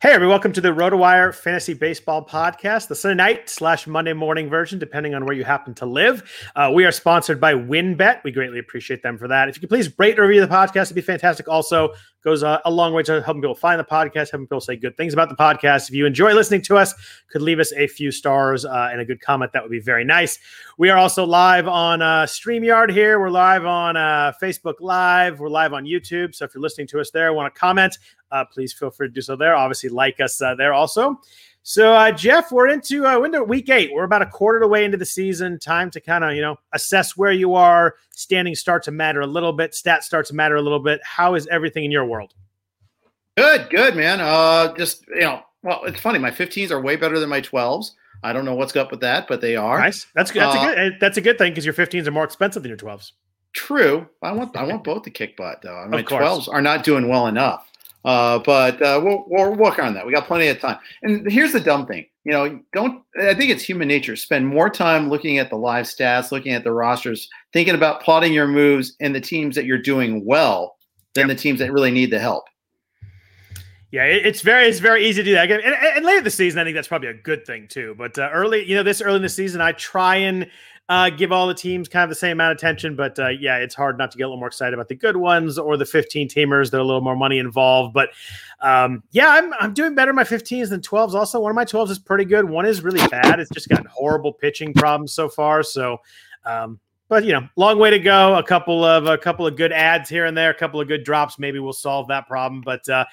Hey, 0.00 0.12
everyone, 0.12 0.34
welcome 0.34 0.52
to 0.52 0.60
the 0.60 0.68
RotoWire 0.68 1.34
Fantasy 1.34 1.74
Baseball 1.74 2.24
Podcast, 2.24 2.86
the 2.86 2.94
Sunday 2.94 3.16
night 3.16 3.50
slash 3.50 3.88
Monday 3.88 4.12
morning 4.12 4.48
version, 4.48 4.78
depending 4.78 5.12
on 5.12 5.24
where 5.24 5.34
you 5.34 5.42
happen 5.42 5.74
to 5.74 5.86
live. 5.86 6.22
Uh, 6.54 6.70
we 6.72 6.84
are 6.84 6.92
sponsored 6.92 7.40
by 7.40 7.52
WynnBET. 7.54 8.22
We 8.22 8.30
greatly 8.30 8.60
appreciate 8.60 9.02
them 9.02 9.18
for 9.18 9.26
that. 9.26 9.48
If 9.48 9.56
you 9.56 9.60
could 9.60 9.70
please 9.70 9.90
rate 9.98 10.16
and 10.16 10.20
review 10.20 10.40
the 10.40 10.46
podcast, 10.46 10.82
it'd 10.82 10.94
be 10.94 11.00
fantastic. 11.00 11.48
Also, 11.48 11.94
goes 12.22 12.42
uh, 12.42 12.58
a 12.64 12.70
long 12.70 12.92
way 12.92 13.02
to 13.02 13.22
helping 13.22 13.40
people 13.40 13.54
find 13.54 13.80
the 13.80 13.84
podcast, 13.84 14.30
helping 14.30 14.46
people 14.46 14.60
say 14.60 14.76
good 14.76 14.96
things 14.96 15.12
about 15.12 15.28
the 15.28 15.34
podcast. 15.34 15.88
If 15.88 15.94
you 15.94 16.06
enjoy 16.06 16.34
listening 16.34 16.62
to 16.62 16.76
us, 16.76 16.94
could 17.30 17.42
leave 17.42 17.58
us 17.58 17.72
a 17.72 17.86
few 17.86 18.10
stars 18.10 18.64
uh, 18.64 18.90
and 18.92 19.00
a 19.00 19.04
good 19.04 19.20
comment. 19.20 19.52
That 19.52 19.62
would 19.62 19.70
be 19.70 19.80
very 19.80 20.04
nice. 20.04 20.38
We 20.78 20.90
are 20.90 20.98
also 20.98 21.24
live 21.24 21.68
on 21.68 22.02
uh, 22.02 22.24
StreamYard 22.24 22.90
here. 22.90 23.18
We're 23.18 23.30
live 23.30 23.64
on 23.64 23.96
uh, 23.96 24.32
Facebook 24.40 24.74
Live. 24.80 25.40
We're 25.40 25.48
live 25.48 25.72
on 25.72 25.84
YouTube. 25.84 26.34
So 26.34 26.44
if 26.44 26.54
you're 26.54 26.62
listening 26.62 26.86
to 26.88 27.00
us 27.00 27.10
there, 27.10 27.32
want 27.32 27.52
to 27.52 27.58
comment, 27.58 27.98
uh, 28.30 28.44
please 28.44 28.72
feel 28.72 28.90
free 28.90 29.08
to 29.08 29.12
do 29.12 29.20
so 29.20 29.36
there. 29.36 29.54
Obviously, 29.54 29.88
like 29.88 30.20
us 30.20 30.40
uh, 30.40 30.54
there 30.54 30.72
also. 30.72 31.20
So, 31.62 31.92
uh, 31.92 32.12
Jeff, 32.12 32.50
we're 32.50 32.68
into 32.68 33.06
uh, 33.06 33.20
window 33.20 33.42
week 33.42 33.68
eight. 33.68 33.92
We're 33.92 34.04
about 34.04 34.22
a 34.22 34.26
quarter 34.26 34.58
of 34.58 34.62
the 34.62 34.68
way 34.68 34.84
into 34.84 34.96
the 34.96 35.04
season. 35.04 35.58
Time 35.58 35.90
to 35.90 36.00
kind 36.00 36.24
of 36.24 36.34
you 36.34 36.40
know 36.40 36.56
assess 36.72 37.16
where 37.16 37.32
you 37.32 37.54
are. 37.54 37.96
Standing 38.10 38.54
start 38.54 38.82
to 38.84 38.90
matter 38.90 39.20
a 39.20 39.26
little 39.26 39.52
bit. 39.52 39.72
Stats 39.72 40.04
start 40.04 40.26
to 40.26 40.34
matter 40.34 40.56
a 40.56 40.62
little 40.62 40.80
bit. 40.80 41.00
How 41.04 41.34
is 41.34 41.46
everything 41.48 41.84
in 41.84 41.90
your 41.90 42.04
world? 42.04 42.34
Good, 43.36 43.70
good, 43.70 43.96
man. 43.96 44.20
Uh, 44.20 44.74
just 44.76 45.06
you 45.08 45.20
know, 45.20 45.42
well, 45.62 45.84
it's 45.84 46.00
funny. 46.00 46.18
My 46.18 46.30
15s 46.30 46.70
are 46.70 46.80
way 46.80 46.96
better 46.96 47.20
than 47.20 47.28
my 47.28 47.40
12s. 47.40 47.92
I 48.22 48.32
don't 48.32 48.44
know 48.44 48.54
what's 48.54 48.74
up 48.74 48.90
with 48.90 49.00
that, 49.00 49.28
but 49.28 49.40
they 49.40 49.54
are. 49.54 49.78
Nice. 49.78 50.06
That's 50.14 50.30
good. 50.30 50.42
That's 50.42 50.56
uh, 50.56 50.58
a 50.58 50.74
good. 50.74 51.00
That's 51.00 51.16
a 51.18 51.20
good 51.20 51.38
thing 51.38 51.52
because 51.52 51.64
your 51.64 51.74
15s 51.74 52.06
are 52.06 52.10
more 52.10 52.24
expensive 52.24 52.62
than 52.62 52.70
your 52.70 52.78
12s. 52.78 53.12
True. 53.52 54.08
I 54.22 54.32
want 54.32 54.56
I 54.56 54.64
want 54.64 54.84
both 54.84 55.02
to 55.02 55.10
kick 55.10 55.36
butt 55.36 55.62
though. 55.62 55.86
My 55.88 56.02
12s 56.02 56.48
are 56.48 56.62
not 56.62 56.84
doing 56.84 57.08
well 57.08 57.26
enough. 57.26 57.70
Uh, 58.04 58.38
but 58.38 58.80
uh, 58.80 59.00
we'll, 59.02 59.24
we'll 59.26 59.54
work 59.54 59.78
on 59.78 59.92
that. 59.94 60.06
We 60.06 60.12
got 60.12 60.26
plenty 60.26 60.48
of 60.48 60.60
time. 60.60 60.78
And 61.02 61.30
here's 61.30 61.52
the 61.52 61.60
dumb 61.60 61.86
thing, 61.86 62.06
you 62.24 62.32
know, 62.32 62.60
don't. 62.72 63.02
I 63.20 63.34
think 63.34 63.50
it's 63.50 63.62
human 63.62 63.88
nature. 63.88 64.16
Spend 64.16 64.46
more 64.46 64.70
time 64.70 65.10
looking 65.10 65.38
at 65.38 65.50
the 65.50 65.56
live 65.56 65.86
stats, 65.86 66.30
looking 66.30 66.52
at 66.52 66.64
the 66.64 66.72
rosters, 66.72 67.28
thinking 67.52 67.74
about 67.74 68.02
plotting 68.02 68.32
your 68.32 68.46
moves 68.46 68.94
and 69.00 69.14
the 69.14 69.20
teams 69.20 69.56
that 69.56 69.64
you're 69.64 69.82
doing 69.82 70.24
well 70.24 70.76
than 71.14 71.28
yep. 71.28 71.36
the 71.36 71.42
teams 71.42 71.58
that 71.58 71.72
really 71.72 71.90
need 71.90 72.10
the 72.10 72.18
help. 72.18 72.44
Yeah, 73.90 74.04
it's 74.04 74.42
very 74.42 74.66
it's 74.66 74.80
very 74.80 75.06
easy 75.06 75.22
to 75.22 75.30
do 75.30 75.34
that. 75.34 75.50
And, 75.50 75.62
and, 75.62 76.04
later 76.04 76.20
the 76.20 76.30
season, 76.30 76.60
I 76.60 76.64
think 76.64 76.74
that's 76.74 76.88
probably 76.88 77.08
a 77.08 77.14
good 77.14 77.46
thing 77.46 77.68
too. 77.68 77.94
But 77.96 78.18
uh, 78.18 78.28
early, 78.32 78.68
you 78.68 78.76
know, 78.76 78.82
this 78.82 79.00
early 79.00 79.16
in 79.16 79.22
the 79.22 79.30
season, 79.30 79.62
I 79.62 79.72
try 79.72 80.16
and 80.16 80.46
uh, 80.88 81.10
give 81.10 81.32
all 81.32 81.46
the 81.46 81.54
teams 81.54 81.86
kind 81.88 82.04
of 82.04 82.08
the 82.08 82.14
same 82.14 82.32
amount 82.32 82.52
of 82.52 82.58
attention. 82.58 82.96
But 82.96 83.18
uh, 83.18 83.28
yeah, 83.28 83.58
it's 83.58 83.74
hard 83.74 83.98
not 83.98 84.10
to 84.12 84.18
get 84.18 84.24
a 84.24 84.26
little 84.28 84.38
more 84.38 84.48
excited 84.48 84.74
about 84.74 84.88
the 84.88 84.94
good 84.94 85.16
ones 85.16 85.58
or 85.58 85.76
the 85.76 85.84
15 85.84 86.28
teamers 86.28 86.72
are 86.72 86.78
a 86.78 86.84
little 86.84 87.02
more 87.02 87.16
money 87.16 87.38
involved. 87.38 87.92
But 87.92 88.10
um, 88.60 89.02
yeah, 89.10 89.28
I'm, 89.28 89.52
I'm 89.60 89.74
doing 89.74 89.94
better 89.94 90.12
my 90.12 90.24
15s 90.24 90.70
than 90.70 90.80
12s. 90.80 91.14
Also, 91.14 91.40
one 91.40 91.50
of 91.50 91.56
my 91.56 91.64
12s 91.64 91.90
is 91.90 91.98
pretty 91.98 92.24
good. 92.24 92.48
One 92.48 92.64
is 92.64 92.82
really 92.82 93.06
bad. 93.08 93.38
It's 93.38 93.50
just 93.50 93.68
got 93.68 93.86
horrible 93.86 94.32
pitching 94.32 94.72
problems 94.72 95.12
so 95.12 95.28
far. 95.28 95.62
So, 95.62 95.98
um, 96.46 96.80
but 97.08 97.24
you 97.24 97.32
know, 97.32 97.46
long 97.56 97.78
way 97.78 97.90
to 97.90 97.98
go. 97.98 98.36
A 98.36 98.42
couple 98.42 98.84
of 98.84 99.06
a 99.06 99.16
couple 99.16 99.46
of 99.46 99.56
good 99.56 99.72
ads 99.72 100.08
here 100.08 100.26
and 100.26 100.36
there, 100.36 100.50
a 100.50 100.54
couple 100.54 100.80
of 100.80 100.88
good 100.88 101.04
drops. 101.04 101.38
Maybe 101.38 101.58
we'll 101.58 101.72
solve 101.72 102.08
that 102.08 102.26
problem. 102.26 102.62
But 102.62 102.86
uh, 102.88 103.04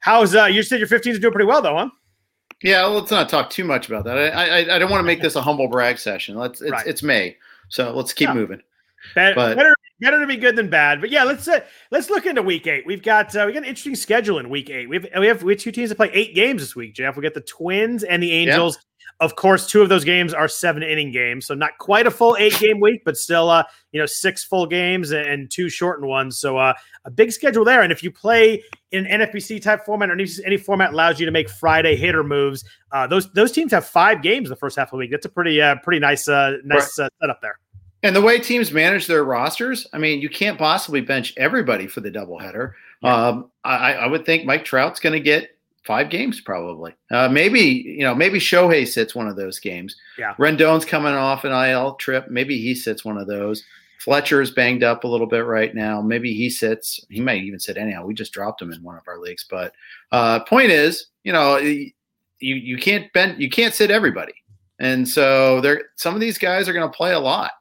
how's 0.00 0.34
uh, 0.34 0.46
you 0.46 0.62
said 0.62 0.80
your 0.80 0.88
15s 0.88 1.16
are 1.16 1.18
doing 1.18 1.32
pretty 1.32 1.46
well 1.46 1.62
though, 1.62 1.76
huh? 1.76 1.90
Yeah, 2.62 2.82
well, 2.82 2.98
let's 2.98 3.10
not 3.10 3.28
talk 3.28 3.50
too 3.50 3.64
much 3.64 3.88
about 3.88 4.04
that. 4.04 4.18
I 4.18 4.62
I, 4.62 4.76
I 4.76 4.78
don't 4.78 4.90
want 4.90 5.00
to 5.00 5.06
make 5.06 5.22
this 5.22 5.36
a 5.36 5.42
humble 5.42 5.68
brag 5.68 5.98
session. 5.98 6.36
Let's 6.36 6.60
it's, 6.60 6.70
right. 6.70 6.86
it's 6.86 7.02
May, 7.02 7.36
so 7.68 7.94
let's 7.94 8.12
keep 8.12 8.28
yeah. 8.28 8.34
moving. 8.34 8.60
Better, 9.14 9.34
but, 9.34 9.56
better, 9.56 9.74
better 10.00 10.20
to 10.20 10.26
be 10.26 10.36
good 10.36 10.56
than 10.56 10.68
bad. 10.68 11.00
But 11.00 11.10
yeah, 11.10 11.22
let's 11.22 11.46
uh, 11.46 11.60
let's 11.90 12.10
look 12.10 12.26
into 12.26 12.42
week 12.42 12.66
eight. 12.66 12.84
We've 12.84 13.02
got 13.02 13.34
uh, 13.36 13.44
we 13.46 13.52
got 13.52 13.62
an 13.62 13.68
interesting 13.68 13.94
schedule 13.94 14.38
in 14.38 14.50
week 14.50 14.70
eight. 14.70 14.88
We 14.88 14.96
have 14.96 15.08
we 15.18 15.26
have 15.28 15.42
we 15.42 15.52
have 15.52 15.60
two 15.60 15.72
teams 15.72 15.90
that 15.90 15.96
play 15.96 16.10
eight 16.12 16.34
games 16.34 16.60
this 16.62 16.74
week. 16.74 16.94
Jeff, 16.94 17.16
we 17.16 17.22
got 17.22 17.34
the 17.34 17.40
Twins 17.40 18.02
and 18.02 18.22
the 18.22 18.32
Angels. 18.32 18.76
Yeah. 18.76 18.82
Of 19.20 19.34
course, 19.36 19.66
two 19.66 19.82
of 19.82 19.88
those 19.88 20.04
games 20.04 20.32
are 20.32 20.46
seven 20.46 20.82
inning 20.82 21.10
games, 21.10 21.46
so 21.46 21.54
not 21.54 21.76
quite 21.78 22.06
a 22.06 22.10
full 22.10 22.36
eight 22.38 22.58
game 22.58 22.80
week, 22.80 23.02
but 23.04 23.16
still, 23.16 23.50
uh, 23.50 23.64
you 23.92 23.98
know, 23.98 24.06
six 24.06 24.44
full 24.44 24.66
games 24.66 25.10
and 25.10 25.50
two 25.50 25.68
shortened 25.68 26.08
ones. 26.08 26.38
So 26.38 26.56
uh, 26.56 26.74
a 27.04 27.10
big 27.10 27.32
schedule 27.32 27.64
there. 27.64 27.82
And 27.82 27.90
if 27.90 28.02
you 28.02 28.12
play 28.12 28.62
in 28.92 29.06
an 29.06 29.20
NFBC 29.20 29.60
type 29.60 29.84
format 29.84 30.10
or 30.10 30.12
any, 30.12 30.26
any 30.46 30.56
format 30.56 30.92
allows 30.92 31.18
you 31.18 31.26
to 31.26 31.32
make 31.32 31.50
Friday 31.50 31.96
hitter 31.96 32.22
moves, 32.22 32.64
uh, 32.92 33.06
those 33.06 33.30
those 33.32 33.50
teams 33.50 33.72
have 33.72 33.86
five 33.86 34.22
games 34.22 34.48
the 34.48 34.56
first 34.56 34.76
half 34.76 34.88
of 34.88 34.92
the 34.92 34.98
week. 34.98 35.10
That's 35.10 35.26
a 35.26 35.30
pretty 35.30 35.60
uh, 35.60 35.76
pretty 35.82 36.00
nice 36.00 36.28
uh, 36.28 36.58
nice 36.64 36.98
right. 36.98 37.06
uh, 37.06 37.10
setup 37.20 37.40
there. 37.42 37.58
And 38.02 38.14
the 38.14 38.22
way 38.22 38.38
teams 38.38 38.70
manage 38.70 39.06
their 39.08 39.24
rosters, 39.24 39.86
I 39.92 39.98
mean, 39.98 40.20
you 40.20 40.28
can't 40.28 40.56
possibly 40.56 41.00
bench 41.00 41.34
everybody 41.36 41.88
for 41.88 42.00
the 42.00 42.10
doubleheader. 42.10 42.74
Yeah. 43.02 43.28
Um, 43.28 43.50
I, 43.64 43.94
I 43.94 44.06
would 44.06 44.24
think 44.24 44.44
Mike 44.44 44.64
Trout's 44.64 45.00
going 45.00 45.14
to 45.14 45.20
get 45.20 45.57
five 45.88 46.10
games 46.10 46.42
probably. 46.42 46.94
Uh, 47.10 47.30
maybe 47.30 47.60
you 47.60 48.02
know 48.02 48.14
maybe 48.14 48.38
Shohei 48.38 48.86
sits 48.86 49.14
one 49.14 49.26
of 49.26 49.36
those 49.36 49.58
games. 49.58 49.96
Yeah. 50.18 50.34
Rendon's 50.38 50.84
coming 50.84 51.14
off 51.14 51.44
an 51.44 51.52
IL 51.52 51.94
trip. 51.94 52.28
Maybe 52.28 52.60
he 52.60 52.74
sits 52.74 53.06
one 53.06 53.16
of 53.16 53.26
those. 53.26 53.64
Fletcher's 53.98 54.50
banged 54.52 54.84
up 54.84 55.02
a 55.02 55.08
little 55.08 55.26
bit 55.26 55.46
right 55.46 55.74
now. 55.74 56.00
Maybe 56.02 56.34
he 56.34 56.50
sits. 56.50 57.00
He 57.08 57.20
might 57.20 57.42
even 57.42 57.58
sit 57.58 57.78
anyhow. 57.78 58.04
We 58.04 58.12
just 58.12 58.32
dropped 58.32 58.60
him 58.60 58.70
in 58.70 58.82
one 58.82 58.96
of 58.96 59.08
our 59.08 59.18
leagues. 59.18 59.46
But 59.50 59.72
uh, 60.12 60.40
point 60.44 60.70
is, 60.70 61.06
you 61.24 61.32
know, 61.32 61.56
you 61.56 61.90
you 62.38 62.76
can't 62.76 63.10
bend 63.14 63.40
you 63.40 63.48
can't 63.48 63.74
sit 63.74 63.90
everybody, 63.90 64.34
and 64.78 65.08
so 65.08 65.62
there 65.62 65.84
some 65.96 66.14
of 66.14 66.20
these 66.20 66.36
guys 66.36 66.68
are 66.68 66.74
going 66.74 66.88
to 66.88 66.96
play 66.96 67.14
a 67.14 67.18
lot. 67.18 67.52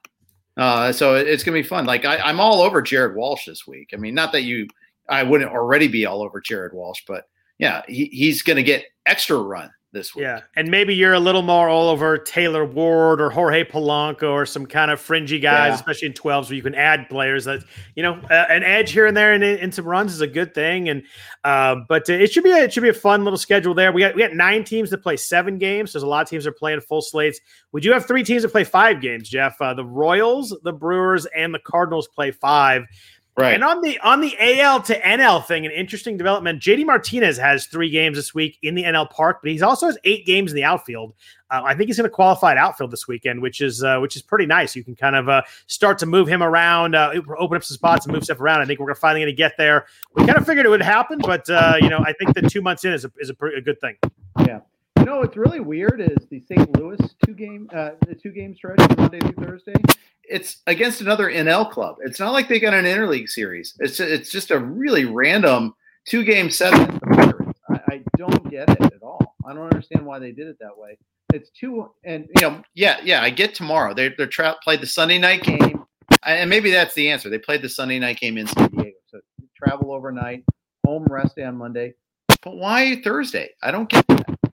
Uh, 0.57 0.91
so 0.91 1.15
it's 1.15 1.43
going 1.43 1.55
to 1.55 1.63
be 1.63 1.67
fun. 1.67 1.85
Like 1.85 2.03
I, 2.03 2.17
I'm 2.17 2.41
all 2.41 2.61
over 2.61 2.81
Jared 2.81 3.15
Walsh 3.15 3.45
this 3.45 3.65
week. 3.65 3.91
I 3.93 3.95
mean, 3.95 4.13
not 4.13 4.33
that 4.33 4.43
you 4.43 4.67
I 5.07 5.23
wouldn't 5.23 5.51
already 5.51 5.87
be 5.87 6.05
all 6.05 6.21
over 6.21 6.41
Jared 6.41 6.73
Walsh, 6.73 7.03
but 7.07 7.23
yeah, 7.59 7.81
he, 7.87 8.05
he's 8.05 8.41
going 8.41 8.57
to 8.57 8.63
get 8.63 8.85
extra 9.05 9.37
run 9.37 9.71
this 9.93 10.13
week. 10.15 10.23
Yeah, 10.23 10.41
and 10.55 10.69
maybe 10.69 10.93
you're 10.93 11.13
a 11.13 11.19
little 11.19 11.41
more 11.41 11.69
all 11.69 11.89
over 11.89 12.17
Taylor 12.17 12.65
Ward 12.65 13.21
or 13.21 13.29
Jorge 13.29 13.63
Polanco 13.63 14.31
or 14.31 14.45
some 14.45 14.65
kind 14.65 14.91
of 14.91 14.99
fringy 14.99 15.39
guys, 15.39 15.69
yeah. 15.69 15.75
especially 15.75 16.07
in 16.07 16.13
12s 16.13 16.45
where 16.45 16.55
you 16.55 16.61
can 16.61 16.75
add 16.75 17.09
players 17.09 17.45
that 17.45 17.63
you 17.95 18.03
know 18.03 18.13
uh, 18.29 18.45
an 18.49 18.63
edge 18.63 18.91
here 18.91 19.05
and 19.05 19.15
there 19.15 19.33
and 19.33 19.43
in, 19.43 19.71
some 19.71 19.85
runs 19.85 20.13
is 20.13 20.21
a 20.21 20.27
good 20.27 20.53
thing. 20.53 20.89
And 20.89 21.03
uh, 21.43 21.77
but 21.87 22.09
uh, 22.09 22.13
it 22.13 22.31
should 22.31 22.43
be 22.43 22.51
a, 22.51 22.57
it 22.63 22.73
should 22.73 22.83
be 22.83 22.89
a 22.89 22.93
fun 22.93 23.23
little 23.23 23.37
schedule 23.37 23.73
there. 23.73 23.91
We 23.91 24.01
got 24.01 24.15
we 24.15 24.21
got 24.21 24.33
nine 24.33 24.63
teams 24.63 24.89
that 24.91 24.99
play 24.99 25.17
seven 25.17 25.57
games. 25.57 25.93
There's 25.93 26.03
a 26.03 26.07
lot 26.07 26.21
of 26.23 26.29
teams 26.29 26.43
that 26.43 26.51
are 26.51 26.53
playing 26.53 26.81
full 26.81 27.01
slates. 27.01 27.39
We 27.71 27.81
do 27.81 27.91
have 27.91 28.05
three 28.05 28.23
teams 28.23 28.43
that 28.43 28.51
play 28.51 28.63
five 28.63 29.01
games. 29.01 29.29
Jeff, 29.29 29.59
uh, 29.61 29.73
the 29.73 29.85
Royals, 29.85 30.55
the 30.63 30.73
Brewers, 30.73 31.25
and 31.27 31.53
the 31.53 31.59
Cardinals 31.59 32.07
play 32.07 32.31
five. 32.31 32.83
Right. 33.37 33.53
And 33.53 33.63
on 33.63 33.81
the 33.81 33.99
on 33.99 34.21
the 34.21 34.35
AL 34.39 34.81
to 34.83 34.99
NL 34.99 35.45
thing, 35.45 35.67
an 35.67 35.71
interesting 35.71 36.17
development. 36.17 36.59
JD 36.59 36.87
Martinez 36.87 37.37
has 37.37 37.67
three 37.67 37.91
games 37.91 38.17
this 38.17 38.33
week 38.33 38.57
in 38.63 38.73
the 38.73 38.81
NL 38.81 39.07
Park, 39.11 39.41
but 39.43 39.51
he 39.51 39.61
also 39.61 39.85
has 39.85 39.97
eight 40.05 40.25
games 40.25 40.51
in 40.51 40.55
the 40.55 40.63
outfield. 40.63 41.13
Uh, 41.51 41.61
I 41.63 41.75
think 41.75 41.87
he's 41.87 41.97
going 41.97 42.09
to 42.09 42.13
qualify 42.13 42.53
at 42.53 42.57
outfield 42.57 42.89
this 42.89 43.07
weekend, 43.07 43.43
which 43.43 43.61
is 43.61 43.83
uh, 43.83 43.99
which 43.99 44.15
is 44.15 44.23
pretty 44.23 44.47
nice. 44.47 44.75
You 44.75 44.83
can 44.83 44.95
kind 44.95 45.15
of 45.15 45.29
uh, 45.29 45.43
start 45.67 45.99
to 45.99 46.07
move 46.07 46.27
him 46.27 46.41
around, 46.41 46.95
uh, 46.95 47.11
open 47.37 47.57
up 47.57 47.63
some 47.63 47.75
spots, 47.75 48.07
and 48.07 48.13
move 48.13 48.23
stuff 48.23 48.41
around. 48.41 48.61
I 48.61 48.65
think 48.65 48.79
we're 48.79 48.95
finally 48.95 49.21
going 49.21 49.31
to 49.31 49.37
get 49.37 49.53
there. 49.55 49.85
We 50.15 50.25
kind 50.25 50.39
of 50.39 50.47
figured 50.47 50.65
it 50.65 50.69
would 50.69 50.81
happen, 50.81 51.19
but 51.19 51.47
uh, 51.47 51.75
you 51.79 51.89
know, 51.89 51.99
I 51.99 52.13
think 52.13 52.33
that 52.33 52.49
two 52.49 52.63
months 52.63 52.85
in 52.85 52.93
is 52.93 53.05
a, 53.05 53.11
is 53.19 53.29
a, 53.29 53.35
pretty, 53.35 53.57
a 53.57 53.61
good 53.61 53.79
thing. 53.79 53.97
Yeah. 54.39 54.61
Know 55.07 55.19
what's 55.19 55.37
really 55.37 55.61
weird 55.61 56.01
is 56.01 56.27
the 56.29 56.41
St. 56.41 56.77
Louis 56.77 56.99
two 57.25 57.33
game 57.33 57.69
uh, 57.73 57.91
the 58.05 58.13
two 58.13 58.31
game 58.31 58.53
stretch 58.53 58.77
Monday 58.97 59.21
through 59.21 59.45
Thursday 59.45 59.73
it's 60.27 60.57
against 60.67 60.99
another 60.99 61.31
NL 61.31 61.71
club. 61.71 61.95
It's 62.01 62.19
not 62.19 62.33
like 62.33 62.49
they 62.49 62.59
got 62.59 62.73
an 62.73 62.83
interleague 62.83 63.29
series. 63.29 63.73
It's 63.79 64.01
it's 64.01 64.29
just 64.29 64.51
a 64.51 64.59
really 64.59 65.05
random 65.05 65.73
two 66.09 66.25
game 66.25 66.51
seven. 66.51 66.99
I, 67.69 67.79
I 67.89 68.03
don't 68.17 68.51
get 68.51 68.69
it 68.69 68.81
at 68.81 69.01
all. 69.01 69.37
I 69.47 69.53
don't 69.53 69.63
understand 69.63 70.05
why 70.05 70.19
they 70.19 70.33
did 70.33 70.47
it 70.47 70.57
that 70.59 70.77
way. 70.77 70.97
It's 71.33 71.51
two 71.51 71.89
and 72.03 72.27
you 72.35 72.41
know 72.41 72.61
yeah 72.75 72.99
yeah 73.01 73.21
I 73.21 73.29
get 73.29 73.55
tomorrow. 73.55 73.93
They 73.93 74.09
they're 74.09 74.27
tra- 74.27 74.57
played 74.61 74.81
the 74.81 74.87
Sunday 74.87 75.19
night 75.19 75.41
game, 75.41 75.85
and 76.25 76.49
maybe 76.49 76.69
that's 76.69 76.95
the 76.95 77.09
answer. 77.09 77.29
They 77.29 77.39
played 77.39 77.61
the 77.61 77.69
Sunday 77.69 77.99
night 77.99 78.19
game 78.19 78.37
in 78.37 78.47
San 78.47 78.69
Diego, 78.71 78.97
so 79.09 79.21
travel 79.55 79.93
overnight, 79.93 80.43
home 80.85 81.05
rest 81.09 81.37
day 81.37 81.43
on 81.43 81.55
Monday. 81.55 81.93
But 82.43 82.57
why 82.57 83.01
Thursday? 83.01 83.51
I 83.63 83.71
don't 83.71 83.87
get 83.87 84.05
that. 84.09 84.46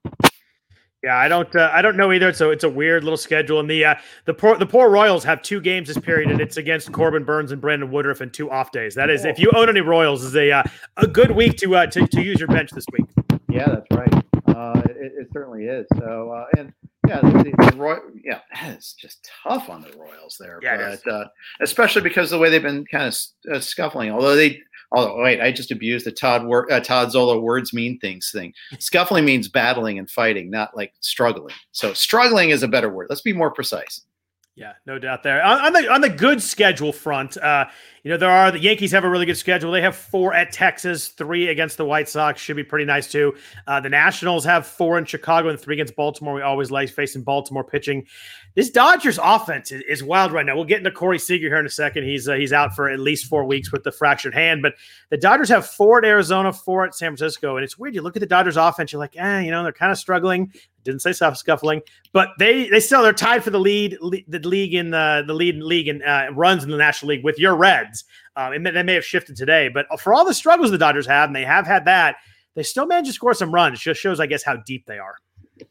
Yeah, 1.05 1.19
I 1.19 1.29
don't. 1.29 1.55
Uh, 1.55 1.71
I 1.71 1.83
don't 1.83 1.99
know 1.99 2.13
either. 2.13 2.33
So 2.33 2.51
it's 2.51 2.65
a 2.65 2.69
weird 2.69 3.05
little 3.05 3.19
schedule, 3.19 3.61
and 3.61 3.69
the 3.69 3.85
uh, 3.85 3.95
the 4.25 4.33
poor 4.33 4.57
the 4.57 4.65
poor 4.65 4.89
Royals 4.89 5.23
have 5.25 5.43
two 5.43 5.61
games 5.61 5.89
this 5.89 5.99
period, 5.99 6.31
and 6.31 6.41
it's 6.41 6.57
against 6.57 6.91
Corbin 6.93 7.25
Burnes 7.25 7.53
and 7.53 7.61
Brandon 7.61 7.91
Woodruff, 7.91 8.23
and 8.23 8.33
two 8.33 8.51
off 8.51 8.73
days. 8.73 8.95
That 8.95 9.11
is, 9.11 9.27
if 9.27 9.39
you 9.39 9.51
own 9.55 9.69
any 9.69 9.83
Royals, 9.83 10.25
is 10.25 10.35
a 10.35 10.51
uh, 10.51 10.63
a 10.97 11.07
good 11.07 11.33
week 11.33 11.59
to, 11.59 11.77
uh, 11.77 11.87
to 11.89 12.07
to 12.07 12.23
use 12.23 12.41
your 12.41 12.49
bench 12.49 12.71
this 12.71 12.87
week. 12.91 13.05
Yeah, 13.51 13.67
that's 13.67 13.87
right. 13.91 14.25
Uh, 14.49 14.81
it, 14.89 15.13
it 15.19 15.29
certainly 15.31 15.65
is. 15.65 15.87
So 15.99 16.31
uh, 16.31 16.47
and 16.59 16.73
yeah, 17.07 17.21
the, 17.21 17.71
the 17.71 17.77
Roy, 17.77 17.99
yeah, 18.25 18.41
it's 18.63 18.95
just 18.95 19.31
tough 19.43 19.69
on 19.69 19.83
the 19.83 19.93
Royals 19.99 20.39
there. 20.41 20.59
Yeah, 20.63 20.97
but 21.05 21.13
uh, 21.13 21.27
especially 21.61 22.01
because 22.01 22.31
the 22.31 22.39
way 22.39 22.49
they've 22.49 22.63
been 22.63 22.87
kind 22.87 23.09
of 23.09 23.55
uh, 23.55 23.61
scuffling. 23.61 24.11
Although 24.11 24.37
they 24.37 24.63
Oh 24.95 25.23
wait, 25.23 25.41
I 25.41 25.53
just 25.53 25.71
abused 25.71 26.07
the 26.07 26.13
Todd 26.13 26.45
wor- 26.45 26.71
uh, 26.71 26.81
Todd 26.81 27.11
Zola 27.11 27.39
words 27.39 27.73
mean 27.73 27.99
things 27.99 28.31
thing. 28.31 28.53
Scuffling 28.79 29.25
means 29.25 29.49
battling 29.49 29.99
and 29.99 30.09
fighting, 30.09 30.51
not 30.51 30.77
like 30.77 30.95
struggling. 31.01 31.55
So 31.73 31.93
struggling 31.93 32.51
is 32.51 32.63
a 32.63 32.69
better 32.69 32.89
word. 32.89 33.09
Let's 33.09 33.23
be 33.23 33.33
more 33.33 33.51
precise. 33.51 34.03
Yeah, 34.57 34.75
no 34.87 35.01
doubt 35.01 35.25
there. 35.25 35.43
On, 35.43 35.61
on, 35.61 35.73
the 35.73 35.93
on 35.93 36.01
the 36.01 36.09
good 36.09 36.41
schedule 36.41 36.93
front, 36.93 37.37
uh, 37.39 37.67
you 38.05 38.11
know 38.11 38.19
there 38.19 38.31
are 38.31 38.51
the 38.51 38.59
Yankees 38.59 38.93
have 38.93 39.05
a 39.05 39.09
really 39.09 39.25
good 39.25 39.39
schedule. 39.39 39.73
They 39.73 39.81
have 39.81 39.97
four 39.97 40.35
at 40.35 40.53
Texas, 40.53 41.09
three 41.09 41.49
against 41.49 41.79
the 41.79 41.87
White 41.87 42.07
Sox. 42.07 42.39
Should 42.39 42.57
be 42.57 42.63
pretty 42.63 42.85
nice 42.85 43.11
too. 43.11 43.35
Uh, 43.67 43.81
the 43.81 43.89
Nationals 43.89 44.45
have 44.45 44.67
four 44.67 44.99
in 44.99 45.07
Chicago 45.07 45.49
and 45.49 45.59
three 45.59 45.75
against 45.75 45.97
Baltimore. 45.97 46.35
We 46.35 46.43
always 46.43 46.71
like 46.71 46.91
facing 46.91 47.23
Baltimore 47.23 47.65
pitching. 47.65 48.07
This 48.55 48.71
Dodgers 48.71 49.19
offense 49.21 49.73
is, 49.73 49.83
is, 49.89 50.03
wild 50.03 50.33
right 50.33 50.47
now. 50.47 50.55
We'll 50.55 50.65
get 50.65 50.79
into 50.79 50.93
Corey 50.93 51.19
Seager 51.19 51.49
here 51.49 51.59
in 51.59 51.67
a 51.67 51.71
second. 51.71 52.05
He's 52.05 52.29
uh, 52.29 52.35
he's 52.35 52.53
out 52.53 52.77
for 52.77 52.89
at 52.89 53.01
least 53.01 53.27
four 53.27 53.45
weeks 53.45 53.73
with 53.73 53.83
the 53.83 53.91
fractured 53.91 54.35
hand. 54.35 54.61
But 54.61 54.75
the 55.09 55.17
Dodgers 55.17 55.49
have 55.49 55.67
four 55.67 55.99
at 55.99 56.05
Arizona, 56.05 56.53
four 56.53 56.85
at 56.85 56.95
San 56.95 57.17
Francisco, 57.17 57.57
and 57.57 57.65
it's 57.65 57.79
weird. 57.79 57.95
You 57.95 58.03
look 58.03 58.17
at 58.17 58.21
the 58.21 58.27
Dodgers 58.27 58.57
offense, 58.57 58.93
you're 58.93 59.01
like, 59.01 59.17
eh, 59.17 59.41
you 59.41 59.51
know, 59.51 59.63
they're 59.63 59.73
kind 59.73 59.91
of 59.91 59.99
struggling. 59.99 60.53
Didn't 60.85 61.01
say 61.01 61.13
soft 61.13 61.39
scuffling, 61.39 61.81
but 62.13 62.29
they 62.39 62.69
they 62.69 62.81
still 62.81 63.03
they're 63.03 63.15
tied 63.15 63.43
for 63.43 63.51
the 63.51 63.59
lead 63.59 63.97
the 64.29 64.39
league 64.41 64.75
in 64.75 64.91
the 64.91 65.25
the 65.27 65.33
lead 65.33 65.57
league 65.57 65.89
and 65.89 66.03
uh, 66.03 66.27
runs 66.35 66.63
in 66.63 66.71
the 66.71 66.77
National 66.77 67.09
League 67.09 67.25
with 67.25 67.39
your 67.39 67.57
Reds. 67.57 67.94
Um, 68.37 68.53
and 68.53 68.67
they 68.67 68.83
may 68.83 68.95
have 68.95 69.05
shifted 69.05 69.37
today, 69.37 69.69
but 69.69 69.87
for 70.01 70.15
all 70.15 70.25
the 70.25 70.35
struggles 70.35 70.71
the 70.71 70.79
Dodgers 70.79 71.07
have, 71.07 71.29
and 71.29 71.37
they 71.37 71.45
have 71.45 71.67
had 71.67 71.85
that, 71.85 72.17
they 72.55 72.63
still 72.63 72.87
managed 72.87 73.09
to 73.09 73.13
score 73.13 73.35
some 73.35 73.53
runs. 73.53 73.81
Just 73.81 74.01
shows, 74.01 74.21
I 74.21 74.27
guess, 74.27 74.43
how 74.43 74.57
deep 74.57 74.87
they 74.87 74.99
are. 74.99 75.17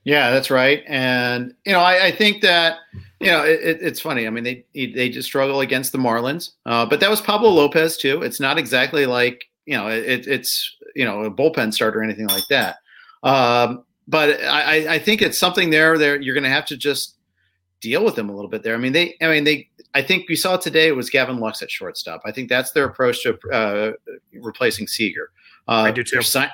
Yeah, 0.03 0.31
that's 0.31 0.49
right. 0.49 0.83
And 0.87 1.53
you 1.65 1.73
know, 1.73 1.79
I, 1.79 2.07
I 2.07 2.11
think 2.11 2.41
that 2.41 2.77
you 3.19 3.27
know 3.27 3.43
it, 3.43 3.79
it's 3.81 3.99
funny. 3.99 4.27
I 4.27 4.29
mean, 4.29 4.43
they 4.43 4.65
they 4.73 5.09
just 5.09 5.27
struggle 5.27 5.61
against 5.61 5.91
the 5.91 5.97
Marlins, 5.97 6.51
uh, 6.65 6.85
but 6.85 6.99
that 6.99 7.09
was 7.09 7.21
Pablo 7.21 7.49
Lopez 7.49 7.97
too. 7.97 8.21
It's 8.21 8.39
not 8.39 8.57
exactly 8.57 9.05
like 9.05 9.43
you 9.65 9.75
know 9.75 9.87
it, 9.87 10.27
it's 10.27 10.75
you 10.95 11.05
know 11.05 11.23
a 11.23 11.31
bullpen 11.31 11.73
start 11.73 11.95
or 11.95 12.03
anything 12.03 12.27
like 12.27 12.47
that. 12.49 12.77
Um, 13.23 13.83
but 14.07 14.41
I, 14.43 14.95
I 14.95 14.99
think 14.99 15.21
it's 15.21 15.37
something 15.37 15.69
there. 15.69 15.97
There 15.97 16.19
you're 16.21 16.35
going 16.35 16.43
to 16.43 16.49
have 16.49 16.65
to 16.67 16.77
just 16.77 17.15
deal 17.81 18.03
with 18.03 18.15
them 18.15 18.29
a 18.29 18.35
little 18.35 18.49
bit 18.49 18.63
there. 18.63 18.75
I 18.75 18.77
mean, 18.77 18.93
they 18.93 19.15
I 19.21 19.27
mean 19.27 19.43
they 19.43 19.69
I 19.93 20.01
think 20.01 20.27
we 20.27 20.35
saw 20.35 20.57
today 20.57 20.87
it 20.87 20.95
was 20.95 21.09
Gavin 21.09 21.39
Lux 21.39 21.61
at 21.61 21.69
shortstop. 21.69 22.21
I 22.25 22.31
think 22.31 22.49
that's 22.49 22.71
their 22.71 22.85
approach 22.85 23.21
to 23.23 23.37
uh, 23.51 23.91
replacing 24.33 24.87
Seager. 24.87 25.31
Uh, 25.67 25.83
I 25.83 25.91
do 25.91 26.03
too. 26.03 26.21
Si- 26.21 26.45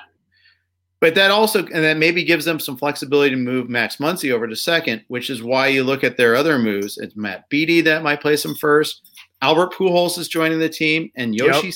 but 1.00 1.14
that 1.14 1.30
also, 1.30 1.60
and 1.60 1.82
that 1.82 1.96
maybe 1.96 2.22
gives 2.22 2.44
them 2.44 2.60
some 2.60 2.76
flexibility 2.76 3.30
to 3.30 3.36
move 3.36 3.70
Max 3.70 3.96
Muncy 3.96 4.32
over 4.32 4.46
to 4.46 4.54
second, 4.54 5.02
which 5.08 5.30
is 5.30 5.42
why 5.42 5.66
you 5.68 5.82
look 5.82 6.04
at 6.04 6.18
their 6.18 6.36
other 6.36 6.58
moves. 6.58 6.98
It's 6.98 7.16
Matt 7.16 7.48
Beaty 7.48 7.80
that 7.82 8.02
might 8.02 8.20
place 8.20 8.44
him 8.44 8.54
first. 8.54 9.08
Albert 9.40 9.72
Pujols 9.72 10.18
is 10.18 10.28
joining 10.28 10.58
the 10.58 10.68
team, 10.68 11.10
and 11.16 11.34
Yoshi 11.34 11.68
yep. 11.68 11.74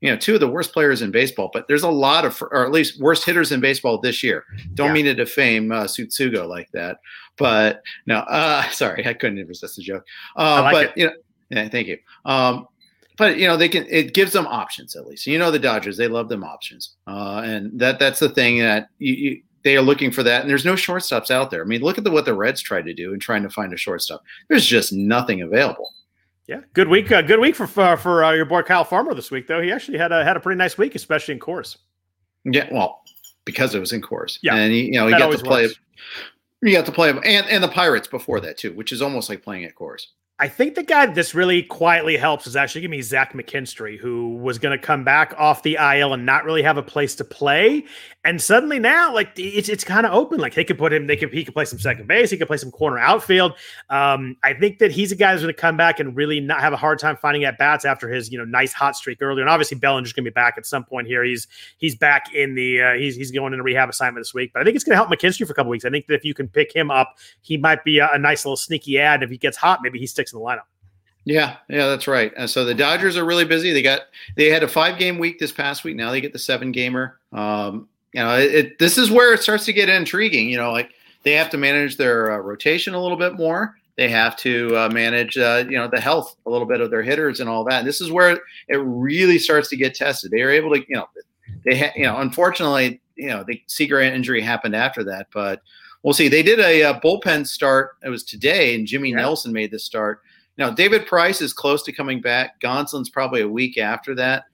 You 0.00 0.10
know, 0.10 0.16
two 0.16 0.34
of 0.34 0.40
the 0.40 0.48
worst 0.48 0.72
players 0.72 1.02
in 1.02 1.10
baseball, 1.10 1.50
but 1.52 1.68
there's 1.68 1.82
a 1.82 1.90
lot 1.90 2.24
of, 2.24 2.42
or 2.42 2.64
at 2.64 2.72
least 2.72 3.00
worst 3.00 3.24
hitters 3.24 3.52
in 3.52 3.60
baseball 3.60 4.00
this 4.00 4.22
year. 4.22 4.44
Don't 4.74 4.88
yeah. 4.88 4.92
mean 4.94 5.04
to 5.04 5.14
defame 5.14 5.70
uh, 5.70 5.84
Tsutsugo 5.84 6.48
like 6.48 6.70
that, 6.72 6.98
but 7.40 7.82
no, 8.06 8.18
uh, 8.18 8.68
sorry, 8.70 9.04
I 9.04 9.14
couldn't 9.14 9.44
resist 9.48 9.74
the 9.76 9.82
joke. 9.82 10.06
Uh, 10.36 10.62
like 10.62 10.72
but 10.72 10.84
it. 10.84 10.92
you 10.96 11.06
know, 11.06 11.12
yeah, 11.50 11.68
thank 11.68 11.88
you. 11.88 11.98
Um, 12.24 12.68
but 13.20 13.36
you 13.38 13.46
know 13.46 13.56
they 13.56 13.68
can 13.68 13.86
it 13.90 14.14
gives 14.14 14.32
them 14.32 14.46
options 14.46 14.96
at 14.96 15.06
least 15.06 15.26
you 15.26 15.38
know 15.38 15.50
the 15.50 15.58
dodgers 15.58 15.98
they 15.98 16.08
love 16.08 16.28
them 16.28 16.42
options 16.42 16.96
uh, 17.06 17.42
and 17.44 17.78
that 17.78 17.98
that's 17.98 18.18
the 18.18 18.30
thing 18.30 18.58
that 18.58 18.88
you, 18.98 19.12
you, 19.12 19.42
they 19.62 19.76
are 19.76 19.82
looking 19.82 20.10
for 20.10 20.22
that 20.22 20.40
and 20.40 20.48
there's 20.48 20.64
no 20.64 20.72
shortstops 20.72 21.30
out 21.30 21.50
there 21.50 21.62
i 21.62 21.66
mean 21.66 21.82
look 21.82 21.98
at 21.98 22.04
the, 22.04 22.10
what 22.10 22.24
the 22.24 22.32
reds 22.32 22.62
tried 22.62 22.86
to 22.86 22.94
do 22.94 23.12
in 23.12 23.20
trying 23.20 23.42
to 23.42 23.50
find 23.50 23.74
a 23.74 23.76
shortstop 23.76 24.22
there's 24.48 24.64
just 24.64 24.92
nothing 24.94 25.42
available 25.42 25.92
yeah 26.46 26.60
good 26.72 26.88
week 26.88 27.12
uh, 27.12 27.20
good 27.20 27.40
week 27.40 27.54
for 27.54 27.66
for, 27.66 27.94
for 27.98 28.24
uh, 28.24 28.32
your 28.32 28.46
boy 28.46 28.62
kyle 28.62 28.84
farmer 28.84 29.12
this 29.12 29.30
week 29.30 29.46
though 29.46 29.60
he 29.60 29.70
actually 29.70 29.98
had 29.98 30.12
a 30.12 30.24
had 30.24 30.38
a 30.38 30.40
pretty 30.40 30.56
nice 30.56 30.78
week 30.78 30.94
especially 30.94 31.34
in 31.34 31.40
Coors 31.40 31.76
yeah 32.46 32.66
well 32.72 33.02
because 33.44 33.74
it 33.74 33.80
was 33.80 33.92
in 33.92 34.00
Coors 34.00 34.38
yeah 34.40 34.54
and 34.54 34.72
he 34.72 34.86
you 34.86 34.92
know 34.92 35.06
he 35.06 35.12
got 35.12 35.30
to 35.30 35.38
play 35.44 35.64
works. 35.64 35.78
You 36.62 36.72
got 36.72 36.86
to 36.86 36.92
play 36.92 37.10
them 37.10 37.22
and 37.24 37.46
and 37.46 37.62
the 37.62 37.68
pirates 37.68 38.08
before 38.08 38.40
that 38.40 38.58
too 38.58 38.72
which 38.72 38.92
is 38.92 39.02
almost 39.02 39.28
like 39.28 39.42
playing 39.42 39.64
at 39.64 39.74
Coors 39.74 40.06
I 40.40 40.48
think 40.48 40.74
the 40.74 40.82
guy 40.82 41.04
this 41.04 41.34
really 41.34 41.62
quietly 41.62 42.16
helps 42.16 42.46
is 42.46 42.56
actually 42.56 42.80
gonna 42.80 42.92
be 42.92 43.02
Zach 43.02 43.34
McKinstry, 43.34 43.98
who 43.98 44.36
was 44.36 44.58
going 44.58 44.76
to 44.76 44.82
come 44.82 45.04
back 45.04 45.34
off 45.36 45.62
the 45.62 45.76
IL 45.76 46.14
and 46.14 46.24
not 46.24 46.46
really 46.46 46.62
have 46.62 46.78
a 46.78 46.82
place 46.82 47.14
to 47.16 47.24
play, 47.24 47.84
and 48.24 48.40
suddenly 48.40 48.78
now 48.78 49.12
like 49.12 49.32
it's 49.36 49.68
it's 49.68 49.84
kind 49.84 50.06
of 50.06 50.14
open. 50.14 50.40
Like 50.40 50.54
they 50.54 50.64
could 50.64 50.78
put 50.78 50.94
him, 50.94 51.06
they 51.06 51.16
could 51.16 51.30
he 51.30 51.44
could 51.44 51.52
play 51.52 51.66
some 51.66 51.78
second 51.78 52.08
base, 52.08 52.30
he 52.30 52.38
could 52.38 52.46
play 52.46 52.56
some 52.56 52.70
corner 52.70 52.98
outfield. 52.98 53.52
Um, 53.90 54.36
I 54.42 54.54
think 54.54 54.78
that 54.78 54.92
he's 54.92 55.12
a 55.12 55.14
guy 55.14 55.32
who's 55.32 55.42
going 55.42 55.54
to 55.54 55.60
come 55.60 55.76
back 55.76 56.00
and 56.00 56.16
really 56.16 56.40
not 56.40 56.60
have 56.60 56.72
a 56.72 56.76
hard 56.78 56.98
time 56.98 57.18
finding 57.18 57.44
at 57.44 57.58
bats 57.58 57.84
after 57.84 58.08
his 58.08 58.32
you 58.32 58.38
know 58.38 58.46
nice 58.46 58.72
hot 58.72 58.96
streak 58.96 59.20
earlier. 59.20 59.42
And 59.42 59.50
obviously 59.50 59.76
Bellinger's 59.76 60.14
going 60.14 60.24
to 60.24 60.30
be 60.30 60.34
back 60.34 60.54
at 60.56 60.64
some 60.64 60.84
point 60.84 61.06
here. 61.06 61.22
He's 61.22 61.48
he's 61.76 61.96
back 61.96 62.34
in 62.34 62.54
the 62.54 62.80
uh, 62.80 62.92
he's 62.94 63.14
he's 63.14 63.30
going 63.30 63.52
in 63.52 63.60
a 63.60 63.62
rehab 63.62 63.90
assignment 63.90 64.24
this 64.24 64.32
week, 64.32 64.52
but 64.54 64.60
I 64.60 64.64
think 64.64 64.74
it's 64.74 64.84
going 64.84 64.92
to 64.92 64.96
help 64.96 65.10
McKinstry 65.10 65.46
for 65.46 65.52
a 65.52 65.56
couple 65.56 65.68
weeks. 65.68 65.84
I 65.84 65.90
think 65.90 66.06
that 66.06 66.14
if 66.14 66.24
you 66.24 66.32
can 66.32 66.48
pick 66.48 66.74
him 66.74 66.90
up, 66.90 67.18
he 67.42 67.58
might 67.58 67.84
be 67.84 67.98
a, 67.98 68.08
a 68.10 68.18
nice 68.18 68.46
little 68.46 68.56
sneaky 68.56 68.98
ad. 68.98 69.22
If 69.22 69.28
he 69.28 69.36
gets 69.36 69.58
hot, 69.58 69.80
maybe 69.82 69.98
he 69.98 70.06
sticks 70.06 70.29
in 70.32 70.38
the 70.38 70.44
lineup. 70.44 70.62
Yeah, 71.24 71.56
yeah, 71.68 71.86
that's 71.86 72.08
right. 72.08 72.32
And 72.36 72.48
so 72.48 72.64
the 72.64 72.74
Dodgers 72.74 73.16
are 73.16 73.24
really 73.24 73.44
busy. 73.44 73.72
They 73.72 73.82
got 73.82 74.02
they 74.36 74.48
had 74.48 74.62
a 74.62 74.68
five 74.68 74.98
game 74.98 75.18
week 75.18 75.38
this 75.38 75.52
past 75.52 75.84
week. 75.84 75.96
Now 75.96 76.10
they 76.10 76.20
get 76.20 76.32
the 76.32 76.38
seven 76.38 76.72
gamer. 76.72 77.18
Um, 77.32 77.88
you 78.12 78.22
know, 78.22 78.36
it, 78.38 78.54
it, 78.54 78.78
this 78.78 78.98
is 78.98 79.10
where 79.10 79.34
it 79.34 79.42
starts 79.42 79.64
to 79.66 79.72
get 79.72 79.88
intriguing. 79.88 80.48
You 80.48 80.56
know, 80.56 80.72
like 80.72 80.92
they 81.22 81.32
have 81.32 81.50
to 81.50 81.58
manage 81.58 81.96
their 81.96 82.32
uh, 82.32 82.38
rotation 82.38 82.94
a 82.94 83.00
little 83.00 83.18
bit 83.18 83.34
more. 83.34 83.76
They 83.96 84.08
have 84.08 84.34
to 84.36 84.74
uh, 84.76 84.88
manage, 84.88 85.36
uh, 85.36 85.64
you 85.68 85.76
know, 85.76 85.86
the 85.86 86.00
health 86.00 86.34
a 86.46 86.50
little 86.50 86.66
bit 86.66 86.80
of 86.80 86.90
their 86.90 87.02
hitters 87.02 87.40
and 87.40 87.50
all 87.50 87.64
that. 87.64 87.80
And 87.80 87.86
this 87.86 88.00
is 88.00 88.10
where 88.10 88.30
it 88.68 88.76
really 88.78 89.38
starts 89.38 89.68
to 89.68 89.76
get 89.76 89.94
tested. 89.94 90.30
They 90.30 90.40
are 90.40 90.50
able 90.50 90.72
to, 90.74 90.78
you 90.78 90.96
know, 90.96 91.06
they, 91.66 91.78
ha- 91.78 91.92
you 91.94 92.04
know, 92.04 92.16
unfortunately, 92.16 93.02
you 93.16 93.28
know, 93.28 93.44
the 93.46 93.62
Seager 93.66 94.00
injury 94.00 94.40
happened 94.40 94.74
after 94.74 95.04
that, 95.04 95.26
but 95.34 95.60
we'll 96.02 96.14
see. 96.14 96.28
They 96.28 96.42
did 96.42 96.58
a, 96.60 96.82
a 96.82 96.90
uh, 96.90 97.00
bullpen 97.00 97.46
start. 97.46 97.96
It 98.04 98.08
was 98.08 98.24
today, 98.24 98.74
and 98.74 98.86
Jimmy 98.86 99.10
yeah. 99.10 99.16
Nelson 99.16 99.52
made 99.52 99.70
the 99.70 99.78
start. 99.78 100.22
Now, 100.56 100.70
David 100.70 101.06
Price 101.06 101.40
is 101.40 101.52
close 101.52 101.82
to 101.84 101.92
coming 101.92 102.20
back. 102.20 102.60
Gonsolin's 102.60 103.08
probably 103.08 103.40
a 103.40 103.48
week 103.48 103.78
after 103.78 104.14
that. 104.16 104.44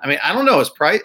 I 0.00 0.08
mean, 0.08 0.18
I 0.22 0.32
don't 0.32 0.46
know. 0.46 0.58
Is 0.60 0.70
price 0.70 1.00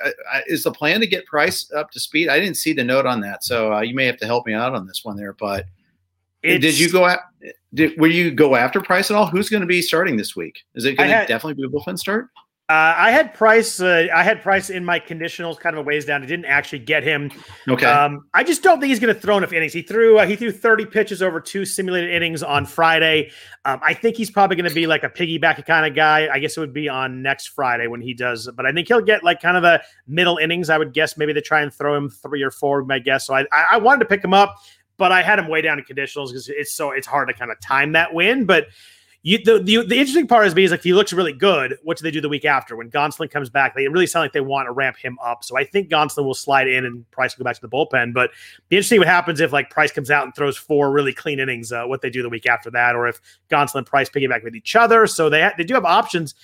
is 0.47 0.63
the 0.63 0.71
plan 0.71 0.99
to 1.01 1.07
get 1.07 1.25
Price 1.25 1.71
up 1.73 1.91
to 1.91 1.99
speed? 1.99 2.29
I 2.29 2.39
didn't 2.39 2.57
see 2.57 2.73
the 2.73 2.83
note 2.83 3.05
on 3.05 3.19
that, 3.21 3.43
so 3.43 3.73
uh, 3.73 3.81
you 3.81 3.93
may 3.93 4.05
have 4.05 4.17
to 4.17 4.25
help 4.25 4.47
me 4.47 4.53
out 4.53 4.73
on 4.73 4.87
this 4.87 5.03
one 5.03 5.17
there. 5.17 5.33
But 5.33 5.65
it's, 6.41 6.61
did 6.61 6.79
you 6.79 6.89
go 6.91 7.05
at? 7.05 7.19
Did 7.73 7.99
will 7.99 8.11
you 8.11 8.31
go 8.31 8.55
after 8.55 8.81
Price 8.81 9.11
at 9.11 9.17
all? 9.17 9.27
Who's 9.27 9.49
going 9.49 9.61
to 9.61 9.67
be 9.67 9.81
starting 9.81 10.15
this 10.15 10.35
week? 10.35 10.63
Is 10.73 10.85
it 10.85 10.97
going 10.97 11.09
to 11.09 11.25
definitely 11.27 11.55
be 11.55 11.63
a 11.63 11.69
bullpen 11.69 11.99
start? 11.99 12.29
Uh, 12.69 12.93
I 12.97 13.11
had 13.11 13.33
Price. 13.33 13.79
Uh, 13.79 14.07
I 14.13 14.23
had 14.23 14.41
Price 14.41 14.69
in 14.69 14.83
my 14.83 14.99
conditionals, 14.99 15.57
kind 15.57 15.73
of 15.73 15.79
a 15.79 15.83
ways 15.83 16.03
down. 16.03 16.21
I 16.21 16.25
didn't 16.25 16.47
actually 16.47 16.79
get 16.79 17.01
him. 17.01 17.31
Okay. 17.65 17.85
Um, 17.85 18.27
I 18.33 18.43
just 18.43 18.61
don't 18.61 18.81
think 18.81 18.89
he's 18.89 18.99
going 18.99 19.15
to 19.15 19.17
throw 19.17 19.37
enough 19.37 19.53
innings. 19.53 19.71
He 19.71 19.83
threw. 19.83 20.19
Uh, 20.19 20.25
he 20.25 20.35
threw 20.35 20.51
thirty 20.51 20.85
pitches 20.85 21.21
over 21.21 21.39
two 21.39 21.63
simulated 21.63 22.09
innings 22.09 22.43
on 22.43 22.65
Friday. 22.65 23.31
Um, 23.63 23.79
I 23.81 23.93
think 23.93 24.17
he's 24.17 24.29
probably 24.29 24.57
going 24.57 24.67
to 24.67 24.75
be 24.75 24.85
like 24.85 25.03
a 25.03 25.09
piggyback 25.09 25.65
kind 25.65 25.85
of 25.85 25.95
guy. 25.95 26.27
I 26.29 26.39
guess 26.39 26.57
it 26.57 26.59
would 26.59 26.73
be 26.73 26.89
on 26.89 27.21
next 27.21 27.47
Friday 27.47 27.87
when 27.87 28.01
he 28.01 28.13
does. 28.13 28.49
But 28.53 28.65
I 28.65 28.73
think 28.73 28.89
he'll 28.89 28.99
get 28.99 29.23
like 29.23 29.41
kind 29.41 29.55
of 29.55 29.63
the 29.63 29.81
middle 30.05 30.35
innings. 30.35 30.69
I 30.69 30.77
would 30.77 30.91
guess 30.91 31.17
maybe 31.17 31.31
they 31.31 31.39
try 31.39 31.61
and 31.61 31.73
throw 31.73 31.95
him 31.95 32.09
three 32.09 32.43
or 32.43 32.51
four. 32.51 32.83
My 32.83 32.99
guess. 32.99 33.27
So 33.27 33.33
I, 33.33 33.45
I 33.53 33.77
wanted 33.77 33.99
to 33.99 34.07
pick 34.07 34.21
him 34.21 34.33
up, 34.33 34.57
but 34.97 35.13
I 35.13 35.21
had 35.21 35.39
him 35.39 35.47
way 35.47 35.61
down 35.61 35.79
in 35.79 35.85
conditionals 35.85 36.31
because 36.31 36.49
it's 36.49 36.73
so 36.73 36.91
it's 36.91 37.07
hard 37.07 37.29
to 37.29 37.33
kind 37.33 37.49
of 37.49 37.61
time 37.61 37.93
that 37.93 38.13
win. 38.13 38.43
But 38.43 38.67
you, 39.23 39.39
the, 39.39 39.59
the, 39.59 39.85
the 39.85 39.97
interesting 39.97 40.27
part 40.27 40.47
is 40.47 40.55
me 40.55 40.63
is 40.63 40.71
like 40.71 40.83
he 40.83 40.93
looks 40.93 41.11
really 41.11 41.33
good. 41.33 41.77
What 41.83 41.97
do 41.97 42.03
they 42.03 42.11
do 42.11 42.21
the 42.21 42.29
week 42.29 42.45
after 42.45 42.75
when 42.75 42.89
Gonsolin 42.89 43.29
comes 43.29 43.49
back? 43.49 43.75
They 43.75 43.87
really 43.87 44.07
sound 44.07 44.23
like 44.23 44.31
they 44.31 44.41
want 44.41 44.67
to 44.67 44.71
ramp 44.71 44.97
him 44.97 45.17
up. 45.23 45.43
So 45.43 45.57
I 45.57 45.63
think 45.65 45.89
Gonsolin 45.89 46.25
will 46.25 46.33
slide 46.33 46.67
in 46.67 46.85
and 46.85 47.09
Price 47.11 47.35
will 47.35 47.43
go 47.43 47.49
back 47.49 47.55
to 47.55 47.61
the 47.61 47.69
bullpen. 47.69 48.13
But 48.13 48.31
be 48.69 48.77
interesting 48.77 48.99
what 48.99 49.07
happens 49.07 49.39
if 49.41 49.51
like 49.51 49.69
Price 49.69 49.91
comes 49.91 50.11
out 50.11 50.25
and 50.25 50.35
throws 50.35 50.55
four 50.55 50.91
really 50.91 51.13
clean 51.13 51.39
innings. 51.39 51.71
Uh, 51.71 51.85
what 51.85 52.01
they 52.01 52.09
do 52.09 52.21
the 52.21 52.29
week 52.29 52.45
after 52.45 52.71
that, 52.71 52.95
or 52.95 53.07
if 53.07 53.19
Gonsolin 53.49 53.79
and 53.79 53.87
Price 53.87 54.09
piggyback 54.09 54.43
with 54.43 54.55
each 54.55 54.75
other. 54.75 55.07
So 55.07 55.29
they 55.29 55.41
ha- 55.41 55.53
they 55.57 55.63
do 55.63 55.73
have 55.73 55.85
options. 55.85 56.35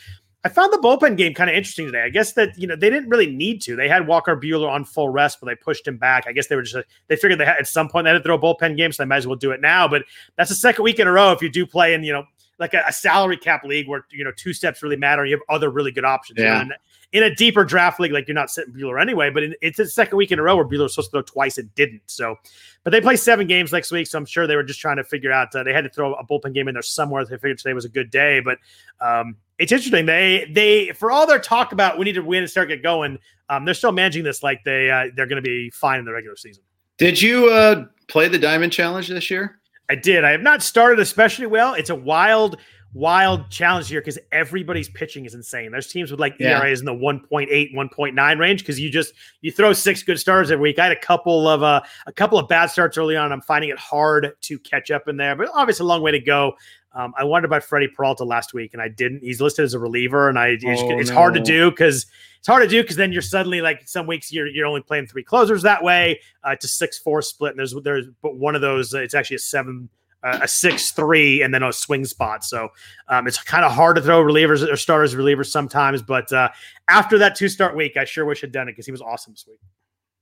I 0.45 0.49
found 0.49 0.73
the 0.73 0.77
bullpen 0.77 1.15
game 1.15 1.33
kind 1.33 1.49
of 1.49 1.55
interesting 1.55 1.85
today. 1.85 2.03
I 2.03 2.09
guess 2.09 2.33
that 2.33 2.57
you 2.57 2.67
know 2.67 2.75
they 2.75 2.89
didn't 2.89 3.07
really 3.07 3.33
need 3.33 3.61
to. 3.61 3.77
They 3.77 3.87
had 3.87 4.07
Walker 4.07 4.35
Buehler 4.35 4.69
on 4.69 4.83
full 4.83 5.07
rest, 5.07 5.39
but 5.39 5.47
they 5.47 5.55
pushed 5.55 5.87
him 5.87 5.95
back. 5.95 6.25
I 6.27 6.33
guess 6.33 6.47
they 6.47 6.57
were 6.57 6.63
just 6.63 6.85
they 7.07 7.15
figured 7.15 7.39
they 7.39 7.45
had 7.45 7.59
at 7.59 7.67
some 7.67 7.87
point 7.87 8.03
they 8.03 8.11
had 8.11 8.17
to 8.17 8.23
throw 8.23 8.35
a 8.35 8.39
bullpen 8.39 8.75
game, 8.75 8.91
so 8.91 9.03
they 9.03 9.07
might 9.07 9.17
as 9.17 9.27
well 9.27 9.37
do 9.37 9.51
it 9.51 9.61
now. 9.61 9.87
But 9.87 10.03
that's 10.35 10.49
the 10.49 10.55
second 10.55 10.83
week 10.83 10.99
in 10.99 11.07
a 11.07 11.11
row 11.11 11.31
if 11.31 11.41
you 11.41 11.49
do 11.49 11.65
play 11.65 11.93
in 11.93 12.03
you 12.03 12.11
know 12.11 12.25
like 12.59 12.73
a, 12.73 12.83
a, 12.87 12.93
salary 12.93 13.37
cap 13.37 13.63
league 13.63 13.87
where 13.87 14.05
you 14.11 14.23
know 14.23 14.31
two 14.35 14.53
steps 14.53 14.83
really 14.83 14.95
matter. 14.95 15.25
You 15.25 15.35
have 15.35 15.41
other 15.49 15.69
really 15.69 15.91
good 15.91 16.05
options. 16.05 16.39
Yeah. 16.39 16.61
In, 16.61 16.73
in, 17.11 17.23
a 17.23 17.33
deeper 17.35 17.63
draft 17.63 17.99
league, 17.99 18.11
like 18.11 18.27
you're 18.27 18.35
not 18.35 18.49
sitting 18.49 18.73
Buehler 18.73 19.01
anyway, 19.01 19.29
but 19.29 19.43
in, 19.43 19.55
it's 19.61 19.77
the 19.77 19.87
second 19.87 20.17
week 20.17 20.31
in 20.31 20.39
a 20.39 20.43
row 20.43 20.55
where 20.55 20.65
Buehler 20.65 20.83
was 20.83 20.93
supposed 20.93 21.11
to 21.11 21.17
throw 21.17 21.21
twice 21.21 21.57
and 21.57 21.73
didn't. 21.75 22.01
So, 22.07 22.35
but 22.83 22.91
they 22.91 23.01
play 23.01 23.15
seven 23.15 23.47
games 23.47 23.71
next 23.71 23.91
week, 23.91 24.07
so 24.07 24.17
I'm 24.17 24.25
sure 24.25 24.47
they 24.47 24.55
were 24.55 24.63
just 24.63 24.79
trying 24.79 24.97
to 24.97 25.03
figure 25.03 25.31
out. 25.31 25.53
Uh, 25.55 25.63
they 25.63 25.73
had 25.73 25.83
to 25.83 25.89
throw 25.89 26.13
a 26.13 26.25
bullpen 26.25 26.53
game 26.53 26.67
in 26.67 26.73
there 26.73 26.81
somewhere. 26.81 27.25
They 27.25 27.37
figured 27.37 27.57
today 27.57 27.73
was 27.73 27.85
a 27.85 27.89
good 27.89 28.11
day, 28.11 28.39
but 28.39 28.59
um, 29.01 29.35
it's 29.57 29.71
interesting. 29.71 30.05
They 30.05 30.49
they 30.51 30.91
for 30.93 31.11
all 31.11 31.27
their 31.27 31.39
talk 31.39 31.71
about 31.71 31.97
we 31.97 32.05
need 32.05 32.13
to 32.13 32.23
win 32.23 32.43
and 32.43 32.49
start 32.49 32.69
get 32.69 32.83
going, 32.83 33.19
um, 33.49 33.65
they're 33.65 33.73
still 33.73 33.91
managing 33.91 34.23
this 34.23 34.43
like 34.43 34.63
they 34.63 34.89
uh, 34.89 35.07
they're 35.15 35.27
going 35.27 35.41
to 35.41 35.47
be 35.47 35.69
fine 35.71 35.99
in 35.99 36.05
the 36.05 36.13
regular 36.13 36.35
season. 36.35 36.63
Did 36.97 37.21
you 37.21 37.49
uh, 37.49 37.85
play 38.07 38.27
the 38.27 38.37
Diamond 38.39 38.71
Challenge 38.71 39.07
this 39.07 39.29
year? 39.29 39.59
I 39.89 39.95
did. 39.95 40.23
I 40.23 40.31
have 40.31 40.41
not 40.41 40.63
started 40.63 40.99
especially 40.99 41.47
well. 41.47 41.73
It's 41.73 41.89
a 41.89 41.95
wild 41.95 42.57
wild 42.93 43.49
challenge 43.49 43.89
here 43.89 43.99
because 44.01 44.19
everybody's 44.31 44.89
pitching 44.89 45.25
is 45.25 45.33
insane. 45.33 45.71
There's 45.71 45.87
teams 45.87 46.11
with 46.11 46.19
like 46.19 46.35
yeah. 46.39 46.59
ERAs 46.59 46.79
in 46.79 46.85
the 46.85 46.93
1.8, 46.93 47.73
1.9 47.73 48.39
range 48.39 48.61
because 48.61 48.79
you 48.79 48.89
just 48.89 49.13
you 49.41 49.51
throw 49.51 49.73
six 49.73 50.03
good 50.03 50.19
starts 50.19 50.51
every 50.51 50.61
week. 50.61 50.79
I 50.79 50.83
had 50.83 50.91
a 50.91 50.99
couple 50.99 51.47
of 51.47 51.63
uh, 51.63 51.81
a 52.05 52.13
couple 52.13 52.37
of 52.37 52.47
bad 52.47 52.67
starts 52.67 52.97
early 52.97 53.15
on. 53.15 53.31
I'm 53.31 53.41
finding 53.41 53.69
it 53.69 53.79
hard 53.79 54.33
to 54.41 54.59
catch 54.59 54.91
up 54.91 55.07
in 55.07 55.17
there, 55.17 55.35
but 55.35 55.49
obviously 55.53 55.83
a 55.83 55.87
long 55.87 56.01
way 56.01 56.11
to 56.11 56.19
go. 56.19 56.53
Um, 56.93 57.13
I 57.17 57.23
wondered 57.23 57.47
about 57.47 57.63
Freddie 57.63 57.87
Peralta 57.87 58.23
last 58.23 58.53
week, 58.53 58.73
and 58.73 58.81
I 58.81 58.87
didn't. 58.87 59.23
He's 59.23 59.41
listed 59.41 59.65
as 59.65 59.73
a 59.73 59.79
reliever, 59.79 60.29
and 60.29 60.37
I 60.37 60.51
oh, 60.51 60.99
it's 60.99 61.09
no. 61.09 61.15
hard 61.15 61.33
to 61.33 61.39
do 61.39 61.71
because 61.71 62.05
it's 62.37 62.47
hard 62.47 62.61
to 62.61 62.69
do 62.69 62.81
because 62.81 62.95
then 62.95 63.11
you're 63.11 63.21
suddenly 63.21 63.61
like 63.61 63.87
some 63.87 64.05
weeks 64.05 64.31
you're 64.31 64.47
you're 64.47 64.67
only 64.67 64.81
playing 64.81 65.07
three 65.07 65.23
closers 65.23 65.63
that 65.63 65.83
way. 65.83 66.19
Uh, 66.45 66.51
it's 66.51 66.65
a 66.65 66.67
six 66.67 66.99
four 66.99 67.21
split, 67.21 67.51
and 67.51 67.59
there's 67.59 67.73
there's 67.83 68.05
but 68.21 68.35
one 68.35 68.53
of 68.53 68.61
those 68.61 68.93
uh, 68.93 68.99
it's 68.99 69.15
actually 69.15 69.37
a 69.37 69.39
seven 69.39 69.89
a 70.23 70.47
six 70.47 70.91
three 70.91 71.41
and 71.41 71.53
then 71.53 71.63
a 71.63 71.73
swing 71.73 72.05
spot. 72.05 72.43
So 72.43 72.69
um, 73.09 73.27
it's 73.27 73.41
kind 73.41 73.65
of 73.65 73.71
hard 73.71 73.97
to 73.97 74.01
throw 74.01 74.23
relievers 74.23 74.65
or 74.65 74.77
starters 74.77 75.15
relievers 75.15 75.47
sometimes. 75.47 76.01
But 76.01 76.31
uh, 76.31 76.49
after 76.87 77.17
that 77.17 77.35
two 77.35 77.49
start 77.49 77.75
week, 77.75 77.97
I 77.97 78.05
sure 78.05 78.25
wish 78.25 78.43
I'd 78.43 78.51
done 78.51 78.69
it 78.69 78.71
because 78.71 78.85
he 78.85 78.91
was 78.91 79.01
awesome 79.01 79.33
this 79.33 79.45
week. 79.47 79.59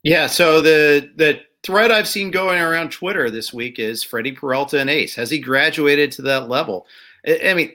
Yeah. 0.04 0.28
So 0.28 0.62
the 0.62 1.12
the 1.16 1.42
thread 1.64 1.92
I've 1.92 2.08
seen 2.08 2.32
going 2.32 2.60
around 2.60 2.92
Twitter 2.92 3.30
this 3.30 3.54
week 3.54 3.80
is 3.80 4.04
Freddie 4.04 4.32
Peralta 4.32 4.80
and 4.80 4.90
Ace. 4.90 5.16
Has 5.16 5.30
he 5.30 5.40
graduated 5.40 6.12
to 6.14 6.22
that 6.24 6.50
level? 6.50 6.88
I, 7.26 7.40
I 7.50 7.54
mean, 7.54 7.72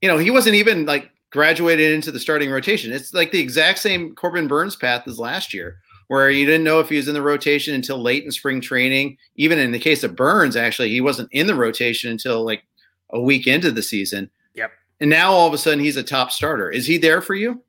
you 0.00 0.08
know, 0.08 0.18
he 0.18 0.30
wasn't 0.30 0.54
even 0.54 0.86
like 0.86 1.10
graduated 1.30 1.92
into 1.92 2.12
the 2.12 2.20
starting 2.20 2.50
rotation. 2.50 2.92
It's 2.92 3.12
like 3.12 3.32
the 3.32 3.40
exact 3.40 3.78
same 3.80 4.14
Corbin 4.14 4.46
Burnes 4.46 4.76
path 4.76 5.06
as 5.08 5.18
last 5.18 5.52
year 5.52 5.78
where 6.08 6.30
you 6.30 6.46
didn't 6.46 6.64
know 6.64 6.80
if 6.80 6.88
he 6.88 6.96
was 6.96 7.08
in 7.08 7.14
the 7.14 7.22
rotation 7.22 7.74
until 7.74 8.00
late 8.00 8.24
in 8.24 8.30
spring 8.30 8.60
training. 8.60 9.18
Even 9.36 9.58
in 9.58 9.72
the 9.72 9.78
case 9.78 10.04
of 10.04 10.16
Burnes, 10.16 10.56
actually, 10.56 10.90
he 10.90 11.00
wasn't 11.00 11.28
in 11.32 11.46
the 11.46 11.54
rotation 11.54 12.10
until 12.10 12.44
like 12.44 12.62
a 13.10 13.20
week 13.20 13.46
into 13.46 13.70
the 13.70 13.82
season. 13.82 14.30
Yep. 14.54 14.70
And 15.00 15.10
now 15.10 15.32
all 15.32 15.48
of 15.48 15.54
a 15.54 15.58
sudden 15.58 15.80
he's 15.80 15.96
a 15.96 16.02
top 16.02 16.30
starter. 16.30 16.70
Is 16.70 16.86
he 16.86 16.98
there 16.98 17.20
for 17.20 17.34
you? 17.34 17.60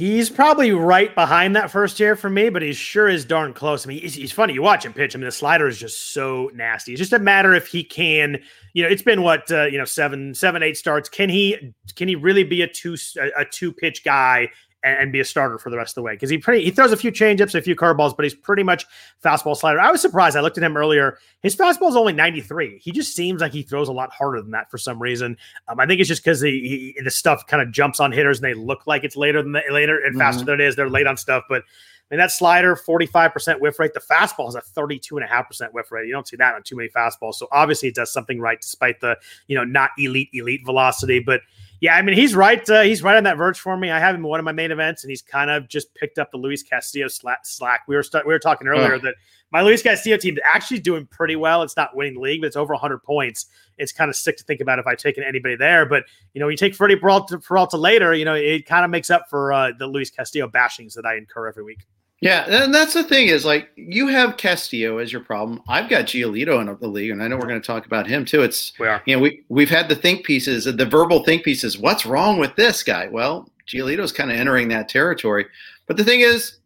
He's 0.00 0.30
probably 0.30 0.72
right 0.72 1.14
behind 1.14 1.54
that 1.56 1.70
first 1.70 2.00
year 2.00 2.16
for 2.16 2.30
me, 2.30 2.48
but 2.48 2.62
he 2.62 2.72
sure 2.72 3.06
is 3.06 3.26
darn 3.26 3.52
close. 3.52 3.84
I 3.84 3.88
mean, 3.88 4.00
he's, 4.00 4.14
he's, 4.14 4.32
funny. 4.32 4.54
You 4.54 4.62
watch 4.62 4.86
him 4.86 4.94
pitch. 4.94 5.14
I 5.14 5.18
mean, 5.18 5.26
the 5.26 5.30
slider 5.30 5.68
is 5.68 5.78
just 5.78 6.14
so 6.14 6.50
nasty. 6.54 6.92
It's 6.92 7.00
just 7.00 7.12
a 7.12 7.18
matter 7.18 7.52
if 7.52 7.66
he 7.66 7.84
can. 7.84 8.40
You 8.72 8.82
know, 8.82 8.88
it's 8.88 9.02
been 9.02 9.20
what 9.20 9.52
uh, 9.52 9.64
you 9.64 9.76
know, 9.76 9.84
seven, 9.84 10.34
seven, 10.34 10.62
eight 10.62 10.78
starts. 10.78 11.10
Can 11.10 11.28
he? 11.28 11.74
Can 11.96 12.08
he 12.08 12.14
really 12.14 12.44
be 12.44 12.62
a 12.62 12.66
two 12.66 12.96
a 13.36 13.44
two 13.44 13.74
pitch 13.74 14.02
guy 14.02 14.48
and, 14.82 14.98
and, 14.98 15.12
be 15.12 15.20
a 15.20 15.24
starter 15.24 15.58
for 15.58 15.70
the 15.70 15.76
rest 15.76 15.92
of 15.92 15.94
the 15.96 16.02
way 16.02 16.14
because 16.14 16.30
he 16.30 16.38
pretty 16.38 16.64
he 16.64 16.70
throws 16.70 16.92
a 16.92 16.96
few 16.96 17.12
changeups, 17.12 17.54
a 17.54 17.62
few 17.62 17.76
curveballs, 17.76 18.16
but 18.16 18.24
he's 18.24 18.34
pretty 18.34 18.62
much 18.62 18.86
fastball 19.22 19.56
slider. 19.56 19.80
I 19.80 19.90
was 19.90 20.00
surprised. 20.00 20.36
I 20.36 20.40
looked 20.40 20.58
at 20.58 20.64
him 20.64 20.76
earlier. 20.76 21.18
His 21.42 21.56
fastball 21.56 21.90
is 21.90 21.96
only 21.96 22.12
93. 22.12 22.78
He 22.78 22.92
just 22.92 23.14
seems 23.14 23.40
like 23.40 23.52
he 23.52 23.62
throws 23.62 23.88
a 23.88 23.92
lot 23.92 24.12
harder 24.12 24.40
than 24.40 24.50
that 24.52 24.70
for 24.70 24.78
some 24.78 25.00
reason. 25.00 25.36
Um, 25.68 25.80
I 25.80 25.86
think 25.86 26.00
it's 26.00 26.08
just 26.08 26.22
because 26.24 26.40
the 26.40 26.94
the 27.02 27.10
stuff 27.10 27.46
kind 27.46 27.62
of 27.62 27.72
jumps 27.72 28.00
on 28.00 28.12
hitters 28.12 28.38
and 28.38 28.44
they 28.44 28.54
look 28.54 28.86
like 28.86 29.04
it's 29.04 29.16
later 29.16 29.42
than 29.42 29.52
the, 29.52 29.62
later 29.70 29.98
and 29.98 30.12
mm-hmm. 30.12 30.20
faster 30.20 30.44
than 30.44 30.60
it 30.60 30.66
is. 30.66 30.76
They're 30.76 30.90
late 30.90 31.06
on 31.06 31.16
stuff, 31.16 31.44
but. 31.48 31.62
I 32.10 32.16
mean, 32.16 32.18
that 32.18 32.32
slider, 32.32 32.74
45% 32.74 33.60
whiff 33.60 33.78
rate. 33.78 33.94
The 33.94 34.00
fastball 34.00 34.48
is 34.48 34.56
a 34.56 34.62
32.5% 34.76 35.72
whiff 35.72 35.92
rate. 35.92 36.08
You 36.08 36.12
don't 36.12 36.26
see 36.26 36.34
that 36.38 36.56
on 36.56 36.64
too 36.64 36.74
many 36.74 36.88
fastballs. 36.88 37.34
So 37.34 37.46
obviously 37.52 37.90
it 37.90 37.94
does 37.94 38.12
something 38.12 38.40
right 38.40 38.60
despite 38.60 38.98
the, 38.98 39.16
you 39.46 39.54
know, 39.54 39.62
not 39.62 39.90
elite, 39.96 40.28
elite 40.32 40.62
velocity. 40.64 41.20
But 41.20 41.42
yeah, 41.80 41.96
I 41.96 42.02
mean, 42.02 42.14
he's 42.14 42.34
right. 42.34 42.68
Uh, 42.68 42.82
he's 42.82 43.02
right 43.02 43.16
on 43.16 43.24
that 43.24 43.38
verge 43.38 43.58
for 43.58 43.74
me. 43.74 43.90
I 43.90 43.98
have 43.98 44.14
him 44.14 44.20
in 44.20 44.28
one 44.28 44.38
of 44.38 44.44
my 44.44 44.52
main 44.52 44.70
events, 44.70 45.02
and 45.02 45.10
he's 45.10 45.22
kind 45.22 45.50
of 45.50 45.66
just 45.66 45.94
picked 45.94 46.18
up 46.18 46.30
the 46.30 46.36
Luis 46.36 46.62
Castillo 46.62 47.08
slack. 47.08 47.82
We 47.88 47.96
were 47.96 48.02
st- 48.02 48.26
we 48.26 48.34
were 48.34 48.38
talking 48.38 48.68
earlier 48.68 48.98
that 48.98 49.14
my 49.50 49.62
Luis 49.62 49.82
Castillo 49.82 50.18
team 50.18 50.34
is 50.34 50.42
actually 50.44 50.80
doing 50.80 51.06
pretty 51.06 51.36
well. 51.36 51.62
It's 51.62 51.78
not 51.78 51.96
winning 51.96 52.14
the 52.14 52.20
league, 52.20 52.42
but 52.42 52.48
it's 52.48 52.56
over 52.56 52.74
100 52.74 53.02
points. 53.02 53.46
It's 53.78 53.92
kind 53.92 54.10
of 54.10 54.16
sick 54.16 54.36
to 54.36 54.44
think 54.44 54.60
about 54.60 54.78
if 54.78 54.86
I 54.86 54.94
taken 54.94 55.24
anybody 55.24 55.56
there. 55.56 55.86
But 55.86 56.04
you 56.34 56.40
know, 56.40 56.48
you 56.48 56.56
take 56.56 56.74
Freddie 56.74 56.96
Peralta, 56.96 57.38
Peralta 57.38 57.78
later, 57.78 58.14
you 58.14 58.26
know, 58.26 58.34
it 58.34 58.66
kind 58.66 58.84
of 58.84 58.90
makes 58.90 59.08
up 59.08 59.30
for 59.30 59.50
uh, 59.50 59.72
the 59.78 59.86
Luis 59.86 60.10
Castillo 60.10 60.48
bashings 60.48 60.92
that 60.94 61.06
I 61.06 61.16
incur 61.16 61.48
every 61.48 61.64
week. 61.64 61.86
Yeah, 62.20 62.64
and 62.64 62.74
that's 62.74 62.92
the 62.92 63.02
thing 63.02 63.28
is 63.28 63.46
like 63.46 63.70
you 63.76 64.08
have 64.08 64.36
Castillo 64.36 64.98
as 64.98 65.10
your 65.10 65.22
problem. 65.22 65.62
I've 65.68 65.88
got 65.88 66.04
Giolito 66.04 66.60
in 66.60 66.78
the 66.78 66.88
league, 66.88 67.10
and 67.10 67.22
I 67.22 67.28
know 67.28 67.36
we're 67.36 67.46
going 67.46 67.60
to 67.60 67.66
talk 67.66 67.86
about 67.86 68.06
him 68.06 68.26
too. 68.26 68.42
It's 68.42 68.72
we 68.78 68.86
are. 68.86 69.02
you 69.06 69.16
know 69.16 69.22
we 69.22 69.42
we've 69.48 69.70
had 69.70 69.88
the 69.88 69.96
think 69.96 70.24
pieces, 70.24 70.64
the 70.64 70.86
verbal 70.86 71.24
think 71.24 71.44
pieces. 71.44 71.78
What's 71.78 72.04
wrong 72.04 72.38
with 72.38 72.54
this 72.56 72.82
guy? 72.82 73.08
Well, 73.08 73.48
Giolito's 73.66 74.12
kind 74.12 74.30
of 74.30 74.36
entering 74.36 74.68
that 74.68 74.88
territory. 74.88 75.46
But 75.86 75.96
the 75.96 76.04
thing 76.04 76.20
is, 76.20 76.58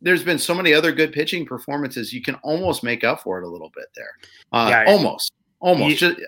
there's 0.00 0.24
been 0.24 0.38
so 0.38 0.54
many 0.54 0.72
other 0.72 0.92
good 0.92 1.12
pitching 1.12 1.44
performances. 1.44 2.14
You 2.14 2.22
can 2.22 2.36
almost 2.36 2.82
make 2.82 3.04
up 3.04 3.20
for 3.20 3.38
it 3.38 3.44
a 3.44 3.48
little 3.48 3.70
bit 3.74 3.86
there. 3.94 4.12
Uh, 4.52 4.68
yeah, 4.70 4.84
almost, 4.86 5.32
almost. 5.60 5.90
You, 5.90 5.96
Just, 5.96 6.20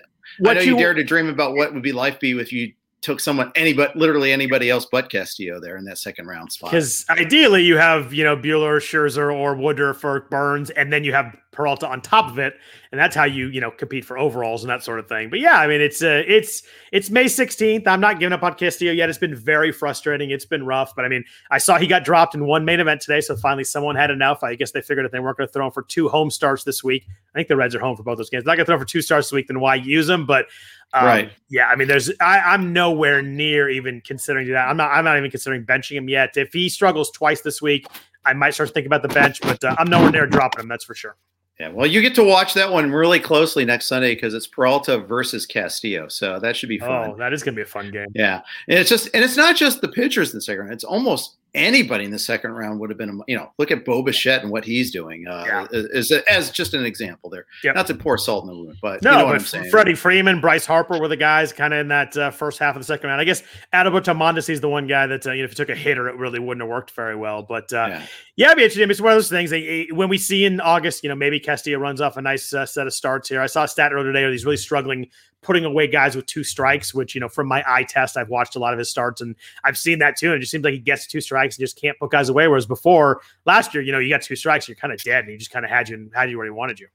I 0.45 0.53
know 0.53 0.61
you, 0.61 0.73
you 0.73 0.77
dare 0.77 0.93
to 0.93 1.03
dream 1.03 1.29
about 1.29 1.55
what 1.55 1.73
would 1.73 1.81
be 1.81 1.91
life 1.91 2.19
be 2.19 2.35
with 2.35 2.53
you 2.53 2.73
took 3.01 3.19
someone 3.19 3.51
anybody 3.55 3.91
literally 3.95 4.31
anybody 4.31 4.69
else 4.69 4.87
but 4.91 5.09
Castillo 5.09 5.59
there 5.59 5.77
in 5.77 5.85
that 5.85 5.97
second 5.97 6.27
round 6.27 6.51
spot. 6.51 6.71
Because 6.71 7.05
ideally 7.09 7.63
you 7.63 7.77
have 7.77 8.13
you 8.13 8.23
know 8.23 8.37
Buehler, 8.37 8.77
Scherzer, 8.77 9.33
or 9.33 9.55
Woodruff 9.55 9.97
for 9.97 10.21
Burnes, 10.29 10.69
and 10.71 10.93
then 10.93 11.03
you 11.03 11.13
have 11.13 11.35
Peralta 11.61 11.87
on 11.87 12.01
top 12.01 12.27
of 12.27 12.39
it, 12.39 12.55
and 12.91 12.99
that's 12.99 13.15
how 13.15 13.25
you 13.25 13.47
you 13.49 13.61
know 13.61 13.69
compete 13.69 14.03
for 14.03 14.17
overalls 14.17 14.63
and 14.63 14.71
that 14.71 14.83
sort 14.83 14.97
of 14.97 15.07
thing. 15.07 15.29
But 15.29 15.39
yeah, 15.39 15.59
I 15.59 15.67
mean 15.67 15.79
it's 15.79 16.01
uh, 16.01 16.23
it's 16.25 16.63
it's 16.91 17.11
May 17.11 17.27
sixteenth. 17.27 17.87
I'm 17.87 18.01
not 18.01 18.19
giving 18.19 18.33
up 18.33 18.41
on 18.41 18.55
Castillo 18.55 18.91
yet. 18.91 19.09
It's 19.09 19.19
been 19.19 19.35
very 19.35 19.71
frustrating. 19.71 20.31
It's 20.31 20.45
been 20.45 20.65
rough, 20.65 20.95
but 20.95 21.05
I 21.05 21.07
mean 21.07 21.23
I 21.51 21.59
saw 21.59 21.77
he 21.77 21.85
got 21.85 22.03
dropped 22.03 22.33
in 22.33 22.47
one 22.47 22.65
main 22.65 22.79
event 22.79 23.01
today, 23.01 23.21
so 23.21 23.35
finally 23.35 23.63
someone 23.63 23.95
had 23.95 24.09
enough. 24.09 24.41
I 24.41 24.55
guess 24.55 24.71
they 24.71 24.81
figured 24.81 25.05
if 25.05 25.11
they 25.11 25.19
weren't 25.19 25.37
going 25.37 25.47
to 25.47 25.53
throw 25.53 25.67
him 25.67 25.71
for 25.71 25.83
two 25.83 26.09
home 26.09 26.31
starts 26.31 26.63
this 26.63 26.83
week, 26.83 27.05
I 27.07 27.37
think 27.37 27.47
the 27.47 27.55
Reds 27.55 27.75
are 27.75 27.79
home 27.79 27.95
for 27.95 28.01
both 28.01 28.17
those 28.17 28.31
games. 28.31 28.43
They're 28.43 28.53
not 28.53 28.57
going 28.57 28.65
to 28.65 28.71
throw 28.71 28.79
for 28.79 28.85
two 28.85 29.03
starts 29.03 29.27
this 29.27 29.33
week, 29.33 29.49
then 29.49 29.59
why 29.59 29.75
use 29.75 30.07
them? 30.07 30.25
But 30.25 30.47
um, 30.93 31.05
right. 31.05 31.31
Yeah, 31.47 31.67
I 31.67 31.75
mean, 31.75 31.87
there's 31.87 32.11
I, 32.19 32.55
am 32.55 32.73
nowhere 32.73 33.21
near 33.21 33.69
even 33.69 34.01
considering 34.01 34.49
that. 34.49 34.67
I'm 34.67 34.77
not. 34.77 34.89
I'm 34.89 35.05
not 35.05 35.17
even 35.17 35.29
considering 35.29 35.63
benching 35.63 35.95
him 35.95 36.09
yet. 36.09 36.35
If 36.37 36.53
he 36.53 36.69
struggles 36.69 37.11
twice 37.11 37.41
this 37.41 37.61
week, 37.61 37.85
I 38.25 38.33
might 38.33 38.53
start 38.53 38.73
thinking 38.73 38.87
about 38.87 39.01
the 39.01 39.13
bench, 39.13 39.41
but 39.41 39.63
uh, 39.63 39.75
I'm 39.77 39.89
nowhere 39.89 40.11
near 40.11 40.27
dropping 40.27 40.61
him. 40.61 40.67
That's 40.67 40.85
for 40.85 40.95
sure. 40.95 41.15
Yeah, 41.61 41.69
well, 41.69 41.85
you 41.85 42.01
get 42.01 42.15
to 42.15 42.23
watch 42.23 42.55
that 42.55 42.71
one 42.71 42.91
really 42.91 43.19
closely 43.19 43.65
next 43.65 43.85
Sunday 43.85 44.15
because 44.15 44.33
it's 44.33 44.47
Peralta 44.47 44.97
versus 44.97 45.45
Castillo, 45.45 46.07
so 46.07 46.39
that 46.39 46.55
should 46.55 46.69
be 46.69 46.79
fun. 46.79 47.11
Oh, 47.11 47.15
that 47.17 47.33
is 47.33 47.43
going 47.43 47.53
to 47.53 47.59
be 47.59 47.61
a 47.61 47.67
fun 47.67 47.91
game. 47.91 48.07
Yeah, 48.15 48.41
and 48.67 48.79
it's 48.79 48.89
just 48.89 49.09
and 49.13 49.23
it's 49.23 49.37
not 49.37 49.55
just 49.55 49.79
the 49.79 49.87
pitchers 49.87 50.31
in 50.31 50.37
the 50.37 50.41
second 50.41 50.61
round; 50.61 50.73
it's 50.73 50.83
almost 50.83 51.37
anybody 51.53 52.05
in 52.05 52.11
the 52.11 52.19
second 52.19 52.51
round 52.51 52.79
would 52.79 52.89
have 52.89 52.97
been, 52.97 53.21
you 53.27 53.35
know, 53.35 53.51
look 53.57 53.71
at 53.71 53.83
Bo 53.83 54.01
Bichette 54.01 54.41
and 54.41 54.51
what 54.51 54.63
he's 54.63 54.91
doing 54.91 55.27
uh, 55.27 55.67
yeah. 55.71 55.79
as, 55.93 56.11
as 56.11 56.49
just 56.49 56.73
an 56.73 56.85
example 56.85 57.29
there. 57.29 57.45
Yep. 57.63 57.75
Not 57.75 57.87
to 57.87 57.95
pour 57.95 58.17
salt 58.17 58.45
in 58.45 58.49
the 58.49 58.55
wound, 58.55 58.77
but 58.81 59.01
no, 59.01 59.11
you 59.11 59.17
know 59.17 59.39
but 59.51 59.69
Freddie 59.69 59.95
Freeman, 59.95 60.39
Bryce 60.39 60.65
Harper 60.65 60.99
were 60.99 61.07
the 61.07 61.17
guys 61.17 61.51
kind 61.51 61.73
of 61.73 61.81
in 61.81 61.87
that 61.89 62.15
uh, 62.15 62.31
first 62.31 62.59
half 62.59 62.75
of 62.75 62.81
the 62.81 62.85
second 62.85 63.09
round. 63.09 63.19
I 63.19 63.25
guess 63.25 63.43
Adalberto 63.73 64.15
Mondesi 64.17 64.51
is 64.51 64.61
the 64.61 64.69
one 64.69 64.87
guy 64.87 65.07
that, 65.07 65.27
uh, 65.27 65.31
you 65.31 65.39
know, 65.39 65.45
if 65.45 65.51
he 65.51 65.55
took 65.55 65.69
a 65.69 65.75
hitter, 65.75 66.07
it 66.07 66.15
really 66.15 66.39
wouldn't 66.39 66.61
have 66.61 66.69
worked 66.69 66.91
very 66.91 67.15
well. 67.15 67.43
But 67.43 67.71
uh, 67.73 67.87
yeah. 67.89 68.05
Yeah, 68.41 68.47
it'd 68.47 68.57
be 68.57 68.63
interesting. 68.63 68.89
It's 68.89 68.99
one 68.99 69.11
of 69.11 69.17
those 69.17 69.29
things 69.29 69.51
they, 69.51 69.87
when 69.91 70.09
we 70.09 70.17
see 70.17 70.45
in 70.45 70.59
August, 70.61 71.03
you 71.03 71.09
know, 71.09 71.15
maybe 71.15 71.39
Castillo 71.39 71.77
runs 71.77 72.01
off 72.01 72.17
a 72.17 72.23
nice 72.23 72.51
uh, 72.55 72.65
set 72.65 72.87
of 72.87 72.93
starts 72.95 73.29
here. 73.29 73.39
I 73.39 73.45
saw 73.45 73.65
a 73.65 73.67
stat 73.67 73.93
earlier 73.93 74.11
today 74.11 74.23
where 74.23 74.31
he's 74.31 74.45
really 74.45 74.57
struggling 74.57 75.09
putting 75.43 75.63
away 75.63 75.85
guys 75.85 76.15
with 76.15 76.25
two 76.25 76.43
strikes, 76.43 76.91
which, 76.91 77.13
you 77.13 77.21
know, 77.21 77.29
from 77.29 77.45
my 77.45 77.63
eye 77.67 77.83
test, 77.83 78.17
I've 78.17 78.29
watched 78.29 78.55
a 78.55 78.59
lot 78.59 78.73
of 78.73 78.79
his 78.79 78.89
starts 78.89 79.21
and 79.21 79.35
I've 79.63 79.77
seen 79.77 79.99
that 79.99 80.17
too. 80.17 80.29
And 80.29 80.37
it 80.37 80.39
just 80.39 80.51
seems 80.51 80.63
like 80.63 80.73
he 80.73 80.79
gets 80.79 81.05
two 81.05 81.21
strikes 81.21 81.55
and 81.55 81.61
just 81.61 81.79
can't 81.79 81.95
put 81.99 82.09
guys 82.09 82.29
away. 82.29 82.47
Whereas 82.47 82.65
before 82.65 83.21
last 83.45 83.75
year, 83.75 83.83
you 83.83 83.91
know, 83.91 83.99
you 83.99 84.09
got 84.09 84.23
two 84.23 84.35
strikes, 84.35 84.67
you're 84.67 84.73
kind 84.73 84.91
of 84.91 84.99
dead 85.03 85.25
and 85.25 85.29
he 85.29 85.37
just 85.37 85.51
kind 85.51 85.63
of 85.63 85.69
had 85.69 85.87
you 85.87 85.97
and 85.97 86.11
had 86.11 86.31
you 86.31 86.37
where 86.37 86.47
he 86.47 86.51
wanted 86.51 86.79
you. 86.79 86.87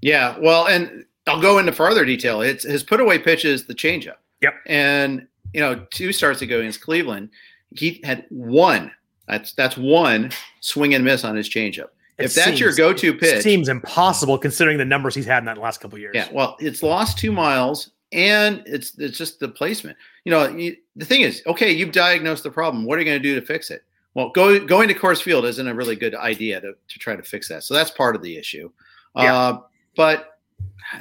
Yeah. 0.00 0.38
Well, 0.38 0.68
and 0.68 1.04
I'll 1.26 1.38
go 1.38 1.58
into 1.58 1.72
further 1.72 2.06
detail. 2.06 2.40
It's 2.40 2.64
his 2.64 2.82
put 2.82 3.00
away 3.00 3.18
pitch 3.18 3.44
is 3.44 3.66
the 3.66 3.74
changeup. 3.74 4.16
Yep. 4.40 4.54
And, 4.64 5.28
you 5.52 5.60
know, 5.60 5.86
two 5.90 6.14
starts 6.14 6.40
ago 6.40 6.60
against 6.60 6.80
Cleveland, 6.80 7.28
he 7.72 8.00
had 8.04 8.24
one. 8.30 8.90
That's 9.26 9.52
that's 9.54 9.76
one 9.76 10.30
swing 10.60 10.94
and 10.94 11.04
miss 11.04 11.24
on 11.24 11.36
his 11.36 11.48
changeup. 11.48 11.88
It 12.16 12.26
if 12.26 12.34
that's 12.34 12.48
seems, 12.48 12.60
your 12.60 12.74
go-to 12.74 13.12
pitch, 13.14 13.38
it 13.38 13.42
seems 13.42 13.68
impossible 13.68 14.38
considering 14.38 14.78
the 14.78 14.84
numbers 14.84 15.14
he's 15.14 15.26
had 15.26 15.38
in 15.38 15.46
that 15.46 15.58
last 15.58 15.80
couple 15.80 15.98
years. 15.98 16.12
Yeah, 16.14 16.28
well, 16.32 16.56
it's 16.60 16.82
lost 16.82 17.18
two 17.18 17.32
miles 17.32 17.90
and 18.12 18.62
it's 18.66 18.96
it's 18.98 19.18
just 19.18 19.40
the 19.40 19.48
placement. 19.48 19.98
You 20.24 20.30
know, 20.30 20.48
you, 20.48 20.76
the 20.96 21.04
thing 21.04 21.22
is, 21.22 21.42
okay, 21.46 21.72
you've 21.72 21.92
diagnosed 21.92 22.44
the 22.44 22.50
problem. 22.50 22.84
What 22.84 22.96
are 22.96 23.02
you 23.02 23.06
going 23.06 23.20
to 23.20 23.28
do 23.28 23.38
to 23.38 23.44
fix 23.44 23.70
it? 23.70 23.82
Well, 24.14 24.30
go, 24.30 24.64
going 24.64 24.88
to 24.88 24.94
Coors 24.94 25.20
Field 25.20 25.44
isn't 25.44 25.66
a 25.66 25.74
really 25.74 25.96
good 25.96 26.14
idea 26.14 26.60
to, 26.60 26.74
to 26.88 26.98
try 27.00 27.16
to 27.16 27.22
fix 27.22 27.48
that. 27.48 27.64
So 27.64 27.74
that's 27.74 27.90
part 27.90 28.14
of 28.14 28.22
the 28.22 28.36
issue. 28.36 28.70
Yeah. 29.16 29.36
Uh, 29.36 29.60
but 29.96 30.38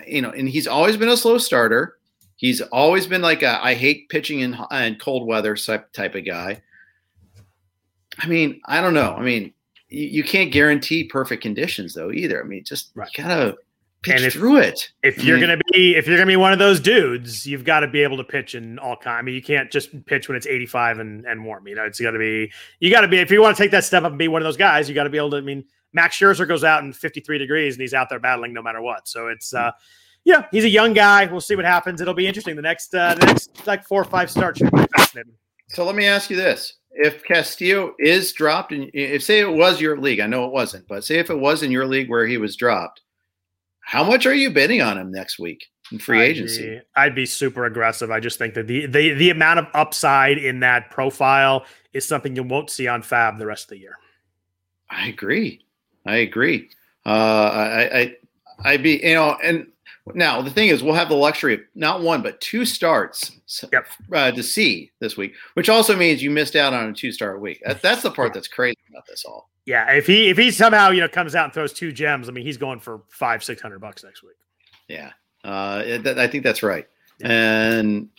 you 0.07 0.21
know, 0.21 0.31
and 0.31 0.49
he's 0.49 0.67
always 0.67 0.97
been 0.97 1.09
a 1.09 1.17
slow 1.17 1.37
starter. 1.37 1.97
He's 2.35 2.61
always 2.61 3.05
been 3.05 3.21
like 3.21 3.43
a 3.43 3.63
I 3.63 3.75
hate 3.75 4.09
pitching 4.09 4.39
in, 4.39 4.57
in 4.71 4.95
cold 4.95 5.27
weather 5.27 5.55
type 5.55 5.91
type 5.93 6.15
of 6.15 6.25
guy. 6.25 6.61
I 8.19 8.27
mean, 8.27 8.61
I 8.65 8.81
don't 8.81 8.93
know. 8.93 9.13
I 9.13 9.21
mean, 9.21 9.53
you, 9.89 10.05
you 10.07 10.23
can't 10.23 10.51
guarantee 10.51 11.05
perfect 11.05 11.41
conditions 11.41 11.93
though 11.93 12.11
either. 12.11 12.43
I 12.43 12.47
mean, 12.47 12.63
just 12.63 12.91
right. 12.95 13.09
gotta 13.15 13.55
pitch 14.03 14.15
and 14.17 14.25
if, 14.25 14.33
through 14.33 14.57
it. 14.57 14.91
If 15.01 15.23
you're 15.23 15.39
gonna 15.39 15.59
be 15.71 15.95
if 15.95 16.07
you're 16.07 16.17
gonna 16.17 16.27
be 16.27 16.35
one 16.35 16.53
of 16.53 16.59
those 16.59 16.79
dudes, 16.79 17.45
you've 17.45 17.63
got 17.63 17.79
to 17.81 17.87
be 17.87 18.03
able 18.03 18.17
to 18.17 18.23
pitch 18.23 18.55
in 18.55 18.77
all 18.79 18.95
kind. 18.95 19.17
I 19.17 19.21
mean, 19.21 19.35
you 19.35 19.41
can't 19.41 19.71
just 19.71 20.05
pitch 20.05 20.27
when 20.27 20.35
it's 20.35 20.45
85 20.47 20.99
and, 20.99 21.25
and 21.25 21.43
warm. 21.43 21.67
You 21.67 21.75
know, 21.75 21.85
it's 21.85 21.99
got 21.99 22.11
to 22.11 22.19
be 22.19 22.51
you 22.79 22.91
got 22.91 23.01
to 23.01 23.07
be 23.07 23.17
if 23.17 23.31
you 23.31 23.41
want 23.41 23.57
to 23.57 23.63
take 23.63 23.71
that 23.71 23.83
step 23.83 24.03
up 24.03 24.11
and 24.11 24.19
be 24.19 24.27
one 24.27 24.41
of 24.41 24.45
those 24.45 24.57
guys, 24.57 24.87
you 24.87 24.95
got 24.95 25.05
to 25.05 25.09
be 25.09 25.17
able 25.17 25.31
to. 25.31 25.37
I 25.37 25.41
mean, 25.41 25.63
Max 25.93 26.17
Scherzer 26.17 26.47
goes 26.47 26.63
out 26.63 26.83
in 26.83 26.91
53 26.91 27.37
degrees 27.37 27.75
and 27.75 27.81
he's 27.81 27.93
out 27.93 28.09
there 28.09 28.19
battling 28.19 28.53
no 28.53 28.61
matter 28.61 28.81
what. 28.81 29.07
So 29.07 29.27
it's 29.27 29.53
uh, 29.53 29.71
yeah, 30.23 30.45
he's 30.51 30.63
a 30.63 30.69
young 30.69 30.93
guy. 30.93 31.25
We'll 31.25 31.41
see 31.41 31.55
what 31.55 31.65
happens. 31.65 32.01
It'll 32.01 32.13
be 32.13 32.27
interesting. 32.27 32.55
The 32.55 32.61
next 32.61 32.93
uh, 32.93 33.15
the 33.15 33.25
next 33.25 33.65
like 33.67 33.85
four 33.85 34.01
or 34.01 34.05
five 34.05 34.29
starts 34.29 34.59
should 34.59 34.71
be 34.71 34.85
fascinating. 34.95 35.33
So 35.69 35.85
let 35.85 35.95
me 35.95 36.05
ask 36.05 36.29
you 36.29 36.35
this: 36.35 36.73
If 36.95 37.23
Castillo 37.23 37.95
is 37.99 38.33
dropped, 38.33 38.71
and 38.71 38.89
if 38.93 39.23
say 39.23 39.39
it 39.39 39.51
was 39.51 39.81
your 39.81 39.97
league, 39.97 40.19
I 40.19 40.27
know 40.27 40.45
it 40.45 40.51
wasn't, 40.51 40.87
but 40.87 41.03
say 41.03 41.17
if 41.17 41.29
it 41.29 41.39
was 41.39 41.63
in 41.63 41.71
your 41.71 41.87
league 41.87 42.09
where 42.09 42.27
he 42.27 42.37
was 42.37 42.55
dropped 42.55 43.01
how 43.83 44.03
much 44.03 44.25
are 44.25 44.33
you 44.33 44.49
bidding 44.49 44.81
on 44.81 44.97
him 44.97 45.11
next 45.11 45.37
week 45.37 45.69
in 45.91 45.99
free 45.99 46.21
I'd 46.21 46.29
agency? 46.29 46.75
Be, 46.75 46.81
I'd 46.95 47.15
be 47.15 47.25
super 47.25 47.65
aggressive. 47.65 48.11
I 48.11 48.19
just 48.19 48.39
think 48.39 48.53
that 48.55 48.67
the, 48.67 48.85
the 48.85 49.13
the 49.13 49.29
amount 49.29 49.59
of 49.59 49.67
upside 49.73 50.37
in 50.37 50.61
that 50.61 50.89
profile 50.89 51.65
is 51.91 52.07
something 52.07 52.35
you 52.35 52.43
won't 52.43 52.69
see 52.69 52.87
on 52.87 53.03
FAAB 53.03 53.37
the 53.37 53.45
rest 53.45 53.65
of 53.65 53.69
the 53.71 53.79
year. 53.79 53.97
I 54.89 55.07
agree. 55.07 55.65
I 56.05 56.17
agree. 56.17 56.69
Uh, 57.05 57.09
I, 57.09 57.99
I 57.99 58.15
I'd 58.63 58.83
be 58.83 59.01
you 59.03 59.15
know, 59.15 59.37
and 59.43 59.67
now 60.13 60.41
the 60.41 60.49
thing 60.49 60.67
is, 60.67 60.83
we'll 60.83 60.93
have 60.93 61.09
the 61.09 61.15
luxury 61.15 61.53
of 61.53 61.61
not 61.75 62.01
one 62.01 62.21
but 62.21 62.39
two 62.41 62.65
starts 62.65 63.31
yep. 63.71 63.87
uh, 64.11 64.31
to 64.31 64.43
see 64.43 64.91
this 64.99 65.15
week, 65.15 65.33
which 65.53 65.69
also 65.69 65.95
means 65.95 66.21
you 66.21 66.29
missed 66.29 66.55
out 66.55 66.73
on 66.73 66.89
a 66.89 66.93
two 66.93 67.11
star 67.11 67.37
week. 67.39 67.61
That, 67.65 67.81
that's 67.81 68.01
the 68.01 68.11
part 68.11 68.33
that's 68.33 68.47
crazy 68.47 68.77
about 68.89 69.05
this 69.07 69.23
all. 69.25 69.49
Yeah, 69.65 69.91
if 69.91 70.05
he 70.05 70.29
if 70.29 70.37
he 70.37 70.51
somehow 70.51 70.89
you 70.89 70.99
know 70.99 71.07
comes 71.07 71.35
out 71.35 71.45
and 71.45 71.53
throws 71.53 71.71
two 71.71 71.91
gems, 71.91 72.27
I 72.27 72.33
mean 72.33 72.45
he's 72.45 72.57
going 72.57 72.79
for 72.79 73.01
five 73.09 73.43
six 73.43 73.61
hundred 73.61 73.79
bucks 73.79 74.03
next 74.03 74.23
week. 74.23 74.35
Yeah, 74.89 75.11
uh, 75.45 75.83
I 76.17 76.27
think 76.27 76.43
that's 76.43 76.63
right. 76.63 76.87
Yeah. 77.19 77.31
And 77.31 78.09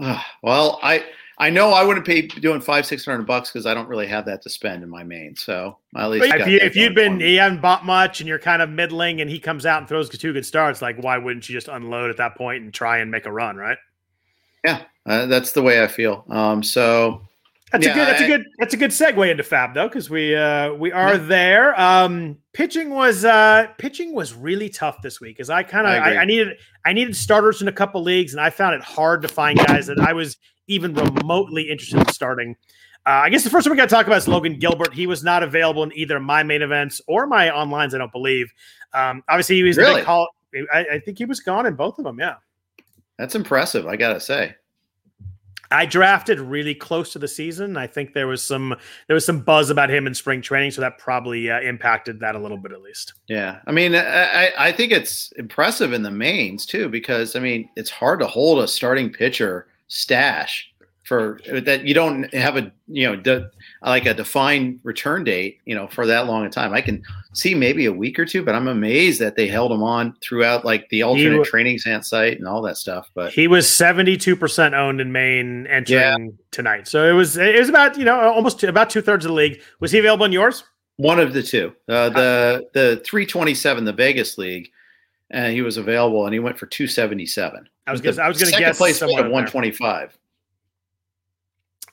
uh, 0.00 0.20
well, 0.42 0.80
I 0.82 1.04
I 1.38 1.50
know 1.50 1.70
I 1.70 1.82
wouldn't 1.82 2.06
be 2.06 2.22
doing 2.22 2.60
five 2.60 2.86
six 2.86 3.04
hundred 3.04 3.26
bucks 3.26 3.50
because 3.50 3.66
I 3.66 3.74
don't 3.74 3.88
really 3.88 4.06
have 4.06 4.24
that 4.26 4.42
to 4.42 4.50
spend 4.50 4.82
in 4.82 4.88
my 4.88 5.02
main. 5.02 5.34
So 5.34 5.78
at 5.96 6.10
least 6.10 6.32
if, 6.32 6.46
you, 6.46 6.58
if 6.58 6.76
you'd 6.76 6.94
been 6.94 7.18
you 7.18 7.40
haven't 7.40 7.60
bought 7.60 7.84
much 7.84 8.20
and 8.20 8.28
you're 8.28 8.38
kind 8.38 8.62
of 8.62 8.70
middling, 8.70 9.20
and 9.20 9.28
he 9.28 9.40
comes 9.40 9.66
out 9.66 9.78
and 9.78 9.88
throws 9.88 10.08
two 10.08 10.32
good 10.32 10.46
starts, 10.46 10.80
like 10.80 10.96
why 11.02 11.18
wouldn't 11.18 11.48
you 11.48 11.54
just 11.54 11.68
unload 11.68 12.10
at 12.10 12.16
that 12.18 12.36
point 12.36 12.62
and 12.62 12.72
try 12.72 12.98
and 12.98 13.10
make 13.10 13.26
a 13.26 13.32
run, 13.32 13.56
right? 13.56 13.78
Yeah, 14.64 14.82
uh, 15.06 15.26
that's 15.26 15.52
the 15.52 15.62
way 15.62 15.82
I 15.82 15.88
feel. 15.88 16.24
Um, 16.28 16.62
so 16.62 17.22
that's 17.74 17.86
yeah, 17.86 17.92
a 17.92 17.94
good. 17.94 18.06
That's 18.06 18.20
I, 18.20 18.24
a 18.24 18.28
good. 18.28 18.46
That's 18.58 18.74
a 18.74 18.76
good 18.76 18.90
segue 18.90 19.30
into 19.30 19.42
FAAB 19.42 19.74
though, 19.74 19.88
because 19.88 20.08
we 20.08 20.36
uh, 20.36 20.72
we 20.74 20.92
are 20.92 21.14
yeah. 21.14 21.26
there. 21.26 21.80
Um, 21.80 22.38
pitching 22.52 22.90
was 22.90 23.24
uh, 23.24 23.66
pitching 23.78 24.14
was 24.14 24.32
really 24.32 24.68
tough 24.68 25.02
this 25.02 25.20
week, 25.20 25.36
because 25.36 25.50
I 25.50 25.64
kind 25.64 25.86
of 25.86 25.92
I, 25.92 26.14
I, 26.14 26.16
I, 26.18 26.24
needed 26.24 26.56
I 26.86 26.92
needed 26.92 27.16
starters 27.16 27.60
in 27.60 27.66
a 27.66 27.72
couple 27.72 28.00
leagues, 28.00 28.32
and 28.32 28.40
I 28.40 28.50
found 28.50 28.76
it 28.76 28.82
hard 28.82 29.22
to 29.22 29.28
find 29.28 29.58
guys 29.58 29.88
that 29.88 29.98
I 29.98 30.12
was 30.12 30.36
even 30.68 30.94
remotely 30.94 31.68
interested 31.68 31.98
in 31.98 32.08
starting. 32.12 32.54
Uh, 33.06 33.24
I 33.24 33.28
guess 33.28 33.42
the 33.42 33.50
first 33.50 33.66
one 33.66 33.72
we 33.72 33.76
got 33.76 33.88
to 33.88 33.94
talk 33.94 34.06
about 34.06 34.18
is 34.18 34.28
Logan 34.28 34.58
Gilbert. 34.58 34.94
He 34.94 35.08
was 35.08 35.24
not 35.24 35.42
available 35.42 35.82
in 35.82 35.92
either 35.96 36.20
my 36.20 36.44
main 36.44 36.62
events 36.62 37.00
or 37.08 37.26
my 37.26 37.48
onlines. 37.48 37.92
I 37.92 37.98
don't 37.98 38.12
believe. 38.12 38.52
Um, 38.92 39.24
obviously, 39.28 39.56
he 39.56 39.64
was 39.64 39.76
really? 39.76 40.02
call. 40.02 40.28
I, 40.72 40.86
I 40.92 40.98
think 41.00 41.18
he 41.18 41.24
was 41.24 41.40
gone 41.40 41.66
in 41.66 41.74
both 41.74 41.98
of 41.98 42.04
them. 42.04 42.20
Yeah, 42.20 42.36
that's 43.18 43.34
impressive. 43.34 43.88
I 43.88 43.96
gotta 43.96 44.20
say. 44.20 44.54
I 45.74 45.86
drafted 45.86 46.40
really 46.40 46.74
close 46.74 47.12
to 47.12 47.18
the 47.18 47.28
season. 47.28 47.76
I 47.76 47.86
think 47.86 48.14
there 48.14 48.26
was 48.26 48.42
some 48.42 48.74
there 49.08 49.14
was 49.14 49.26
some 49.26 49.40
buzz 49.40 49.70
about 49.70 49.90
him 49.90 50.06
in 50.06 50.14
spring 50.14 50.40
training, 50.40 50.70
so 50.70 50.80
that 50.80 50.98
probably 50.98 51.50
uh, 51.50 51.60
impacted 51.60 52.20
that 52.20 52.34
a 52.34 52.38
little 52.38 52.56
bit 52.56 52.72
at 52.72 52.82
least. 52.82 53.14
Yeah, 53.28 53.60
I 53.66 53.72
mean, 53.72 53.94
I, 53.94 54.52
I 54.56 54.72
think 54.72 54.92
it's 54.92 55.32
impressive 55.32 55.92
in 55.92 56.02
the 56.02 56.10
mains 56.10 56.64
too 56.64 56.88
because 56.88 57.36
I 57.36 57.40
mean 57.40 57.68
it's 57.76 57.90
hard 57.90 58.20
to 58.20 58.26
hold 58.26 58.60
a 58.60 58.68
starting 58.68 59.12
pitcher 59.12 59.66
stash 59.88 60.70
for 61.02 61.38
that 61.52 61.84
you 61.86 61.94
don't 61.94 62.32
have 62.32 62.56
a 62.56 62.72
you 62.88 63.06
know 63.06 63.16
like 63.84 64.06
a 64.06 64.14
defined 64.14 64.80
return 64.82 65.24
date 65.24 65.60
you 65.64 65.74
know 65.74 65.86
for 65.86 66.06
that 66.06 66.26
long 66.26 66.44
a 66.44 66.50
time. 66.50 66.72
I 66.72 66.80
can 66.80 67.02
see 67.32 67.54
maybe 67.54 67.86
a 67.86 67.92
week 67.92 68.18
or 68.18 68.24
two 68.24 68.44
but 68.44 68.54
i'm 68.54 68.68
amazed 68.68 69.20
that 69.20 69.34
they 69.34 69.48
held 69.48 69.72
him 69.72 69.82
on 69.82 70.14
throughout 70.22 70.64
like 70.64 70.88
the 70.90 71.02
alternate 71.02 71.38
he, 71.38 71.44
training 71.44 71.78
site 71.78 72.38
and 72.38 72.46
all 72.46 72.62
that 72.62 72.76
stuff 72.76 73.10
but 73.12 73.32
he 73.32 73.48
was 73.48 73.66
72% 73.66 74.72
owned 74.72 75.00
in 75.00 75.10
main 75.10 75.66
entering 75.66 76.26
yeah. 76.26 76.30
tonight. 76.50 76.88
So 76.88 77.08
it 77.08 77.12
was 77.12 77.36
it 77.36 77.58
was 77.58 77.68
about 77.68 77.98
you 77.98 78.04
know 78.04 78.18
almost 78.20 78.60
two, 78.60 78.68
about 78.68 78.90
two-thirds 78.90 79.24
of 79.24 79.30
the 79.30 79.34
league. 79.34 79.60
Was 79.80 79.92
he 79.92 79.98
available 79.98 80.24
in 80.24 80.32
yours? 80.32 80.64
One 80.96 81.18
of 81.18 81.32
the 81.32 81.42
two. 81.42 81.74
Uh, 81.88 82.08
the 82.10 82.68
the 82.72 83.02
327 83.04 83.84
the 83.84 83.92
vegas 83.92 84.38
league 84.38 84.70
and 85.30 85.52
he 85.52 85.62
was 85.62 85.76
available 85.76 86.24
and 86.24 86.32
he 86.32 86.38
went 86.38 86.58
for 86.58 86.66
277 86.66 87.68
I 87.86 87.92
was 87.92 88.00
gonna, 88.00 88.22
I 88.22 88.28
was 88.28 88.40
going 88.40 88.52
to 88.52 88.58
guess 88.58 88.78
place 88.78 88.98
someone 88.98 89.24
125. 89.24 90.16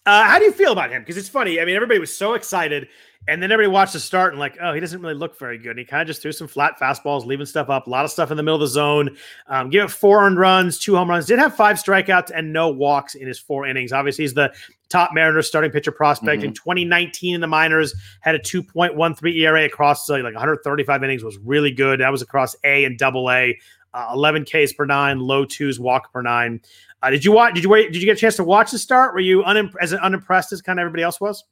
Uh, 0.06 0.24
how 0.24 0.40
do 0.40 0.46
you 0.46 0.52
feel 0.52 0.72
about 0.72 0.90
him? 0.90 1.02
Because 1.02 1.18
it's 1.18 1.30
funny. 1.30 1.60
I 1.60 1.66
mean, 1.66 1.76
everybody 1.76 2.00
was 2.00 2.16
so 2.16 2.34
excited, 2.34 2.88
and 3.28 3.42
then 3.42 3.52
everybody 3.52 3.72
watched 3.72 3.94
the 3.94 4.00
start 4.00 4.34
and 4.34 4.40
like, 4.40 4.58
oh, 4.60 4.74
he 4.74 4.80
doesn't 4.80 5.00
really 5.00 5.14
look 5.14 5.38
very 5.38 5.60
good. 5.60 5.72
And 5.72 5.80
he 5.80 5.86
kind 5.86 6.02
of 6.02 6.08
just 6.08 6.24
threw 6.24 6.32
some 6.32 6.48
flat 6.48 6.74
fastballs, 6.82 7.24
leaving 7.24 7.46
stuff 7.46 7.70
up. 7.70 7.86
A 7.86 7.90
lot 7.90 8.04
of 8.04 8.10
stuff 8.10 8.32
in 8.32 8.38
the 8.38 8.42
middle 8.42 8.56
of 8.56 8.62
the 8.62 8.68
zone. 8.68 9.16
Um, 9.46 9.70
give 9.70 9.86
it 9.86 9.92
four 9.92 10.24
earned 10.24 10.40
runs, 10.40 10.80
two 10.80 10.96
home 10.96 11.08
runs. 11.08 11.28
Did 11.28 11.38
have 11.38 11.56
five 11.56 11.78
strikeouts 11.78 12.32
and 12.34 12.52
no 12.52 12.70
walks 12.70 13.14
in 13.14 13.28
his 13.28 13.38
four 13.38 13.68
innings. 13.68 13.94
Obviously, 13.94 14.24
he's 14.24 14.34
the 14.34 14.52
top 14.90 15.12
Mariners 15.14 15.48
starting 15.48 15.70
pitcher 15.70 15.92
prospect 15.92 16.40
mm-hmm. 16.40 16.48
in 16.48 16.54
2019 16.56 17.36
in 17.36 17.42
the 17.42 17.48
minors. 17.48 17.94
Had 18.22 18.34
a 18.34 18.40
2.13 18.40 19.36
ERA 19.36 19.66
across 19.66 20.10
like 20.10 20.24
135 20.24 21.04
innings. 21.04 21.24
Was 21.24 21.38
really 21.38 21.72
good. 21.72 22.00
That 22.00 22.12
was 22.12 22.24
across 22.24 22.56
A 22.64 22.86
and 22.86 22.98
Double 22.98 23.30
A 23.30 23.56
uh, 23.94 24.12
11 24.14 24.46
Ks 24.46 24.74
per 24.74 24.86
nine, 24.86 25.20
low 25.20 25.46
twos, 25.46 25.80
walk 25.80 26.12
per 26.14 26.22
nine. 26.22 26.62
Uh, 27.02 27.10
did 27.10 27.26
you 27.26 27.32
watch? 27.32 27.56
Did 27.56 27.64
you 27.64 27.70
wait? 27.70 27.92
Did 27.92 28.02
you 28.02 28.06
get 28.06 28.18
a 28.18 28.20
chance 28.20 28.36
to 28.36 28.44
watch 28.44 28.72
the 28.72 28.80
start? 28.80 29.14
Were 29.14 29.20
you 29.20 29.44
unimp- 29.44 29.76
as 29.82 29.94
unimpressed 29.94 30.52
as 30.52 30.62
kind 30.62 30.80
of 30.80 30.82
everybody 30.82 31.04
else 31.04 31.20
was? 31.20 31.44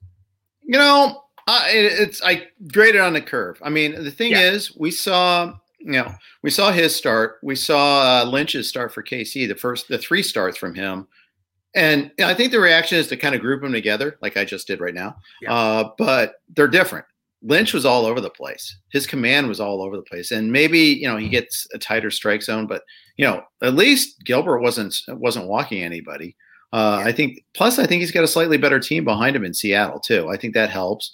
You 0.61 0.77
know, 0.77 1.23
it's 1.47 2.21
I 2.23 2.47
graded 2.71 3.01
on 3.01 3.13
the 3.13 3.21
curve. 3.21 3.59
I 3.63 3.69
mean, 3.69 4.03
the 4.03 4.11
thing 4.11 4.31
yeah. 4.31 4.51
is, 4.51 4.75
we 4.77 4.91
saw 4.91 5.53
you 5.79 5.93
know 5.93 6.13
we 6.43 6.51
saw 6.51 6.71
his 6.71 6.95
start. 6.95 7.39
We 7.41 7.55
saw 7.55 8.21
uh, 8.21 8.25
Lynch's 8.25 8.69
start 8.69 8.93
for 8.93 9.01
KC. 9.01 9.47
The 9.47 9.55
first, 9.55 9.87
the 9.87 9.97
three 9.97 10.23
starts 10.23 10.57
from 10.57 10.75
him. 10.75 11.07
And 11.75 12.11
I 12.23 12.33
think 12.33 12.51
the 12.51 12.59
reaction 12.59 12.97
is 12.97 13.07
to 13.07 13.17
kind 13.17 13.35
of 13.35 13.41
group 13.41 13.61
them 13.61 13.71
together, 13.71 14.17
like 14.21 14.37
I 14.37 14.45
just 14.45 14.65
did 14.65 14.81
right 14.81 14.93
now. 14.93 15.17
Yeah. 15.39 15.53
Uh, 15.53 15.91
but 15.99 16.41
they're 16.55 16.67
different. 16.67 17.05
Lynch 17.41 17.73
was 17.73 17.85
all 17.85 18.05
over 18.05 18.19
the 18.19 18.29
place. 18.29 18.77
His 18.89 19.07
command 19.07 19.47
was 19.47 19.59
all 19.59 19.81
over 19.81 19.95
the 19.95 20.03
place, 20.03 20.31
and 20.31 20.51
maybe 20.51 20.79
you 20.79 21.07
know 21.07 21.17
he 21.17 21.25
mm-hmm. 21.25 21.31
gets 21.31 21.67
a 21.73 21.77
tighter 21.77 22.11
strike 22.11 22.41
zone, 22.41 22.67
but 22.67 22.83
you 23.17 23.25
know 23.25 23.43
at 23.61 23.75
least 23.75 24.23
Gilbert 24.25 24.59
wasn't 24.59 24.99
wasn't 25.07 25.47
walking 25.47 25.83
anybody. 25.83 26.35
Uh, 26.71 27.01
I 27.03 27.11
think. 27.11 27.43
Plus, 27.53 27.79
I 27.79 27.85
think 27.85 28.01
he's 28.01 28.11
got 28.11 28.23
a 28.23 28.27
slightly 28.27 28.57
better 28.57 28.79
team 28.79 29.03
behind 29.03 29.35
him 29.35 29.45
in 29.45 29.53
Seattle 29.53 29.99
too. 29.99 30.29
I 30.29 30.37
think 30.37 30.53
that 30.53 30.69
helps. 30.69 31.13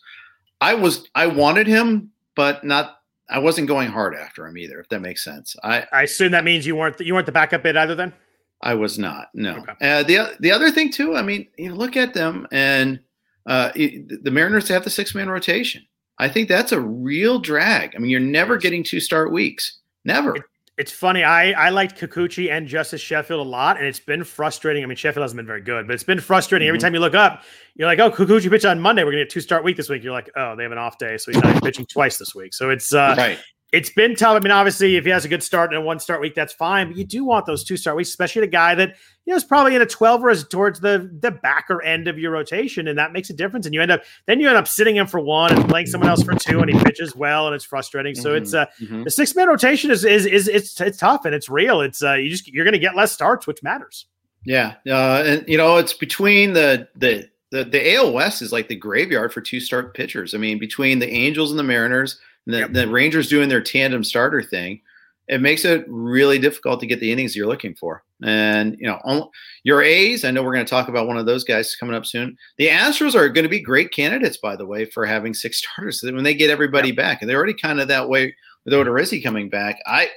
I 0.61 0.73
was 0.73 1.07
I 1.15 1.27
wanted 1.27 1.67
him, 1.67 2.11
but 2.35 2.63
not. 2.63 2.97
I 3.29 3.39
wasn't 3.39 3.67
going 3.67 3.89
hard 3.89 4.15
after 4.15 4.45
him 4.45 4.57
either. 4.57 4.79
If 4.79 4.89
that 4.89 5.01
makes 5.01 5.23
sense. 5.23 5.55
I 5.63 5.85
I 5.91 6.03
assume 6.03 6.31
that 6.31 6.43
means 6.43 6.65
you 6.65 6.75
weren't 6.75 6.99
you 6.99 7.13
weren't 7.13 7.25
the 7.25 7.31
backup 7.31 7.63
bid 7.63 7.77
either. 7.77 7.95
Then 7.95 8.13
I 8.61 8.73
was 8.73 8.99
not. 8.99 9.27
No. 9.33 9.57
Okay. 9.57 9.73
Uh, 9.81 10.03
the 10.03 10.35
the 10.39 10.51
other 10.51 10.71
thing 10.71 10.91
too. 10.91 11.15
I 11.15 11.21
mean, 11.21 11.47
you 11.57 11.73
look 11.73 11.95
at 11.95 12.13
them 12.13 12.47
and 12.51 12.99
uh, 13.45 13.71
the 13.75 14.31
Mariners 14.31 14.67
have 14.69 14.83
the 14.83 14.89
six 14.89 15.13
man 15.13 15.29
rotation. 15.29 15.85
I 16.17 16.29
think 16.29 16.47
that's 16.47 16.71
a 16.71 16.79
real 16.79 17.39
drag. 17.39 17.95
I 17.95 17.99
mean, 17.99 18.09
you're 18.09 18.19
never 18.19 18.57
getting 18.57 18.83
two 18.83 18.99
start 18.99 19.31
weeks. 19.31 19.79
Never. 20.05 20.35
It, 20.35 20.43
it's 20.77 20.91
funny. 20.91 21.23
I 21.23 21.51
I 21.51 21.69
liked 21.69 21.99
Kikuchi 21.99 22.51
and 22.51 22.67
Justice 22.67 23.01
Sheffield 23.01 23.45
a 23.45 23.49
lot, 23.49 23.77
and 23.77 23.85
it's 23.85 23.99
been 23.99 24.23
frustrating. 24.23 24.83
I 24.83 24.87
mean, 24.87 24.97
Sheffield 24.97 25.23
hasn't 25.23 25.37
been 25.37 25.45
very 25.45 25.61
good, 25.61 25.87
but 25.87 25.93
it's 25.93 26.03
been 26.03 26.19
frustrating. 26.19 26.65
Mm-hmm. 26.65 26.69
Every 26.69 26.79
time 26.79 26.93
you 26.93 26.99
look 26.99 27.15
up, 27.15 27.43
you're 27.75 27.87
like, 27.87 27.99
"Oh, 27.99 28.11
Kikuchi 28.11 28.49
pitched 28.49 28.65
on 28.65 28.79
Monday. 28.79 29.03
We're 29.03 29.11
gonna 29.11 29.23
get 29.23 29.29
two 29.29 29.41
start 29.41 29.63
week 29.63 29.77
this 29.77 29.89
week." 29.89 30.03
You're 30.03 30.13
like, 30.13 30.29
"Oh, 30.35 30.55
they 30.55 30.63
have 30.63 30.73
an 30.73 30.77
off 30.77 30.97
day, 30.97 31.17
so 31.17 31.31
he's 31.31 31.41
not 31.41 31.63
pitching 31.63 31.85
twice 31.85 32.17
this 32.17 32.35
week." 32.35 32.53
So 32.53 32.69
it's 32.69 32.93
uh, 32.93 33.15
right 33.17 33.39
it's 33.75 33.89
been 33.89 34.15
tough. 34.15 34.37
I 34.37 34.39
mean, 34.39 34.51
obviously, 34.51 34.95
if 34.95 35.03
he 35.03 35.11
has 35.11 35.25
a 35.25 35.27
good 35.27 35.43
start 35.43 35.73
and 35.73 35.83
a 35.83 35.85
one 35.85 35.99
start 35.99 36.21
week, 36.21 36.33
that's 36.33 36.53
fine. 36.53 36.87
But 36.87 36.97
you 36.97 37.03
do 37.03 37.25
want 37.25 37.45
those 37.45 37.63
two 37.63 37.75
start 37.75 37.97
weeks, 37.97 38.09
especially 38.09 38.43
a 38.43 38.47
guy 38.47 38.73
that 38.75 38.95
you 39.25 39.33
know 39.33 39.35
is 39.35 39.43
probably 39.43 39.75
in 39.75 39.81
a 39.81 39.85
twelve 39.85 40.23
or 40.23 40.29
is 40.29 40.47
towards 40.47 40.79
the 40.79 41.09
the 41.19 41.31
backer 41.31 41.83
end 41.83 42.07
of 42.07 42.17
your 42.17 42.31
rotation, 42.31 42.87
and 42.87 42.97
that 42.97 43.11
makes 43.11 43.29
a 43.29 43.33
difference. 43.33 43.65
And 43.65 43.75
you 43.75 43.81
end 43.81 43.91
up 43.91 44.03
then 44.27 44.39
you 44.39 44.47
end 44.47 44.57
up 44.57 44.67
sitting 44.67 44.95
him 44.95 45.07
for 45.07 45.19
one 45.19 45.53
and 45.53 45.67
playing 45.67 45.87
someone 45.87 46.09
else 46.09 46.23
for 46.23 46.33
two, 46.35 46.61
and 46.61 46.71
he 46.71 46.83
pitches 46.83 47.15
well, 47.15 47.47
and 47.47 47.55
it's 47.55 47.65
frustrating. 47.65 48.15
So 48.15 48.29
mm-hmm. 48.29 48.43
it's 48.43 48.53
uh 48.53 48.65
mm-hmm. 48.81 49.03
the 49.03 49.11
six 49.11 49.35
man 49.35 49.49
rotation 49.49 49.91
is 49.91 50.05
is 50.05 50.25
is 50.25 50.47
it's 50.47 50.79
it's 50.79 50.97
tough 50.97 51.25
and 51.25 51.35
it's 51.35 51.49
real. 51.49 51.81
It's 51.81 52.01
uh 52.01 52.13
you 52.13 52.29
just 52.29 52.47
you're 52.47 52.65
going 52.65 52.73
to 52.73 52.79
get 52.79 52.95
less 52.95 53.11
starts, 53.11 53.45
which 53.45 53.61
matters. 53.61 54.05
Yeah, 54.45 54.75
uh, 54.87 55.23
and 55.25 55.47
you 55.47 55.57
know 55.57 55.77
it's 55.77 55.93
between 55.93 56.53
the 56.53 56.87
the 56.95 57.29
the 57.51 57.65
the 57.65 57.95
AL 57.95 58.13
West 58.13 58.41
is 58.41 58.51
like 58.51 58.67
the 58.67 58.75
graveyard 58.75 59.33
for 59.33 59.41
two 59.41 59.59
start 59.59 59.93
pitchers. 59.93 60.33
I 60.33 60.37
mean, 60.37 60.59
between 60.59 60.99
the 60.99 61.09
Angels 61.09 61.51
and 61.51 61.59
the 61.59 61.63
Mariners 61.63 62.19
the, 62.45 62.59
yep. 62.59 62.73
the 62.73 62.87
Rangers 62.87 63.29
doing 63.29 63.49
their 63.49 63.61
tandem 63.61 64.03
starter 64.03 64.41
thing, 64.41 64.81
it 65.27 65.41
makes 65.41 65.65
it 65.65 65.85
really 65.87 66.37
difficult 66.37 66.79
to 66.79 66.87
get 66.87 66.99
the 66.99 67.11
innings 67.11 67.35
you're 67.35 67.47
looking 67.47 67.73
for. 67.73 68.03
And 68.23 68.77
you 68.79 68.87
know, 68.87 69.31
your 69.63 69.81
A's. 69.81 70.23
I 70.23 70.31
know 70.31 70.43
we're 70.43 70.53
going 70.53 70.65
to 70.65 70.69
talk 70.69 70.87
about 70.87 71.07
one 71.07 71.17
of 71.17 71.25
those 71.25 71.43
guys 71.43 71.75
coming 71.75 71.95
up 71.95 72.05
soon. 72.05 72.37
The 72.57 72.67
Astros 72.67 73.15
are 73.15 73.27
going 73.29 73.43
to 73.43 73.49
be 73.49 73.59
great 73.59 73.91
candidates, 73.91 74.37
by 74.37 74.55
the 74.55 74.65
way, 74.65 74.85
for 74.85 75.05
having 75.05 75.33
six 75.33 75.57
starters 75.63 76.01
when 76.03 76.23
they 76.23 76.35
get 76.35 76.49
everybody 76.49 76.89
yep. 76.89 76.97
back, 76.97 77.21
and 77.21 77.29
they're 77.29 77.37
already 77.37 77.55
kind 77.55 77.79
of 77.79 77.87
that 77.87 78.07
way 78.07 78.35
with 78.63 78.73
Odorizzi 78.73 79.23
coming 79.23 79.49
back. 79.49 79.79
I, 79.85 80.09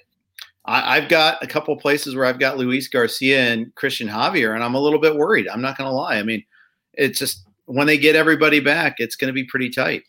I 0.67 1.01
have 1.01 1.09
got 1.09 1.43
a 1.43 1.47
couple 1.47 1.75
places 1.77 2.15
where 2.15 2.27
I've 2.27 2.39
got 2.39 2.59
Luis 2.59 2.89
Garcia 2.89 3.41
and 3.41 3.75
Christian 3.75 4.07
Javier, 4.07 4.55
and 4.55 4.63
I'm 4.63 4.75
a 4.75 4.81
little 4.81 5.01
bit 5.01 5.17
worried. 5.17 5.49
I'm 5.49 5.63
not 5.63 5.79
going 5.79 5.89
to 5.89 5.95
lie. 5.95 6.17
I 6.17 6.23
mean, 6.23 6.45
it's 6.93 7.19
just 7.19 7.47
when 7.65 7.87
they 7.87 7.97
get 7.97 8.17
everybody 8.17 8.61
back, 8.61 8.97
it's 8.99 9.17
going 9.17 9.29
to 9.29 9.33
be 9.33 9.45
pretty 9.45 9.71
tight. 9.71 10.03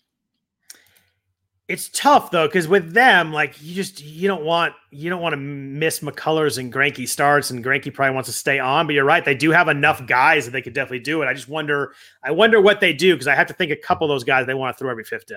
It's 1.70 1.88
tough 1.90 2.32
though, 2.32 2.48
because 2.48 2.68
with 2.68 2.94
them, 2.94 3.32
like 3.32 3.62
you 3.62 3.76
just 3.76 4.04
you 4.04 4.28
don't 4.28 4.44
want 4.44 4.74
you 4.90 5.08
don't 5.08 5.22
want 5.22 5.34
to 5.34 5.38
miss 5.38 6.00
McCullers 6.00 6.58
and 6.58 6.74
Greinke 6.74 7.08
starts, 7.08 7.52
and 7.52 7.64
Greinke 7.64 7.94
probably 7.94 8.16
wants 8.16 8.28
to 8.28 8.34
stay 8.34 8.58
on. 8.58 8.88
But 8.88 8.96
you're 8.96 9.06
right, 9.06 9.24
they 9.24 9.36
do 9.36 9.52
have 9.52 9.68
enough 9.68 10.04
guys 10.08 10.46
that 10.46 10.52
they 10.52 10.64
could 10.64 10.74
definitely 10.74 11.02
do 11.02 11.22
it. 11.22 11.28
I 11.28 11.34
just 11.36 11.48
wonder, 11.48 11.94
I 12.24 12.32
wonder 12.32 12.60
what 12.60 12.80
they 12.80 12.92
do 12.92 13.14
because 13.14 13.28
I 13.28 13.36
have 13.36 13.46
to 13.48 13.54
think 13.54 13.72
a 13.72 13.76
couple 13.76 14.10
of 14.10 14.10
those 14.10 14.24
guys 14.24 14.48
they 14.48 14.56
want 14.56 14.76
to 14.76 14.80
throw 14.80 14.90
every 14.90 15.04
fifth 15.04 15.28
day. 15.28 15.36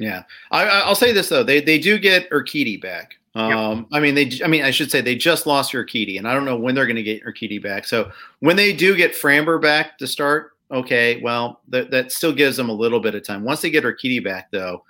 Yeah, 0.00 0.24
I, 0.50 0.88
will 0.88 0.96
say 0.96 1.12
this 1.12 1.28
though, 1.28 1.44
they 1.44 1.60
they 1.60 1.78
do 1.78 2.00
get 2.00 2.28
Urquidy 2.30 2.80
back. 2.82 3.14
Um, 3.36 3.78
yep. 3.78 3.86
I 3.92 4.00
mean, 4.00 4.16
they, 4.16 4.40
I 4.44 4.48
mean, 4.48 4.64
I 4.64 4.72
should 4.72 4.90
say 4.90 5.00
they 5.00 5.14
just 5.14 5.46
lost 5.46 5.72
Urquidy, 5.72 6.18
and 6.18 6.26
I 6.26 6.34
don't 6.34 6.44
know 6.44 6.56
when 6.56 6.74
they're 6.74 6.86
going 6.86 6.96
to 6.96 7.02
get 7.04 7.24
Urquidy 7.24 7.62
back. 7.62 7.86
So 7.86 8.10
when 8.40 8.56
they 8.56 8.72
do 8.72 8.96
get 8.96 9.12
Framber 9.12 9.62
back 9.62 9.98
to 9.98 10.08
start, 10.08 10.50
okay, 10.72 11.20
well, 11.20 11.60
that, 11.68 11.92
that 11.92 12.10
still 12.10 12.32
gives 12.32 12.56
them 12.56 12.70
a 12.70 12.72
little 12.72 12.98
bit 12.98 13.14
of 13.14 13.24
time. 13.24 13.44
Once 13.44 13.60
they 13.60 13.70
get 13.70 13.84
Urquidy 13.84 14.24
back, 14.24 14.50
though, 14.50 14.82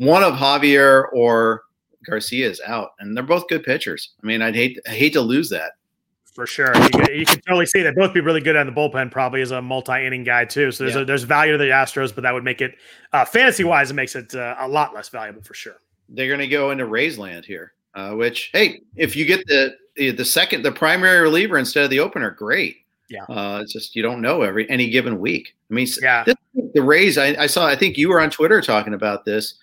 one 0.00 0.22
of 0.22 0.32
Javier 0.32 1.12
or 1.12 1.64
Garcia 2.06 2.48
is 2.48 2.60
out, 2.66 2.92
and 2.98 3.14
they're 3.14 3.22
both 3.22 3.46
good 3.48 3.62
pitchers. 3.62 4.14
I 4.22 4.26
mean, 4.26 4.40
I'd 4.40 4.54
hate 4.54 4.80
I 4.88 4.92
hate 4.92 5.12
to 5.12 5.20
lose 5.20 5.50
that. 5.50 5.72
For 6.32 6.46
sure, 6.46 6.74
you 6.74 6.88
can, 6.88 7.14
you 7.14 7.26
can 7.26 7.40
totally 7.42 7.66
see 7.66 7.82
that 7.82 7.94
both 7.94 8.14
be 8.14 8.20
really 8.20 8.40
good 8.40 8.56
on 8.56 8.64
the 8.64 8.72
bullpen. 8.72 9.10
Probably 9.10 9.42
as 9.42 9.50
a 9.50 9.60
multi-inning 9.60 10.24
guy 10.24 10.46
too. 10.46 10.72
So 10.72 10.84
there's 10.84 10.96
yeah. 10.96 11.02
a, 11.02 11.04
there's 11.04 11.24
value 11.24 11.52
to 11.52 11.58
the 11.58 11.66
Astros, 11.66 12.14
but 12.14 12.22
that 12.22 12.32
would 12.32 12.44
make 12.44 12.62
it 12.62 12.76
uh, 13.12 13.26
fantasy 13.26 13.62
wise, 13.62 13.90
it 13.90 13.94
makes 13.94 14.16
it 14.16 14.34
uh, 14.34 14.56
a 14.58 14.66
lot 14.66 14.94
less 14.94 15.10
valuable 15.10 15.42
for 15.42 15.52
sure. 15.52 15.76
They're 16.08 16.28
going 16.28 16.40
to 16.40 16.48
go 16.48 16.70
into 16.70 16.86
Rays 16.86 17.18
land 17.18 17.44
here, 17.44 17.74
uh, 17.94 18.12
which 18.12 18.50
hey, 18.54 18.80
if 18.96 19.14
you 19.14 19.26
get 19.26 19.46
the 19.48 19.76
the 19.96 20.24
second 20.24 20.62
the 20.62 20.72
primary 20.72 21.20
reliever 21.20 21.58
instead 21.58 21.84
of 21.84 21.90
the 21.90 22.00
opener, 22.00 22.30
great. 22.30 22.78
Yeah, 23.10 23.24
uh, 23.24 23.58
it's 23.60 23.72
just 23.72 23.94
you 23.94 24.02
don't 24.02 24.22
know 24.22 24.40
every 24.42 24.70
any 24.70 24.88
given 24.88 25.18
week. 25.18 25.54
I 25.70 25.74
mean, 25.74 25.88
yeah. 26.00 26.24
This, 26.24 26.36
the 26.74 26.82
Rays. 26.82 27.18
I, 27.18 27.34
I 27.38 27.46
saw. 27.46 27.66
I 27.66 27.76
think 27.76 27.98
you 27.98 28.08
were 28.08 28.20
on 28.20 28.30
Twitter 28.30 28.60
talking 28.60 28.94
about 28.94 29.24
this. 29.24 29.54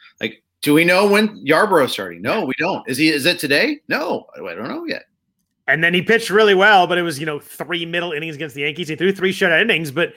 Do 0.61 0.73
we 0.73 0.83
know 0.83 1.07
when 1.07 1.45
Yarbrough's 1.45 1.93
starting? 1.93 2.21
No, 2.21 2.45
we 2.45 2.53
don't. 2.57 2.87
Is 2.89 2.97
he? 2.97 3.09
Is 3.09 3.25
it 3.25 3.39
today? 3.39 3.79
No, 3.87 4.25
I 4.35 4.55
don't 4.55 4.67
know 4.67 4.85
yet. 4.85 5.03
And 5.67 5.83
then 5.83 5.93
he 5.93 6.01
pitched 6.01 6.29
really 6.29 6.55
well, 6.55 6.87
but 6.87 6.97
it 6.97 7.03
was 7.03 7.19
you 7.19 7.25
know 7.25 7.39
three 7.39 7.85
middle 7.85 8.11
innings 8.11 8.35
against 8.35 8.55
the 8.55 8.61
Yankees. 8.61 8.87
He 8.87 8.95
threw 8.95 9.11
three 9.11 9.33
shutout 9.33 9.61
innings, 9.61 9.91
but 9.91 10.13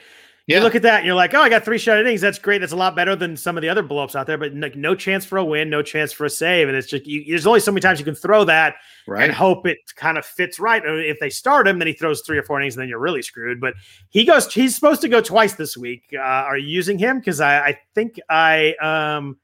yeah. 0.47 0.57
you 0.57 0.63
look 0.63 0.75
at 0.75 0.81
that 0.81 0.97
and 0.97 1.05
you're 1.05 1.15
like, 1.15 1.33
oh, 1.33 1.41
I 1.41 1.49
got 1.49 1.63
three 1.63 1.77
shutout 1.77 2.01
innings. 2.01 2.21
That's 2.21 2.39
great. 2.39 2.59
That's 2.59 2.71
a 2.71 2.77
lot 2.77 2.95
better 2.95 3.15
than 3.15 3.37
some 3.37 3.57
of 3.57 3.61
the 3.61 3.69
other 3.69 3.83
blowups 3.83 4.15
out 4.15 4.25
there. 4.25 4.37
But 4.37 4.55
like, 4.55 4.75
no 4.75 4.95
chance 4.95 5.25
for 5.25 5.37
a 5.37 5.45
win, 5.45 5.69
no 5.69 5.83
chance 5.83 6.11
for 6.11 6.25
a 6.25 6.29
save, 6.29 6.67
and 6.67 6.75
it's 6.75 6.87
just 6.87 7.05
you, 7.05 7.25
there's 7.27 7.45
only 7.45 7.59
so 7.59 7.71
many 7.71 7.81
times 7.81 7.99
you 7.99 8.05
can 8.05 8.15
throw 8.15 8.43
that 8.45 8.75
right. 9.07 9.25
and 9.25 9.33
hope 9.33 9.67
it 9.67 9.77
kind 9.95 10.17
of 10.17 10.25
fits 10.25 10.59
right. 10.59 10.81
If 10.83 11.19
they 11.19 11.29
start 11.29 11.67
him, 11.67 11.77
then 11.77 11.87
he 11.87 11.93
throws 11.93 12.23
three 12.25 12.39
or 12.39 12.43
four 12.43 12.59
innings, 12.59 12.75
and 12.75 12.81
then 12.81 12.89
you're 12.89 12.99
really 12.99 13.21
screwed. 13.21 13.61
But 13.61 13.75
he 14.09 14.25
goes. 14.25 14.51
He's 14.51 14.73
supposed 14.73 15.01
to 15.01 15.09
go 15.09 15.21
twice 15.21 15.53
this 15.53 15.77
week. 15.77 16.05
Uh, 16.13 16.19
are 16.19 16.57
you 16.57 16.67
using 16.67 16.97
him? 16.97 17.19
Because 17.19 17.39
I, 17.39 17.59
I 17.59 17.79
think 17.93 18.19
I 18.29 18.73
um 18.75 19.37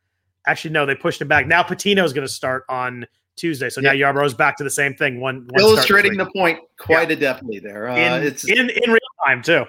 Actually, 0.48 0.72
no, 0.72 0.86
they 0.86 0.96
pushed 0.96 1.22
him 1.22 1.28
back. 1.28 1.48
Now 1.48 1.62
Patino 1.62 2.04
is 2.04 2.14
going 2.14 2.26
to 2.26 2.34
start 2.34 2.64
on 2.70 3.06
Tuesday. 3.36 3.70
So 3.70 3.82
yeah. 3.82 3.94
now 3.94 4.12
Yarbrough's 4.12 4.34
back 4.34 4.58
to 4.58 4.64
the 4.64 4.70
same 4.70 4.96
thing. 4.96 5.20
One, 5.20 5.48
one 5.50 5.62
illustrating 5.62 6.18
the 6.18 6.30
point 6.36 6.60
quite 6.80 7.10
yeah. 7.10 7.16
adeptly 7.16 7.62
there. 7.62 7.90
Uh, 7.90 7.96
in, 7.96 8.24
it's 8.24 8.50
in 8.50 8.70
in 8.70 8.92
real 8.92 9.00
time 9.26 9.42
too. 9.42 9.66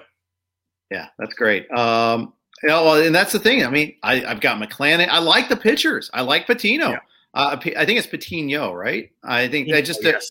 Yeah, 0.91 1.07
that's 1.19 1.33
great. 1.35 1.69
Um, 1.71 2.33
you 2.63 2.69
know, 2.69 2.83
well, 2.83 3.01
and 3.01 3.15
that's 3.15 3.31
the 3.31 3.39
thing. 3.39 3.65
I 3.65 3.69
mean, 3.69 3.95
I, 4.03 4.19
have 4.19 4.41
got 4.41 4.61
McClanahan. 4.61 5.07
I 5.07 5.19
like 5.19 5.47
the 5.47 5.55
pitchers. 5.55 6.09
I 6.13 6.21
like 6.21 6.45
Patino. 6.47 6.89
Yeah. 6.89 6.99
Uh, 7.33 7.55
I 7.77 7.85
think 7.85 7.99
it's 7.99 8.07
Patino, 8.07 8.73
right? 8.73 9.11
I 9.23 9.47
think 9.47 9.71
I 9.71 9.81
just. 9.81 10.03
Yes. 10.03 10.29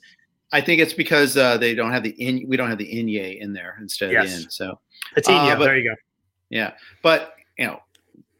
I 0.50 0.62
think 0.62 0.80
it's 0.80 0.94
because 0.94 1.36
uh, 1.36 1.58
they 1.58 1.74
don't 1.74 1.92
have 1.92 2.02
the 2.02 2.10
in. 2.10 2.44
We 2.48 2.56
don't 2.56 2.68
have 2.68 2.78
the 2.78 2.90
Inye 2.90 3.38
in 3.40 3.52
there 3.52 3.76
instead 3.80 4.12
yes. 4.12 4.24
of 4.24 4.30
the 4.30 4.44
in. 4.44 4.50
So 4.50 4.80
Patino. 5.14 5.38
Uh, 5.38 5.56
there 5.56 5.76
you 5.76 5.90
go. 5.90 5.94
Yeah, 6.50 6.72
but 7.02 7.34
you 7.58 7.66
know, 7.66 7.80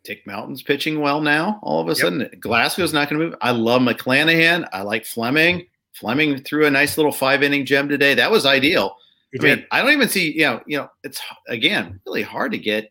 Dick 0.08 0.26
Mountain's 0.26 0.62
pitching 0.62 1.00
well 1.00 1.20
now. 1.20 1.60
All 1.62 1.82
of 1.82 1.88
a 1.88 1.90
yep. 1.90 1.98
sudden, 1.98 2.30
Glasnow's 2.40 2.94
not 2.94 3.10
going 3.10 3.20
to 3.20 3.26
move. 3.26 3.34
I 3.42 3.50
love 3.50 3.82
McClanahan. 3.82 4.66
I 4.72 4.80
like 4.80 5.04
Fleming. 5.04 5.66
Fleming 5.92 6.42
threw 6.42 6.64
a 6.64 6.70
nice 6.70 6.96
little 6.96 7.12
five 7.12 7.42
inning 7.42 7.66
gem 7.66 7.90
today. 7.90 8.14
That 8.14 8.30
was 8.30 8.46
ideal. 8.46 8.96
He 9.32 9.38
I 9.38 9.42
did. 9.42 9.58
mean, 9.58 9.66
I 9.70 9.82
don't 9.82 9.92
even 9.92 10.08
see. 10.08 10.32
You 10.32 10.44
know, 10.46 10.62
you 10.66 10.78
know, 10.78 10.88
it's 11.04 11.20
again 11.46 12.00
really 12.06 12.22
hard 12.22 12.52
to 12.52 12.58
get 12.58 12.90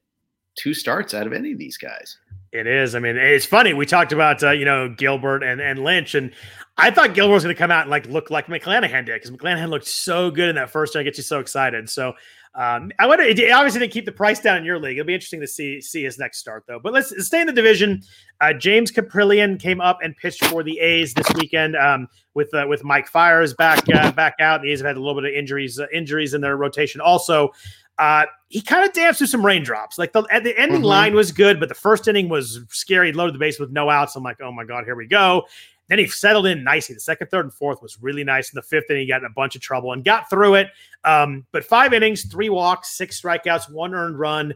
two 0.54 0.76
starts 0.76 1.16
out 1.16 1.26
of 1.26 1.34
any 1.34 1.54
of 1.54 1.58
these 1.58 1.76
guys. 1.78 2.20
It 2.52 2.68
is. 2.68 2.94
I 2.94 3.00
mean, 3.00 3.18
it's 3.18 3.48
funny. 3.48 3.74
We 3.74 3.88
talked 3.88 4.12
about 4.12 4.44
uh, 4.44 4.52
you 4.52 4.66
know 4.66 4.88
Gilbert 4.88 5.42
and 5.42 5.60
and 5.60 5.84
Lynch, 5.84 6.14
and 6.14 6.32
I 6.78 6.92
thought 6.92 7.16
Gilbert 7.16 7.34
was 7.34 7.44
going 7.44 7.56
to 7.56 7.60
come 7.60 7.72
out 7.72 7.82
and 7.82 7.90
like 7.90 8.06
look 8.06 8.30
like 8.30 8.46
McClanahan 8.46 9.08
did 9.08 9.20
because 9.20 9.32
McClanahan 9.32 9.70
looked 9.70 9.88
so 9.88 10.30
good 10.30 10.50
in 10.50 10.56
that 10.56 10.70
first. 10.70 10.96
I 10.96 11.02
get 11.02 11.18
you 11.18 11.24
so 11.24 11.40
excited. 11.40 11.90
So 11.90 12.14
um, 12.58 12.92
I 12.98 13.06
wonder. 13.06 13.24
It 13.24 13.52
obviously 13.52 13.82
didn't 13.82 13.94
keep 13.94 14.06
the 14.06 14.12
price 14.12 14.40
down 14.40 14.58
in 14.58 14.66
your 14.66 14.80
league. 14.80 14.98
It'll 14.98 15.06
be 15.06 15.14
interesting 15.14 15.40
to 15.42 15.48
see 15.48 15.80
see 15.80 16.04
his 16.04 16.18
next 16.18 16.40
start 16.40 16.64
though. 16.68 16.80
But 16.80 16.92
let's 16.92 17.14
stay 17.24 17.40
in 17.40 17.46
the 17.46 17.54
division. 17.54 18.02
Uh, 18.42 18.54
James 18.54 18.92
Kaprielian 18.92 19.60
came 19.60 19.80
up 19.80 20.00
and 20.02 20.18
pitched 20.18 20.44
for 20.46 20.64
the 20.64 20.80
A's 20.80 21.14
this 21.14 21.28
weekend 21.36 21.76
um, 21.76 22.08
with 22.34 22.52
uh, 22.56 22.66
with 22.68 22.84
Mike 22.84 23.08
Fiers 23.08 23.54
back 23.54 23.84
uh, 23.94 24.12
back 24.12 24.34
out. 24.40 24.64
The 24.64 24.72
A's 24.72 24.80
have 24.80 24.88
had 24.88 24.98
a 24.98 25.00
little 25.00 25.22
bit 25.22 25.30
of 25.30 25.38
injuries 25.38 25.80
uh, 25.80 25.86
injuries 25.94 26.34
in 26.34 26.42
their 26.42 26.58
rotation. 26.58 27.00
Also, 27.00 27.52
uh, 28.00 28.26
he 28.48 28.62
kind 28.62 28.88
of 28.88 28.92
danced 28.92 29.20
through 29.20 29.28
some 29.28 29.46
raindrops. 29.46 30.00
Like 30.00 30.14
the 30.14 30.24
the 30.24 30.58
ending 30.58 30.80
mm-hmm. 30.80 30.86
line 30.86 31.14
was 31.14 31.32
good, 31.32 31.60
but 31.60 31.70
the 31.70 31.76
first 31.76 32.08
inning 32.08 32.28
was 32.28 32.60
scary. 32.70 33.14
Loaded 33.14 33.36
the 33.36 33.40
base 33.40 33.60
with 33.60 33.70
no 33.70 33.88
outs. 33.92 34.16
I'm 34.16 34.24
like, 34.24 34.42
oh 34.42 34.52
my 34.52 34.64
god, 34.64 34.84
here 34.84 34.96
we 34.96 35.06
go. 35.06 35.46
Then 35.88 36.00
he 36.00 36.08
settled 36.08 36.48
in 36.48 36.64
nicely. 36.64 36.96
The 36.96 37.02
second, 37.02 37.28
third, 37.28 37.46
and 37.46 37.54
fourth 37.54 37.82
was 37.82 37.98
really 38.02 38.24
nice. 38.24 38.52
In 38.52 38.58
the 38.58 38.62
fifth 38.62 38.90
inning, 38.90 39.04
he 39.04 39.08
got 39.08 39.22
in 39.22 39.26
a 39.26 39.34
bunch 39.34 39.56
of 39.56 39.62
trouble 39.62 39.94
and 39.94 40.04
got 40.04 40.30
through 40.30 40.56
it. 40.56 40.68
Um, 41.04 41.46
but 41.52 41.64
five 41.64 41.94
innings, 41.94 42.26
three 42.26 42.50
walks, 42.50 42.98
six 42.98 43.22
strikeouts, 43.22 43.72
one 43.72 43.94
earned 43.94 44.20
run 44.20 44.54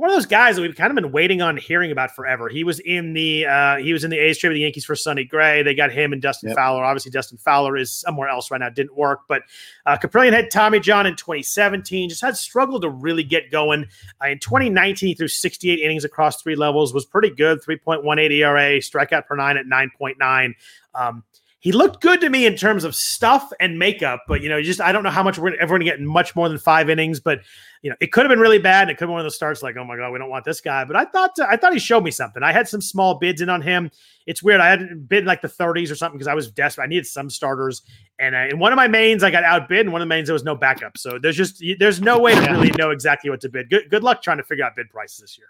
one 0.00 0.08
of 0.08 0.16
those 0.16 0.24
guys 0.24 0.56
that 0.56 0.62
we've 0.62 0.74
kind 0.74 0.90
of 0.90 0.94
been 0.94 1.12
waiting 1.12 1.42
on 1.42 1.58
hearing 1.58 1.92
about 1.92 2.10
forever. 2.10 2.48
He 2.48 2.64
was 2.64 2.80
in 2.80 3.12
the 3.12 3.44
uh, 3.44 3.76
he 3.76 3.92
was 3.92 4.02
in 4.02 4.10
the 4.10 4.16
A's 4.16 4.38
trade 4.38 4.48
with 4.48 4.56
the 4.56 4.62
Yankees 4.62 4.86
for 4.86 4.96
Sonny 4.96 5.24
Gray. 5.24 5.62
They 5.62 5.74
got 5.74 5.92
him 5.92 6.14
and 6.14 6.22
Dustin 6.22 6.48
yep. 6.48 6.56
Fowler. 6.56 6.82
Obviously, 6.82 7.10
Dustin 7.10 7.36
Fowler 7.36 7.76
is 7.76 7.92
somewhere 7.92 8.26
else 8.26 8.50
right 8.50 8.60
now. 8.60 8.70
Didn't 8.70 8.96
work, 8.96 9.20
but 9.28 9.42
uh, 9.84 9.98
Kaprielian 9.98 10.32
had 10.32 10.50
Tommy 10.50 10.80
John 10.80 11.04
in 11.04 11.16
2017. 11.16 12.08
Just 12.08 12.22
had 12.22 12.34
struggled 12.34 12.80
to 12.80 12.88
really 12.88 13.22
get 13.22 13.50
going. 13.50 13.88
Uh, 14.24 14.28
in 14.28 14.38
2019, 14.38 15.08
he 15.08 15.14
threw 15.14 15.28
68 15.28 15.78
innings 15.78 16.06
across 16.06 16.40
three 16.40 16.56
levels. 16.56 16.94
Was 16.94 17.04
pretty 17.04 17.28
good. 17.28 17.60
3.18 17.60 18.30
ERA, 18.30 18.78
strikeout 18.78 19.26
per 19.26 19.36
nine 19.36 19.58
at 19.58 19.66
9.9. 19.66 20.54
Um, 20.94 21.24
he 21.60 21.72
looked 21.72 22.00
good 22.00 22.22
to 22.22 22.30
me 22.30 22.46
in 22.46 22.56
terms 22.56 22.84
of 22.84 22.94
stuff 22.94 23.52
and 23.60 23.78
makeup, 23.78 24.22
but 24.26 24.40
you 24.40 24.48
know, 24.48 24.62
just 24.62 24.80
I 24.80 24.92
don't 24.92 25.02
know 25.02 25.10
how 25.10 25.22
much 25.22 25.38
we're 25.38 25.54
ever 25.56 25.72
going 25.72 25.80
to 25.80 25.84
get 25.84 26.00
much 26.00 26.34
more 26.34 26.48
than 26.48 26.56
five 26.56 26.88
innings. 26.88 27.20
But 27.20 27.40
you 27.82 27.90
know, 27.90 27.96
it 28.00 28.12
could 28.12 28.22
have 28.22 28.30
been 28.30 28.40
really 28.40 28.58
bad. 28.58 28.82
And 28.82 28.90
it 28.90 28.94
could 28.94 29.02
have 29.02 29.08
been 29.08 29.12
one 29.12 29.20
of 29.20 29.26
the 29.26 29.30
starts 29.30 29.62
like, 29.62 29.76
oh 29.76 29.84
my 29.84 29.94
god, 29.98 30.10
we 30.10 30.18
don't 30.18 30.30
want 30.30 30.46
this 30.46 30.62
guy. 30.62 30.86
But 30.86 30.96
I 30.96 31.04
thought 31.04 31.32
I 31.38 31.58
thought 31.58 31.74
he 31.74 31.78
showed 31.78 32.02
me 32.02 32.12
something. 32.12 32.42
I 32.42 32.52
had 32.52 32.66
some 32.66 32.80
small 32.80 33.18
bids 33.18 33.42
in 33.42 33.50
on 33.50 33.60
him. 33.60 33.90
It's 34.26 34.42
weird. 34.42 34.62
I 34.62 34.70
had 34.70 35.06
bid 35.06 35.26
like 35.26 35.42
the 35.42 35.48
30s 35.48 35.90
or 35.90 35.96
something 35.96 36.16
because 36.16 36.28
I 36.28 36.34
was 36.34 36.50
desperate. 36.50 36.84
I 36.84 36.86
needed 36.86 37.06
some 37.06 37.28
starters, 37.28 37.82
and 38.18 38.34
uh, 38.34 38.46
in 38.50 38.58
one 38.58 38.72
of 38.72 38.76
my 38.76 38.88
mains, 38.88 39.22
I 39.22 39.30
got 39.30 39.44
outbid. 39.44 39.80
And 39.80 39.92
one 39.92 40.00
of 40.00 40.08
the 40.08 40.14
mains, 40.14 40.28
there 40.28 40.34
was 40.34 40.44
no 40.44 40.56
backup. 40.56 40.96
So 40.96 41.18
there's 41.18 41.36
just 41.36 41.62
there's 41.78 42.00
no 42.00 42.18
way 42.18 42.34
to 42.34 42.40
really 42.52 42.70
know 42.78 42.88
exactly 42.90 43.28
what 43.28 43.42
to 43.42 43.50
bid. 43.50 43.68
Good 43.68 43.90
good 43.90 44.02
luck 44.02 44.22
trying 44.22 44.38
to 44.38 44.44
figure 44.44 44.64
out 44.64 44.76
bid 44.76 44.88
prices 44.88 45.18
this 45.18 45.36
year. 45.36 45.48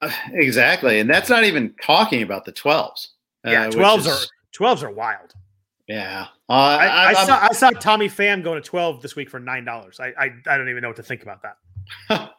Uh, 0.00 0.10
exactly, 0.32 1.00
and 1.00 1.10
that's 1.10 1.28
not 1.28 1.44
even 1.44 1.74
talking 1.82 2.22
about 2.22 2.46
the 2.46 2.52
12s. 2.52 3.08
Yeah, 3.44 3.68
12s 3.68 4.06
uh, 4.06 4.10
are 4.10 4.26
12s 4.58 4.82
are 4.82 4.90
wild. 4.90 5.34
Yeah, 5.86 6.26
uh, 6.50 6.52
I, 6.52 7.08
I, 7.08 7.26
saw 7.26 7.38
I 7.40 7.52
saw 7.52 7.70
Tommy 7.70 8.08
Pham 8.08 8.44
going 8.44 8.62
to 8.62 8.68
twelve 8.68 9.00
this 9.00 9.16
week 9.16 9.30
for 9.30 9.40
nine 9.40 9.64
dollars. 9.64 9.98
I, 9.98 10.12
I, 10.18 10.30
I 10.46 10.58
don't 10.58 10.68
even 10.68 10.82
know 10.82 10.88
what 10.88 10.98
to 10.98 11.02
think 11.02 11.22
about 11.22 11.40
that. 11.42 12.34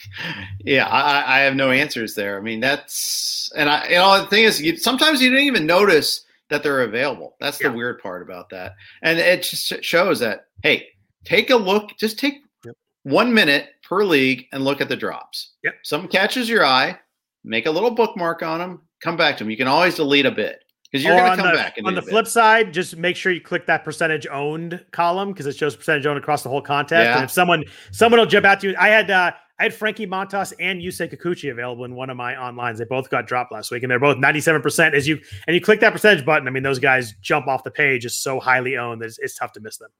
yeah, 0.60 0.86
I, 0.86 1.36
I 1.36 1.40
have 1.40 1.54
no 1.54 1.70
answers 1.70 2.14
there. 2.14 2.38
I 2.38 2.40
mean, 2.40 2.60
that's 2.60 3.52
and 3.54 3.68
I 3.68 3.88
you 3.88 3.96
know 3.96 4.22
the 4.22 4.26
thing 4.28 4.44
is, 4.44 4.62
you, 4.62 4.78
sometimes 4.78 5.20
you 5.20 5.28
didn't 5.28 5.44
even 5.44 5.66
notice 5.66 6.24
that 6.48 6.62
they're 6.62 6.84
available. 6.84 7.36
That's 7.40 7.58
the 7.58 7.70
weird 7.70 8.00
part 8.00 8.22
about 8.22 8.48
that, 8.50 8.74
and 9.02 9.18
it 9.18 9.42
just 9.42 9.84
shows 9.84 10.18
that 10.20 10.46
hey, 10.62 10.86
take 11.24 11.50
a 11.50 11.56
look. 11.56 11.90
Just 11.98 12.18
take 12.18 12.36
yep. 12.64 12.74
one 13.02 13.34
minute 13.34 13.66
per 13.86 14.02
league 14.02 14.46
and 14.52 14.64
look 14.64 14.80
at 14.80 14.88
the 14.88 14.96
drops. 14.96 15.56
Yep. 15.62 15.74
Some 15.82 16.08
catches 16.08 16.48
your 16.48 16.64
eye. 16.64 16.98
Make 17.44 17.66
a 17.66 17.70
little 17.70 17.90
bookmark 17.90 18.42
on 18.42 18.60
them. 18.60 18.80
Come 19.02 19.18
back 19.18 19.36
to 19.36 19.44
them. 19.44 19.50
You 19.50 19.58
can 19.58 19.68
always 19.68 19.96
delete 19.96 20.26
a 20.26 20.30
bit 20.30 20.64
because 20.90 21.04
you're 21.04 21.16
going 21.16 21.30
to 21.30 21.36
come 21.36 21.52
the, 21.52 21.56
back. 21.56 21.78
on 21.84 21.94
the 21.94 22.02
flip 22.02 22.26
side, 22.26 22.72
just 22.72 22.96
make 22.96 23.16
sure 23.16 23.30
you 23.32 23.40
click 23.40 23.66
that 23.66 23.84
percentage 23.84 24.26
owned 24.28 24.84
column 24.90 25.32
because 25.32 25.46
it 25.46 25.56
shows 25.56 25.76
percentage 25.76 26.06
owned 26.06 26.18
across 26.18 26.42
the 26.42 26.48
whole 26.48 26.62
contest. 26.62 27.04
Yeah. 27.04 27.16
And 27.16 27.24
if 27.24 27.30
someone 27.30 27.64
someone 27.90 28.20
will 28.20 28.26
jump 28.26 28.46
out 28.46 28.60
to 28.60 28.70
you, 28.70 28.76
I 28.78 28.88
had 28.88 29.10
uh, 29.10 29.32
I 29.58 29.64
had 29.64 29.74
Frankie 29.74 30.06
Montas 30.06 30.52
and 30.60 30.80
Yusei 30.80 31.12
Kikuchi 31.12 31.50
available 31.50 31.84
in 31.84 31.94
one 31.94 32.10
of 32.10 32.16
my 32.16 32.34
onlines. 32.34 32.78
They 32.78 32.84
both 32.84 33.10
got 33.10 33.26
dropped 33.26 33.52
last 33.52 33.70
week, 33.70 33.82
and 33.82 33.90
they're 33.90 33.98
both 33.98 34.16
97%. 34.16 34.94
As 34.94 35.06
you 35.06 35.18
and 35.46 35.54
you 35.54 35.60
click 35.60 35.80
that 35.80 35.92
percentage 35.92 36.24
button, 36.24 36.46
I 36.46 36.50
mean, 36.50 36.62
those 36.62 36.78
guys 36.78 37.14
jump 37.20 37.48
off 37.48 37.64
the 37.64 37.70
page 37.70 38.04
is 38.04 38.16
so 38.16 38.40
highly 38.40 38.76
owned 38.76 39.02
that 39.02 39.06
it's, 39.06 39.18
it's 39.18 39.34
tough 39.36 39.52
to 39.52 39.60
miss 39.60 39.76
them. 39.76 39.90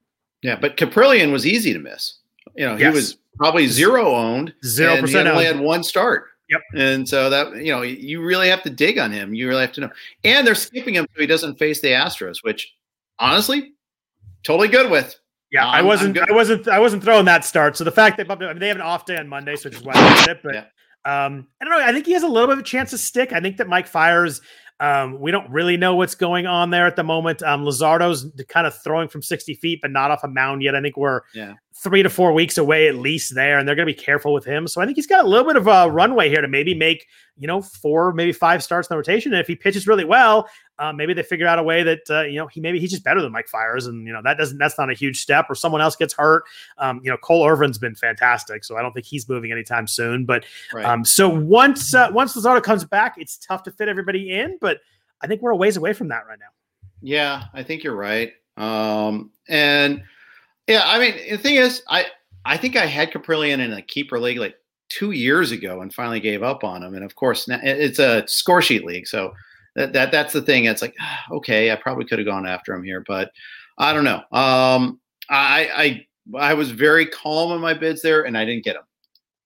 Yeah, 0.42 0.57
but 0.59 0.77
Kaprielian 0.77 1.33
was 1.33 1.46
easy 1.46 1.72
to 1.72 1.81
miss. 1.81 2.18
You 2.57 2.66
know, 2.66 2.77
yes. 2.77 2.81
he 2.81 2.88
was 2.88 3.16
probably 3.37 3.66
zero 3.66 4.14
owned. 4.14 4.55
Zero 4.64 5.01
percent 5.01 5.29
only 5.29 5.44
had 5.44 5.59
one 5.59 5.83
start. 5.83 6.27
Yep. 6.50 6.61
And 6.76 7.08
so 7.08 7.28
that 7.28 7.56
you 7.56 7.72
know, 7.72 7.82
you 7.82 8.22
really 8.22 8.48
have 8.48 8.62
to 8.62 8.70
dig 8.70 8.98
on 8.98 9.12
him. 9.12 9.34
You 9.34 9.48
really 9.48 9.61
have 9.62 9.72
to 9.72 9.82
know. 9.82 9.90
And 10.24 10.46
they're 10.46 10.54
skipping 10.54 10.94
him 10.94 11.06
so 11.14 11.20
he 11.20 11.26
doesn't 11.26 11.58
face 11.58 11.80
the 11.80 11.88
Astros, 11.88 12.38
which 12.42 12.74
honestly, 13.18 13.74
totally 14.44 14.68
good 14.68 14.90
with. 14.90 15.18
Yeah, 15.50 15.66
um, 15.66 15.74
I 15.74 15.82
wasn't, 15.82 16.18
I 16.18 16.32
wasn't, 16.32 16.68
I 16.68 16.78
wasn't 16.78 17.02
throwing 17.02 17.24
that 17.24 17.44
start. 17.44 17.76
So 17.76 17.84
the 17.84 17.90
fact 17.90 18.18
they 18.18 18.22
bumped, 18.22 18.44
I 18.44 18.48
mean, 18.48 18.58
they 18.58 18.68
have 18.68 18.76
an 18.76 18.82
off 18.82 19.06
day 19.06 19.16
on 19.16 19.28
Monday, 19.28 19.56
so 19.56 19.70
just 19.70 19.84
why 19.84 19.92
I 19.94 20.20
did 20.20 20.28
it. 20.37 20.40
But 20.42 20.54
yeah. 20.54 20.64
um, 21.04 21.46
I 21.61 21.64
don't 21.64 21.78
know. 21.78 21.84
I 21.84 21.92
think 21.92 22.06
he 22.06 22.12
has 22.12 22.22
a 22.22 22.28
little 22.28 22.48
bit 22.48 22.54
of 22.54 22.58
a 22.58 22.64
chance 22.64 22.90
to 22.90 22.98
stick. 22.98 23.32
I 23.32 23.40
think 23.40 23.56
that 23.56 23.68
Mike 23.68 23.87
Fiers. 23.87 24.40
um, 24.80 25.18
we 25.20 25.30
don't 25.30 25.50
really 25.50 25.76
know 25.76 25.96
what's 25.96 26.14
going 26.14 26.46
on 26.46 26.70
there 26.70 26.87
at 26.87 26.96
the 26.96 27.02
moment. 27.02 27.42
Um, 27.42 27.64
Luzardo's 27.64 28.30
kind 28.48 28.66
of 28.66 28.76
throwing 28.82 29.08
from 29.08 29.22
60 29.22 29.54
feet, 29.54 29.80
but 29.82 29.90
not 29.90 30.11
off 30.11 30.22
a 30.22 30.28
mound 30.28 30.62
yet. 30.62 30.74
I 30.74 30.82
think 30.82 30.96
we're 30.96 31.22
yeah. 31.34 31.54
Three 31.82 32.02
to 32.02 32.10
four 32.10 32.32
weeks 32.32 32.58
away 32.58 32.88
at 32.88 32.96
least 32.96 33.34
there, 33.34 33.58
and 33.58 33.66
they're 33.66 33.76
going 33.76 33.86
to 33.86 33.94
be 33.94 33.98
careful 33.98 34.32
with 34.32 34.44
him. 34.44 34.66
So 34.66 34.80
I 34.80 34.84
think 34.84 34.96
he's 34.96 35.06
got 35.06 35.24
a 35.24 35.28
little 35.28 35.46
bit 35.46 35.56
of 35.56 35.66
a 35.68 35.90
runway 35.90 36.28
here 36.28 36.40
to 36.40 36.48
maybe 36.48 36.74
make, 36.74 37.06
you 37.36 37.46
know, 37.46 37.62
four, 37.62 38.12
maybe 38.12 38.32
five 38.32 38.64
starts 38.64 38.88
in 38.88 38.94
the 38.94 38.98
rotation. 38.98 39.32
And 39.32 39.40
if 39.40 39.46
he 39.46 39.54
pitches 39.54 39.86
really 39.86 40.04
well, 40.04 40.48
uh, 40.78 40.92
maybe 40.92 41.12
they 41.12 41.22
figure 41.22 41.46
out 41.46 41.58
a 41.58 41.62
way 41.62 41.82
that 41.82 42.00
uh, 42.08 42.22
you 42.22 42.36
know 42.36 42.46
he 42.46 42.60
maybe 42.60 42.78
he's 42.78 42.90
just 42.90 43.02
better 43.02 43.20
than 43.20 43.32
Mike 43.32 43.48
Fiers, 43.48 43.86
and 43.86 44.06
you 44.06 44.12
know 44.12 44.20
that 44.22 44.38
doesn't 44.38 44.58
that's 44.58 44.78
not 44.78 44.90
a 44.90 44.94
huge 44.94 45.20
step. 45.20 45.46
Or 45.48 45.54
someone 45.54 45.80
else 45.80 45.96
gets 45.96 46.14
hurt. 46.14 46.44
Um, 46.78 47.00
you 47.02 47.10
know 47.10 47.16
Cole 47.16 47.44
Irvin's 47.44 47.78
been 47.78 47.94
fantastic, 47.94 48.64
so 48.64 48.76
I 48.76 48.82
don't 48.82 48.92
think 48.92 49.06
he's 49.06 49.28
moving 49.28 49.50
anytime 49.50 49.86
soon. 49.86 50.24
But 50.24 50.44
right. 50.72 50.84
um, 50.84 51.04
so 51.04 51.28
once 51.28 51.94
uh, 51.94 52.10
once 52.12 52.36
Luzardo 52.36 52.62
comes 52.62 52.84
back, 52.84 53.16
it's 53.18 53.36
tough 53.38 53.64
to 53.64 53.72
fit 53.72 53.88
everybody 53.88 54.30
in, 54.30 54.58
but 54.60 54.78
I 55.20 55.26
think 55.26 55.42
we're 55.42 55.50
a 55.50 55.56
ways 55.56 55.76
away 55.76 55.92
from 55.92 56.08
that 56.08 56.26
right 56.28 56.38
now. 56.38 56.46
Yeah, 57.02 57.44
I 57.52 57.62
think 57.62 57.82
you're 57.82 57.96
right. 57.96 58.32
Um, 58.56 59.30
and 59.48 60.02
yeah, 60.68 60.83
I 60.85 60.98
mean, 60.98 61.14
the 61.31 61.38
thing 61.38 61.54
is, 61.54 61.83
I 61.88 62.07
I 62.44 62.57
think 62.57 62.76
I 62.76 62.87
had 62.87 63.11
Kaprielian 63.11 63.59
in 63.59 63.72
a 63.72 63.83
keeper 63.83 64.20
league 64.20 64.38
like 64.38 64.57
two 64.90 65.11
years 65.11 65.50
ago 65.50 65.81
and 65.81 65.92
finally 65.92 66.20
gave 66.20 66.42
up 66.42 66.64
on 66.64 66.83
him. 66.83 66.94
And 66.94 67.04
of 67.04 67.14
course, 67.14 67.46
it's 67.48 67.98
a 67.98 68.24
score 68.26 68.62
sheet 68.62 68.85
league, 68.85 69.07
so 69.07 69.33
that, 69.74 69.92
that 69.94 70.12
that's 70.12 70.33
the 70.33 70.42
thing. 70.42 70.66
It's 70.66 70.83
like, 70.83 70.94
okay, 71.31 71.72
I 71.72 71.76
probably 71.76 72.04
could 72.04 72.18
have 72.18 72.26
gone 72.26 72.46
after 72.46 72.74
him 72.74 72.85
here, 72.85 73.02
but 73.07 73.33
I 73.78 73.92
don't 73.92 74.04
know. 74.04 74.22
Um, 74.31 75.00
I 75.31 76.04
I 76.35 76.38
I 76.38 76.54
was 76.54 76.70
very 76.70 77.07
calm 77.07 77.52
in 77.52 77.61
my 77.61 77.74
bids 77.74 78.02
there, 78.02 78.22
and 78.24 78.37
I 78.37 78.44
didn't 78.44 78.64
get 78.64 78.76
him. 78.76 78.83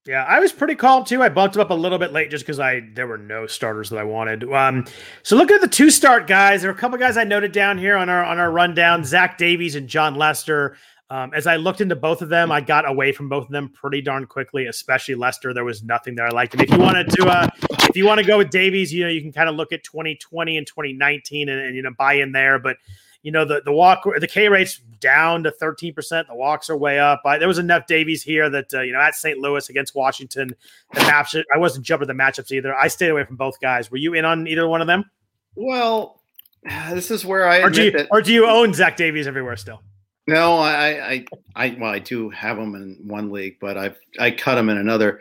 Yeah, 0.04 0.24
I 0.24 0.40
was 0.40 0.50
pretty 0.52 0.74
calm 0.74 1.04
too. 1.04 1.22
I 1.22 1.28
bumped 1.28 1.54
him 1.54 1.62
up 1.62 1.70
a 1.70 1.74
little 1.74 1.98
bit 1.98 2.12
late 2.12 2.28
just 2.28 2.44
because 2.44 2.58
I 2.58 2.82
there 2.94 3.06
were 3.06 3.18
no 3.18 3.46
starters 3.46 3.88
that 3.90 3.98
I 3.98 4.04
wanted. 4.04 4.42
Um, 4.52 4.84
so 5.22 5.36
look 5.36 5.52
at 5.52 5.60
the 5.60 5.68
two 5.68 5.90
start 5.90 6.26
guys, 6.26 6.62
there 6.62 6.70
are 6.72 6.74
a 6.74 6.76
couple 6.76 6.98
guys 6.98 7.16
I 7.16 7.22
noted 7.22 7.52
down 7.52 7.78
here 7.78 7.96
on 7.96 8.08
our 8.08 8.24
on 8.24 8.40
our 8.40 8.50
rundown: 8.50 9.04
Zach 9.04 9.38
Davies 9.38 9.76
and 9.76 9.86
Jon 9.86 10.16
Lester. 10.16 10.76
Um, 11.12 11.34
as 11.34 11.46
I 11.46 11.56
looked 11.56 11.82
into 11.82 11.94
both 11.94 12.22
of 12.22 12.30
them, 12.30 12.50
I 12.50 12.62
got 12.62 12.88
away 12.88 13.12
from 13.12 13.28
both 13.28 13.44
of 13.44 13.50
them 13.50 13.68
pretty 13.68 14.00
darn 14.00 14.24
quickly, 14.24 14.64
especially 14.64 15.14
Lester. 15.14 15.52
There 15.52 15.62
was 15.62 15.82
nothing 15.82 16.14
there 16.14 16.26
I 16.26 16.30
liked. 16.30 16.54
And 16.54 16.62
if 16.62 16.70
you 16.70 16.78
wanted 16.78 17.10
to, 17.10 17.26
uh, 17.26 17.48
if 17.82 17.94
you 17.94 18.06
want 18.06 18.20
to 18.20 18.24
go 18.26 18.38
with 18.38 18.48
Davies, 18.48 18.94
you 18.94 19.04
know, 19.04 19.10
you 19.10 19.20
can 19.20 19.30
kind 19.30 19.46
of 19.50 19.54
look 19.54 19.72
at 19.72 19.84
2020 19.84 20.56
and 20.56 20.66
2019 20.66 21.50
and, 21.50 21.60
and 21.60 21.76
you 21.76 21.82
know 21.82 21.90
buy 21.98 22.14
in 22.14 22.32
there. 22.32 22.58
But 22.58 22.78
you 23.20 23.30
know 23.30 23.44
the 23.44 23.60
the 23.62 23.72
walk 23.72 24.04
the 24.20 24.26
K 24.26 24.48
rate's 24.48 24.78
down 24.78 25.42
to 25.42 25.50
13%. 25.50 26.28
The 26.28 26.34
walks 26.34 26.70
are 26.70 26.78
way 26.78 26.98
up. 26.98 27.20
I, 27.26 27.36
there 27.36 27.46
was 27.46 27.58
enough 27.58 27.86
Davies 27.86 28.22
here 28.22 28.48
that 28.48 28.72
uh, 28.72 28.80
you 28.80 28.94
know 28.94 29.00
at 29.00 29.14
St. 29.14 29.36
Louis 29.38 29.68
against 29.68 29.94
Washington, 29.94 30.56
the 30.94 31.00
match 31.00 31.36
I 31.54 31.58
wasn't 31.58 31.84
jumping 31.84 32.08
the 32.08 32.14
matchups 32.14 32.52
either. 32.52 32.74
I 32.74 32.88
stayed 32.88 33.10
away 33.10 33.24
from 33.24 33.36
both 33.36 33.60
guys. 33.60 33.90
Were 33.90 33.98
you 33.98 34.14
in 34.14 34.24
on 34.24 34.46
either 34.46 34.66
one 34.66 34.80
of 34.80 34.86
them? 34.86 35.10
Well, 35.56 36.22
this 36.90 37.10
is 37.10 37.22
where 37.22 37.46
I 37.46 37.60
or 37.60 37.68
do 37.68 37.82
you, 37.84 37.90
that- 37.90 38.08
or 38.10 38.22
do 38.22 38.32
you 38.32 38.46
own 38.46 38.72
Zach 38.72 38.96
Davies 38.96 39.26
everywhere 39.26 39.58
still? 39.58 39.82
No, 40.26 40.58
I, 40.58 41.10
I, 41.10 41.26
I, 41.56 41.76
well, 41.80 41.90
I 41.90 41.98
do 41.98 42.30
have 42.30 42.56
him 42.56 42.74
in 42.74 42.98
one 43.02 43.30
league, 43.30 43.56
but 43.60 43.76
I've 43.76 43.98
I 44.20 44.30
cut 44.30 44.56
him 44.56 44.68
in 44.68 44.78
another. 44.78 45.20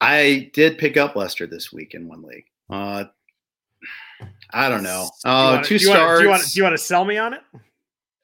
I 0.00 0.50
did 0.52 0.78
pick 0.78 0.96
up 0.96 1.16
Lester 1.16 1.46
this 1.46 1.72
week 1.72 1.94
in 1.94 2.06
one 2.06 2.22
league. 2.22 2.44
Uh, 2.70 3.04
I 4.52 4.68
don't 4.68 4.84
know. 4.84 5.10
Uh, 5.24 5.54
wanna, 5.54 5.64
two 5.64 5.78
do 5.78 5.86
stars. 5.86 6.18
do, 6.20 6.24
you 6.24 6.30
want, 6.30 6.42
do 6.42 6.58
you 6.58 6.62
want 6.62 6.76
to 6.76 6.82
sell 6.82 7.04
me 7.04 7.18
on 7.18 7.34
it? 7.34 7.40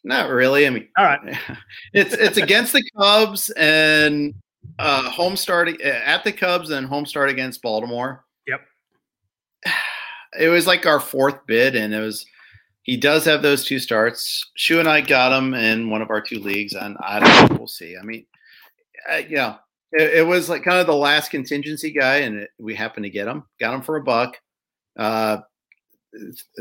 Not 0.04 0.30
really. 0.30 0.66
I 0.66 0.70
mean, 0.70 0.88
all 0.96 1.04
right. 1.04 1.20
It's 1.92 2.14
it's 2.14 2.36
against 2.36 2.72
the 2.72 2.82
Cubs 2.96 3.50
and 3.50 4.34
uh, 4.78 5.10
home 5.10 5.36
start 5.36 5.80
at 5.80 6.24
the 6.24 6.32
Cubs 6.32 6.70
and 6.70 6.86
home 6.86 7.06
start 7.06 7.30
against 7.30 7.62
Baltimore. 7.62 8.24
Yep. 8.46 8.60
It 10.40 10.48
was 10.48 10.66
like 10.66 10.86
our 10.86 10.98
fourth 10.98 11.46
bid, 11.46 11.76
and 11.76 11.92
it 11.92 12.00
was 12.00 12.24
he 12.82 12.96
does 12.96 13.24
have 13.24 13.42
those 13.42 13.64
two 13.64 13.78
starts. 13.78 14.50
Shu 14.54 14.80
and 14.80 14.88
I 14.88 15.00
got 15.00 15.36
him 15.36 15.54
in 15.54 15.90
one 15.90 16.02
of 16.02 16.10
our 16.10 16.20
two 16.20 16.40
leagues, 16.40 16.74
and 16.74 16.96
I 17.00 17.20
don't 17.20 17.50
know. 17.50 17.56
We'll 17.58 17.68
see. 17.68 17.96
I 17.96 18.02
mean, 18.02 18.26
uh, 19.10 19.22
yeah, 19.28 19.56
it, 19.92 20.18
it, 20.18 20.26
was 20.26 20.48
like 20.48 20.64
kind 20.64 20.78
of 20.78 20.86
the 20.86 20.94
last 20.94 21.30
contingency 21.30 21.92
guy, 21.92 22.18
and 22.18 22.36
it, 22.36 22.50
we 22.58 22.74
happened 22.74 23.04
to 23.04 23.10
get 23.10 23.28
him. 23.28 23.44
Got 23.60 23.74
him 23.74 23.82
for 23.82 23.96
a 23.96 24.02
buck. 24.02 24.36
Uh, 24.96 25.38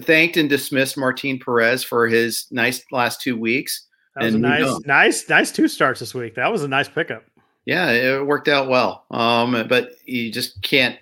thanked 0.04 0.38
and 0.38 0.50
dismissed 0.50 0.98
Martin 0.98 1.40
Perez 1.40 1.84
for 1.84 2.08
his 2.08 2.46
nice 2.52 2.84
last 2.92 3.22
two 3.22 3.38
weeks. 3.38 3.88
That 4.16 4.26
was 4.26 4.36
a 4.36 4.40
nice, 4.40 4.80
nice, 4.86 5.30
nice 5.30 5.52
two 5.52 5.68
starts 5.68 6.00
this 6.00 6.14
week. 6.14 6.36
That 6.36 6.52
was 6.52 6.64
a 6.64 6.68
nice 6.68 6.90
pickup. 6.90 7.24
Yeah, 7.66 7.92
it 7.92 8.26
worked 8.26 8.48
out 8.48 8.68
well. 8.68 9.06
Um, 9.12 9.66
but 9.68 9.92
you 10.06 10.32
just 10.32 10.62
can't. 10.62 10.98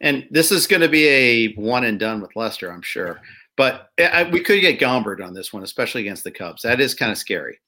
And 0.00 0.26
this 0.30 0.52
is 0.52 0.66
going 0.66 0.82
to 0.82 0.88
be 0.88 1.06
a 1.06 1.52
one 1.54 1.84
and 1.84 1.98
done 1.98 2.20
with 2.20 2.36
Lester, 2.36 2.70
I'm 2.70 2.82
sure. 2.82 3.20
But 3.58 3.90
I, 3.98 4.22
we 4.22 4.40
could 4.40 4.60
get 4.60 4.78
Gomber 4.78 5.20
on 5.22 5.34
this 5.34 5.52
one, 5.52 5.64
especially 5.64 6.02
against 6.02 6.22
the 6.22 6.30
Cubs. 6.30 6.62
That 6.62 6.80
is 6.80 6.94
kind 6.94 7.10
of 7.10 7.18
scary. 7.18 7.58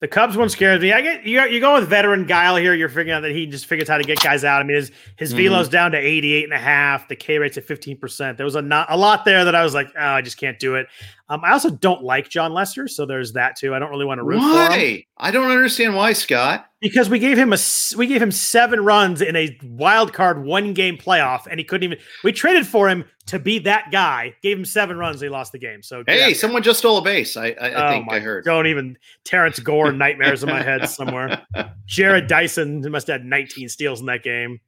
The 0.00 0.08
Cubs 0.08 0.36
one 0.36 0.48
scares 0.48 0.80
me. 0.80 0.92
I 0.92 1.02
get 1.02 1.26
you. 1.26 1.42
You 1.42 1.60
go 1.60 1.74
with 1.74 1.88
veteran 1.88 2.24
Guile 2.24 2.56
here. 2.56 2.72
You're 2.72 2.88
figuring 2.88 3.10
out 3.10 3.20
that 3.22 3.32
he 3.32 3.46
just 3.46 3.66
figures 3.66 3.88
how 3.88 3.98
to 3.98 4.04
get 4.04 4.20
guys 4.20 4.42
out. 4.42 4.62
I 4.62 4.64
mean, 4.64 4.76
his 4.76 4.90
his 5.16 5.30
mm-hmm. 5.30 5.48
velo's 5.48 5.68
down 5.68 5.90
to 5.90 5.98
88 5.98 6.44
and 6.44 6.52
a 6.52 6.58
half. 6.58 7.08
The 7.08 7.16
K 7.16 7.36
rate's 7.38 7.58
at 7.58 7.64
15 7.64 7.98
percent. 7.98 8.36
There 8.38 8.46
was 8.46 8.54
a 8.54 8.62
not 8.62 8.86
a 8.90 8.96
lot 8.96 9.24
there 9.24 9.44
that 9.44 9.56
I 9.56 9.62
was 9.62 9.74
like, 9.74 9.88
oh, 9.98 10.00
I 10.00 10.22
just 10.22 10.38
can't 10.38 10.58
do 10.58 10.76
it. 10.76 10.86
Um, 11.28 11.42
I 11.44 11.50
also 11.50 11.68
don't 11.68 12.02
like 12.02 12.30
Jon 12.30 12.54
Lester, 12.54 12.88
so 12.88 13.04
there's 13.04 13.32
that 13.32 13.56
too. 13.56 13.74
I 13.74 13.80
don't 13.80 13.90
really 13.90 14.06
want 14.06 14.18
to 14.20 14.24
root 14.24 14.38
why? 14.38 14.68
for 14.68 14.78
him. 14.78 15.02
I 15.18 15.30
don't 15.30 15.50
understand 15.50 15.94
why, 15.94 16.14
Scott. 16.14 16.66
Because 16.80 17.08
we 17.08 17.18
gave 17.18 17.36
him 17.36 17.52
a 17.52 17.58
we 17.96 18.06
gave 18.06 18.22
him 18.22 18.30
seven 18.30 18.84
runs 18.84 19.20
in 19.20 19.34
a 19.34 19.58
wild 19.64 20.12
card 20.12 20.44
one 20.44 20.74
game 20.74 20.96
playoff, 20.96 21.48
and 21.50 21.58
he 21.58 21.64
couldn't 21.64 21.82
even. 21.84 21.98
We 22.22 22.32
traded 22.32 22.68
for 22.68 22.88
him 22.88 23.04
to 23.26 23.40
be 23.40 23.58
that 23.60 23.90
guy. 23.90 24.36
Gave 24.42 24.58
him 24.58 24.64
seven 24.64 24.96
runs, 24.96 25.20
he 25.20 25.28
lost 25.28 25.50
the 25.50 25.58
game. 25.58 25.82
So 25.82 26.04
hey, 26.06 26.34
someone 26.34 26.62
just 26.62 26.78
stole 26.78 26.98
a 26.98 27.02
base. 27.02 27.36
I, 27.36 27.48
I, 27.60 27.68
I 27.70 27.86
oh 27.88 27.90
think 27.90 28.06
my, 28.06 28.16
I 28.16 28.20
heard. 28.20 28.44
Don't 28.44 28.68
even 28.68 28.96
Terrence 29.24 29.58
Gore 29.58 29.90
nightmares 29.90 30.44
in 30.44 30.50
my 30.50 30.62
head 30.62 30.88
somewhere. 30.88 31.44
Jarrod 31.88 32.28
Dyson 32.28 32.88
must 32.90 33.08
have 33.08 33.22
had 33.22 33.26
19 33.26 33.68
steals 33.68 33.98
in 33.98 34.06
that 34.06 34.22
game. 34.22 34.60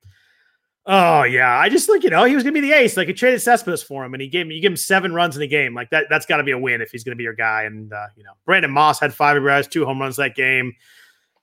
Oh 0.87 1.23
yeah, 1.23 1.57
I 1.57 1.69
just 1.69 1.87
think 1.87 2.03
you 2.03 2.11
know 2.11 2.25
he 2.25 2.35
was 2.35 2.43
going 2.43 2.55
to 2.55 2.61
be 2.61 2.67
the 2.67 2.75
ace. 2.75 2.97
Like 2.97 3.07
he 3.07 3.15
traded 3.15 3.41
Cespedes 3.43 3.83
for 3.83 4.05
him, 4.05 4.15
and 4.15 4.21
he 4.21 4.29
gave 4.29 4.47
him 4.47 4.51
you 4.51 4.61
give 4.61 4.73
him 4.73 4.77
seven 4.77 5.13
runs 5.13 5.37
in 5.37 5.41
the 5.41 5.47
game. 5.47 5.75
Like 5.75 5.91
that, 5.91 6.07
that's 6.11 6.27
got 6.27 6.39
to 6.39 6.43
be 6.43 6.51
a 6.51 6.59
win 6.59 6.81
if 6.81 6.91
he's 6.91 7.05
going 7.05 7.13
to 7.13 7.17
be 7.17 7.23
your 7.23 7.35
guy. 7.35 7.65
And 7.65 7.93
uh, 7.93 8.07
you 8.17 8.25
know, 8.25 8.33
Brandon 8.47 8.71
Moss 8.71 8.99
had 8.99 9.15
five 9.15 9.37
RBIs, 9.37 9.71
two 9.71 9.85
home 9.85 10.01
runs 10.01 10.17
that 10.17 10.35
game. 10.35 10.73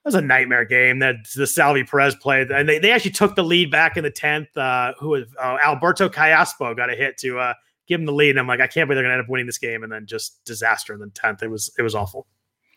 Was 0.08 0.15
a 0.15 0.22
nightmare 0.22 0.63
game 0.63 1.00
that 1.00 1.15
the 1.36 1.46
Salvy 1.46 1.84
Perez 1.84 2.15
played, 2.15 2.50
and 2.50 2.70
they, 2.70 2.80
they 2.80 2.91
actually 2.91 3.12
took 3.12 3.36
the 3.36 3.43
lead 3.43 3.70
back 3.70 3.98
in 3.98 4.04
the 4.04 4.10
tenth. 4.10 4.48
Uh, 4.56 4.93
who 4.98 5.10
was 5.10 5.26
uh, 5.38 5.58
Alberto 5.62 6.08
Callaspo 6.08 6.78
got 6.78 6.89
a 6.89 6.96
hit 6.96 7.17
to 7.17 7.38
uh, 7.39 7.54
give 7.88 8.00
him 8.00 8.06
the 8.06 8.13
lead. 8.13 8.30
And 8.30 8.39
I'm 8.39 8.48
like, 8.48 8.62
I 8.62 8.67
can't 8.67 8.88
believe 8.88 8.96
they're 8.96 9.04
going 9.04 9.10
to 9.10 9.15
end 9.15 9.24
up 9.24 9.30
winning 9.30 9.48
this 9.48 9.58
game, 9.58 9.84
and 9.84 9.91
then 9.91 10.06
just 10.06 10.46
disaster 10.46 10.93
in 10.93 11.02
the 11.02 11.10
tenth. 11.10 11.43
It 11.43 11.50
was 11.50 11.74
it 11.78 11.82
was 11.82 11.93
awful. 11.93 12.26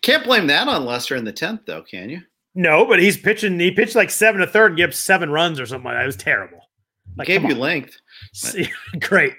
Can't 0.02 0.24
blame 0.24 0.48
that 0.48 0.66
on 0.66 0.84
Lester 0.84 1.14
in 1.14 1.24
the 1.24 1.32
tenth, 1.32 1.60
though, 1.66 1.82
can 1.82 2.10
you? 2.10 2.20
No, 2.56 2.84
but 2.84 2.98
he's 2.98 3.16
pitching. 3.16 3.60
He 3.60 3.70
pitched 3.70 3.94
like 3.94 4.10
seven 4.10 4.40
to 4.40 4.46
third 4.48 4.72
and 4.72 4.76
gives 4.76 4.98
seven 4.98 5.30
runs 5.30 5.60
or 5.60 5.66
something 5.66 5.84
like 5.84 5.98
that. 5.98 6.02
It 6.02 6.06
was 6.06 6.16
terrible. 6.16 6.68
Like, 7.16 7.28
gave 7.28 7.44
you 7.44 7.54
length. 7.54 7.96
Great. 9.00 9.34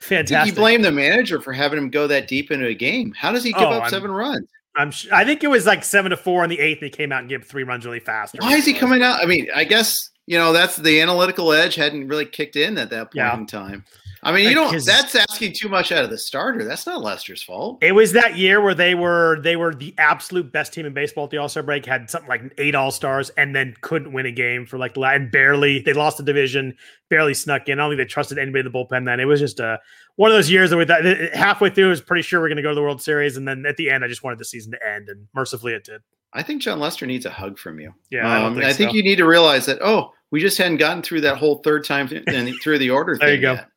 Fantastic. 0.00 0.52
You 0.52 0.60
blame 0.60 0.82
the 0.82 0.92
manager 0.92 1.40
for 1.40 1.52
having 1.52 1.78
him 1.78 1.90
go 1.90 2.06
that 2.06 2.28
deep 2.28 2.50
into 2.50 2.66
a 2.66 2.74
game. 2.74 3.12
How 3.16 3.32
does 3.32 3.44
he 3.44 3.52
give 3.52 3.62
oh, 3.62 3.72
up 3.72 3.84
I'm, 3.84 3.90
7 3.90 4.10
runs? 4.10 4.48
I'm 4.76 4.92
I 5.12 5.24
think 5.24 5.42
it 5.42 5.48
was 5.48 5.66
like 5.66 5.84
7 5.84 6.10
to 6.10 6.16
4 6.16 6.44
in 6.44 6.50
the 6.50 6.58
8th 6.58 6.74
and 6.74 6.82
he 6.82 6.90
came 6.90 7.12
out 7.12 7.20
and 7.20 7.28
gave 7.28 7.44
3 7.44 7.62
runs 7.64 7.86
really 7.86 8.00
fast. 8.00 8.36
Why 8.38 8.54
is 8.54 8.66
he 8.66 8.74
coming 8.74 9.02
out? 9.02 9.22
I 9.22 9.26
mean, 9.26 9.48
I 9.54 9.64
guess, 9.64 10.10
you 10.26 10.38
know, 10.38 10.52
that's 10.52 10.76
the 10.76 11.00
analytical 11.00 11.52
edge 11.52 11.74
hadn't 11.74 12.08
really 12.08 12.26
kicked 12.26 12.56
in 12.56 12.78
at 12.78 12.90
that 12.90 13.06
point 13.06 13.14
yeah. 13.14 13.36
in 13.36 13.46
time. 13.46 13.84
I 14.26 14.32
mean, 14.32 14.48
you 14.48 14.56
don't. 14.56 14.84
That's 14.84 15.14
asking 15.14 15.52
too 15.52 15.68
much 15.68 15.92
out 15.92 16.02
of 16.02 16.10
the 16.10 16.18
starter. 16.18 16.64
That's 16.64 16.84
not 16.84 17.00
Lester's 17.00 17.44
fault. 17.44 17.78
It 17.80 17.92
was 17.92 18.12
that 18.14 18.36
year 18.36 18.60
where 18.60 18.74
they 18.74 18.96
were 18.96 19.38
they 19.40 19.54
were 19.54 19.72
the 19.72 19.94
absolute 19.98 20.50
best 20.50 20.72
team 20.72 20.84
in 20.84 20.92
baseball 20.92 21.26
at 21.26 21.30
the 21.30 21.38
All 21.38 21.48
Star 21.48 21.62
break. 21.62 21.86
Had 21.86 22.10
something 22.10 22.28
like 22.28 22.42
eight 22.58 22.74
All 22.74 22.90
Stars, 22.90 23.30
and 23.36 23.54
then 23.54 23.76
couldn't 23.82 24.12
win 24.12 24.26
a 24.26 24.32
game 24.32 24.66
for 24.66 24.78
like 24.78 24.96
and 24.96 25.30
barely 25.30 25.78
they 25.78 25.92
lost 25.92 26.16
the 26.16 26.24
division, 26.24 26.76
barely 27.08 27.34
snuck 27.34 27.68
in. 27.68 27.78
I 27.78 27.84
don't 27.84 27.92
think 27.92 27.98
they 27.98 28.12
trusted 28.12 28.36
anybody 28.36 28.66
in 28.66 28.72
the 28.72 28.76
bullpen. 28.76 29.04
Then 29.06 29.20
it 29.20 29.26
was 29.26 29.38
just 29.38 29.60
a 29.60 29.78
one 30.16 30.32
of 30.32 30.36
those 30.36 30.50
years 30.50 30.70
that 30.70 30.76
we 30.76 30.84
thought 30.86 31.04
halfway 31.32 31.70
through 31.70 31.86
I 31.86 31.90
was 31.90 32.00
pretty 32.00 32.22
sure 32.22 32.40
we 32.40 32.46
are 32.46 32.48
going 32.48 32.56
to 32.56 32.62
go 32.64 32.70
to 32.70 32.74
the 32.74 32.82
World 32.82 33.00
Series, 33.00 33.36
and 33.36 33.46
then 33.46 33.64
at 33.64 33.76
the 33.76 33.90
end 33.90 34.04
I 34.04 34.08
just 34.08 34.24
wanted 34.24 34.40
the 34.40 34.44
season 34.44 34.72
to 34.72 34.84
end, 34.84 35.08
and 35.08 35.28
mercifully 35.34 35.72
it 35.72 35.84
did. 35.84 36.02
I 36.32 36.42
think 36.42 36.62
Jon 36.62 36.80
Lester 36.80 37.06
needs 37.06 37.26
a 37.26 37.30
hug 37.30 37.58
from 37.60 37.78
you. 37.78 37.94
Yeah, 38.10 38.28
I, 38.28 38.44
um, 38.44 38.54
think, 38.54 38.66
I 38.66 38.72
think 38.72 38.92
you 38.92 39.04
need 39.04 39.16
to 39.16 39.24
realize 39.24 39.66
that. 39.66 39.78
Oh, 39.82 40.12
we 40.32 40.40
just 40.40 40.58
hadn't 40.58 40.78
gotten 40.78 41.00
through 41.00 41.20
that 41.20 41.38
whole 41.38 41.58
third 41.58 41.84
time 41.84 42.08
through 42.08 42.78
the 42.78 42.90
order. 42.90 43.16
there 43.16 43.32
you 43.32 43.40
go. 43.40 43.52
Yet. 43.52 43.68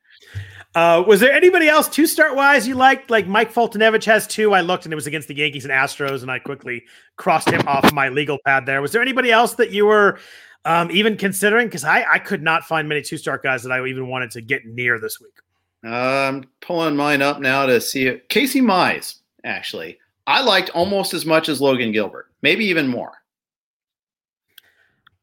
Uh, 0.75 1.03
was 1.07 1.19
there 1.19 1.31
anybody 1.31 1.67
else 1.67 1.89
two 1.89 2.05
start 2.05 2.35
wise 2.35 2.67
you 2.67 2.75
liked? 2.75 3.09
Like 3.09 3.27
Mike 3.27 3.51
Foltynewicz 3.51 4.05
has 4.05 4.27
two. 4.27 4.53
I 4.53 4.61
looked 4.61 4.85
and 4.85 4.93
it 4.93 4.95
was 4.95 5.07
against 5.07 5.27
the 5.27 5.35
Yankees 5.35 5.65
and 5.65 5.73
Astros, 5.73 6.21
and 6.21 6.29
I 6.29 6.37
quickly 6.39 6.83
crossed 7.15 7.49
him 7.49 7.67
off 7.67 7.91
my 7.91 8.09
legal 8.09 8.37
pad 8.45 8.65
there. 8.65 8.81
Was 8.81 8.91
there 8.91 9.01
anybody 9.01 9.31
else 9.31 9.55
that 9.55 9.71
you 9.71 9.87
were 9.87 10.19
um, 10.65 10.91
even 10.91 11.17
considering? 11.17 11.67
Because 11.67 11.83
I, 11.83 12.05
I 12.07 12.19
could 12.19 12.43
not 12.43 12.63
find 12.65 12.87
many 12.87 13.01
two 13.01 13.17
start 13.17 13.41
guys 13.41 13.63
that 13.63 13.71
I 13.71 13.83
even 13.85 14.07
wanted 14.07 14.29
to 14.31 14.41
get 14.41 14.65
near 14.65 14.99
this 14.99 15.19
week. 15.19 15.33
I'm 15.83 16.43
pulling 16.61 16.95
mine 16.95 17.21
up 17.21 17.39
now 17.39 17.65
to 17.65 17.81
see 17.81 18.05
it. 18.05 18.29
Casey 18.29 18.61
Mize, 18.61 19.19
actually, 19.43 19.97
I 20.27 20.41
liked 20.41 20.69
almost 20.71 21.13
as 21.15 21.25
much 21.25 21.49
as 21.49 21.61
Logan 21.61 21.91
Gilbert, 21.91 22.27
maybe 22.43 22.65
even 22.65 22.87
more. 22.87 23.13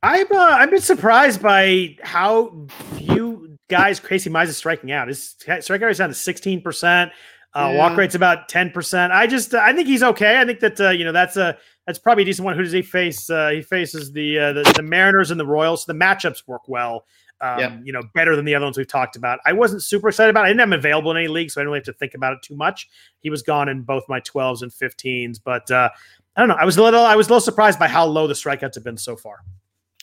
I've 0.02 0.30
uh, 0.30 0.38
I've 0.38 0.70
been 0.70 0.80
surprised 0.80 1.42
by 1.42 1.96
how 2.02 2.66
few 2.96 3.35
guys 3.68 4.00
Casey 4.00 4.30
Mize 4.30 4.48
is 4.48 4.56
striking 4.56 4.92
out. 4.92 5.08
His 5.08 5.34
strike 5.60 5.80
rate 5.80 5.90
is 5.90 5.98
down 5.98 6.08
to 6.08 6.14
sixteen 6.14 6.60
percent. 6.60 7.12
Uh, 7.54 7.70
yeah. 7.72 7.78
Walk 7.78 7.96
rate's 7.96 8.14
about 8.14 8.48
ten 8.48 8.70
percent. 8.70 9.12
I 9.12 9.26
just 9.26 9.54
I 9.54 9.72
think 9.72 9.88
he's 9.88 10.02
okay. 10.02 10.38
I 10.38 10.44
think 10.44 10.60
that 10.60 10.80
uh, 10.80 10.90
you 10.90 11.04
know 11.04 11.12
that's 11.12 11.36
a 11.36 11.56
that's 11.86 11.98
probably 11.98 12.22
a 12.22 12.26
decent 12.26 12.44
one. 12.44 12.56
Who 12.56 12.62
does 12.62 12.72
he 12.72 12.82
face? 12.82 13.30
Uh, 13.30 13.50
he 13.50 13.62
faces 13.62 14.12
the, 14.12 14.38
uh, 14.38 14.52
the, 14.52 14.72
the 14.74 14.82
Mariners 14.82 15.30
and 15.30 15.38
the 15.38 15.46
Royals. 15.46 15.84
So 15.84 15.92
the 15.92 15.98
matchups 15.98 16.42
work 16.46 16.62
well. 16.66 17.06
Um, 17.40 17.58
yeah. 17.60 17.78
You 17.84 17.92
know, 17.92 18.02
better 18.14 18.34
than 18.34 18.44
the 18.44 18.54
other 18.54 18.64
ones 18.64 18.76
we've 18.76 18.88
talked 18.88 19.14
about. 19.14 19.38
I 19.46 19.52
wasn't 19.52 19.82
super 19.82 20.08
excited 20.08 20.30
about. 20.30 20.40
it. 20.40 20.44
I 20.44 20.48
didn't 20.48 20.60
have 20.60 20.68
him 20.68 20.72
available 20.72 21.10
in 21.12 21.18
any 21.18 21.28
league, 21.28 21.50
so 21.50 21.60
I 21.60 21.62
didn't 21.62 21.72
really 21.72 21.78
have 21.80 21.84
to 21.84 21.92
think 21.92 22.14
about 22.14 22.32
it 22.32 22.42
too 22.42 22.56
much. 22.56 22.88
He 23.20 23.30
was 23.30 23.42
gone 23.42 23.68
in 23.68 23.82
both 23.82 24.04
my 24.08 24.20
twelves 24.20 24.62
and 24.62 24.72
fifteens, 24.72 25.38
but 25.38 25.70
uh, 25.70 25.90
I 26.34 26.40
don't 26.40 26.48
know. 26.48 26.56
I 26.56 26.64
was 26.64 26.76
a 26.76 26.82
little 26.82 27.02
I 27.02 27.14
was 27.14 27.26
a 27.26 27.30
little 27.30 27.40
surprised 27.40 27.78
by 27.78 27.88
how 27.88 28.04
low 28.06 28.26
the 28.26 28.34
strikeouts 28.34 28.74
have 28.74 28.84
been 28.84 28.96
so 28.96 29.16
far. 29.16 29.44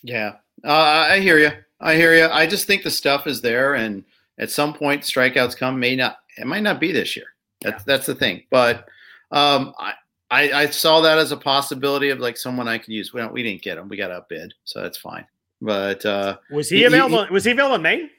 Yeah, 0.03 0.35
uh, 0.63 1.07
I 1.09 1.19
hear 1.19 1.37
you. 1.39 1.51
I 1.79 1.95
hear 1.95 2.15
you. 2.15 2.27
I 2.27 2.47
just 2.47 2.65
think 2.65 2.83
the 2.83 2.91
stuff 2.91 3.27
is 3.27 3.41
there, 3.41 3.75
and 3.75 4.03
at 4.37 4.51
some 4.51 4.73
point, 4.73 5.01
strikeouts 5.01 5.57
come. 5.57 5.79
May 5.79 5.95
not. 5.95 6.17
It 6.37 6.47
might 6.47 6.63
not 6.63 6.79
be 6.79 6.91
this 6.91 7.15
year. 7.15 7.27
That's 7.61 7.81
yeah. 7.81 7.83
that's 7.85 8.05
the 8.05 8.15
thing. 8.15 8.43
But 8.49 8.87
um, 9.31 9.73
I, 9.77 9.93
I, 10.31 10.51
I 10.51 10.65
saw 10.67 11.01
that 11.01 11.17
as 11.17 11.31
a 11.31 11.37
possibility 11.37 12.09
of 12.09 12.19
like 12.19 12.37
someone 12.37 12.67
I 12.67 12.77
could 12.77 12.93
use. 12.93 13.13
We 13.13 13.21
don't, 13.21 13.33
we 13.33 13.43
didn't 13.43 13.61
get 13.61 13.77
him. 13.77 13.89
We 13.89 13.97
got 13.97 14.11
outbid, 14.11 14.53
so 14.63 14.81
that's 14.81 14.97
fine. 14.97 15.25
But 15.61 16.05
uh, 16.05 16.37
was 16.49 16.69
he, 16.69 16.77
he 16.77 16.83
available? 16.85 17.25
He, 17.25 17.33
was 17.33 17.43
he 17.43 17.51
available 17.51 17.75
in 17.75 17.81
main? 17.81 18.09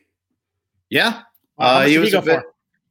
Yeah, 0.91 1.23
uh, 1.59 1.87
he 1.87 1.99
was. 1.99 2.13
He, 2.13 2.21
bit, 2.21 2.43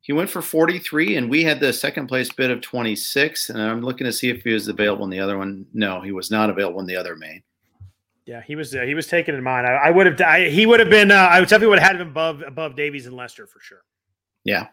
he 0.01 0.13
went 0.13 0.29
for 0.29 0.41
forty 0.41 0.79
three, 0.79 1.15
and 1.15 1.29
we 1.29 1.43
had 1.43 1.59
the 1.59 1.71
second 1.71 2.07
place 2.07 2.31
bid 2.31 2.51
of 2.51 2.61
twenty 2.61 2.95
six. 2.95 3.49
And 3.49 3.61
I'm 3.61 3.81
looking 3.81 4.05
to 4.05 4.13
see 4.13 4.29
if 4.29 4.43
he 4.43 4.51
was 4.51 4.67
available 4.67 5.05
in 5.05 5.09
the 5.09 5.19
other 5.19 5.37
one. 5.37 5.65
No, 5.73 6.01
he 6.01 6.11
was 6.11 6.29
not 6.29 6.49
available 6.49 6.79
in 6.81 6.85
the 6.85 6.95
other 6.95 7.15
main. 7.15 7.43
Yeah, 8.25 8.41
he 8.41 8.55
was 8.55 8.73
uh, 8.73 8.81
he 8.81 8.93
was 8.93 9.07
taken 9.07 9.36
in 9.36 9.43
mind. 9.43 9.67
I, 9.67 9.71
I 9.71 9.91
would 9.91 10.05
have 10.05 10.21
I, 10.21 10.49
he 10.49 10.65
would 10.65 10.79
have 10.79 10.89
been 10.89 11.12
uh, 11.12 11.27
I 11.29 11.41
definitely 11.41 11.67
would 11.67 11.79
have 11.79 11.91
had 11.91 12.01
him 12.01 12.07
above 12.07 12.41
above 12.41 12.75
Davies 12.75 13.05
and 13.05 13.15
Lester 13.15 13.45
for 13.47 13.59
sure. 13.59 13.81
Yeah. 14.45 14.67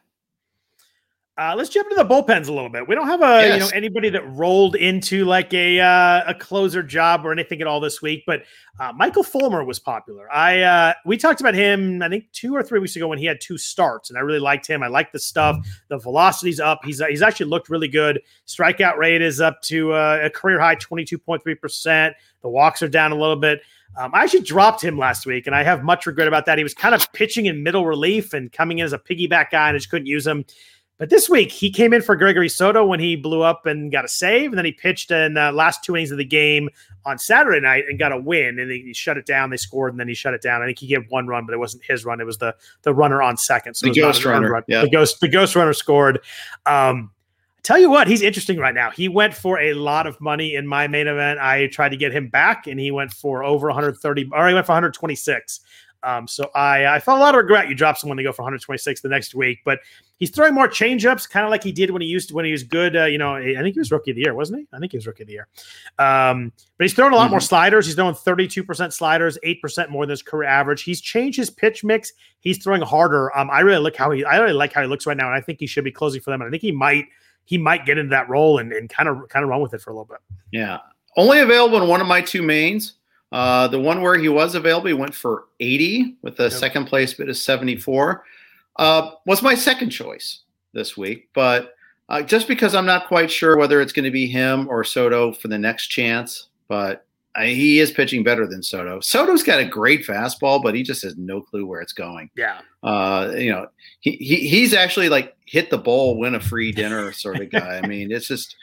Uh, 1.39 1.55
let's 1.57 1.71
jump 1.71 1.91
into 1.91 2.03
the 2.03 2.09
bullpens 2.09 2.49
a 2.49 2.53
little 2.53 2.69
bit. 2.69 2.87
We 2.87 2.95
don't 2.95 3.07
have 3.07 3.23
a 3.23 3.41
yes. 3.41 3.55
you 3.55 3.61
know 3.61 3.71
anybody 3.75 4.11
that 4.11 4.31
rolled 4.33 4.75
into 4.75 5.25
like 5.25 5.55
a 5.55 5.81
uh, 5.81 6.25
a 6.27 6.35
closer 6.35 6.83
job 6.83 7.25
or 7.25 7.33
anything 7.33 7.63
at 7.63 7.67
all 7.67 7.81
this 7.81 8.03
week, 8.03 8.25
but 8.27 8.43
uh, 8.79 8.93
Michael 8.95 9.23
Fulmer 9.23 9.65
was 9.65 9.79
popular. 9.79 10.31
I 10.31 10.61
uh, 10.61 10.95
we 11.07 11.17
talked 11.17 11.41
about 11.41 11.55
him 11.55 12.03
I 12.03 12.11
think 12.11 12.31
two 12.33 12.55
or 12.55 12.63
three 12.63 12.79
weeks 12.79 12.95
ago 12.95 13.09
when 13.09 13.19
he 13.19 13.25
had 13.25 13.41
two 13.41 13.57
starts, 13.57 14.11
and 14.11 14.19
I 14.19 14.23
really 14.23 14.41
liked 14.41 14.67
him. 14.67 14.83
I 14.83 14.89
like 14.89 15.13
the 15.13 15.19
stuff. 15.19 15.57
The 15.89 15.99
velocity's 15.99 16.61
up. 16.61 16.81
He's 16.85 17.01
he's 17.09 17.23
actually 17.23 17.47
looked 17.47 17.71
really 17.71 17.89
good. 17.89 18.21
Strikeout 18.47 18.99
rate 18.99 19.23
is 19.23 19.41
up 19.41 19.63
to 19.63 19.93
uh, 19.93 20.21
a 20.25 20.31
career 20.31 20.61
high 20.61 20.75
twenty 20.75 21.05
two 21.07 21.17
point 21.17 21.43
three 21.43 21.55
percent. 21.55 22.17
The 22.43 22.51
walks 22.51 22.83
are 22.83 22.89
down 22.89 23.13
a 23.13 23.17
little 23.17 23.37
bit. 23.37 23.63
Um, 23.97 24.15
I 24.15 24.23
actually 24.23 24.43
dropped 24.43 24.83
him 24.83 24.99
last 24.99 25.27
week, 25.27 25.47
and 25.47 25.57
I 25.57 25.63
have 25.63 25.83
much 25.83 26.07
regret 26.07 26.29
about 26.29 26.47
that. 26.47 26.59
He 26.59 26.65
was 26.65 26.75
kind 26.75 26.95
of 26.95 27.13
pitching 27.13 27.47
in 27.47 27.63
middle 27.63 27.87
relief 27.87 28.35
and 28.35 28.53
coming 28.53 28.79
in 28.79 28.85
as 28.85 28.93
a 28.93 28.99
piggyback 28.99 29.51
guy, 29.51 29.69
and 29.69 29.75
I 29.75 29.79
just 29.79 29.91
couldn't 29.91 30.07
use 30.07 30.27
him. 30.27 30.45
But 31.01 31.09
this 31.09 31.31
week, 31.31 31.51
he 31.51 31.71
came 31.71 31.95
in 31.95 32.03
for 32.03 32.15
Gregory 32.15 32.51
Soto 32.51 32.85
when 32.85 33.01
he 33.01 33.17
blew 33.17 33.41
up 33.41 33.65
and 33.65 33.91
got 33.91 34.05
a 34.05 34.09
save, 34.09 34.51
and 34.51 34.59
then 34.59 34.67
he 34.67 34.73
pitched 34.73 35.11
in 35.11 35.33
the 35.33 35.51
last 35.51 35.83
two 35.83 35.97
innings 35.97 36.11
of 36.11 36.19
the 36.19 36.27
game 36.27 36.69
on 37.07 37.19
Saturday 37.19 37.59
night 37.59 37.85
and 37.89 37.99
got 37.99 38.13
a 38.13 38.21
win. 38.21 38.59
And 38.59 38.71
he 38.71 38.93
shut 38.93 39.17
it 39.17 39.25
down. 39.25 39.49
They 39.49 39.57
scored, 39.57 39.95
and 39.95 39.99
then 39.99 40.09
he 40.09 40.15
shut 40.15 40.35
it 40.35 40.43
down. 40.43 40.61
I 40.61 40.67
think 40.67 40.79
he 40.79 40.87
gave 40.87 41.07
one 41.09 41.27
run, 41.27 41.47
but 41.47 41.55
it 41.55 41.59
wasn't 41.59 41.85
his 41.85 42.05
run. 42.05 42.21
It 42.21 42.27
was 42.27 42.37
the 42.37 42.55
the 42.83 42.93
runner 42.93 43.23
on 43.23 43.39
second. 43.39 43.77
So 43.77 43.87
the 43.87 43.99
ghost 43.99 44.27
runner. 44.27 44.53
Run. 44.53 44.63
Yeah. 44.69 44.83
The 44.83 44.91
ghost 44.91 45.21
the 45.21 45.29
ghost 45.29 45.57
runner 45.57 45.73
scored. 45.73 46.21
Um, 46.67 47.11
tell 47.63 47.79
you 47.79 47.89
what, 47.89 48.07
he's 48.07 48.21
interesting 48.21 48.59
right 48.59 48.75
now. 48.75 48.91
He 48.91 49.09
went 49.09 49.33
for 49.33 49.59
a 49.59 49.73
lot 49.73 50.07
of 50.07 50.21
money 50.21 50.55
in 50.55 50.67
my 50.67 50.87
main 50.87 51.07
event. 51.07 51.41
I 51.41 51.69
tried 51.69 51.91
to 51.91 51.97
get 51.97 52.13
him 52.13 52.29
back, 52.29 52.67
and 52.67 52.79
he 52.79 52.91
went 52.91 53.15
for 53.15 53.43
over 53.43 53.69
130, 53.69 54.29
or 54.35 54.49
he 54.49 54.53
went 54.53 54.67
for 54.67 54.73
126. 54.73 55.61
Um, 56.03 56.27
so 56.27 56.51
I, 56.55 56.87
I 56.87 57.01
felt 57.01 57.19
a 57.19 57.21
lot 57.21 57.35
of 57.35 57.41
regret. 57.43 57.69
You 57.69 57.75
drop 57.75 57.99
someone 57.99 58.17
to 58.17 58.23
go 58.23 58.33
for 58.33 58.43
126 58.43 59.01
the 59.01 59.09
next 59.09 59.35
week, 59.35 59.59
but 59.65 59.81
he's 60.19 60.31
throwing 60.31 60.55
more 60.55 60.69
changeups, 60.69 61.29
kind 61.29 61.45
of 61.45 61.51
like 61.51 61.63
he 61.63 61.73
did 61.73 61.91
when 61.91 62.03
he 62.03 62.09
used 62.09 62.33
when 62.33 62.45
he 62.45 62.53
was 62.53 62.63
good. 62.63 62.97
Uh, 62.97 63.05
you 63.05 63.19
know, 63.19 63.35
I 63.35 63.57
think 63.61 63.75
he 63.75 63.79
was 63.79 63.91
rookie 63.91 64.13
of 64.13 64.17
the 64.17 64.23
year, 64.23 64.35
wasn't 64.35 64.61
he? 64.61 64.67
I 64.73 64.79
think 64.79 64.93
he 64.93 64.99
was 64.99 65.07
rookie 65.07 65.25
of 65.25 65.27
the 65.27 65.35
year. 65.35 65.49
Um, 65.99 66.53
but 66.79 66.85
he's 66.85 66.95
throwing 66.95 67.13
a 67.13 67.17
lot 67.17 67.25
mm-hmm. 67.25 67.33
more 67.33 67.41
sliders. 67.41 67.87
He's 67.87 67.95
throwing 67.95 68.15
32% 68.15 68.93
sliders, 68.93 69.39
8% 69.45 69.89
more 69.91 70.07
than 70.07 70.11
his 70.11 70.23
career 70.23 70.49
average. 70.49 70.83
He's 70.83 71.01
changed 71.01 71.37
his 71.37 71.51
pitch 71.51 71.85
mix. 71.85 72.13
He's 72.41 72.63
throwing 72.63 72.83
harder. 72.83 73.37
Um, 73.37 73.51
I 73.51 73.61
really 73.61 73.83
look 73.83 73.97
how 73.97 74.11
he, 74.11 74.25
I 74.25 74.39
really 74.39 74.55
like 74.55 74.73
how 74.73 74.83
he 74.83 74.89
looks 74.89 75.07
right 75.07 75.17
now, 75.17 75.27
and 75.27 75.35
I 75.35 75.41
think 75.41 75.61
he 75.61 75.67
should 75.67 75.85
be 75.85 75.93
closing 75.93 76.21
for 76.21 76.31
them. 76.31 76.41
And 76.41 76.49
I 76.49 76.51
think 76.51 76.63
he 76.63 76.73
might, 76.73 77.07
he 77.45 77.59
might 77.59 77.85
get 77.85 77.99
into 77.99 78.11
that 78.11 78.29
role 78.29 78.59
and, 78.59 78.73
and 78.73 78.89
kind 78.89 79.09
of, 79.09 79.29
kind 79.29 79.43
of 79.43 79.49
run 79.49 79.61
with 79.61 79.75
it 79.75 79.81
for 79.81 79.91
a 79.91 79.95
little 79.95 80.05
bit. 80.05 80.19
Yeah. 80.53 80.79
Only 81.17 81.41
available 81.41 81.83
in 81.83 81.89
one 81.89 82.01
of 82.01 82.07
my 82.07 82.21
two 82.21 82.43
mains. 82.43 82.95
Uh, 83.33 83.69
the 83.69 83.81
one 83.81 84.03
where 84.03 84.19
he 84.19 84.29
was 84.29 84.55
available, 84.55 84.89
he 84.89 84.93
went 84.93 85.15
for 85.15 85.45
80 85.61 86.17
with 86.23 86.37
the 86.37 86.45
yep. 86.45 86.53
second 86.53 86.87
place 86.87 87.15
bid 87.15 87.29
of 87.29 87.37
74. 87.37 88.25
Uh, 88.77 89.11
was 89.27 89.43
my 89.43 89.55
second 89.55 89.91
choice 89.91 90.41
this 90.73 90.97
week, 90.97 91.29
but 91.35 91.75
uh, 92.09 92.23
just 92.23 92.49
because 92.49 92.75
I'm 92.75 92.87
not 92.87 93.07
quite 93.07 93.31
sure 93.31 93.57
whether 93.57 93.81
it's 93.81 93.93
going 93.93 94.05
to 94.05 94.11
be 94.11 94.27
him 94.27 94.69
or 94.69 94.83
Soto 94.83 95.33
for 95.33 95.49
the 95.49 95.59
next 95.59 95.89
chance, 95.89 96.49
but 96.67 97.07
he 97.39 97.79
is 97.79 97.93
pitching 97.93 98.25
better 98.25 98.47
than 98.47 98.63
Soto. 98.63 99.01
Soto's 99.01 99.43
got 99.43 99.61
a 99.61 99.65
great 99.65 100.05
fastball, 100.05 100.63
but 100.63 100.75
he 100.75 100.83
just 100.83 101.03
has 101.03 101.17
no 101.17 101.41
clue 101.41 101.65
where 101.65 101.81
it's 101.81 101.93
going. 101.93 102.31
Yeah. 102.37 102.61
Uh, 102.83 103.33
you 103.37 103.53
know, 103.53 103.69
he, 104.01 104.13
he 104.13 104.49
he's 104.49 104.75
actually 104.75 105.09
like 105.09 105.37
hit 105.47 105.71
the 105.71 105.79
ball, 105.79 106.19
win 106.19 106.35
a 106.35 106.41
free 106.41 106.73
dinner 106.73 107.13
sort 107.13 107.41
of 107.41 107.51
guy. 107.51 107.81
I 107.83 107.87
mean, 107.87 108.11
it's 108.11 108.27
just 108.27 108.57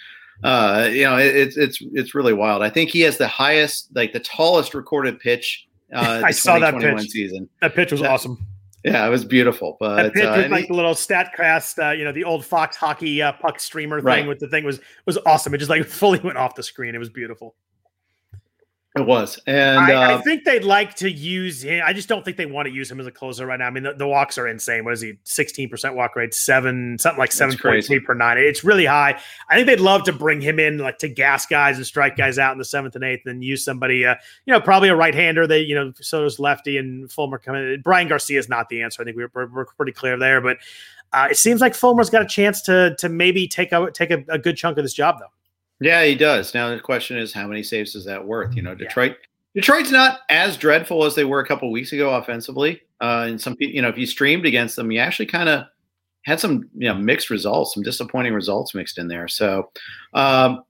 uh, 0.43 0.89
you 0.91 1.03
know, 1.03 1.17
it, 1.17 1.35
it's 1.35 1.57
it's 1.57 1.79
it's 1.93 2.15
really 2.15 2.33
wild. 2.33 2.61
I 2.61 2.69
think 2.69 2.89
he 2.91 3.01
has 3.01 3.17
the 3.17 3.27
highest, 3.27 3.89
like 3.95 4.13
the 4.13 4.19
tallest 4.19 4.73
recorded 4.73 5.19
pitch. 5.19 5.67
Uh, 5.93 6.21
I 6.25 6.31
saw 6.31 6.59
that 6.59 6.79
pitch. 6.79 7.09
Season. 7.09 7.49
That 7.61 7.73
pitch 7.73 7.91
was 7.91 8.01
that, 8.01 8.11
awesome. 8.11 8.45
Yeah, 8.83 9.05
it 9.05 9.09
was 9.09 9.25
beautiful. 9.25 9.77
But 9.79 10.03
that 10.03 10.13
pitch 10.13 10.23
uh, 10.23 10.33
with 10.37 10.51
like 10.51 10.61
he, 10.63 10.67
the 10.67 10.73
little 10.73 10.93
Statcast, 10.93 11.83
uh, 11.83 11.91
you 11.91 12.03
know, 12.03 12.11
the 12.11 12.23
old 12.23 12.45
Fox 12.45 12.77
hockey 12.77 13.21
uh, 13.21 13.33
puck 13.33 13.59
streamer 13.59 13.99
thing 13.99 14.05
right. 14.05 14.27
with 14.27 14.39
the 14.39 14.47
thing 14.47 14.63
was 14.63 14.79
was 15.05 15.17
awesome. 15.25 15.53
It 15.53 15.57
just 15.57 15.69
like 15.69 15.85
fully 15.87 16.19
went 16.19 16.37
off 16.37 16.55
the 16.55 16.63
screen. 16.63 16.93
It 16.93 16.99
was 16.99 17.09
beautiful. 17.09 17.55
It 19.01 19.07
was, 19.07 19.39
and 19.47 19.79
I, 19.79 19.93
uh, 19.93 20.17
I, 20.17 20.21
think 20.21 20.43
they'd 20.43 20.63
like 20.63 20.95
to 20.95 21.11
use 21.11 21.63
him. 21.63 21.81
I 21.85 21.93
just 21.93 22.07
don't 22.07 22.23
think 22.23 22.37
they 22.37 22.45
want 22.45 22.67
to 22.67 22.73
use 22.73 22.89
him 22.89 22.99
as 22.99 23.07
a 23.07 23.11
closer 23.11 23.45
right 23.45 23.59
now. 23.59 23.67
I 23.67 23.69
mean, 23.69 23.83
the, 23.83 23.93
the 23.93 24.07
walks 24.07 24.37
are 24.37 24.47
insane. 24.47 24.83
What 24.83 24.93
is 24.93 25.01
he? 25.01 25.13
Sixteen 25.23 25.69
percent 25.69 25.95
walk 25.95 26.15
rate, 26.15 26.33
seven 26.33 26.97
something 26.99 27.19
like 27.19 27.31
seven 27.31 27.57
point 27.57 27.85
three 27.85 27.99
per 27.99 28.13
nine. 28.13 28.37
It's 28.37 28.63
really 28.63 28.85
high. 28.85 29.19
I 29.49 29.55
think 29.55 29.67
they'd 29.67 29.79
love 29.79 30.03
to 30.03 30.13
bring 30.13 30.41
him 30.41 30.59
in, 30.59 30.77
like 30.77 30.97
to 30.99 31.09
gas 31.09 31.45
guys 31.45 31.77
and 31.77 31.85
strike 31.85 32.15
guys 32.15 32.39
out 32.39 32.51
in 32.51 32.57
the 32.57 32.65
seventh 32.65 32.95
and 32.95 33.03
eighth, 33.03 33.25
and 33.25 33.43
use 33.43 33.63
somebody. 33.63 34.05
Uh, 34.05 34.15
you 34.45 34.53
know, 34.53 34.61
probably 34.61 34.89
a 34.89 34.95
right 34.95 35.15
hander. 35.15 35.47
They, 35.47 35.61
you 35.61 35.75
know, 35.75 35.93
so 35.95 36.23
does 36.23 36.39
lefty 36.39 36.77
and 36.77 37.11
Fulmer 37.11 37.37
coming. 37.37 37.81
Brian 37.83 38.07
Garcia 38.07 38.39
is 38.39 38.49
not 38.49 38.69
the 38.69 38.81
answer. 38.81 39.01
I 39.01 39.05
think 39.05 39.17
we're, 39.17 39.31
we're, 39.33 39.47
we're 39.47 39.65
pretty 39.65 39.91
clear 39.91 40.17
there, 40.17 40.41
but 40.41 40.57
uh, 41.13 41.27
it 41.31 41.37
seems 41.37 41.61
like 41.61 41.73
Fulmer's 41.73 42.09
got 42.09 42.21
a 42.21 42.27
chance 42.27 42.61
to 42.63 42.95
to 42.99 43.09
maybe 43.09 43.47
take 43.47 43.71
a 43.71 43.89
take 43.91 44.11
a, 44.11 44.23
a 44.29 44.37
good 44.37 44.57
chunk 44.57 44.77
of 44.77 44.83
this 44.83 44.93
job 44.93 45.17
though. 45.19 45.36
Yeah, 45.79 46.03
he 46.03 46.15
does. 46.15 46.53
Now 46.53 46.69
the 46.69 46.79
question 46.79 47.17
is, 47.17 47.33
how 47.33 47.47
many 47.47 47.63
saves 47.63 47.95
is 47.95 48.05
that 48.05 48.25
worth? 48.25 48.55
You 48.55 48.61
know, 48.61 48.75
Detroit. 48.75 49.11
Yeah. 49.11 49.61
Detroit's 49.61 49.91
not 49.91 50.19
as 50.29 50.57
dreadful 50.57 51.03
as 51.03 51.15
they 51.15 51.25
were 51.25 51.39
a 51.39 51.47
couple 51.47 51.71
weeks 51.71 51.91
ago 51.91 52.13
offensively. 52.15 52.81
Uh, 53.01 53.25
and 53.27 53.41
some 53.41 53.55
people, 53.55 53.75
you 53.75 53.81
know, 53.81 53.89
if 53.89 53.97
you 53.97 54.05
streamed 54.05 54.45
against 54.45 54.75
them, 54.75 54.91
you 54.91 54.99
actually 54.99 55.25
kind 55.25 55.49
of 55.49 55.65
had 56.23 56.39
some, 56.39 56.69
you 56.75 56.87
know, 56.87 56.95
mixed 56.95 57.29
results, 57.29 57.73
some 57.73 57.83
disappointing 57.83 58.33
results 58.33 58.75
mixed 58.75 58.97
in 58.97 59.07
there. 59.07 59.27
So, 59.27 59.71
um, 60.13 60.63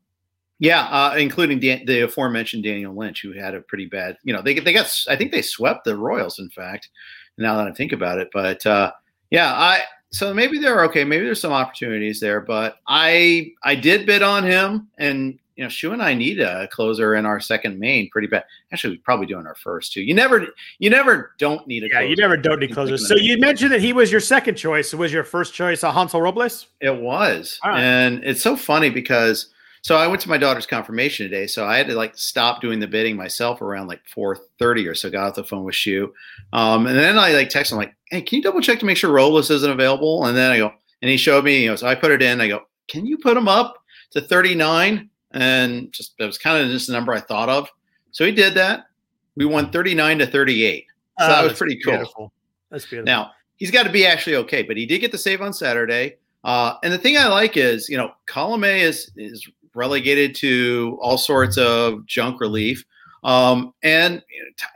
yeah, 0.59 0.87
uh, 0.87 1.15
including 1.17 1.59
Dan- 1.59 1.85
the 1.85 2.01
aforementioned 2.01 2.63
Daniel 2.63 2.95
Lynch, 2.95 3.21
who 3.21 3.31
had 3.33 3.55
a 3.55 3.61
pretty 3.61 3.85
bad, 3.85 4.17
you 4.23 4.33
know, 4.33 4.41
they 4.41 4.59
they 4.59 4.73
got, 4.73 4.91
I 5.09 5.15
think 5.15 5.31
they 5.31 5.41
swept 5.41 5.83
the 5.83 5.95
Royals, 5.95 6.39
in 6.39 6.49
fact. 6.49 6.89
Now 7.37 7.57
that 7.57 7.67
I 7.67 7.71
think 7.71 7.91
about 7.91 8.17
it, 8.17 8.29
but 8.33 8.65
uh, 8.65 8.91
yeah, 9.29 9.53
I 9.53 9.81
so 10.11 10.33
maybe 10.33 10.57
they're 10.59 10.83
okay. 10.85 11.03
Maybe 11.03 11.25
there's 11.25 11.41
some 11.41 11.53
opportunities 11.53 12.19
there, 12.19 12.41
but 12.41 12.77
I 12.87 13.51
I 13.63 13.75
did 13.75 14.05
bid 14.05 14.21
on 14.21 14.43
him, 14.43 14.87
and 14.97 15.37
you 15.57 15.63
know, 15.63 15.69
Shu 15.69 15.91
and 15.91 16.03
I 16.03 16.13
need 16.13 16.39
a 16.39 16.67
closer 16.67 17.15
in 17.15 17.25
our 17.25 17.39
second 17.39 17.79
main 17.79 18.09
pretty 18.11 18.27
bad. 18.27 18.45
Actually, 18.71 18.95
we're 18.97 19.01
probably 19.03 19.25
doing 19.25 19.47
our 19.47 19.55
first 19.55 19.91
too. 19.91 20.01
You 20.01 20.13
never, 20.13 20.47
you 20.77 20.89
never 20.91 21.33
don't 21.39 21.67
need 21.67 21.83
a. 21.83 21.87
Yeah, 21.89 22.01
you 22.01 22.15
never 22.15 22.37
don't 22.37 22.59
need 22.59 22.73
closers. 22.73 23.07
So 23.07 23.15
you 23.15 23.39
mentioned 23.39 23.71
that 23.71 23.81
he 23.81 23.91
was 23.91 24.11
your 24.11 24.21
second 24.21 24.55
choice. 24.55 24.93
Was 24.93 25.11
your 25.11 25.23
first 25.23 25.55
choice 25.55 25.81
a 25.81 25.91
Hansel 25.91 26.21
Robles? 26.21 26.67
It 26.79 26.95
was, 26.95 27.59
right. 27.65 27.81
and 27.81 28.23
it's 28.23 28.41
so 28.41 28.55
funny 28.55 28.91
because 28.91 29.47
so 29.87 29.95
I 29.95 30.07
went 30.07 30.21
to 30.21 30.29
my 30.29 30.37
daughter's 30.37 30.65
confirmation 30.65 31.29
today, 31.29 31.47
so 31.47 31.65
I 31.65 31.77
had 31.77 31.87
to 31.87 31.95
like 31.95 32.17
stop 32.17 32.59
doing 32.59 32.79
the 32.79 32.87
bidding 32.87 33.15
myself 33.15 33.61
around 33.61 33.87
like 33.87 34.01
four 34.13 34.37
thirty 34.59 34.85
or 34.87 34.93
so. 34.93 35.09
Got 35.09 35.29
off 35.29 35.35
the 35.35 35.43
phone 35.43 35.63
with 35.63 35.75
Shu, 35.75 36.13
um, 36.51 36.87
and 36.87 36.97
then 36.97 37.17
I 37.17 37.31
like 37.31 37.49
text 37.49 37.71
him 37.71 37.77
like, 37.77 37.95
"Hey, 38.09 38.21
can 38.21 38.37
you 38.37 38.43
double 38.43 38.61
check 38.61 38.79
to 38.79 38.85
make 38.85 38.97
sure 38.97 39.11
Robles 39.11 39.49
isn't 39.49 39.71
available?" 39.71 40.25
And 40.25 40.35
then 40.35 40.51
I 40.51 40.57
go, 40.57 40.73
and 41.01 41.09
he 41.09 41.15
showed 41.15 41.45
me, 41.45 41.63
you 41.63 41.69
know, 41.69 41.77
so 41.77 41.87
I 41.87 41.95
put 41.95 42.11
it 42.11 42.21
in. 42.21 42.41
I 42.41 42.49
go, 42.49 42.63
"Can 42.89 43.05
you 43.05 43.17
put 43.17 43.37
him 43.37 43.47
up 43.47 43.77
to 44.11 44.21
thirty 44.21 44.55
nine? 44.55 45.09
and 45.31 45.91
just 45.91 46.17
that 46.17 46.25
was 46.25 46.37
kind 46.37 46.63
of 46.63 46.71
just 46.71 46.87
the 46.87 46.93
number 46.93 47.13
I 47.13 47.19
thought 47.19 47.49
of. 47.49 47.69
So 48.11 48.25
he 48.25 48.31
did 48.31 48.53
that. 48.55 48.87
We 49.35 49.45
won 49.45 49.71
39 49.71 50.19
to 50.19 50.27
38. 50.27 50.85
So 51.19 51.25
uh, 51.25 51.27
that 51.27 51.43
was 51.43 51.57
pretty 51.57 51.79
cool. 51.83 51.93
Beautiful. 51.93 52.33
That's 52.71 52.85
beautiful. 52.85 53.05
Now 53.05 53.31
he's 53.55 53.71
got 53.71 53.83
to 53.83 53.91
be 53.91 54.05
actually 54.05 54.35
okay, 54.37 54.63
but 54.63 54.77
he 54.77 54.85
did 54.85 54.99
get 54.99 55.11
the 55.11 55.17
save 55.17 55.41
on 55.41 55.53
Saturday. 55.53 56.17
Uh, 56.43 56.75
and 56.83 56.93
the 56.93 56.97
thing 56.97 57.17
I 57.17 57.27
like 57.27 57.57
is, 57.57 57.89
you 57.89 57.97
know, 57.97 58.11
Colome 58.27 58.79
is 58.79 59.11
is 59.15 59.47
relegated 59.77 60.35
to 60.35 60.97
all 61.01 61.17
sorts 61.17 61.57
of 61.57 62.05
junk 62.05 62.41
relief. 62.41 62.83
Um, 63.23 63.73
and 63.83 64.23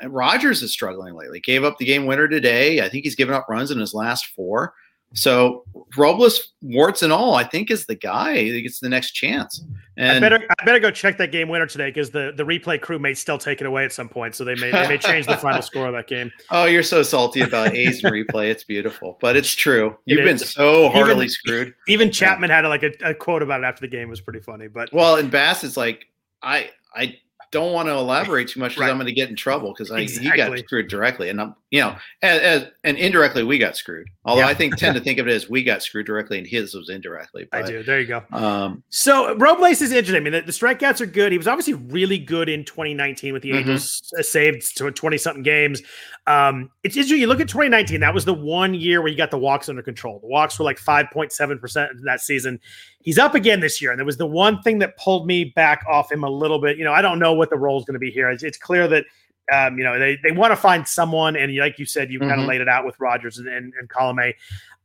Rogers 0.06 0.62
is 0.62 0.72
struggling 0.72 1.16
lately. 1.16 1.40
Gave 1.40 1.64
up 1.64 1.78
the 1.78 1.86
game 1.86 2.06
winner 2.06 2.28
today. 2.28 2.82
I 2.82 2.90
think 2.90 3.04
he's 3.04 3.16
given 3.16 3.34
up 3.36 3.48
runs 3.50 3.72
in 3.72 3.80
his 3.80 3.94
last 3.94 4.28
four. 4.28 4.74
So 5.14 5.66
Robles, 5.98 6.54
warts 6.62 7.02
and 7.02 7.12
all, 7.12 7.36
I 7.36 7.44
think 7.44 7.70
is 7.70 7.86
the 7.86 7.96
guy 7.96 8.50
that 8.50 8.62
gets 8.62 8.80
the 8.80 8.90
next 8.90 9.12
chance. 9.12 9.62
And 9.98 10.24
I 10.24 10.30
better 10.30 10.48
I 10.60 10.66
better 10.66 10.80
go 10.80 10.90
check 10.90 11.18
that 11.18 11.32
game 11.32 11.50
winner 11.50 11.68
today 11.68 11.90
because 11.90 12.12
the, 12.12 12.32
the 12.36 12.44
replay 12.44 12.80
crew 12.80 12.98
may 12.98 13.14
still 13.14 13.38
take 13.38 13.60
it 13.60 13.68
away 13.68 13.84
at 13.84 13.92
some 13.92 14.08
point. 14.08 14.36
So 14.36 14.46
they 14.46 14.56
may 14.56 14.72
they 14.72 14.88
may 14.88 14.98
change 14.98 15.26
the 15.26 15.38
final 15.38 15.62
score 15.62 15.88
of 15.88 15.94
that 15.94 16.08
game. 16.08 16.32
Oh, 16.50 16.66
you're 16.66 16.82
so 16.82 17.04
salty 17.04 17.42
about 17.42 17.76
A's 17.76 18.04
and 18.04 18.14
replay. 18.14 18.50
It's 18.50 18.64
beautiful, 18.64 19.18
but 19.20 19.36
it's 19.36 19.54
true. 19.54 19.98
You've 20.06 20.24
been 20.24 20.38
so 20.38 20.90
heartily 20.90 21.26
even, 21.26 21.30
screwed. 21.30 21.74
Even 21.88 22.10
Chapman 22.10 22.50
had 22.50 22.66
like 22.66 22.84
a, 22.84 22.92
a 23.04 23.14
quote 23.14 23.44
about 23.44 23.62
it 23.62 23.66
after 23.66 23.82
the 23.82 23.90
game 23.90 24.08
it 24.08 24.12
was 24.12 24.22
pretty 24.22 24.40
funny. 24.40 24.68
But 24.68 24.94
well, 24.94 25.18
and 25.18 25.30
Bass 25.30 25.64
is 25.66 25.76
like 25.76 26.08
I 26.42 26.70
I 26.96 27.20
don't 27.52 27.74
want 27.74 27.88
to 27.88 27.94
elaborate 27.94 28.50
too 28.50 28.60
much 28.60 28.72
because 28.72 28.82
right. 28.82 28.90
I'm 28.92 28.98
going 28.98 29.08
to 29.08 29.14
get 29.14 29.30
in 29.30 29.36
trouble 29.36 29.74
because 29.74 29.92
exactly. 29.92 30.30
he 30.30 30.38
got 30.38 30.58
screwed 30.60 30.88
directly, 30.88 31.30
and 31.30 31.42
I'm 31.42 31.56
you 31.72 31.80
know, 31.80 31.96
as, 32.22 32.42
as, 32.42 32.68
and 32.84 32.98
indirectly 32.98 33.44
we 33.44 33.58
got 33.58 33.78
screwed. 33.78 34.10
Although 34.26 34.42
yeah. 34.42 34.48
I 34.48 34.54
think 34.54 34.76
tend 34.76 34.96
to 34.96 35.02
think 35.04 35.20
of 35.20 35.28
it 35.28 35.34
as 35.34 35.50
we 35.50 35.64
got 35.64 35.82
screwed 35.82 36.06
directly, 36.06 36.38
and 36.38 36.46
his 36.46 36.76
was 36.76 36.90
indirectly. 36.90 37.48
But, 37.50 37.64
I 37.64 37.68
do. 37.68 37.82
There 37.82 38.00
you 38.00 38.08
go. 38.08 38.24
Um, 38.32 38.84
so 38.90 39.36
Robles 39.38 39.82
is 39.82 39.92
interesting. 39.92 40.18
I 40.18 40.20
mean, 40.20 40.34
the, 40.34 40.42
the, 40.42 40.52
strikeouts 40.52 41.00
are 41.00 41.06
good. 41.06 41.32
He 41.32 41.38
was 41.38 41.48
obviously 41.48 41.76
really 41.76 42.20
good 42.20 42.50
in 42.50 42.66
2019 42.66 43.32
with 43.32 43.42
the 43.42 43.52
mm-hmm. 43.52 43.58
Angels, 43.60 44.14
uh, 44.20 44.22
saved 44.22 44.78
to 44.78 44.92
20 44.92 45.18
something 45.18 45.44
games. 45.44 45.82
Um, 46.28 46.70
it's 46.84 46.96
interesting. 46.96 47.20
You 47.20 47.28
look 47.28 47.40
at 47.40 47.50
2019. 47.50 48.00
That 48.00 48.14
was 48.14 48.26
the 48.26 48.34
one 48.34 48.74
year 48.74 49.02
where 49.02 49.10
you 49.10 49.18
got 49.18 49.32
the 49.32 49.40
walks 49.40 49.70
under 49.70 49.82
control. 49.82 50.20
The 50.20 50.28
walks 50.28 50.60
were 50.60 50.66
like 50.66 50.78
5.7 50.78 51.60
percent 51.60 51.92
that 52.04 52.22
season. 52.22 52.60
He's 53.02 53.18
up 53.18 53.34
again 53.34 53.60
this 53.60 53.82
year, 53.82 53.92
and 53.92 54.00
there 54.00 54.06
was 54.06 54.18
the 54.18 54.28
one 54.28 54.62
thing 54.62 54.80
that 54.80 54.98
pulled 54.98 55.26
me 55.26 55.46
back 55.46 55.84
off 55.90 56.12
him 56.12 56.24
a 56.24 56.30
little 56.30 56.60
bit. 56.60 56.78
You 56.78 56.84
know, 56.84 56.94
I 56.94 57.02
don't 57.02 57.20
know 57.20 57.34
what 57.34 57.50
the 57.50 57.58
role 57.58 57.80
is 57.80 57.86
going 57.86 57.96
to 57.96 58.00
be 58.00 58.12
here. 58.12 58.30
It's, 58.30 58.44
it's 58.44 58.58
clear 58.58 58.88
that 58.88 59.06
um, 59.52 59.78
you 59.78 59.84
know, 59.84 60.00
they, 60.00 60.18
they 60.24 60.32
want 60.32 60.52
to 60.52 60.56
find 60.56 60.88
someone, 60.88 61.36
and 61.36 61.56
like 61.58 61.78
you 61.78 61.86
said, 61.86 62.12
you 62.12 62.20
mm-hmm. 62.20 62.30
kind 62.30 62.42
of 62.42 62.48
laid 62.48 62.62
it 62.62 62.70
out 62.70 62.86
with 62.86 63.00
Rogers 63.00 63.38
and, 63.38 63.48
and, 63.48 63.74
and 63.80 63.90
Colome. 63.90 64.34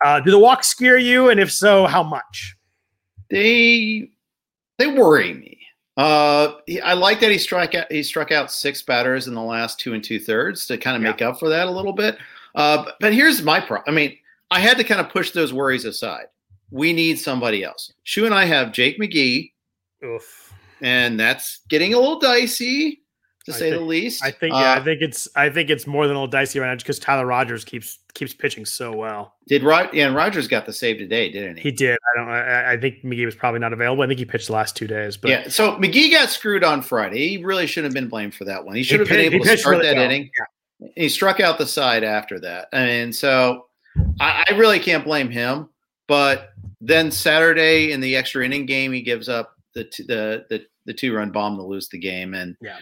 Uh, 0.04 0.20
do 0.20 0.30
the 0.30 0.38
walks 0.38 0.66
scare 0.66 0.98
you, 0.98 1.30
and 1.30 1.38
if 1.38 1.52
so, 1.52 1.86
how 1.86 2.02
much? 2.02 2.56
They 3.30 4.10
they 4.78 4.86
worry 4.86 5.34
me. 5.34 5.55
Uh, 5.96 6.56
I 6.84 6.92
like 6.92 7.20
that 7.20 7.30
he 7.30 7.38
struck 7.38 7.74
out 7.74 7.90
he 7.90 8.02
struck 8.02 8.30
out 8.30 8.52
six 8.52 8.82
batters 8.82 9.28
in 9.28 9.34
the 9.34 9.42
last 9.42 9.80
two 9.80 9.94
and 9.94 10.04
two 10.04 10.20
thirds 10.20 10.66
to 10.66 10.76
kind 10.76 10.96
of 10.96 11.02
yeah. 11.02 11.10
make 11.10 11.22
up 11.22 11.38
for 11.38 11.48
that 11.48 11.68
a 11.68 11.70
little 11.70 11.92
bit. 11.92 12.18
Uh, 12.54 12.84
but, 12.84 12.96
but 13.00 13.14
here's 13.14 13.42
my 13.42 13.60
problem. 13.60 13.84
I 13.86 13.96
mean, 13.96 14.16
I 14.50 14.60
had 14.60 14.76
to 14.78 14.84
kind 14.84 15.00
of 15.00 15.08
push 15.08 15.30
those 15.30 15.52
worries 15.52 15.84
aside. 15.84 16.26
We 16.70 16.92
need 16.92 17.18
somebody 17.18 17.64
else. 17.64 17.92
Shu 18.02 18.26
and 18.26 18.34
I 18.34 18.44
have 18.44 18.72
Jake 18.72 18.98
McGee, 19.00 19.52
Oof. 20.04 20.52
and 20.82 21.18
that's 21.18 21.60
getting 21.68 21.94
a 21.94 21.98
little 21.98 22.18
dicey 22.18 23.02
to 23.46 23.52
say 23.52 23.70
think, 23.70 23.80
the 23.80 23.84
least. 23.84 24.24
I 24.24 24.30
think 24.30 24.54
yeah, 24.54 24.72
uh, 24.72 24.80
I 24.80 24.84
think 24.84 25.00
it's 25.00 25.28
I 25.36 25.48
think 25.48 25.70
it's 25.70 25.86
more 25.86 26.06
than 26.06 26.16
a 26.16 26.18
little 26.18 26.30
dicey 26.30 26.58
right 26.58 26.68
now 26.68 26.76
because 26.76 26.98
Tyler 26.98 27.26
Rogers 27.26 27.64
keeps 27.64 28.00
keeps 28.12 28.34
pitching 28.34 28.66
so 28.66 28.92
well. 28.92 29.34
Did 29.46 29.62
Rod? 29.62 29.90
Yeah, 29.92 30.06
and 30.06 30.16
Rogers 30.16 30.48
got 30.48 30.66
the 30.66 30.72
save 30.72 30.98
today, 30.98 31.30
didn't 31.30 31.58
he? 31.58 31.62
He 31.62 31.70
did. 31.70 31.96
I 31.96 32.18
don't. 32.18 32.28
I, 32.28 32.72
I, 32.72 32.76
think 32.76 33.02
McGee 33.04 33.24
was 33.24 33.36
probably 33.36 33.60
not 33.60 33.72
available. 33.72 34.02
I 34.02 34.08
think 34.08 34.18
he 34.18 34.24
pitched 34.24 34.48
the 34.48 34.52
last 34.52 34.76
two 34.76 34.88
days. 34.88 35.16
But 35.16 35.30
yeah, 35.30 35.48
so 35.48 35.76
McGee 35.76 36.10
got 36.10 36.28
screwed 36.28 36.64
on 36.64 36.82
Friday. 36.82 37.28
He 37.28 37.44
really 37.44 37.66
shouldn't 37.66 37.94
have 37.94 37.94
been 37.94 38.10
blamed 38.10 38.34
for 38.34 38.44
that 38.44 38.64
one. 38.64 38.74
He 38.74 38.82
should 38.82 39.00
have 39.00 39.08
been 39.08 39.20
able 39.20 39.44
to 39.44 39.56
start 39.56 39.76
really 39.76 39.86
that 39.86 39.96
well. 39.96 40.04
inning. 40.04 40.30
Yeah. 40.38 40.88
He 40.96 41.08
struck 41.08 41.40
out 41.40 41.56
the 41.56 41.66
side 41.66 42.04
after 42.04 42.40
that, 42.40 42.68
and 42.72 43.14
so 43.14 43.68
I, 44.20 44.44
I 44.50 44.54
really 44.54 44.80
can't 44.80 45.04
blame 45.04 45.30
him. 45.30 45.70
But 46.08 46.50
then 46.80 47.10
Saturday 47.12 47.92
in 47.92 48.00
the 48.00 48.16
extra 48.16 48.44
inning 48.44 48.66
game, 48.66 48.92
he 48.92 49.02
gives 49.02 49.28
up 49.28 49.54
the 49.74 49.84
the 50.08 50.44
the, 50.50 50.66
the 50.86 50.92
two 50.92 51.14
run 51.14 51.30
bomb 51.30 51.56
to 51.56 51.62
lose 51.62 51.88
the 51.88 51.98
game, 51.98 52.34
and 52.34 52.56
yeah 52.60 52.78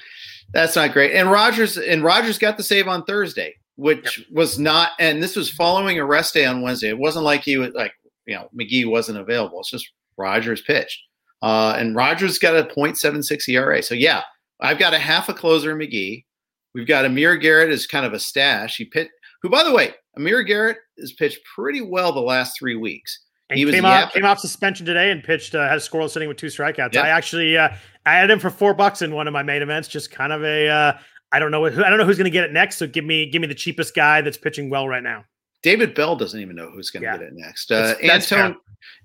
that's 0.54 0.76
not 0.76 0.92
great. 0.92 1.12
And 1.12 1.30
Rogers 1.30 1.76
and 1.76 2.02
Rogers 2.02 2.38
got 2.38 2.56
the 2.56 2.62
save 2.62 2.88
on 2.88 3.04
Thursday, 3.04 3.54
which 3.76 4.18
yep. 4.18 4.26
was 4.30 4.58
not. 4.58 4.92
And 4.98 5.22
this 5.22 5.36
was 5.36 5.50
following 5.50 5.98
a 5.98 6.04
rest 6.04 6.32
day 6.32 6.46
on 6.46 6.62
Wednesday. 6.62 6.88
It 6.88 6.98
wasn't 6.98 7.24
like 7.24 7.42
he 7.42 7.58
was 7.58 7.74
like 7.74 7.92
you 8.26 8.34
know 8.34 8.48
McGee 8.58 8.88
wasn't 8.88 9.18
available. 9.18 9.60
It's 9.60 9.70
just 9.70 9.90
Rogers 10.16 10.62
pitched, 10.62 11.02
uh, 11.42 11.74
and 11.76 11.96
Rogers 11.96 12.38
got 12.38 12.56
a 12.56 12.72
.76 12.72 13.48
ERA. 13.48 13.82
So 13.82 13.94
yeah, 13.94 14.22
I've 14.60 14.78
got 14.78 14.94
a 14.94 14.98
half 14.98 15.28
a 15.28 15.34
closer 15.34 15.72
in 15.72 15.78
McGee. 15.78 16.24
We've 16.72 16.86
got 16.86 17.04
Amir 17.04 17.36
Garrett 17.36 17.70
as 17.70 17.86
kind 17.86 18.06
of 18.06 18.12
a 18.12 18.18
stash. 18.18 18.76
He 18.76 18.84
pit 18.84 19.10
who, 19.42 19.50
by 19.50 19.62
the 19.62 19.72
way, 19.72 19.92
Amir 20.16 20.42
Garrett 20.42 20.78
has 20.98 21.12
pitched 21.12 21.40
pretty 21.54 21.82
well 21.82 22.12
the 22.12 22.20
last 22.20 22.58
three 22.58 22.76
weeks. 22.76 23.20
And 23.50 23.58
he 23.58 23.66
was 23.66 23.74
came 23.74 23.84
off, 23.84 24.12
came 24.12 24.24
off 24.24 24.38
suspension 24.38 24.86
today 24.86 25.10
and 25.10 25.22
pitched. 25.22 25.54
Uh, 25.54 25.68
had 25.68 25.76
a 25.76 25.80
scoreless 25.80 26.10
sitting 26.10 26.28
with 26.28 26.38
two 26.38 26.46
strikeouts. 26.46 26.94
Yep. 26.94 27.04
I 27.04 27.08
actually 27.10 27.56
uh, 27.58 27.68
I 28.06 28.14
had 28.14 28.30
him 28.30 28.38
for 28.38 28.50
four 28.50 28.74
bucks 28.74 29.02
in 29.02 29.14
one 29.14 29.26
of 29.26 29.32
my 29.32 29.42
main 29.42 29.62
events. 29.62 29.88
Just 29.88 30.10
kind 30.10 30.32
of 30.32 30.42
a 30.44 30.68
uh, 30.68 30.98
I 31.32 31.38
don't 31.38 31.50
know 31.50 31.68
who 31.68 31.82
I 31.82 31.88
don't 31.88 31.98
know 31.98 32.04
who's 32.04 32.18
going 32.18 32.26
to 32.26 32.30
get 32.30 32.44
it 32.44 32.52
next. 32.52 32.76
So 32.76 32.86
give 32.86 33.04
me 33.04 33.30
give 33.30 33.40
me 33.40 33.48
the 33.48 33.54
cheapest 33.54 33.94
guy 33.94 34.20
that's 34.20 34.36
pitching 34.36 34.70
well 34.70 34.88
right 34.88 35.02
now. 35.02 35.24
David 35.62 35.94
Bell 35.94 36.14
doesn't 36.14 36.40
even 36.40 36.56
know 36.56 36.70
who's 36.70 36.90
going 36.90 37.02
to 37.02 37.08
yeah. 37.08 37.16
get 37.16 37.26
it 37.26 37.32
next. 37.34 37.72
Uh, 37.72 37.94
Antone 38.02 38.56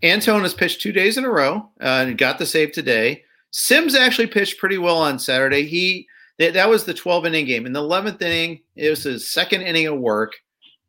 Antone 0.04 0.42
has 0.42 0.54
pitched 0.54 0.82
two 0.82 0.92
days 0.92 1.18
in 1.18 1.24
a 1.24 1.30
row 1.30 1.70
uh, 1.82 2.06
and 2.06 2.18
got 2.18 2.38
the 2.38 2.46
save 2.46 2.72
today. 2.72 3.24
Sims 3.52 3.96
actually 3.96 4.28
pitched 4.28 4.60
pretty 4.60 4.78
well 4.78 4.98
on 4.98 5.18
Saturday. 5.18 5.66
He 5.66 6.08
that, 6.38 6.54
that 6.54 6.70
was 6.70 6.86
the 6.86 6.94
12 6.94 7.28
inning 7.28 7.46
game. 7.46 7.66
In 7.66 7.74
the 7.74 7.82
11th 7.82 8.22
inning, 8.22 8.62
it 8.76 8.90
was 8.90 9.04
his 9.04 9.30
second 9.30 9.62
inning 9.62 9.88
of 9.88 10.00
work. 10.00 10.34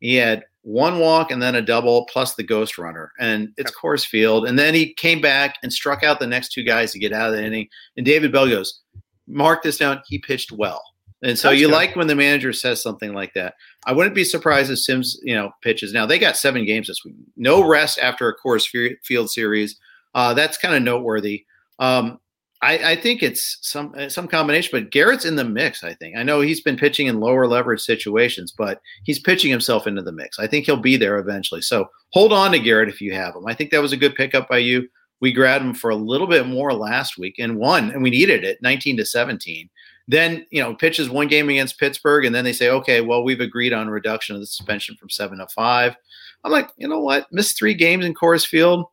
He 0.01 0.15
had 0.15 0.43
one 0.63 0.99
walk 0.99 1.31
and 1.31 1.41
then 1.41 1.55
a 1.55 1.61
double 1.61 2.05
plus 2.05 2.35
the 2.35 2.43
ghost 2.43 2.77
runner. 2.77 3.11
And 3.19 3.49
it's 3.57 3.71
Coors 3.71 4.05
Field. 4.05 4.45
And 4.45 4.59
then 4.59 4.73
he 4.73 4.93
came 4.93 5.21
back 5.21 5.57
and 5.63 5.71
struck 5.71 6.03
out 6.03 6.19
the 6.19 6.27
next 6.27 6.51
two 6.51 6.63
guys 6.63 6.91
to 6.91 6.99
get 6.99 7.13
out 7.13 7.29
of 7.29 7.35
the 7.35 7.43
inning. 7.43 7.67
And 7.97 8.05
David 8.05 8.31
Bell 8.31 8.49
goes, 8.49 8.81
mark 9.27 9.63
this 9.63 9.77
down. 9.77 10.01
He 10.05 10.19
pitched 10.19 10.51
well. 10.51 10.83
And 11.23 11.37
so 11.37 11.49
That's 11.49 11.61
you 11.61 11.67
good. 11.67 11.73
like 11.73 11.95
when 11.95 12.07
the 12.07 12.15
manager 12.15 12.51
says 12.51 12.81
something 12.81 13.13
like 13.13 13.33
that. 13.35 13.53
I 13.85 13.93
wouldn't 13.93 14.15
be 14.15 14.23
surprised 14.23 14.71
if 14.71 14.79
Sims, 14.79 15.19
you 15.23 15.35
know, 15.35 15.51
pitches. 15.61 15.93
Now 15.93 16.05
they 16.05 16.17
got 16.17 16.35
seven 16.35 16.65
games 16.65 16.87
this 16.87 17.05
week. 17.05 17.15
No 17.37 17.67
rest 17.67 17.99
after 17.99 18.27
a 18.27 18.35
Coors 18.39 18.67
Field 19.03 19.29
series. 19.29 19.79
Uh, 20.15 20.33
that's 20.33 20.57
kind 20.57 20.75
of 20.75 20.81
noteworthy. 20.81 21.45
Um, 21.79 22.19
I, 22.63 22.91
I, 22.91 22.95
think 22.95 23.23
it's 23.23 23.57
some 23.61 23.93
uh, 23.97 24.07
some 24.07 24.27
combination, 24.27 24.69
but 24.71 24.91
Garrett's 24.91 25.25
in 25.25 25.35
the 25.35 25.43
mix. 25.43 25.83
I 25.83 25.95
think 25.95 26.15
I 26.15 26.23
know 26.23 26.41
he's 26.41 26.61
been 26.61 26.77
pitching 26.77 27.07
in 27.07 27.19
lower 27.19 27.47
leverage 27.47 27.81
situations, 27.81 28.51
but 28.51 28.81
he's 29.03 29.19
pitching 29.19 29.49
himself 29.49 29.87
into 29.87 30.03
the 30.03 30.11
mix. 30.11 30.37
I 30.37 30.47
think 30.47 30.65
he'll 30.65 30.77
be 30.77 30.95
there 30.95 31.17
eventually. 31.17 31.61
So 31.61 31.89
hold 32.11 32.31
on 32.31 32.51
to 32.51 32.59
Garrett 32.59 32.89
if 32.89 33.01
you 33.01 33.13
have 33.13 33.35
him. 33.35 33.47
I 33.47 33.55
think 33.55 33.71
that 33.71 33.81
was 33.81 33.93
a 33.93 33.97
good 33.97 34.15
pickup 34.15 34.47
by 34.47 34.59
you. 34.59 34.87
We 35.21 35.31
grabbed 35.31 35.65
him 35.65 35.73
for 35.73 35.89
a 35.89 35.95
little 35.95 36.27
bit 36.27 36.47
more 36.47 36.73
last 36.73 37.17
week 37.17 37.35
and 37.39 37.57
won, 37.57 37.91
and 37.91 38.03
we 38.03 38.09
needed 38.09 38.43
it, 38.43 38.61
19 38.61 38.97
to 38.97 39.05
17. 39.05 39.69
Then 40.07 40.45
you 40.51 40.61
know 40.61 40.75
pitches 40.75 41.09
one 41.09 41.27
game 41.27 41.49
against 41.49 41.79
Pittsburgh, 41.79 42.25
and 42.25 42.35
then 42.35 42.43
they 42.43 42.53
say, 42.53 42.69
okay, 42.69 43.01
well 43.01 43.23
we've 43.23 43.41
agreed 43.41 43.73
on 43.73 43.87
a 43.87 43.91
reduction 43.91 44.35
of 44.35 44.41
the 44.41 44.47
suspension 44.47 44.95
from 44.97 45.09
seven 45.09 45.39
to 45.39 45.47
five. 45.47 45.95
I'm 46.43 46.51
like, 46.51 46.69
you 46.77 46.87
know 46.87 46.99
what? 46.99 47.31
Missed 47.31 47.57
three 47.57 47.73
games 47.73 48.05
in 48.05 48.13
Coors 48.13 48.45
Field 48.45 48.85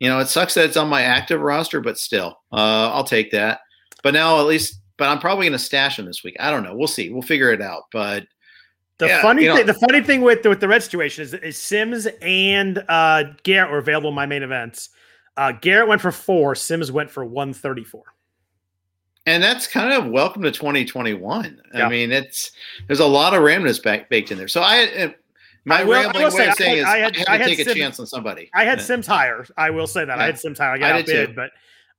you 0.00 0.08
know, 0.08 0.18
it 0.18 0.28
sucks 0.28 0.54
that 0.54 0.66
it's 0.66 0.76
on 0.76 0.88
my 0.88 1.02
active 1.02 1.40
roster, 1.40 1.80
but 1.80 1.98
still, 1.98 2.38
uh, 2.52 2.90
I'll 2.92 3.04
take 3.04 3.30
that. 3.30 3.60
But 4.02 4.14
now 4.14 4.38
at 4.38 4.46
least, 4.46 4.80
but 4.96 5.08
I'm 5.08 5.18
probably 5.18 5.46
going 5.46 5.58
to 5.58 5.64
stash 5.64 5.98
him 5.98 6.06
this 6.06 6.22
week. 6.22 6.36
I 6.40 6.50
don't 6.50 6.62
know. 6.62 6.76
We'll 6.76 6.88
see. 6.88 7.10
We'll 7.10 7.22
figure 7.22 7.50
it 7.52 7.62
out. 7.62 7.84
But 7.92 8.26
the 8.98 9.06
yeah, 9.06 9.22
funny 9.22 9.46
thing, 9.46 9.56
know, 9.56 9.62
the 9.64 9.74
funny 9.74 10.02
thing 10.02 10.22
with 10.22 10.44
with 10.44 10.60
the 10.60 10.68
red 10.68 10.82
situation 10.82 11.22
is, 11.22 11.34
is 11.34 11.56
Sims 11.56 12.06
and 12.22 12.84
uh, 12.88 13.24
Garrett 13.42 13.70
were 13.70 13.78
available 13.78 14.10
in 14.10 14.14
my 14.14 14.26
main 14.26 14.42
events. 14.42 14.90
Uh, 15.36 15.52
Garrett 15.52 15.88
went 15.88 16.00
for 16.00 16.12
four. 16.12 16.54
Sims 16.54 16.92
went 16.92 17.10
for 17.10 17.24
one 17.24 17.52
thirty 17.52 17.84
four. 17.84 18.04
And 19.26 19.42
that's 19.42 19.66
kind 19.66 19.90
of 19.90 20.12
welcome 20.12 20.42
to 20.42 20.50
2021. 20.50 21.62
Yeah. 21.72 21.86
I 21.86 21.88
mean, 21.88 22.12
it's 22.12 22.52
there's 22.86 23.00
a 23.00 23.06
lot 23.06 23.32
of 23.32 23.40
randomness 23.40 23.82
back, 23.82 24.10
baked 24.10 24.30
in 24.30 24.36
there. 24.36 24.48
So 24.48 24.60
I 24.62 25.14
my 25.64 25.80
I 25.80 25.84
will, 25.84 25.92
rambling 25.92 26.32
way 26.34 26.48
of 26.48 26.54
saying 26.54 26.78
is 26.78 26.84
I 26.84 26.98
had, 26.98 27.16
I 27.16 27.18
had, 27.18 27.28
I 27.28 27.36
had 27.38 27.48
to 27.48 27.56
take 27.56 27.66
a 27.68 27.74
chance 27.74 27.98
on 27.98 28.06
somebody. 28.06 28.50
I 28.54 28.64
had 28.64 28.80
Sims 28.80 29.06
higher. 29.06 29.46
I 29.56 29.70
will 29.70 29.86
say 29.86 30.04
that. 30.04 30.16
Yeah. 30.16 30.22
I 30.22 30.26
had 30.26 30.38
Sims 30.38 30.58
higher. 30.58 30.72
I 30.72 30.78
got 30.78 30.94
I 30.94 30.98
outbid, 31.00 31.34
but 31.34 31.50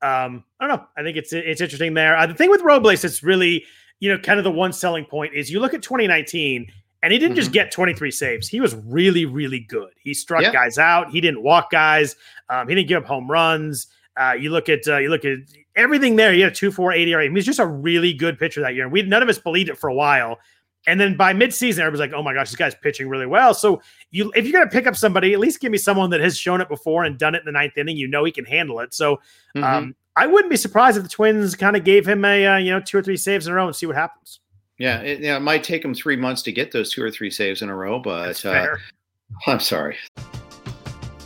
um, 0.02 0.44
I 0.60 0.68
don't 0.68 0.78
know. 0.78 0.88
I 0.98 1.04
think 1.04 1.18
it's 1.18 1.34
it's 1.34 1.62
interesting 1.62 1.94
there. 1.94 2.16
Uh, 2.16 2.28
the 2.28 2.36
thing 2.36 2.50
with 2.50 2.62
Robles, 2.62 3.04
it's 3.04 3.24
really 3.24 3.66
you 4.00 4.12
know 4.12 4.20
kind 4.20 4.40
of 4.40 4.44
the 4.44 4.52
one 4.52 4.72
selling 4.72 5.06
point 5.06 5.34
is 5.34 5.50
you 5.50 5.60
look 5.60 5.74
at 5.74 5.82
2019 5.82 6.72
and 7.02 7.14
he 7.14 7.18
didn't 7.18 7.32
mm-hmm. 7.32 7.40
just 7.40 7.52
get 7.52 7.72
23 7.72 8.12
saves. 8.12 8.48
He 8.48 8.60
was 8.60 8.76
really 8.86 9.26
really 9.26 9.62
good. 9.62 9.90
He 10.00 10.14
struck 10.14 10.44
yeah. 10.44 10.52
guys 10.52 10.78
out. 10.78 11.10
He 11.10 11.20
didn't 11.20 11.42
walk 11.42 11.72
guys. 11.72 12.16
Um, 12.50 12.68
he 12.68 12.76
didn't 12.76 12.88
give 12.88 13.02
up 13.02 13.08
home 13.08 13.30
runs. 13.30 13.88
Uh, 14.18 14.34
you 14.34 14.50
look 14.50 14.70
at 14.70 14.88
uh, 14.88 14.98
you 14.98 15.10
look 15.10 15.26
at 15.26 15.40
everything 15.76 16.16
there. 16.16 16.32
He 16.34 16.42
had 16.42 16.52
a 16.52 16.56
two 16.56 16.72
four 16.72 16.94
eighty 16.94 17.12
ERA. 17.12 17.24
I 17.24 17.28
mean, 17.28 17.36
he's 17.36 17.46
just 17.46 17.60
a 17.60 17.66
really 17.66 18.14
good 18.14 18.38
pitcher 18.38 18.62
that 18.62 18.76
year. 18.76 18.84
And 18.84 18.92
we 18.92 19.02
none 19.02 19.24
of 19.24 19.30
us 19.30 19.40
believed 19.40 19.70
it 19.70 19.78
for 19.78 19.90
a 19.90 19.94
while. 19.94 20.38
And 20.88 21.00
then 21.00 21.18
by 21.18 21.34
midseason, 21.34 21.80
everybody's 21.80 22.00
like, 22.00 22.14
"Oh 22.14 22.22
my 22.22 22.34
gosh, 22.34 22.50
this 22.50 22.56
guy's 22.56 22.76
pitching 22.76 23.10
really 23.10 23.26
well." 23.26 23.54
So 23.54 23.82
you, 24.12 24.32
if 24.36 24.46
you're 24.46 24.54
going 24.54 24.70
to 24.70 24.72
pick 24.72 24.88
up 24.88 24.96
somebody, 24.96 25.34
at 25.34 25.40
least 25.40 25.60
give 25.60 25.72
me 25.72 25.78
someone 25.78 26.12
that 26.12 26.22
has 26.22 26.38
shown 26.38 26.62
it 26.62 26.70
before 26.70 27.04
and 27.04 27.18
done 27.18 27.36
it 27.36 27.40
in 27.40 27.46
the 27.46 27.52
ninth 27.52 27.78
inning. 27.78 27.98
You 27.98 28.08
know 28.08 28.24
he 28.24 28.32
can 28.32 28.46
handle 28.46 28.80
it. 28.80 28.94
So 28.94 29.16
mm-hmm. 29.56 29.64
um, 29.64 29.96
I 30.16 30.28
wouldn't 30.28 30.50
be 30.50 30.58
surprised 30.58 30.98
if 30.98 31.04
the 31.04 31.10
Twins 31.10 31.56
kind 31.56 31.76
of 31.76 31.84
gave 31.84 32.08
him 32.08 32.24
a 32.24 32.46
uh, 32.46 32.58
you 32.58 32.72
know 32.72 32.80
two 32.80 32.98
or 32.98 33.02
three 33.02 33.18
saves 33.18 33.48
in 33.48 33.54
a 33.54 33.56
row 33.56 33.68
and 33.68 33.76
see 33.76 33.86
what 33.86 33.96
happens. 33.96 34.40
Yeah, 34.78 35.00
it, 35.00 35.22
yeah, 35.22 35.38
it 35.38 35.42
might 35.42 35.64
take 35.64 35.84
him 35.84 35.94
three 35.94 36.18
months 36.18 36.42
to 36.44 36.52
get 36.52 36.72
those 36.72 36.92
two 36.92 37.02
or 37.02 37.10
three 37.10 37.32
saves 37.32 37.62
in 37.62 37.70
a 37.70 37.76
row, 37.76 37.98
but 37.98 38.46
uh, 38.46 38.68
I'm 39.48 39.60
sorry. 39.60 39.98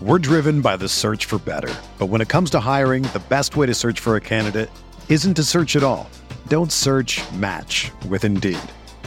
We're 0.01 0.19
driven 0.19 0.61
by 0.61 0.77
the 0.77 0.87
search 0.87 1.25
for 1.25 1.39
better, 1.39 1.73
but 1.97 2.05
when 2.05 2.21
it 2.21 2.29
comes 2.29 2.49
to 2.51 2.59
hiring, 2.59 3.03
the 3.03 3.21
best 3.27 3.57
way 3.57 3.65
to 3.65 3.73
search 3.73 3.99
for 3.99 4.15
a 4.15 4.21
candidate 4.21 4.69
isn't 5.09 5.33
to 5.33 5.43
search 5.43 5.75
at 5.75 5.83
all. 5.83 6.09
Don't 6.47 6.71
search. 6.71 7.21
Match 7.33 7.91
with 8.07 8.23
Indeed. 8.23 8.59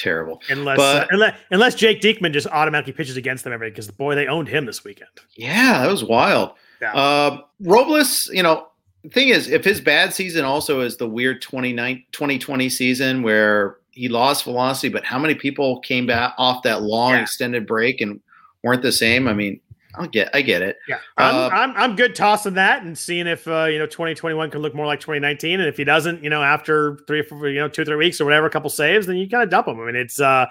terrible. 0.00 0.40
Unless, 0.48 0.76
but, 0.76 1.04
uh, 1.04 1.06
unless 1.10 1.38
unless 1.50 1.74
Jake 1.74 2.00
Diekman 2.00 2.32
just 2.32 2.46
automatically 2.48 2.92
pitches 2.92 3.16
against 3.16 3.44
them 3.44 3.52
every 3.52 3.70
because 3.70 3.86
the 3.86 3.92
boy 3.92 4.14
they 4.14 4.26
owned 4.26 4.48
him 4.48 4.66
this 4.66 4.84
weekend. 4.84 5.10
Yeah, 5.34 5.82
that 5.82 5.90
was 5.90 6.04
wild. 6.04 6.52
Yeah. 6.80 6.94
Uh, 6.94 7.42
Robles, 7.60 8.30
you 8.32 8.42
know, 8.42 8.68
thing 9.10 9.28
is, 9.28 9.48
if 9.48 9.64
his 9.64 9.80
bad 9.80 10.14
season 10.14 10.44
also 10.44 10.80
is 10.80 10.96
the 10.96 11.08
weird 11.08 11.42
2020 11.42 12.68
season 12.68 13.22
where 13.22 13.76
he 13.92 14.08
lost 14.08 14.44
velocity, 14.44 14.88
but 14.88 15.04
how 15.04 15.18
many 15.18 15.34
people 15.34 15.80
came 15.80 16.06
back 16.06 16.34
off 16.38 16.62
that 16.62 16.82
long 16.82 17.12
yeah. 17.12 17.22
extended 17.22 17.66
break 17.66 18.00
and 18.00 18.20
weren't 18.62 18.82
the 18.82 18.92
same? 18.92 19.28
I 19.28 19.34
mean, 19.34 19.60
I 19.96 20.06
get, 20.06 20.30
I 20.34 20.42
get 20.42 20.62
it. 20.62 20.78
Yeah, 20.88 20.98
I'm, 21.16 21.34
uh, 21.34 21.48
I'm, 21.48 21.76
I'm 21.76 21.96
good 21.96 22.14
tossing 22.14 22.54
that 22.54 22.82
and 22.82 22.96
seeing 22.96 23.26
if 23.26 23.48
uh, 23.48 23.64
you 23.64 23.78
know 23.78 23.86
2021 23.86 24.50
can 24.50 24.60
look 24.60 24.74
more 24.74 24.86
like 24.86 25.00
2019, 25.00 25.60
and 25.60 25.68
if 25.68 25.76
he 25.76 25.84
doesn't, 25.84 26.22
you 26.22 26.30
know, 26.30 26.42
after 26.42 26.98
three 27.06 27.20
or 27.20 27.24
four, 27.24 27.48
you 27.48 27.58
know, 27.58 27.68
two 27.68 27.84
three 27.84 27.96
weeks 27.96 28.20
or 28.20 28.24
whatever, 28.24 28.46
a 28.46 28.50
couple 28.50 28.70
saves, 28.70 29.06
then 29.06 29.16
you 29.16 29.28
kind 29.28 29.42
of 29.42 29.50
dump 29.50 29.66
him. 29.66 29.80
I 29.80 29.86
mean, 29.86 29.96
it's, 29.96 30.20
uh, 30.20 30.46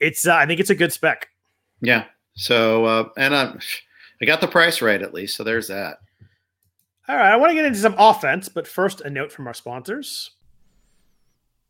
it's, 0.00 0.26
uh, 0.26 0.34
I 0.34 0.46
think 0.46 0.60
it's 0.60 0.70
a 0.70 0.74
good 0.74 0.92
spec. 0.92 1.28
Yeah. 1.80 2.04
So, 2.34 2.84
uh, 2.84 3.08
and 3.16 3.34
I, 3.34 3.54
I 4.22 4.24
got 4.24 4.40
the 4.40 4.48
price 4.48 4.80
right 4.80 5.02
at 5.02 5.12
least, 5.12 5.36
so 5.36 5.44
there's 5.44 5.68
that. 5.68 5.98
All 7.08 7.16
right, 7.16 7.32
I 7.32 7.36
want 7.36 7.50
to 7.50 7.54
get 7.54 7.64
into 7.64 7.78
some 7.78 7.94
offense, 7.98 8.48
but 8.48 8.68
first, 8.68 9.00
a 9.00 9.10
note 9.10 9.32
from 9.32 9.46
our 9.46 9.54
sponsors. 9.54 10.32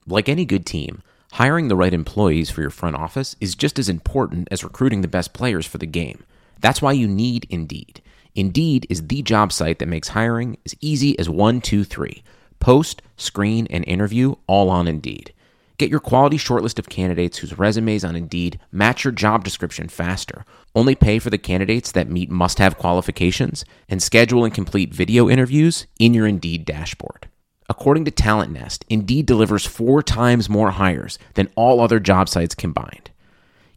Like 0.06 0.28
any 0.28 0.44
good 0.44 0.66
team, 0.66 1.02
hiring 1.32 1.68
the 1.68 1.76
right 1.76 1.92
employees 1.92 2.50
for 2.50 2.60
your 2.60 2.70
front 2.70 2.96
office 2.96 3.36
is 3.40 3.54
just 3.54 3.78
as 3.78 3.88
important 3.88 4.48
as 4.50 4.64
recruiting 4.64 5.02
the 5.02 5.08
best 5.08 5.32
players 5.32 5.66
for 5.66 5.78
the 5.78 5.86
game. 5.86 6.24
That's 6.60 6.82
why 6.82 6.92
you 6.92 7.08
need 7.08 7.46
Indeed. 7.50 8.02
Indeed 8.34 8.86
is 8.88 9.06
the 9.06 9.22
job 9.22 9.52
site 9.52 9.78
that 9.78 9.88
makes 9.88 10.08
hiring 10.08 10.58
as 10.64 10.74
easy 10.80 11.18
as 11.18 11.28
one, 11.28 11.60
two, 11.60 11.84
three. 11.84 12.22
Post, 12.60 13.02
screen, 13.16 13.66
and 13.70 13.84
interview 13.86 14.34
all 14.46 14.70
on 14.70 14.86
Indeed. 14.88 15.32
Get 15.78 15.90
your 15.90 16.00
quality 16.00 16.36
shortlist 16.38 16.80
of 16.80 16.88
candidates 16.88 17.38
whose 17.38 17.56
resumes 17.56 18.04
on 18.04 18.16
Indeed 18.16 18.58
match 18.72 19.04
your 19.04 19.12
job 19.12 19.44
description 19.44 19.88
faster. 19.88 20.44
Only 20.74 20.96
pay 20.96 21.20
for 21.20 21.30
the 21.30 21.38
candidates 21.38 21.92
that 21.92 22.10
meet 22.10 22.30
must 22.30 22.58
have 22.58 22.78
qualifications 22.78 23.64
and 23.88 24.02
schedule 24.02 24.44
and 24.44 24.52
complete 24.52 24.92
video 24.92 25.30
interviews 25.30 25.86
in 26.00 26.14
your 26.14 26.26
Indeed 26.26 26.64
dashboard. 26.64 27.28
According 27.68 28.06
to 28.06 28.10
Talent 28.10 28.50
Nest, 28.50 28.84
Indeed 28.88 29.26
delivers 29.26 29.66
four 29.66 30.02
times 30.02 30.48
more 30.48 30.72
hires 30.72 31.16
than 31.34 31.50
all 31.54 31.80
other 31.80 32.00
job 32.00 32.28
sites 32.28 32.56
combined. 32.56 33.10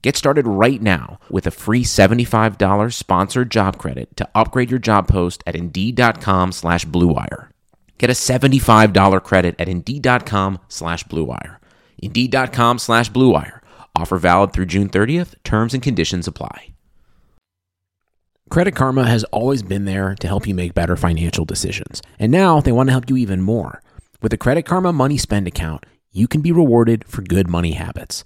Get 0.02 0.18
started 0.18 0.48
right 0.48 0.82
now 0.82 1.20
with 1.30 1.46
a 1.46 1.52
free 1.52 1.84
$75 1.84 2.94
sponsored 2.94 3.52
job 3.52 3.78
credit 3.78 4.16
to 4.18 4.28
upgrade 4.34 4.72
your 4.72 4.80
job 4.80 5.08
post 5.08 5.44
at 5.46 5.56
Indeed.com 5.56 6.52
slash 6.52 6.86
BlueWire. 6.86 7.50
Get 8.00 8.10
a 8.10 8.14
$75 8.14 9.24
credit 9.24 9.56
at 9.60 9.70
Indeed.com 9.70 10.60
slash 10.70 11.04
BlueWire. 11.06 11.58
Indeed.com 12.00 12.80
slash 12.80 13.12
BlueWire. 13.12 13.60
Offer 13.96 14.18
valid 14.18 14.54
through 14.54 14.66
June 14.66 14.90
30th. 14.90 15.36
Terms 15.44 15.76
and 15.76 15.84
conditions 15.84 16.28
apply. 16.28 16.74
Credit 18.50 18.76
Karma 18.76 19.08
has 19.08 19.24
always 19.26 19.64
been 19.64 19.86
there 19.86 20.16
to 20.16 20.28
help 20.28 20.48
you 20.48 20.56
make 20.56 20.74
better 20.74 20.98
financial 20.98 21.46
decisions. 21.46 22.02
And 22.20 22.32
now 22.32 22.60
they 22.60 22.72
want 22.72 22.88
to 22.88 22.92
help 22.92 23.10
you 23.10 23.18
even 23.18 23.42
more. 23.42 23.82
With 24.22 24.32
the 24.32 24.38
Credit 24.38 24.64
Karma 24.66 24.92
Money 24.92 25.18
Spend 25.18 25.48
account, 25.48 25.86
you 26.12 26.28
can 26.28 26.42
be 26.42 26.52
rewarded 26.52 27.06
for 27.06 27.22
good 27.22 27.48
money 27.48 27.74
habits. 27.74 28.26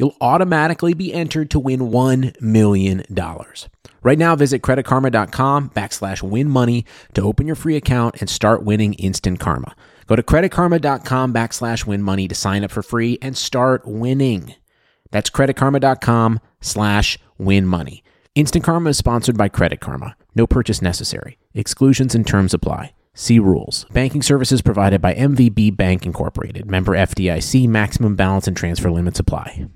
you'll 0.00 0.16
automatically 0.22 0.94
be 0.94 1.12
entered 1.12 1.50
to 1.50 1.60
win 1.60 1.80
$1 1.80 2.40
million. 2.40 3.04
Right 4.02 4.18
now, 4.18 4.34
visit 4.34 4.62
creditkarma.com 4.62 5.70
backslash 5.70 6.22
win 6.22 6.48
money 6.48 6.86
to 7.12 7.20
open 7.20 7.46
your 7.46 7.54
free 7.54 7.76
account 7.76 8.16
and 8.18 8.30
start 8.30 8.64
winning 8.64 8.94
instant 8.94 9.38
karma. 9.40 9.76
Go 10.06 10.16
to 10.16 10.22
creditkarma.com 10.22 11.34
backslash 11.34 11.86
win 11.86 12.02
money 12.02 12.26
to 12.28 12.34
sign 12.34 12.64
up 12.64 12.70
for 12.70 12.82
free 12.82 13.18
and 13.20 13.36
start 13.36 13.86
winning. 13.86 14.54
That's 15.10 15.28
creditkarma.com 15.28 16.40
slash 16.62 17.18
win 17.36 17.66
money. 17.66 18.02
Instant 18.34 18.64
Karma 18.64 18.90
is 18.90 18.96
sponsored 18.96 19.36
by 19.36 19.48
Credit 19.48 19.80
Karma. 19.80 20.16
No 20.34 20.46
purchase 20.46 20.80
necessary. 20.80 21.36
Exclusions 21.52 22.14
and 22.14 22.26
terms 22.26 22.54
apply. 22.54 22.94
See 23.12 23.40
rules. 23.40 23.86
Banking 23.92 24.22
services 24.22 24.62
provided 24.62 25.02
by 25.02 25.14
MVB 25.14 25.76
Bank 25.76 26.06
Incorporated. 26.06 26.70
Member 26.70 26.92
FDIC. 26.92 27.68
Maximum 27.68 28.14
balance 28.14 28.46
and 28.46 28.56
transfer 28.56 28.90
limits 28.90 29.18
apply. 29.18 29.68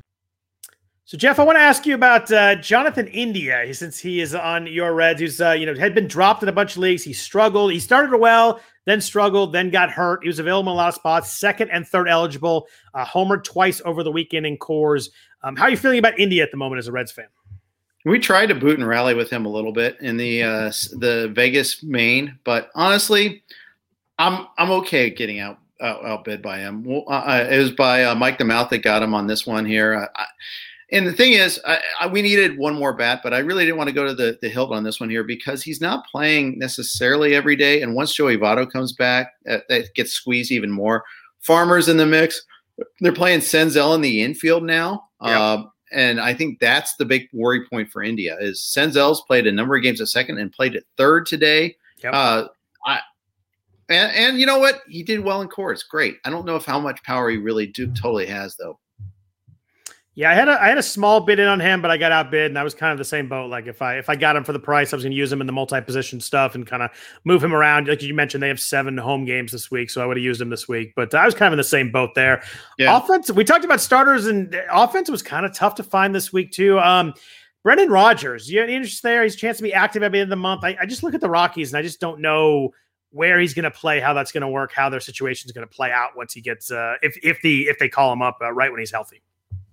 So, 1.06 1.18
Jeff, 1.18 1.38
I 1.38 1.44
want 1.44 1.56
to 1.56 1.62
ask 1.62 1.84
you 1.84 1.94
about 1.94 2.32
uh, 2.32 2.54
Jonathan 2.54 3.06
India, 3.08 3.74
since 3.74 3.98
he 3.98 4.22
is 4.22 4.34
on 4.34 4.66
your 4.66 4.94
Reds. 4.94 5.20
He's, 5.20 5.38
uh, 5.38 5.50
you 5.50 5.66
know, 5.66 5.74
had 5.74 5.94
been 5.94 6.08
dropped 6.08 6.42
in 6.42 6.48
a 6.48 6.52
bunch 6.52 6.72
of 6.72 6.78
leagues. 6.78 7.02
He 7.02 7.12
struggled. 7.12 7.72
He 7.72 7.78
started 7.78 8.16
well, 8.16 8.58
then 8.86 9.02
struggled, 9.02 9.52
then 9.52 9.68
got 9.68 9.90
hurt. 9.90 10.20
He 10.22 10.28
was 10.28 10.38
available 10.38 10.72
in 10.72 10.76
a 10.76 10.78
lot 10.78 10.88
of 10.88 10.94
spots, 10.94 11.30
second 11.30 11.68
and 11.70 11.86
third 11.86 12.08
eligible, 12.08 12.68
uh, 12.94 13.04
homered 13.04 13.44
twice 13.44 13.82
over 13.84 14.02
the 14.02 14.10
weekend 14.10 14.46
in 14.46 14.56
Coors. 14.56 15.10
Um, 15.42 15.56
how 15.56 15.64
are 15.64 15.70
you 15.70 15.76
feeling 15.76 15.98
about 15.98 16.18
India 16.18 16.42
at 16.42 16.50
the 16.50 16.56
moment 16.56 16.78
as 16.78 16.88
a 16.88 16.92
Reds 16.92 17.12
fan? 17.12 17.26
We 18.06 18.18
tried 18.18 18.46
to 18.46 18.54
boot 18.54 18.78
and 18.78 18.88
rally 18.88 19.12
with 19.12 19.28
him 19.28 19.44
a 19.44 19.50
little 19.50 19.72
bit 19.72 19.98
in 20.00 20.16
the 20.16 20.42
uh, 20.42 20.72
the 20.92 21.30
Vegas 21.34 21.82
main, 21.82 22.38
but 22.44 22.70
honestly, 22.74 23.42
I'm 24.18 24.46
I'm 24.56 24.70
okay 24.70 25.10
getting 25.10 25.38
out, 25.38 25.58
out 25.82 26.02
outbid 26.02 26.40
by 26.40 26.60
him. 26.60 26.82
Well, 26.82 27.04
uh, 27.08 27.24
uh 27.26 27.48
it 27.50 27.58
was 27.58 27.72
by 27.72 28.04
uh, 28.04 28.14
Mike 28.14 28.38
the 28.38 28.44
Mouth 28.44 28.70
that 28.70 28.78
got 28.78 29.02
him 29.02 29.12
on 29.12 29.26
this 29.26 29.46
one 29.46 29.66
here. 29.66 30.10
I, 30.16 30.24
and 30.92 31.06
the 31.06 31.12
thing 31.12 31.32
is, 31.32 31.60
I, 31.66 31.80
I, 32.00 32.06
we 32.06 32.22
needed 32.22 32.58
one 32.58 32.74
more 32.74 32.92
bat, 32.92 33.20
but 33.22 33.32
I 33.32 33.38
really 33.38 33.64
didn't 33.64 33.78
want 33.78 33.88
to 33.88 33.94
go 33.94 34.04
to 34.04 34.14
the, 34.14 34.38
the 34.40 34.48
hilt 34.48 34.72
on 34.72 34.84
this 34.84 35.00
one 35.00 35.10
here 35.10 35.24
because 35.24 35.62
he's 35.62 35.80
not 35.80 36.06
playing 36.06 36.58
necessarily 36.58 37.34
every 37.34 37.56
day. 37.56 37.82
And 37.82 37.94
once 37.94 38.14
Joey 38.14 38.36
Votto 38.36 38.70
comes 38.70 38.92
back, 38.92 39.32
that, 39.44 39.64
that 39.68 39.94
gets 39.94 40.12
squeezed 40.12 40.52
even 40.52 40.70
more. 40.70 41.04
Farmers 41.40 41.88
in 41.88 41.96
the 41.96 42.06
mix. 42.06 42.42
They're 43.00 43.12
playing 43.12 43.40
Senzel 43.40 43.94
in 43.94 44.00
the 44.00 44.22
infield 44.22 44.64
now. 44.64 45.08
Uh, 45.20 45.64
and 45.92 46.20
I 46.20 46.34
think 46.34 46.58
that's 46.58 46.96
the 46.96 47.04
big 47.04 47.28
worry 47.32 47.66
point 47.66 47.90
for 47.90 48.02
India 48.02 48.36
is 48.40 48.60
Senzel's 48.60 49.22
played 49.22 49.46
a 49.46 49.52
number 49.52 49.76
of 49.76 49.82
games 49.82 50.00
at 50.00 50.08
second 50.08 50.38
and 50.38 50.52
played 50.52 50.74
at 50.76 50.82
third 50.96 51.26
today. 51.26 51.76
Yep. 52.02 52.12
Uh, 52.14 52.48
I, 52.84 53.00
and, 53.88 54.12
and 54.14 54.38
you 54.38 54.46
know 54.46 54.58
what? 54.58 54.82
He 54.88 55.02
did 55.02 55.20
well 55.20 55.40
in 55.40 55.48
Coors. 55.48 55.86
Great. 55.88 56.16
I 56.24 56.30
don't 56.30 56.46
know 56.46 56.56
if 56.56 56.64
how 56.64 56.80
much 56.80 57.02
power 57.04 57.30
he 57.30 57.36
really 57.36 57.66
do 57.66 57.86
totally 57.88 58.26
has 58.26 58.56
though. 58.56 58.78
Yeah, 60.16 60.30
I 60.30 60.34
had 60.34 60.48
a 60.48 60.62
I 60.62 60.68
had 60.68 60.78
a 60.78 60.82
small 60.82 61.20
bid 61.20 61.40
in 61.40 61.48
on 61.48 61.58
him, 61.58 61.82
but 61.82 61.90
I 61.90 61.96
got 61.96 62.12
outbid, 62.12 62.50
and 62.50 62.58
I 62.58 62.62
was 62.62 62.72
kind 62.72 62.92
of 62.92 62.98
the 62.98 63.04
same 63.04 63.28
boat. 63.28 63.50
Like 63.50 63.66
if 63.66 63.82
I 63.82 63.98
if 63.98 64.08
I 64.08 64.14
got 64.14 64.36
him 64.36 64.44
for 64.44 64.52
the 64.52 64.60
price, 64.60 64.92
I 64.92 64.96
was 64.96 65.02
going 65.02 65.10
to 65.10 65.16
use 65.16 65.32
him 65.32 65.40
in 65.40 65.48
the 65.48 65.52
multi 65.52 65.80
position 65.80 66.20
stuff 66.20 66.54
and 66.54 66.64
kind 66.64 66.84
of 66.84 66.90
move 67.24 67.42
him 67.42 67.52
around. 67.52 67.88
Like 67.88 68.00
you 68.00 68.14
mentioned, 68.14 68.40
they 68.40 68.48
have 68.48 68.60
seven 68.60 68.96
home 68.96 69.24
games 69.24 69.50
this 69.50 69.72
week, 69.72 69.90
so 69.90 70.00
I 70.00 70.06
would 70.06 70.16
have 70.16 70.22
used 70.22 70.40
him 70.40 70.50
this 70.50 70.68
week. 70.68 70.92
But 70.94 71.12
I 71.14 71.26
was 71.26 71.34
kind 71.34 71.48
of 71.48 71.54
in 71.54 71.58
the 71.58 71.64
same 71.64 71.90
boat 71.90 72.14
there. 72.14 72.44
Yeah. 72.78 72.96
Offense, 72.96 73.30
we 73.32 73.42
talked 73.42 73.64
about 73.64 73.80
starters, 73.80 74.26
and 74.26 74.56
offense 74.70 75.10
was 75.10 75.20
kind 75.20 75.44
of 75.44 75.52
tough 75.52 75.74
to 75.76 75.82
find 75.82 76.14
this 76.14 76.32
week 76.32 76.52
too. 76.52 76.78
Um, 76.78 77.14
Brendan 77.64 77.90
Rodgers, 77.90 78.48
you 78.48 78.60
have 78.60 78.68
any 78.68 78.76
interest 78.76 79.02
there? 79.02 79.24
He's 79.24 79.34
chance 79.34 79.56
to 79.56 79.62
be 79.64 79.72
active 79.72 80.04
at 80.04 80.12
the 80.12 80.18
end 80.18 80.26
of 80.26 80.30
the 80.30 80.36
month. 80.36 80.62
I, 80.62 80.76
I 80.80 80.86
just 80.86 81.02
look 81.02 81.14
at 81.14 81.20
the 81.20 81.30
Rockies, 81.30 81.72
and 81.72 81.78
I 81.78 81.82
just 81.82 81.98
don't 81.98 82.20
know 82.20 82.70
where 83.10 83.40
he's 83.40 83.54
going 83.54 83.64
to 83.64 83.70
play, 83.70 84.00
how 84.00 84.12
that's 84.12 84.30
going 84.30 84.42
to 84.42 84.48
work, 84.48 84.72
how 84.72 84.90
their 84.90 85.00
situation 85.00 85.48
is 85.48 85.52
going 85.52 85.66
to 85.66 85.74
play 85.74 85.90
out 85.90 86.10
once 86.16 86.34
he 86.34 86.40
gets 86.40 86.70
uh, 86.70 86.94
if 87.02 87.18
if 87.24 87.40
the 87.42 87.62
if 87.62 87.80
they 87.80 87.88
call 87.88 88.12
him 88.12 88.22
up 88.22 88.38
uh, 88.40 88.52
right 88.52 88.70
when 88.70 88.78
he's 88.78 88.92
healthy. 88.92 89.22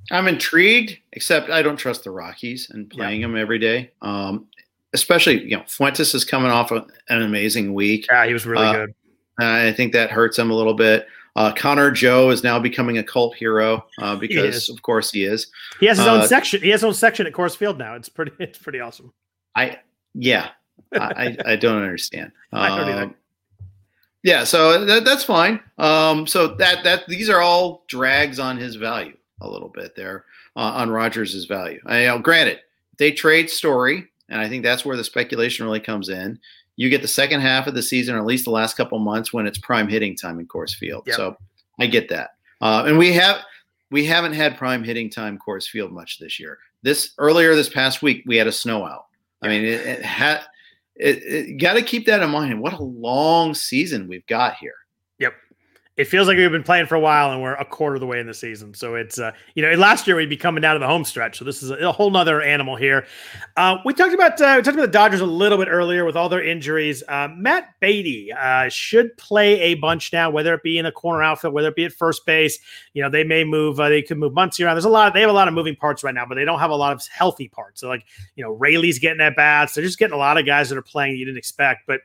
I'm 0.09 0.27
intrigued, 0.27 0.97
except 1.13 1.49
I 1.49 1.61
don't 1.61 1.77
trust 1.77 2.03
the 2.03 2.11
Rockies 2.11 2.69
and 2.71 2.89
playing 2.89 3.21
yeah. 3.21 3.27
them 3.27 3.37
every 3.37 3.59
day. 3.59 3.91
Um, 4.01 4.47
especially, 4.93 5.43
you 5.43 5.57
know, 5.57 5.63
Fuentes 5.67 6.13
is 6.13 6.25
coming 6.25 6.51
off 6.51 6.71
an 6.71 6.85
amazing 7.09 7.73
week. 7.73 8.07
Yeah, 8.09 8.25
he 8.25 8.33
was 8.33 8.45
really 8.45 8.65
uh, 8.65 8.73
good. 8.73 8.95
I 9.39 9.71
think 9.71 9.93
that 9.93 10.11
hurts 10.11 10.37
him 10.37 10.51
a 10.51 10.53
little 10.53 10.73
bit. 10.73 11.07
Uh, 11.35 11.53
Connor 11.53 11.91
Joe 11.91 12.29
is 12.29 12.43
now 12.43 12.59
becoming 12.59 12.97
a 12.97 13.03
cult 13.03 13.35
hero 13.35 13.85
uh, 14.01 14.15
because, 14.17 14.67
of 14.69 14.81
course, 14.81 15.11
he 15.11 15.23
is. 15.23 15.47
He 15.79 15.85
has 15.85 15.97
his 15.97 16.07
own 16.07 16.21
uh, 16.21 16.27
section. 16.27 16.61
He 16.61 16.69
has 16.69 16.81
his 16.81 16.85
own 16.85 16.93
section 16.93 17.25
at 17.25 17.33
Coors 17.33 17.55
Field 17.55 17.77
now. 17.77 17.95
It's 17.95 18.09
pretty. 18.09 18.31
It's 18.39 18.57
pretty 18.57 18.79
awesome. 18.79 19.13
I 19.55 19.79
yeah. 20.13 20.49
I, 20.93 21.37
I 21.45 21.55
don't 21.55 21.81
understand. 21.81 22.33
I 22.51 22.77
don't 22.77 22.89
either. 22.89 23.03
Um, 23.03 23.15
yeah, 24.23 24.43
so 24.43 24.85
that, 24.85 25.05
that's 25.05 25.23
fine. 25.23 25.61
Um, 25.77 26.27
so 26.27 26.49
that 26.55 26.83
that 26.83 27.07
these 27.07 27.29
are 27.29 27.41
all 27.41 27.85
drags 27.87 28.37
on 28.37 28.57
his 28.57 28.75
value 28.75 29.15
a 29.41 29.49
little 29.49 29.69
bit 29.69 29.95
there 29.95 30.25
uh, 30.55 30.59
on 30.59 30.89
Rodgers' 30.89 31.45
value. 31.45 31.79
I, 31.85 32.01
you 32.01 32.07
know, 32.07 32.19
granted, 32.19 32.59
they 32.97 33.11
trade 33.11 33.49
Story, 33.49 34.07
and 34.29 34.39
I 34.39 34.47
think 34.47 34.63
that's 34.63 34.85
where 34.85 34.97
the 34.97 35.03
speculation 35.03 35.65
really 35.65 35.79
comes 35.79 36.09
in. 36.09 36.39
You 36.77 36.89
get 36.89 37.01
the 37.01 37.07
second 37.07 37.41
half 37.41 37.67
of 37.67 37.73
the 37.73 37.83
season, 37.83 38.15
or 38.15 38.19
at 38.19 38.25
least 38.25 38.45
the 38.45 38.51
last 38.51 38.77
couple 38.77 38.97
months, 38.99 39.33
when 39.33 39.45
it's 39.45 39.57
prime 39.57 39.87
hitting 39.87 40.15
time 40.15 40.39
in 40.39 40.47
Coors 40.47 40.73
Field. 40.73 41.03
Yep. 41.07 41.15
So 41.15 41.37
I 41.79 41.87
get 41.87 42.09
that, 42.09 42.31
uh, 42.61 42.83
and 42.85 42.97
we 42.97 43.11
have 43.13 43.41
we 43.89 44.05
haven't 44.05 44.33
had 44.33 44.57
prime 44.57 44.83
hitting 44.83 45.09
time 45.09 45.37
Coors 45.37 45.67
Field 45.67 45.91
much 45.91 46.19
this 46.19 46.39
year. 46.39 46.59
This 46.83 47.11
earlier 47.17 47.55
this 47.55 47.69
past 47.69 48.01
week, 48.01 48.23
we 48.25 48.37
had 48.37 48.47
a 48.47 48.51
snow 48.51 48.85
out. 48.85 49.07
I 49.41 49.47
mean, 49.47 49.63
it, 49.63 49.81
it 49.85 50.01
had. 50.03 50.41
It, 50.97 51.23
it 51.23 51.57
got 51.57 51.73
to 51.73 51.81
keep 51.81 52.05
that 52.05 52.21
in 52.21 52.29
mind. 52.29 52.61
What 52.61 52.73
a 52.73 52.83
long 52.83 53.55
season 53.55 54.07
we've 54.07 54.25
got 54.27 54.57
here 54.57 54.75
it 56.01 56.07
feels 56.07 56.27
like 56.27 56.35
we've 56.35 56.51
been 56.51 56.63
playing 56.63 56.87
for 56.87 56.95
a 56.95 56.99
while 56.99 57.31
and 57.31 57.43
we're 57.43 57.53
a 57.53 57.63
quarter 57.63 57.95
of 57.95 57.99
the 57.99 58.07
way 58.07 58.19
in 58.19 58.25
the 58.25 58.33
season. 58.33 58.73
So 58.73 58.95
it's, 58.95 59.19
uh, 59.19 59.33
you 59.53 59.61
know, 59.61 59.71
last 59.75 60.07
year 60.07 60.15
we'd 60.15 60.29
be 60.29 60.35
coming 60.35 60.59
down 60.59 60.73
to 60.73 60.79
the 60.79 60.87
home 60.87 61.05
stretch. 61.05 61.37
So 61.37 61.45
this 61.45 61.61
is 61.61 61.69
a, 61.69 61.75
a 61.75 61.91
whole 61.91 62.09
nother 62.09 62.41
animal 62.41 62.75
here. 62.75 63.05
Uh, 63.55 63.77
we 63.85 63.93
talked 63.93 64.15
about, 64.15 64.41
uh, 64.41 64.55
we 64.57 64.63
talked 64.63 64.75
about 64.75 64.87
the 64.87 64.91
Dodgers 64.91 65.21
a 65.21 65.25
little 65.27 65.59
bit 65.59 65.67
earlier 65.67 66.03
with 66.03 66.15
all 66.15 66.27
their 66.27 66.43
injuries. 66.43 67.03
Uh, 67.07 67.27
Matt 67.37 67.75
Beaty 67.79 68.33
uh, 68.33 68.67
should 68.69 69.15
play 69.17 69.59
a 69.59 69.75
bunch 69.75 70.11
now, 70.11 70.31
whether 70.31 70.55
it 70.55 70.63
be 70.63 70.79
in 70.79 70.85
the 70.85 70.91
corner 70.91 71.21
outfield, 71.21 71.53
whether 71.53 71.67
it 71.67 71.75
be 71.75 71.85
at 71.85 71.93
first 71.93 72.25
base. 72.25 72.57
You 72.93 73.03
know, 73.03 73.09
they 73.11 73.23
may 73.23 73.43
move, 73.43 73.79
uh, 73.79 73.87
they 73.87 74.01
could 74.01 74.17
move 74.17 74.33
Muncy 74.33 74.65
around. 74.65 74.73
There's 74.73 74.85
a 74.85 74.89
lot, 74.89 75.09
of, 75.09 75.13
they 75.13 75.21
have 75.21 75.29
a 75.29 75.33
lot 75.33 75.47
of 75.47 75.53
moving 75.53 75.75
parts 75.75 76.03
right 76.03 76.15
now, 76.15 76.25
but 76.25 76.33
they 76.33 76.45
don't 76.45 76.59
have 76.59 76.71
a 76.71 76.75
lot 76.75 76.93
of 76.93 77.05
healthy 77.09 77.47
parts. 77.47 77.79
So 77.79 77.89
like, 77.89 78.05
you 78.35 78.43
know, 78.43 78.53
Raley's 78.53 78.97
getting 78.97 79.21
at 79.21 79.35
bats. 79.35 79.75
They're 79.75 79.83
just 79.83 79.99
getting 79.99 80.15
a 80.15 80.17
lot 80.19 80.39
of 80.39 80.47
guys 80.47 80.69
that 80.69 80.79
are 80.79 80.81
playing 80.81 81.15
you 81.15 81.25
didn't 81.25 81.37
expect. 81.37 81.85
But, 81.85 82.01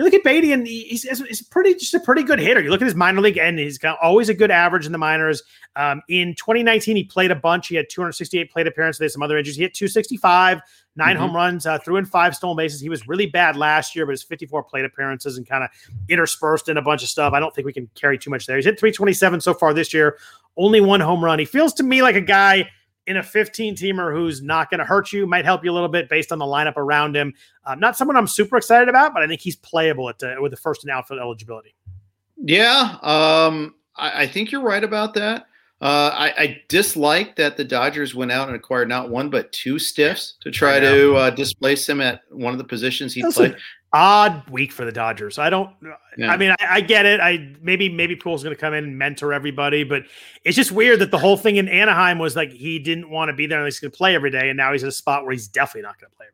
you 0.00 0.04
look 0.04 0.14
at 0.14 0.24
Beaty 0.24 0.50
and 0.52 0.66
he's, 0.66 1.02
he's 1.02 1.42
pretty 1.42 1.74
just 1.74 1.92
a 1.92 2.00
pretty 2.00 2.22
good 2.22 2.38
hitter. 2.38 2.62
You 2.62 2.70
look 2.70 2.80
at 2.80 2.86
his 2.86 2.94
minor 2.94 3.20
league 3.20 3.36
and 3.36 3.58
he's 3.58 3.76
got 3.76 3.98
always 4.00 4.30
a 4.30 4.34
good 4.34 4.50
average 4.50 4.86
in 4.86 4.92
the 4.92 4.98
minors. 4.98 5.42
Um, 5.76 6.00
in 6.08 6.34
2019, 6.36 6.96
he 6.96 7.04
played 7.04 7.30
a 7.30 7.34
bunch. 7.34 7.68
He 7.68 7.74
had 7.74 7.90
268 7.90 8.50
plate 8.50 8.66
appearances. 8.66 8.98
There's 8.98 9.12
some 9.12 9.22
other 9.22 9.36
injuries. 9.36 9.56
He 9.56 9.62
hit 9.62 9.74
265, 9.74 10.62
9 10.96 11.06
mm-hmm. 11.06 11.20
home 11.20 11.36
runs, 11.36 11.66
uh, 11.66 11.78
threw 11.80 11.96
in 11.96 12.06
five 12.06 12.34
stolen 12.34 12.56
bases. 12.56 12.80
He 12.80 12.88
was 12.88 13.06
really 13.08 13.26
bad 13.26 13.58
last 13.58 13.94
year, 13.94 14.06
but 14.06 14.12
his 14.12 14.22
54 14.22 14.62
plate 14.62 14.86
appearances 14.86 15.36
and 15.36 15.46
kind 15.46 15.64
of 15.64 15.70
interspersed 16.08 16.70
in 16.70 16.78
a 16.78 16.82
bunch 16.82 17.02
of 17.02 17.10
stuff. 17.10 17.34
I 17.34 17.40
don't 17.40 17.54
think 17.54 17.66
we 17.66 17.74
can 17.74 17.90
carry 17.94 18.16
too 18.16 18.30
much 18.30 18.46
there. 18.46 18.56
He's 18.56 18.64
hit 18.64 18.80
327 18.80 19.42
so 19.42 19.52
far 19.52 19.74
this 19.74 19.92
year, 19.92 20.16
only 20.56 20.80
one 20.80 21.00
home 21.00 21.22
run. 21.22 21.38
He 21.38 21.44
feels 21.44 21.74
to 21.74 21.82
me 21.82 22.00
like 22.00 22.16
a 22.16 22.22
guy 22.22 22.70
in 23.10 23.16
a 23.16 23.22
15 23.24 23.74
teamer 23.74 24.14
who's 24.14 24.40
not 24.40 24.70
going 24.70 24.78
to 24.78 24.84
hurt 24.84 25.12
you, 25.12 25.26
might 25.26 25.44
help 25.44 25.64
you 25.64 25.72
a 25.72 25.74
little 25.74 25.88
bit 25.88 26.08
based 26.08 26.30
on 26.30 26.38
the 26.38 26.44
lineup 26.44 26.76
around 26.76 27.16
him. 27.16 27.34
Um, 27.64 27.80
not 27.80 27.96
someone 27.96 28.16
I'm 28.16 28.28
super 28.28 28.56
excited 28.56 28.88
about, 28.88 29.12
but 29.12 29.20
I 29.20 29.26
think 29.26 29.40
he's 29.40 29.56
playable 29.56 30.08
at, 30.08 30.22
uh, 30.22 30.36
with 30.40 30.52
the 30.52 30.56
first 30.56 30.84
and 30.84 30.92
outfield 30.92 31.18
eligibility. 31.18 31.74
Yeah, 32.36 32.98
um, 33.02 33.74
I, 33.96 34.22
I, 34.22 34.26
think 34.28 34.52
you're 34.52 34.62
right 34.62 34.82
about 34.82 35.14
that. 35.14 35.46
Uh, 35.80 36.10
I, 36.14 36.34
I, 36.38 36.62
dislike 36.68 37.36
that 37.36 37.56
the 37.56 37.64
Dodgers 37.64 38.14
went 38.14 38.30
out 38.30 38.48
and 38.48 38.56
acquired 38.56 38.88
not 38.88 39.10
one 39.10 39.28
but 39.28 39.50
two 39.50 39.78
stiffs 39.78 40.34
to 40.42 40.50
try 40.50 40.78
to 40.78 41.16
uh, 41.16 41.30
displace 41.30 41.88
him 41.88 42.00
at 42.00 42.22
one 42.30 42.52
of 42.52 42.58
the 42.58 42.64
positions 42.64 43.12
he 43.12 43.22
played 43.22 43.56
odd 43.92 44.48
week 44.48 44.72
for 44.72 44.84
the 44.84 44.92
Dodgers. 44.92 45.38
I 45.38 45.50
don't. 45.50 45.74
Yeah. 46.16 46.30
I 46.30 46.36
mean, 46.36 46.50
I, 46.52 46.56
I, 46.68 46.80
get 46.80 47.06
it. 47.06 47.20
I 47.20 47.54
maybe 47.60 47.88
maybe 47.88 48.14
Pool's 48.14 48.42
going 48.42 48.54
to 48.54 48.60
come 48.60 48.74
in 48.74 48.84
and 48.84 48.98
mentor 48.98 49.32
everybody, 49.32 49.84
but 49.84 50.04
it's 50.44 50.56
just 50.56 50.72
weird 50.72 51.00
that 51.00 51.10
the 51.10 51.18
whole 51.18 51.36
thing 51.36 51.56
in 51.56 51.68
Anaheim 51.68 52.18
was 52.18 52.36
like 52.36 52.50
he 52.50 52.78
didn't 52.78 53.10
want 53.10 53.30
to 53.30 53.32
be 53.32 53.46
there 53.46 53.58
and 53.58 53.66
he's 53.66 53.80
going 53.80 53.90
to 53.90 53.96
play 53.96 54.14
every 54.14 54.30
day, 54.30 54.48
and 54.48 54.56
now 54.56 54.72
he's 54.72 54.82
in 54.82 54.88
a 54.88 54.92
spot 54.92 55.24
where 55.24 55.32
he's 55.32 55.48
definitely 55.48 55.82
not 55.82 56.00
going 56.00 56.10
to 56.10 56.16
play. 56.16 56.26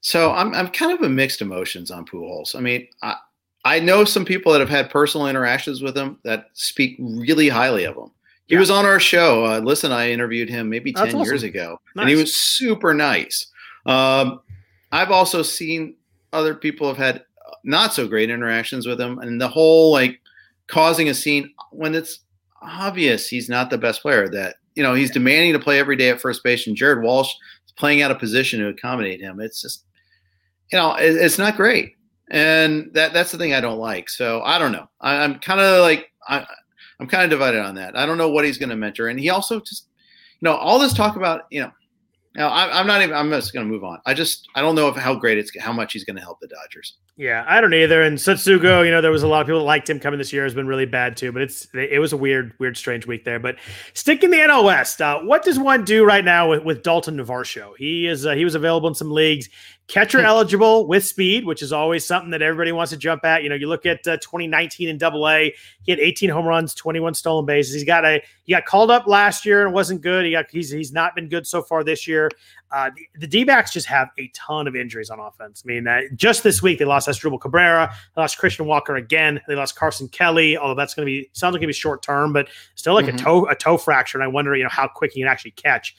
So 0.00 0.32
I'm 0.32 0.54
I'm 0.54 0.68
kind 0.68 0.92
of 0.92 1.02
a 1.02 1.08
mixed 1.08 1.42
emotions 1.42 1.90
on 1.90 2.06
Pujols. 2.06 2.54
I 2.54 2.60
mean, 2.60 2.88
I 3.02 3.16
I 3.64 3.80
know 3.80 4.04
some 4.04 4.24
people 4.24 4.52
that 4.52 4.60
have 4.60 4.70
had 4.70 4.90
personal 4.90 5.26
interactions 5.26 5.82
with 5.82 5.96
him 5.96 6.18
that 6.24 6.46
speak 6.54 6.96
really 6.98 7.48
highly 7.48 7.84
of 7.84 7.96
him. 7.96 8.10
He 8.46 8.54
yeah. 8.54 8.60
was 8.60 8.70
on 8.70 8.84
our 8.86 8.98
show. 8.98 9.44
Uh, 9.44 9.60
listen, 9.60 9.92
I 9.92 10.10
interviewed 10.10 10.48
him 10.48 10.68
maybe 10.68 10.92
ten 10.92 11.08
awesome. 11.08 11.22
years 11.22 11.42
ago, 11.42 11.80
nice. 11.94 12.02
and 12.02 12.10
he 12.10 12.16
was 12.16 12.34
super 12.34 12.94
nice. 12.94 13.46
Um, 13.86 14.40
I've 14.92 15.10
also 15.10 15.42
seen 15.42 15.96
other 16.32 16.54
people 16.54 16.88
have 16.88 16.96
had 16.96 17.24
not 17.64 17.92
so 17.92 18.06
great 18.06 18.30
interactions 18.30 18.86
with 18.86 19.00
him, 19.00 19.18
and 19.18 19.40
the 19.40 19.48
whole 19.48 19.92
like 19.92 20.20
causing 20.68 21.08
a 21.08 21.14
scene 21.14 21.52
when 21.72 21.94
it's 21.94 22.20
obvious 22.62 23.28
he's 23.28 23.48
not 23.48 23.70
the 23.70 23.78
best 23.78 24.02
player. 24.02 24.28
That 24.28 24.56
you 24.74 24.82
know 24.82 24.94
he's 24.94 25.10
demanding 25.10 25.52
to 25.52 25.58
play 25.58 25.78
every 25.78 25.96
day 25.96 26.10
at 26.10 26.20
first 26.20 26.42
base, 26.42 26.66
and 26.66 26.76
Jared 26.76 27.02
Walsh 27.02 27.32
is 27.66 27.72
playing 27.72 28.02
out 28.02 28.10
of 28.10 28.18
position 28.18 28.60
to 28.60 28.68
accommodate 28.68 29.20
him. 29.20 29.40
It's 29.40 29.62
just 29.62 29.84
you 30.72 30.78
know 30.78 30.94
it, 30.94 31.16
it's 31.16 31.38
not 31.38 31.56
great, 31.56 31.96
and 32.30 32.90
that 32.94 33.12
that's 33.12 33.32
the 33.32 33.38
thing 33.38 33.54
I 33.54 33.60
don't 33.60 33.78
like. 33.78 34.08
So 34.08 34.42
I 34.42 34.58
don't 34.58 34.72
know. 34.72 34.88
I, 35.00 35.24
am 35.24 35.38
kind 35.38 35.60
of 35.60 35.80
like 35.80 36.10
I. 36.28 36.46
I'm 36.98 37.06
kind 37.06 37.24
of 37.24 37.30
divided 37.30 37.60
on 37.64 37.76
that. 37.76 37.96
I 37.96 38.04
don't 38.04 38.18
know 38.18 38.28
what 38.28 38.44
he's 38.44 38.58
going 38.58 38.68
to 38.68 38.76
mentor, 38.76 39.08
and 39.08 39.18
he 39.18 39.30
also 39.30 39.58
just, 39.58 39.86
you 40.38 40.44
know, 40.46 40.54
all 40.54 40.78
this 40.78 40.92
talk 40.92 41.16
about, 41.16 41.46
you 41.48 41.62
know, 41.62 41.72
now 42.34 42.48
I, 42.48 42.80
am 42.80 42.86
not 42.86 43.02
even. 43.02 43.14
I'm 43.14 43.30
just 43.30 43.52
going 43.52 43.66
to 43.66 43.72
move 43.72 43.84
on. 43.84 44.00
I 44.06 44.14
just 44.14 44.48
I 44.54 44.62
don't 44.62 44.74
know 44.74 44.88
if 44.88 44.96
how 44.96 45.14
great 45.14 45.38
it's 45.38 45.56
how 45.58 45.72
much 45.72 45.92
he's 45.92 46.04
going 46.04 46.16
to 46.16 46.22
help 46.22 46.40
the 46.40 46.48
Dodgers. 46.48 46.96
Yeah, 47.20 47.44
I 47.46 47.60
don't 47.60 47.74
either. 47.74 48.00
And 48.00 48.16
Tsutsugo, 48.16 48.82
you 48.82 48.90
know, 48.90 49.02
there 49.02 49.10
was 49.10 49.22
a 49.22 49.28
lot 49.28 49.42
of 49.42 49.46
people 49.46 49.60
that 49.60 49.66
liked 49.66 49.90
him 49.90 50.00
coming 50.00 50.16
this 50.16 50.32
year. 50.32 50.42
Has 50.44 50.54
been 50.54 50.66
really 50.66 50.86
bad 50.86 51.18
too. 51.18 51.32
But 51.32 51.42
it's 51.42 51.68
it 51.74 52.00
was 52.00 52.14
a 52.14 52.16
weird, 52.16 52.54
weird, 52.58 52.78
strange 52.78 53.06
week 53.06 53.26
there. 53.26 53.38
But 53.38 53.56
sticking 53.92 54.30
the 54.30 54.38
NL 54.38 54.64
West, 54.64 55.02
uh, 55.02 55.20
what 55.20 55.44
does 55.44 55.58
one 55.58 55.84
do 55.84 56.02
right 56.02 56.24
now 56.24 56.48
with, 56.48 56.64
with 56.64 56.82
Daulton 56.82 57.22
Varsho? 57.22 57.76
He 57.76 58.06
is 58.06 58.24
uh, 58.24 58.32
he 58.32 58.44
was 58.46 58.54
available 58.54 58.88
in 58.88 58.94
some 58.94 59.10
leagues 59.10 59.50
catcher 59.90 60.20
eligible 60.20 60.86
with 60.86 61.04
speed, 61.04 61.44
which 61.44 61.62
is 61.62 61.72
always 61.72 62.06
something 62.06 62.30
that 62.30 62.40
everybody 62.40 62.70
wants 62.70 62.92
to 62.92 62.96
jump 62.96 63.24
at. 63.24 63.42
You 63.42 63.48
know, 63.48 63.56
you 63.56 63.66
look 63.66 63.84
at 63.86 64.06
uh, 64.06 64.16
2019 64.18 64.88
in 64.88 64.96
Double 64.98 65.28
A, 65.28 65.52
he 65.82 65.90
had 65.90 65.98
18 65.98 66.30
home 66.30 66.46
runs, 66.46 66.74
21 66.74 67.14
stolen 67.14 67.44
bases. 67.44 67.74
He's 67.74 67.84
got 67.84 68.04
a 68.04 68.22
he 68.44 68.52
got 68.52 68.64
called 68.64 68.90
up 68.90 69.08
last 69.08 69.44
year 69.44 69.66
and 69.66 69.74
wasn't 69.74 70.00
good. 70.00 70.24
He 70.24 70.30
got 70.30 70.46
he's 70.50 70.70
he's 70.70 70.92
not 70.92 71.16
been 71.16 71.28
good 71.28 71.46
so 71.46 71.60
far 71.60 71.82
this 71.82 72.06
year. 72.06 72.30
Uh, 72.70 72.90
the, 72.94 73.20
the 73.20 73.26
D-backs 73.26 73.72
just 73.72 73.86
have 73.88 74.10
a 74.16 74.28
ton 74.28 74.68
of 74.68 74.76
injuries 74.76 75.10
on 75.10 75.18
offense. 75.18 75.64
I 75.64 75.68
mean, 75.68 75.88
uh, 75.88 76.02
just 76.14 76.44
this 76.44 76.62
week 76.62 76.78
they 76.78 76.84
lost 76.84 77.08
Asdrubal 77.10 77.40
Cabrera, 77.40 77.92
they 78.14 78.22
lost 78.22 78.38
Christian 78.38 78.66
Walker 78.66 78.96
again, 78.96 79.40
they 79.48 79.54
lost 79.54 79.76
Carson 79.76 80.08
Kelly. 80.08 80.56
Although 80.56 80.74
that's 80.74 80.94
going 80.94 81.06
to 81.06 81.10
be 81.10 81.28
sounds 81.32 81.52
like 81.52 81.60
going 81.60 81.68
to 81.68 81.68
be 81.68 81.72
short 81.72 82.02
term, 82.02 82.32
but 82.32 82.48
still 82.74 82.94
like 82.94 83.06
mm-hmm. 83.06 83.16
a 83.16 83.18
toe 83.18 83.46
a 83.48 83.54
toe 83.54 83.76
fracture. 83.76 84.18
And 84.18 84.24
I 84.24 84.28
wonder, 84.28 84.54
you 84.54 84.62
know, 84.62 84.70
how 84.70 84.88
quick 84.88 85.12
he 85.12 85.20
can 85.20 85.28
actually 85.28 85.52
catch. 85.52 85.96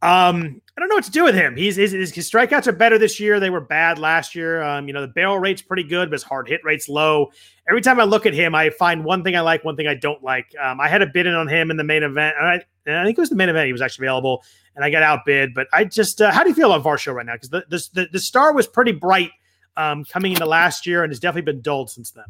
Um, 0.00 0.60
I 0.76 0.80
don't 0.80 0.88
know 0.88 0.94
what 0.94 1.04
to 1.04 1.10
do 1.10 1.24
with 1.24 1.34
him. 1.34 1.56
He's 1.56 1.74
his, 1.74 1.90
his, 1.90 2.12
strikeouts 2.12 2.68
are 2.68 2.72
better 2.72 2.98
this 2.98 3.18
year. 3.18 3.40
They 3.40 3.50
were 3.50 3.60
bad 3.60 3.98
last 3.98 4.32
year. 4.32 4.62
Um, 4.62 4.86
you 4.86 4.94
know, 4.94 5.00
the 5.00 5.08
barrel 5.08 5.40
rate's 5.40 5.60
pretty 5.60 5.82
good, 5.82 6.08
but 6.08 6.12
his 6.12 6.22
hard 6.22 6.48
hit 6.48 6.60
rate's 6.62 6.88
low. 6.88 7.32
Every 7.68 7.80
time 7.80 7.98
I 7.98 8.04
look 8.04 8.24
at 8.24 8.32
him, 8.32 8.54
I 8.54 8.70
find 8.70 9.04
one 9.04 9.24
thing 9.24 9.34
I 9.34 9.40
like, 9.40 9.64
one 9.64 9.74
thing 9.74 9.88
I 9.88 9.94
don't 9.94 10.22
like. 10.22 10.54
Um, 10.62 10.80
I 10.80 10.86
had 10.88 11.02
a 11.02 11.06
bid 11.06 11.26
in 11.26 11.34
on 11.34 11.48
him 11.48 11.72
in 11.72 11.76
the 11.76 11.84
main 11.84 12.04
event. 12.04 12.36
I, 12.40 12.60
I 12.86 13.04
think 13.04 13.18
it 13.18 13.20
was 13.20 13.28
the 13.28 13.34
main 13.34 13.48
event. 13.48 13.66
He 13.66 13.72
was 13.72 13.82
actually 13.82 14.06
available, 14.06 14.44
and 14.76 14.84
I 14.84 14.90
got 14.90 15.02
outbid. 15.02 15.52
But 15.52 15.66
I 15.72 15.82
just, 15.82 16.22
uh, 16.22 16.30
how 16.30 16.44
do 16.44 16.48
you 16.48 16.54
feel 16.54 16.72
about 16.72 16.86
Varsho 16.86 17.12
right 17.12 17.26
now? 17.26 17.34
Because 17.34 17.50
the, 17.50 17.64
the 17.68 18.08
the 18.12 18.20
star 18.20 18.52
was 18.52 18.68
pretty 18.68 18.92
bright 18.92 19.32
um, 19.76 20.04
coming 20.04 20.32
into 20.32 20.46
last 20.46 20.86
year, 20.86 21.04
and 21.04 21.10
has 21.10 21.20
definitely 21.20 21.52
been 21.52 21.60
dulled 21.60 21.90
since 21.90 22.10
then. 22.10 22.24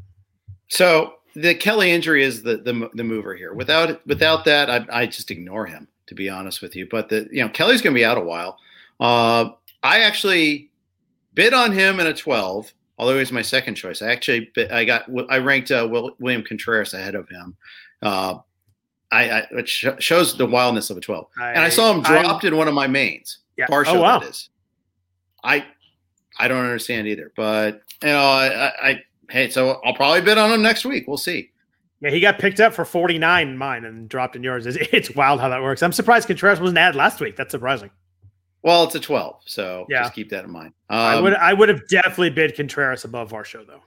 So 0.68 1.14
the 1.34 1.54
Kelly 1.54 1.92
injury 1.92 2.22
is 2.24 2.42
the 2.42 2.58
the, 2.58 2.90
the 2.94 3.04
mover 3.04 3.34
here. 3.34 3.54
Without 3.54 4.04
without 4.06 4.44
that, 4.44 4.70
I, 4.70 4.86
I 4.90 5.06
just 5.06 5.30
ignore 5.30 5.66
him 5.66 5.88
to 6.08 6.14
be 6.14 6.28
honest 6.28 6.60
with 6.60 6.74
you. 6.74 6.86
But 6.90 7.08
the 7.08 7.28
you 7.30 7.42
know 7.42 7.48
Kelly's 7.48 7.80
going 7.80 7.94
to 7.94 7.98
be 7.98 8.04
out 8.04 8.18
a 8.18 8.22
while. 8.22 8.58
Uh, 8.98 9.50
I 9.82 10.00
actually 10.00 10.70
bid 11.34 11.54
on 11.54 11.70
him 11.70 12.00
in 12.00 12.06
a 12.08 12.14
12, 12.14 12.72
although 12.98 13.12
he 13.12 13.20
was 13.20 13.30
my 13.30 13.42
second 13.42 13.76
choice. 13.76 14.02
I 14.02 14.10
actually 14.10 14.50
bid, 14.54 14.72
I 14.72 14.84
got 14.84 15.08
I 15.30 15.38
ranked 15.38 15.70
uh, 15.70 15.86
William 16.18 16.42
Contreras 16.42 16.94
ahead 16.94 17.14
of 17.14 17.28
him. 17.28 17.56
Uh, 18.02 18.38
I, 19.10 19.30
I 19.30 19.46
it 19.52 19.68
sh- 19.68 19.86
shows 20.00 20.36
the 20.36 20.46
wildness 20.46 20.90
of 20.90 20.96
a 20.96 21.00
12, 21.00 21.26
I, 21.38 21.50
and 21.50 21.60
I 21.60 21.68
saw 21.68 21.94
him 21.94 22.02
dropped 22.02 22.44
I'm, 22.44 22.52
in 22.52 22.58
one 22.58 22.68
of 22.68 22.74
my 22.74 22.86
mains. 22.86 23.38
Yeah. 23.56 23.66
Partial 23.66 23.98
oh, 23.98 24.02
wow. 24.02 24.18
that 24.18 24.28
is. 24.28 24.50
I 25.44 25.64
I 26.38 26.48
don't 26.48 26.64
understand 26.64 27.08
either, 27.08 27.32
but 27.36 27.82
you 28.02 28.08
know 28.08 28.18
I, 28.18 28.72
I 28.82 29.02
hey, 29.30 29.50
so 29.50 29.80
I'll 29.84 29.94
probably 29.94 30.20
bid 30.20 30.38
on 30.38 30.50
him 30.50 30.62
next 30.62 30.84
week. 30.84 31.06
We'll 31.06 31.16
see. 31.16 31.50
Yeah, 32.00 32.10
he 32.10 32.20
got 32.20 32.38
picked 32.38 32.60
up 32.60 32.74
for 32.74 32.84
49 32.84 33.48
in 33.48 33.56
mine 33.56 33.84
and 33.84 34.08
dropped 34.08 34.36
in 34.36 34.42
yours. 34.42 34.66
It's, 34.66 34.78
it's 34.92 35.14
wild 35.14 35.40
how 35.40 35.48
that 35.48 35.62
works. 35.62 35.82
I'm 35.82 35.92
surprised 35.92 36.28
Contreras 36.28 36.60
wasn't 36.60 36.78
added 36.78 36.96
last 36.96 37.20
week. 37.20 37.36
That's 37.36 37.50
surprising. 37.50 37.90
Well, 38.62 38.84
it's 38.84 38.94
a 38.94 39.00
12, 39.00 39.36
so 39.46 39.86
yeah. 39.88 40.02
just 40.02 40.14
keep 40.14 40.30
that 40.30 40.44
in 40.44 40.50
mind. 40.50 40.72
Um, 40.90 40.98
I 40.98 41.20
would 41.20 41.34
I 41.34 41.52
would 41.52 41.68
have 41.68 41.86
definitely 41.88 42.30
bid 42.30 42.56
Contreras 42.56 43.04
above 43.04 43.30
Varsho 43.30 43.66
though. 43.66 43.80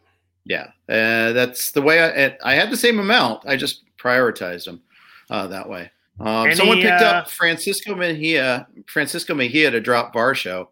Yeah, 0.45 0.72
uh, 0.89 1.34
that's 1.34 1.72
the 1.72 1.82
way 1.82 2.02
I 2.02 2.38
I 2.43 2.56
had 2.56 2.72
the 2.72 2.78
same 2.78 2.99
amount. 2.99 3.45
I 3.45 3.58
just 3.58 3.84
prioritized 3.97 4.66
them 4.66 4.82
uh, 5.30 5.47
that 5.47 5.70
way. 5.70 5.91
Um, 6.20 6.47
Any, 6.47 6.56
someone 6.56 6.78
picked 6.78 7.02
uh, 7.02 7.06
up 7.06 7.30
Francisco 7.30 7.95
Mejia, 7.95 8.68
Francisco 8.88 9.34
Mejia 9.34 9.72
to 9.72 9.80
drop 9.80 10.14
Varsho. 10.14 10.68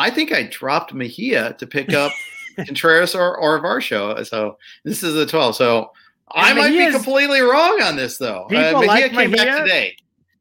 I 0.00 0.10
think 0.10 0.32
I 0.32 0.44
dropped 0.44 0.94
Mejia 0.94 1.54
to 1.58 1.66
pick 1.66 1.92
up 1.92 2.10
Contreras 2.56 3.14
or, 3.14 3.36
or 3.36 3.60
Varsho. 3.60 4.26
So 4.26 4.56
this 4.82 5.02
is 5.02 5.14
the 5.14 5.26
12. 5.26 5.54
So 5.56 5.92
I 6.32 6.54
might 6.54 6.70
be 6.70 6.90
completely 6.90 7.40
wrong 7.40 7.82
on 7.82 7.96
this 7.96 8.16
though. 8.16 8.44
Uh, 8.46 8.50
Mejia 8.50 8.78
like 8.86 9.12
came 9.12 9.30
Mejia, 9.30 9.46
back 9.46 9.62
today, 9.64 9.96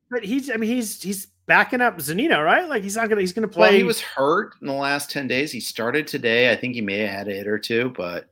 but 0.10 0.24
he's 0.24 0.50
I 0.50 0.56
mean 0.56 0.70
he's 0.70 1.02
he's 1.02 1.28
backing 1.46 1.82
up 1.82 1.98
Zunino, 1.98 2.44
right? 2.44 2.70
Like 2.70 2.84
he's 2.84 2.96
not 2.96 3.10
gonna 3.10 3.22
he's 3.22 3.34
gonna 3.34 3.48
play. 3.48 3.70
Well, 3.70 3.78
he 3.78 3.84
was 3.84 4.00
hurt 4.00 4.54
in 4.62 4.68
the 4.68 4.74
last 4.74 5.12
ten 5.12 5.28
days. 5.28 5.52
He 5.52 5.60
started 5.60 6.08
today. 6.08 6.52
I 6.52 6.56
think 6.56 6.76
he 6.76 6.82
may 6.82 7.00
have 7.00 7.10
had 7.10 7.28
a 7.28 7.34
hit 7.34 7.48
or 7.48 7.60
two, 7.60 7.92
but 7.98 8.28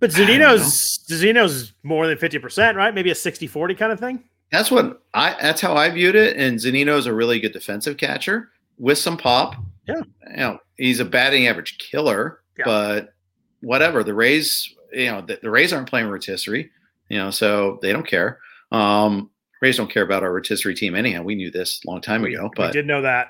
but 0.00 0.10
Zunino's 0.10 0.98
Zunino's 1.08 1.72
more 1.82 2.06
than 2.06 2.18
fifty 2.18 2.38
percent, 2.38 2.76
right? 2.76 2.94
Maybe 2.94 3.10
a 3.10 3.14
60-40 3.14 3.78
kind 3.78 3.92
of 3.92 4.00
thing. 4.00 4.22
That's 4.50 4.70
what 4.70 5.02
I. 5.14 5.36
That's 5.40 5.60
how 5.60 5.74
I 5.74 5.88
viewed 5.90 6.16
it. 6.16 6.36
And 6.36 6.58
Zunino's 6.58 7.06
a 7.06 7.14
really 7.14 7.40
good 7.40 7.52
defensive 7.52 7.96
catcher 7.96 8.50
with 8.78 8.98
some 8.98 9.16
pop. 9.16 9.54
Yeah, 9.88 10.02
you 10.30 10.36
know 10.36 10.58
he's 10.76 11.00
a 11.00 11.04
batting 11.04 11.46
average 11.46 11.78
killer, 11.78 12.40
yeah. 12.58 12.64
but 12.64 13.14
whatever. 13.60 14.04
The 14.04 14.14
Rays 14.14 14.74
you 14.92 15.06
know, 15.06 15.20
the, 15.20 15.38
the 15.42 15.50
Rays 15.50 15.72
aren't 15.72 15.88
playing 15.88 16.08
rotisserie, 16.08 16.70
you 17.08 17.18
know, 17.18 17.30
so 17.30 17.78
they 17.82 17.92
don't 17.92 18.06
care. 18.06 18.38
Um, 18.72 19.30
Rays 19.60 19.76
don't 19.76 19.90
care 19.90 20.02
about 20.02 20.22
our 20.22 20.32
rotisserie 20.32 20.74
team 20.74 20.94
anyhow. 20.94 21.22
We 21.22 21.34
knew 21.34 21.50
this 21.50 21.80
a 21.84 21.90
long 21.90 22.00
time 22.00 22.22
we, 22.22 22.34
ago, 22.34 22.50
but 22.54 22.68
we 22.68 22.72
did 22.72 22.86
know 22.86 23.02
that. 23.02 23.28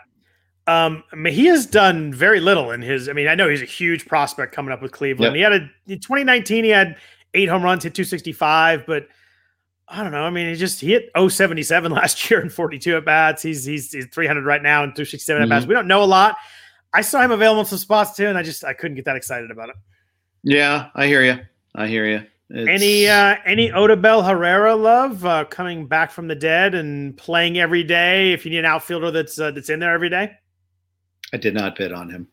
Um, 0.67 1.03
I 1.13 1.17
mean, 1.17 1.33
he 1.33 1.47
has 1.47 1.65
done 1.65 2.13
very 2.13 2.41
little 2.41 2.71
in 2.73 2.83
his. 2.83 3.09
I 3.09 3.15
mean, 3.15 3.27
I 3.27 3.35
know 3.35 3.49
he's 3.49 3.63
a 3.63 3.67
huge 3.67 4.07
prospect 4.07 4.55
coming 4.55 4.73
up 4.73 4.83
with 4.83 4.93
Cleveland. 4.93 5.35
Yep. 5.35 5.37
He 5.37 5.41
had 5.41 5.53
a 5.53 5.93
in 5.93 6.01
2019. 6.01 6.65
He 6.65 6.71
had 6.71 6.97
eight 7.33 7.49
home 7.49 7.63
runs, 7.63 7.85
hit 7.85 7.95
265, 7.95 8.85
but 8.87 9.09
I 9.91 10.03
don't 10.03 10.13
know. 10.13 10.23
I 10.23 10.31
mean, 10.31 10.49
he 10.49 10.55
just 10.55 10.81
he 10.81 10.89
hit 10.89 11.11
077 11.17 11.93
last 11.93 12.31
year 12.31 12.41
and 12.41 12.53
42 12.53 12.97
at 12.97 13.05
bats. 13.05 13.43
He's 13.43 13.65
he's, 13.65 13.93
he's 13.93 14.07
300 14.07 14.45
right 14.45 14.63
now 14.63 14.83
and 14.83 14.93
267 14.93 15.43
mm-hmm. 15.43 15.53
at 15.53 15.57
bats. 15.57 15.67
We 15.67 15.75
don't 15.75 15.89
know 15.89 16.03
a 16.03 16.05
lot. 16.05 16.37
I 16.93 17.03
saw 17.03 17.21
him 17.21 17.31
available 17.31 17.61
in 17.61 17.67
some 17.67 17.79
spots 17.79 18.17
too, 18.17 18.27
and 18.27 18.39
I 18.39 18.43
just 18.43 18.65
I 18.65 18.73
couldn't 18.73 18.97
get 18.97 19.05
that 19.07 19.17
excited 19.17 19.51
about 19.51 19.71
it. 19.71 19.77
Yeah, 20.43 20.89
I 20.95 21.07
hear 21.07 21.25
you. 21.25 21.41
I 21.75 21.87
hear 21.87 22.07
you. 22.07 22.27
It's... 22.51 22.69
Any 22.69 23.07
uh, 23.09 23.37
any 23.45 23.71
Odubel 23.71 24.27
Herrera 24.27 24.75
love 24.75 25.25
uh, 25.25 25.45
coming 25.45 25.87
back 25.87 26.11
from 26.11 26.29
the 26.29 26.35
dead 26.35 26.75
and 26.75 27.17
playing 27.17 27.59
every 27.59 27.85
day? 27.85 28.33
If 28.33 28.45
you 28.45 28.51
need 28.51 28.59
an 28.59 28.65
outfielder 28.65 29.11
that's 29.11 29.39
uh, 29.39 29.51
that's 29.51 29.69
in 29.69 29.81
there 29.81 29.93
every 29.93 30.09
day, 30.09 30.33
I 31.33 31.37
did 31.37 31.55
not 31.55 31.77
bid 31.77 31.93
on 31.93 32.09
him. 32.09 32.29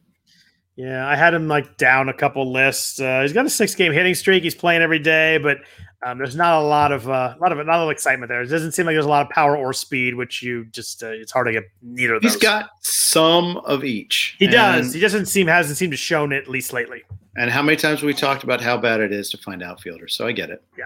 Yeah, 0.78 1.08
I 1.08 1.16
had 1.16 1.34
him 1.34 1.48
like 1.48 1.78
down 1.78 2.10
a 2.10 2.14
couple 2.14 2.52
lists. 2.52 3.00
Uh, 3.00 3.22
he's 3.22 3.34
got 3.34 3.46
a 3.46 3.50
six 3.50 3.76
game 3.76 3.94
hitting 3.94 4.16
streak. 4.16 4.44
He's 4.44 4.56
playing 4.56 4.82
every 4.82 5.00
day, 5.00 5.38
but 5.38 5.60
um, 6.06 6.20
there's 6.20 6.36
not 6.36 6.62
a 6.62 6.62
lot 6.62 6.92
of 6.92 7.10
uh, 7.10 7.34
a 7.36 7.40
lot 7.42 7.52
of 7.52 7.58
not 7.58 7.68
a 7.68 7.80
lot 7.80 7.84
of 7.86 7.90
excitement 7.90 8.30
there. 8.30 8.42
It 8.44 8.48
doesn't 8.48 8.74
seem 8.74 8.86
like 8.86 8.94
there's 8.94 9.06
a 9.06 9.10
lot 9.10 9.26
of 9.26 9.30
power 9.32 9.58
or 9.58 9.74
speed, 9.74 10.14
which 10.14 10.44
you 10.44 10.66
just 10.66 11.02
uh, 11.02 11.08
it's 11.08 11.32
hard 11.32 11.48
to 11.48 11.52
get 11.52 11.64
neither 11.82 12.16
of 12.16 12.22
those. 12.22 12.34
He's 12.34 12.42
got 12.42 12.70
some 12.82 13.58
of 13.58 13.84
each. 13.84 14.36
He 14.38 14.46
does. 14.46 14.94
He 14.94 15.00
doesn't 15.00 15.26
seem 15.26 15.48
hasn't 15.48 15.78
seemed 15.78 15.94
to 15.94 15.98
shown 15.98 16.32
it 16.32 16.44
at 16.44 16.48
least 16.48 16.74
lately. 16.74 17.02
And 17.36 17.50
how 17.50 17.64
many 17.64 17.76
times 17.76 18.04
we 18.04 18.14
talked 18.14 18.44
about 18.44 18.62
how 18.62 18.78
bad 18.78 19.02
it 19.02 19.12
is 19.12 19.32
to 19.32 19.38
find 19.38 19.64
outfielders? 19.64 20.16
So 20.16 20.28
I 20.28 20.32
get 20.32 20.52
it. 20.52 20.64
Yeah. 20.78 20.86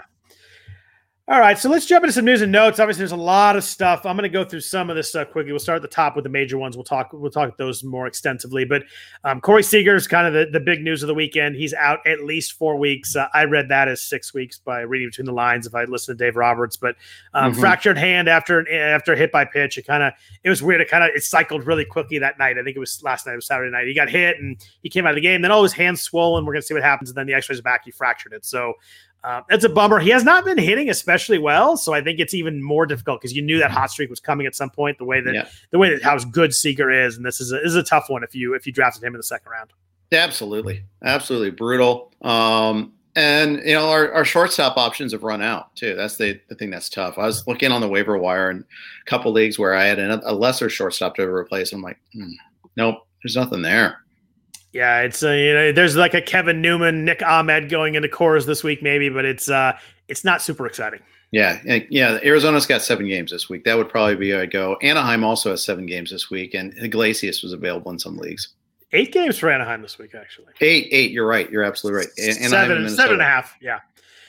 All 1.31 1.39
right, 1.39 1.59
so 1.59 1.69
let's 1.69 1.85
jump 1.85 2.03
into 2.03 2.13
some 2.13 2.25
news 2.25 2.41
and 2.41 2.51
notes. 2.51 2.79
Obviously, 2.79 3.01
there's 3.01 3.11
a 3.11 3.15
lot 3.15 3.55
of 3.55 3.63
stuff. 3.63 4.03
I'm 4.03 4.15
going 4.15 4.23
to 4.23 4.29
go 4.29 4.43
through 4.43 4.61
some 4.61 4.89
of 4.89 4.95
this 4.95 5.09
stuff 5.09 5.29
quickly. 5.29 5.51
We'll 5.51 5.59
start 5.59 5.75
at 5.75 5.83
the 5.83 5.87
top 5.87 6.15
with 6.15 6.23
the 6.23 6.29
major 6.29 6.57
ones. 6.57 6.75
We'll 6.75 6.83
talk. 6.83 7.11
We'll 7.13 7.29
talk 7.29 7.55
those 7.55 7.83
more 7.83 8.07
extensively. 8.07 8.65
But 8.65 8.85
um, 9.23 9.39
Corey 9.39 9.61
Seager 9.61 9.93
is 9.93 10.07
kind 10.07 10.25
of 10.25 10.33
the, 10.33 10.47
the 10.51 10.59
big 10.59 10.81
news 10.81 11.03
of 11.03 11.07
the 11.07 11.13
weekend. 11.13 11.55
He's 11.55 11.75
out 11.75 11.99
at 12.07 12.23
least 12.23 12.53
four 12.53 12.77
weeks. 12.77 13.15
Uh, 13.15 13.27
I 13.31 13.43
read 13.43 13.69
that 13.69 13.87
as 13.87 14.01
six 14.01 14.33
weeks 14.33 14.57
by 14.57 14.79
reading 14.81 15.07
between 15.07 15.27
the 15.27 15.31
lines. 15.31 15.67
If 15.67 15.75
I 15.75 15.83
listened 15.83 16.17
to 16.17 16.25
Dave 16.25 16.35
Roberts, 16.35 16.77
but 16.77 16.95
um, 17.35 17.51
mm-hmm. 17.51 17.61
fractured 17.61 17.99
hand 17.99 18.27
after 18.27 18.67
after 18.73 19.15
hit 19.15 19.31
by 19.31 19.45
pitch. 19.45 19.77
It 19.77 19.85
kind 19.85 20.01
of 20.01 20.13
it 20.43 20.49
was 20.49 20.63
weird. 20.63 20.81
It 20.81 20.89
kind 20.89 21.03
of 21.03 21.11
it 21.13 21.21
cycled 21.21 21.67
really 21.67 21.85
quickly 21.85 22.17
that 22.17 22.39
night. 22.39 22.57
I 22.57 22.63
think 22.63 22.75
it 22.75 22.79
was 22.79 23.03
last 23.03 23.27
night. 23.27 23.33
It 23.33 23.35
was 23.35 23.45
Saturday 23.45 23.69
night. 23.69 23.85
He 23.85 23.93
got 23.93 24.09
hit 24.09 24.39
and 24.39 24.57
he 24.81 24.89
came 24.89 25.05
out 25.05 25.11
of 25.11 25.15
the 25.15 25.21
game. 25.21 25.43
Then 25.43 25.51
all 25.51 25.61
his 25.61 25.73
hands 25.73 26.01
swollen. 26.01 26.43
We're 26.43 26.53
going 26.53 26.63
to 26.63 26.67
see 26.67 26.73
what 26.73 26.81
happens. 26.81 27.11
And 27.11 27.17
then 27.17 27.27
the 27.27 27.35
X-rays 27.35 27.61
back. 27.61 27.85
He 27.85 27.91
fractured 27.91 28.33
it. 28.33 28.45
So 28.45 28.73
uh, 29.23 29.41
it's 29.49 29.65
a 29.65 29.69
bummer. 29.69 29.99
He 29.99 30.09
has 30.09 30.23
not 30.23 30.45
been 30.45 30.57
hitting 30.57 30.89
especially 30.89 31.37
well, 31.37 31.75
so 31.75 31.93
I 31.93 32.01
think 32.01 32.19
it's 32.19 32.33
even 32.33 32.63
more 32.63 32.85
difficult 32.85 33.19
because 33.19 33.35
you 33.35 33.41
knew 33.41 33.59
that 33.59 33.71
hot 33.71 33.91
streak 33.91 34.09
was 34.09 34.19
coming 34.19 34.47
at 34.47 34.55
some 34.55 34.69
point. 34.69 34.97
The 34.97 35.05
way 35.05 35.19
that 35.19 35.33
yeah. 35.33 35.47
the 35.71 35.77
way 35.77 35.89
that 35.89 36.01
how 36.01 36.17
good 36.19 36.53
Seager 36.53 36.89
is, 36.89 37.17
and 37.17 37.25
this 37.25 37.41
is 37.41 37.51
a, 37.51 37.55
this 37.57 37.65
is 37.65 37.75
a 37.75 37.83
tough 37.83 38.09
one 38.09 38.23
if 38.23 38.33
you 38.33 38.53
if 38.53 38.65
you 38.65 38.71
drafted 38.71 39.03
him 39.03 39.13
in 39.13 39.17
the 39.17 39.23
second 39.23 39.51
round. 39.51 39.71
Absolutely, 40.11 40.85
absolutely 41.03 41.51
brutal. 41.51 42.13
Um, 42.21 42.93
and 43.15 43.57
you 43.65 43.73
know 43.73 43.89
our, 43.89 44.11
our 44.13 44.23
shortstop 44.23 44.77
options 44.77 45.11
have 45.11 45.23
run 45.23 45.41
out 45.41 45.75
too. 45.75 45.95
That's 45.95 46.15
the, 46.15 46.39
the 46.47 46.55
thing 46.55 46.69
that's 46.69 46.89
tough. 46.89 47.17
I 47.17 47.25
was 47.25 47.45
looking 47.45 47.71
on 47.71 47.81
the 47.81 47.89
waiver 47.89 48.17
wire 48.17 48.49
in 48.49 48.59
a 48.59 49.09
couple 49.09 49.33
leagues 49.33 49.59
where 49.59 49.75
I 49.75 49.85
had 49.85 49.99
a, 49.99 50.31
a 50.31 50.33
lesser 50.33 50.69
shortstop 50.69 51.15
to 51.15 51.23
replace. 51.23 51.73
I'm 51.73 51.81
like, 51.81 51.99
hmm, 52.13 52.31
nope, 52.77 53.05
there's 53.21 53.35
nothing 53.35 53.61
there. 53.61 53.99
Yeah, 54.73 55.01
it's 55.01 55.23
uh, 55.23 55.31
you 55.31 55.53
know 55.53 55.71
there's 55.71 55.95
like 55.95 56.13
a 56.13 56.21
Kevin 56.21 56.61
Newman, 56.61 57.05
Nick 57.05 57.23
Ahmed 57.23 57.69
going 57.69 57.95
into 57.95 58.07
Coors 58.07 58.45
this 58.45 58.63
week 58.63 58.83
maybe, 58.83 59.09
but 59.09 59.25
it's 59.25 59.49
uh 59.49 59.77
it's 60.07 60.23
not 60.23 60.41
super 60.41 60.65
exciting. 60.67 60.99
Yeah, 61.31 61.59
yeah. 61.89 62.19
Arizona's 62.23 62.65
got 62.65 62.81
seven 62.81 63.07
games 63.07 63.31
this 63.31 63.49
week. 63.49 63.63
That 63.63 63.77
would 63.77 63.89
probably 63.89 64.15
be 64.15 64.31
a 64.31 64.47
go. 64.47 64.77
Anaheim 64.81 65.23
also 65.23 65.51
has 65.51 65.63
seven 65.63 65.85
games 65.85 66.09
this 66.09 66.31
week, 66.31 66.55
and 66.55 66.73
Iglesias 66.77 67.43
was 67.43 67.53
available 67.53 67.91
in 67.91 67.99
some 67.99 68.17
leagues. 68.17 68.49
Eight 68.91 69.13
games 69.13 69.37
for 69.37 69.51
Anaheim 69.51 69.83
this 69.83 69.99
week, 69.99 70.15
actually. 70.15 70.47
Eight, 70.61 70.87
eight. 70.91 71.11
You're 71.11 71.27
right. 71.27 71.47
You're 71.51 71.63
absolutely 71.63 71.99
right. 71.99 72.07
Anaheim 72.17 72.49
seven, 72.49 72.89
seven 72.89 73.13
and 73.13 73.21
a 73.21 73.25
half. 73.25 73.55
Yeah. 73.61 73.79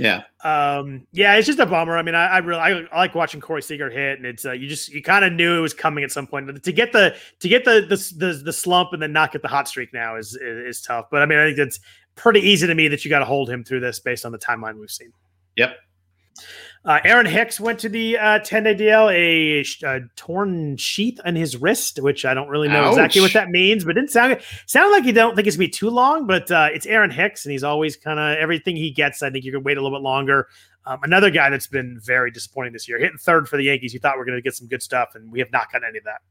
Yeah. 0.01 0.23
Um, 0.43 1.07
yeah, 1.13 1.37
it's 1.37 1.47
just 1.47 1.59
a 1.59 1.67
bummer. 1.67 1.99
I 1.99 2.01
mean, 2.01 2.15
I, 2.15 2.27
I 2.27 2.39
really 2.39 2.61
I, 2.61 2.71
I, 2.71 2.97
like 2.97 3.15
watching 3.15 3.39
Corey 3.39 3.61
Seager 3.61 3.91
hit, 3.91 4.17
and 4.17 4.25
it's 4.25 4.47
uh, 4.47 4.53
you 4.53 4.67
just 4.67 4.89
you 4.89 5.03
kind 5.03 5.27
of 5.27 5.33
knew 5.35 5.59
it 5.59 5.61
was 5.61 5.75
coming 5.75 6.05
at 6.05 6.11
some 6.11 6.27
point. 6.27 6.63
To 6.63 6.73
get 6.73 6.93
the 6.93 7.15
to 7.41 7.49
get 7.51 7.67
the, 7.67 7.83
the 7.83 8.27
the 8.27 8.33
the 8.45 8.53
slump 8.53 8.95
and 8.95 9.03
then 9.03 9.13
not 9.13 9.31
get 9.31 9.43
the 9.43 9.49
hot 9.49 9.69
streak 9.69 9.93
now 9.93 10.17
is, 10.17 10.35
is, 10.37 10.79
is 10.79 10.81
tough. 10.81 11.09
But 11.11 11.21
I 11.21 11.27
mean, 11.27 11.39
I 11.39 11.49
think 11.49 11.59
it's 11.59 11.81
pretty 12.15 12.41
easy 12.41 12.67
to 12.67 12.75
me 12.75 12.89
that 12.89 13.05
you 13.05 13.11
got 13.11 13.19
to 13.19 13.27
hold 13.27 13.51
him 13.51 13.63
through 13.63 13.81
this 13.81 14.01
based 14.01 14.25
on 14.25 14.33
the 14.33 14.39
timeline 14.39 14.81
we've 14.81 14.91
seen. 14.91 15.13
Yep. 15.57 15.77
Uh, 16.83 16.99
Aaron 17.05 17.27
Hicks 17.27 17.61
went 17.61 17.79
to 17.81 17.91
the 17.91 18.17
uh, 18.17 18.39
10 18.39 18.63
day 18.63 18.75
DL, 18.75 19.13
a, 19.13 19.87
a, 19.87 20.01
torn 20.17 20.79
sheath 20.79 21.21
on 21.27 21.37
his 21.37 21.59
wrist, 21.59 22.01
which 22.01 22.25
I 22.25 22.33
don't 22.33 22.49
really 22.49 22.69
know 22.69 22.85
Ouch. 22.85 22.93
exactly 22.93 23.21
what 23.21 23.35
that 23.35 23.51
means, 23.51 23.85
but 23.85 23.91
it 23.91 24.01
didn't 24.01 24.11
sound 24.11 24.41
sound 24.65 24.91
like 24.91 25.05
you 25.05 25.13
don't 25.13 25.37
think 25.37 25.47
it's 25.47 25.57
gonna 25.57 25.67
be 25.67 25.71
too 25.71 25.91
long. 25.91 26.27
But 26.27 26.51
uh, 26.51 26.69
it's 26.73 26.87
Aaron 26.87 27.11
Hicks, 27.11 27.45
and 27.45 27.53
he's 27.53 27.65
always 27.65 27.97
kind 27.99 28.19
of 28.19 28.39
everything 28.39 28.77
he 28.77 28.91
gets. 28.91 29.23
I 29.23 29.29
think 29.29 29.45
you 29.45 29.53
can 29.53 29.63
wait 29.63 29.77
a 29.77 29.83
little 29.83 29.99
bit 29.99 30.03
longer. 30.03 30.49
Um, 30.87 31.01
another 31.03 31.31
guy 31.31 31.51
that's 31.51 31.67
been 31.67 32.01
very 32.03 32.31
disappointing 32.31 32.73
this 32.73 32.89
year, 32.89 32.99
hitting 32.99 33.19
third 33.19 33.47
for 33.47 33.59
the 33.59 33.65
Yankees. 33.65 33.93
You 33.93 34.01
thought 34.01 34.17
we 34.17 34.23
are 34.23 34.25
going 34.25 34.39
to 34.39 34.43
get 34.43 34.55
some 34.55 34.67
good 34.67 34.83
stuff, 34.83 35.11
and 35.15 35.31
we 35.31 35.39
have 35.41 35.53
not 35.53 35.71
gotten 35.71 35.87
any 35.87 35.99
of 35.99 36.05
that. 36.05 36.23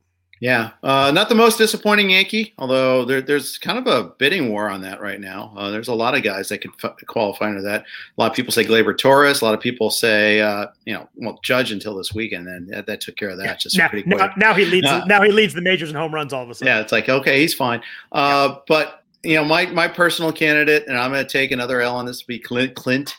Yeah, 0.41 0.71
uh, 0.83 1.11
not 1.11 1.27
the 1.27 1.35
most 1.35 1.57
disappointing 1.57 2.11
Yankee, 2.11 2.53
although 2.57 3.03
there, 3.03 3.21
there's 3.21 3.57
kind 3.57 3.77
of 3.77 3.87
a 3.87 4.09
bidding 4.17 4.49
war 4.49 4.69
on 4.69 4.81
that 4.83 5.01
right 5.01 5.19
now. 5.19 5.53
Uh, 5.57 5.69
there's 5.69 5.89
a 5.89 5.93
lot 5.93 6.15
of 6.15 6.23
guys 6.23 6.47
that 6.47 6.59
could 6.59 6.71
f- 6.81 6.95
qualify 7.07 7.47
under 7.49 7.61
that. 7.63 7.81
A 7.81 7.85
lot 8.21 8.31
of 8.31 8.35
people 8.37 8.53
say 8.53 8.63
Gleyber 8.63 8.97
Torres. 8.97 9.41
A 9.41 9.45
lot 9.45 9.53
of 9.53 9.59
people 9.59 9.89
say, 9.89 10.39
uh, 10.39 10.67
you 10.85 10.93
know, 10.93 11.09
well, 11.15 11.39
Judge 11.43 11.73
until 11.73 11.93
this 11.95 12.13
weekend, 12.13 12.47
and 12.47 12.69
that, 12.69 12.85
that 12.85 13.01
took 13.01 13.17
care 13.17 13.29
of 13.29 13.37
that. 13.37 13.45
Yeah. 13.45 13.55
Just 13.55 13.77
now, 13.77 13.89
pretty 13.89 14.09
quick. 14.09 14.31
Now, 14.37 14.53
he 14.53 14.63
leads. 14.63 14.87
Uh, 14.87 15.03
now 15.05 15.21
he 15.21 15.31
leads 15.31 15.53
the 15.53 15.61
majors 15.61 15.89
in 15.89 15.95
home 15.97 16.13
runs 16.15 16.31
all 16.31 16.43
of 16.43 16.49
a 16.49 16.55
sudden. 16.55 16.67
Yeah, 16.67 16.79
it's 16.79 16.93
like 16.93 17.09
okay, 17.09 17.41
he's 17.41 17.53
fine. 17.53 17.81
Uh, 18.13 18.47
yeah. 18.49 18.55
But 18.65 19.03
you 19.23 19.35
know, 19.35 19.43
my 19.43 19.65
my 19.65 19.89
personal 19.89 20.31
candidate, 20.31 20.87
and 20.87 20.97
I'm 20.97 21.11
going 21.11 21.25
to 21.25 21.29
take 21.29 21.51
another 21.51 21.81
L 21.81 21.97
on 21.97 22.05
this. 22.05 22.23
Be 22.23 22.39
Clint 22.39 22.75
Clint 22.75 23.17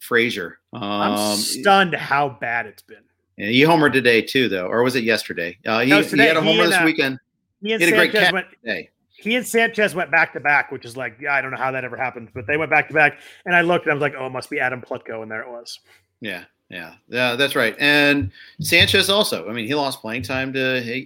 Frazier. 0.00 0.58
Um, 0.72 0.82
I'm 0.82 1.36
stunned 1.36 1.94
how 1.94 2.28
bad 2.28 2.66
it's 2.66 2.82
been. 2.82 3.05
Yeah, 3.36 3.48
he 3.48 3.60
homered 3.62 3.92
today 3.92 4.22
too, 4.22 4.48
though, 4.48 4.66
or 4.66 4.82
was 4.82 4.96
it 4.96 5.04
yesterday? 5.04 5.58
Uh, 5.66 5.80
he, 5.80 5.90
no, 5.90 6.02
today, 6.02 6.22
he 6.22 6.28
had 6.28 6.36
a 6.36 6.40
homer 6.40 6.62
and, 6.62 6.72
this 6.72 6.78
uh, 6.78 6.84
weekend. 6.84 7.18
He, 7.62 7.72
and 7.72 7.82
he 7.82 7.90
had 7.90 7.94
a 7.94 7.96
great 7.96 8.12
catch 8.12 8.32
went, 8.32 8.46
today. 8.62 8.90
He 9.10 9.34
and 9.34 9.46
Sanchez 9.46 9.94
went 9.94 10.10
back 10.10 10.32
to 10.34 10.40
back, 10.40 10.70
which 10.70 10.84
is 10.84 10.96
like, 10.96 11.18
yeah, 11.20 11.34
I 11.34 11.42
don't 11.42 11.50
know 11.50 11.56
how 11.56 11.70
that 11.70 11.84
ever 11.84 11.96
happened, 11.96 12.30
but 12.34 12.46
they 12.46 12.56
went 12.56 12.70
back 12.70 12.88
to 12.88 12.94
back. 12.94 13.18
And 13.44 13.54
I 13.54 13.62
looked 13.62 13.86
and 13.86 13.92
I 13.92 13.94
was 13.94 14.00
like, 14.02 14.14
oh, 14.16 14.26
it 14.26 14.30
must 14.30 14.50
be 14.50 14.60
Adam 14.60 14.80
Plutko, 14.80 15.22
and 15.22 15.30
there 15.30 15.42
it 15.42 15.48
was. 15.48 15.80
Yeah, 16.20 16.44
yeah, 16.70 16.94
yeah, 17.08 17.36
that's 17.36 17.54
right. 17.54 17.76
And 17.78 18.30
Sanchez 18.60 19.10
also. 19.10 19.48
I 19.48 19.52
mean, 19.52 19.66
he 19.66 19.74
lost 19.74 20.00
playing 20.00 20.22
time 20.22 20.52
to 20.54 20.58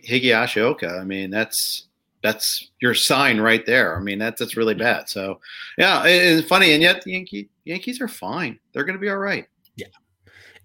Higashioka. 0.09 1.01
I 1.01 1.05
mean, 1.05 1.31
that's 1.31 1.87
that's 2.23 2.71
your 2.81 2.95
sign 2.95 3.41
right 3.41 3.65
there. 3.67 3.97
I 3.97 4.01
mean, 4.01 4.19
that's 4.19 4.39
that's 4.39 4.57
really 4.57 4.75
bad. 4.75 5.09
So, 5.09 5.41
yeah, 5.79 6.03
it's 6.05 6.47
funny, 6.47 6.73
and 6.75 6.83
yet 6.83 7.03
the 7.03 7.13
Yankee, 7.13 7.49
Yankees 7.65 8.01
are 8.01 8.09
fine. 8.09 8.59
They're 8.73 8.85
going 8.85 8.99
to 8.99 9.01
be 9.01 9.09
all 9.09 9.19
right. 9.19 9.47
Yeah. 9.77 9.87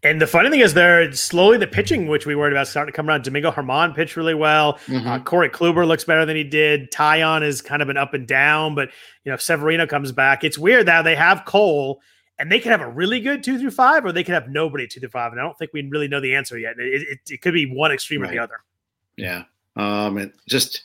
And 0.04 0.22
the 0.22 0.28
funny 0.28 0.52
thing 0.52 0.60
is, 0.60 0.76
they're 0.76 1.12
slowly 1.14 1.58
the 1.58 1.66
pitching, 1.66 2.08
which 2.08 2.28
we 2.28 2.36
worried 2.36 2.54
about, 2.54 2.68
starting 2.68 2.91
to 2.91 2.96
come 2.96 3.10
around. 3.10 3.24
Domingo 3.24 3.52
Germán 3.52 3.96
pitched 3.96 4.16
really 4.16 4.36
well. 4.36 4.74
Mm-hmm. 4.86 5.08
Uh, 5.08 5.20
Corey 5.20 5.50
Kluber 5.50 5.88
looks 5.88 6.04
better 6.04 6.28
than 6.28 6.36
he 6.36 6.43
did. 6.43 6.91
Taillon 6.91 7.41
is 7.41 7.62
kind 7.62 7.82
of 7.82 7.88
been 7.88 7.98
up 7.98 8.14
and 8.14 8.28
down, 8.28 8.76
but 8.76 8.89
you 9.24 9.32
know, 9.32 9.34
if 9.34 9.41
Severino 9.41 9.88
comes 9.88 10.12
back, 10.12 10.43
it's 10.43 10.60
weird 10.60 10.86
that 10.86 11.02
they 11.02 11.16
have 11.16 11.46
Cole 11.46 12.02
and 12.38 12.52
they 12.52 12.60
could 12.60 12.72
have 12.72 12.82
a 12.82 12.88
really 12.88 13.20
good 13.20 13.43
two 13.43 13.58
through 13.58 13.72
five, 13.72 14.06
or 14.06 14.12
they 14.12 14.24
could 14.24 14.36
have 14.36 14.48
nobody 14.48 14.86
two 14.86 15.00
through 15.00 15.10
five. 15.10 15.32
And 15.32 15.41
I 15.41 15.43
don't 15.43 15.58
think 15.58 15.72
we 15.74 15.82
really 15.82 16.08
know 16.08 16.20
the 16.20 16.36
answer 16.36 16.58
yet. 16.58 16.76
It, 16.78 17.02
it, 17.02 17.20
it 17.32 17.41
could 17.41 17.54
be 17.54 17.66
one 17.66 17.91
extreme 17.91 18.22
right. 18.22 18.30
or 18.30 18.34
the 18.34 18.39
other. 18.39 18.60
Yeah. 19.18 19.43
Um, 19.76 20.20
it 20.20 20.34
just 20.48 20.84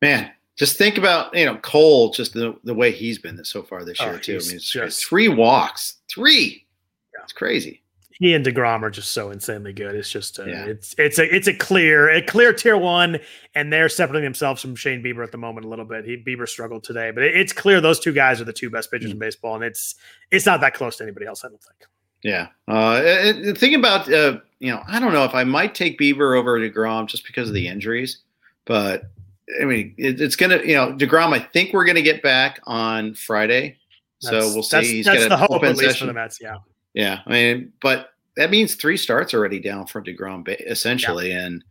man, 0.00 0.30
just 0.56 0.78
think 0.78 0.96
about 0.96 1.36
you 1.36 1.44
know 1.44 1.56
Cole, 1.56 2.12
just 2.12 2.32
the, 2.32 2.56
the 2.64 2.74
way 2.74 2.92
he's 2.92 3.18
been 3.18 3.44
so 3.44 3.62
far 3.62 3.84
this 3.84 3.98
oh, 4.00 4.06
year 4.06 4.18
too. 4.18 4.40
I 4.42 4.48
mean, 4.48 4.58
just, 4.58 5.04
three 5.04 5.28
walks, 5.28 5.96
three. 6.08 6.66
Yeah. 7.12 7.24
It's 7.24 7.32
crazy 7.32 7.82
he 8.18 8.32
and 8.32 8.46
Degrom 8.46 8.82
are 8.82 8.90
just 8.90 9.12
so 9.12 9.30
insanely 9.30 9.72
good. 9.72 9.94
It's 9.94 10.10
just 10.10 10.38
a, 10.38 10.48
yeah. 10.48 10.64
it's 10.66 10.94
it's 10.98 11.18
a 11.18 11.34
it's 11.34 11.48
a 11.48 11.54
clear 11.54 12.08
a 12.10 12.22
clear 12.22 12.52
tier 12.52 12.76
one, 12.76 13.18
and 13.54 13.72
they're 13.72 13.88
separating 13.88 14.24
themselves 14.24 14.62
from 14.62 14.76
Shane 14.76 15.02
Bieber 15.02 15.24
at 15.24 15.32
the 15.32 15.38
moment 15.38 15.66
a 15.66 15.68
little 15.68 15.84
bit. 15.84 16.04
He 16.04 16.16
Bieber 16.16 16.48
struggled 16.48 16.84
today, 16.84 17.10
but 17.10 17.24
it, 17.24 17.36
it's 17.36 17.52
clear 17.52 17.80
those 17.80 17.98
two 17.98 18.12
guys 18.12 18.40
are 18.40 18.44
the 18.44 18.52
two 18.52 18.70
best 18.70 18.90
pitchers 18.90 19.08
mm-hmm. 19.08 19.14
in 19.14 19.18
baseball, 19.18 19.56
and 19.56 19.64
it's 19.64 19.96
it's 20.30 20.46
not 20.46 20.60
that 20.60 20.74
close 20.74 20.96
to 20.96 21.02
anybody 21.02 21.26
else. 21.26 21.44
I 21.44 21.48
don't 21.48 21.62
think. 21.62 21.86
Yeah, 22.22 22.48
uh, 22.68 23.02
the 23.02 23.54
thing 23.58 23.74
about 23.74 24.10
uh, 24.10 24.38
you 24.60 24.70
know, 24.70 24.82
I 24.86 25.00
don't 25.00 25.12
know 25.12 25.24
if 25.24 25.34
I 25.34 25.42
might 25.44 25.74
take 25.74 25.98
Bieber 25.98 26.38
over 26.38 26.58
Degrom 26.58 27.06
just 27.06 27.26
because 27.26 27.48
of 27.48 27.54
the 27.54 27.66
injuries, 27.66 28.18
but 28.64 29.10
I 29.60 29.64
mean, 29.64 29.92
it, 29.98 30.20
it's 30.20 30.36
gonna 30.36 30.60
you 30.64 30.74
know 30.74 30.92
Degrom. 30.92 31.34
I 31.34 31.40
think 31.40 31.72
we're 31.72 31.84
gonna 31.84 32.00
get 32.00 32.22
back 32.22 32.60
on 32.64 33.14
Friday, 33.14 33.76
that's, 34.22 34.46
so 34.46 34.54
we'll 34.54 34.62
see. 34.62 34.76
That's, 34.76 34.88
He's 34.88 35.06
that's 35.06 35.28
the 35.28 35.36
hope, 35.36 35.64
at 35.64 35.76
least 35.76 35.80
session. 35.80 36.06
for 36.06 36.12
the 36.12 36.14
Mets. 36.14 36.38
Yeah. 36.40 36.58
Yeah, 36.94 37.20
I 37.26 37.30
mean, 37.30 37.72
but 37.82 38.10
that 38.36 38.50
means 38.50 38.74
three 38.74 38.96
starts 38.96 39.34
already 39.34 39.60
down 39.60 39.86
for 39.86 40.02
Degrom, 40.02 40.48
essentially, 40.66 41.30
yeah. 41.30 41.46
and 41.46 41.64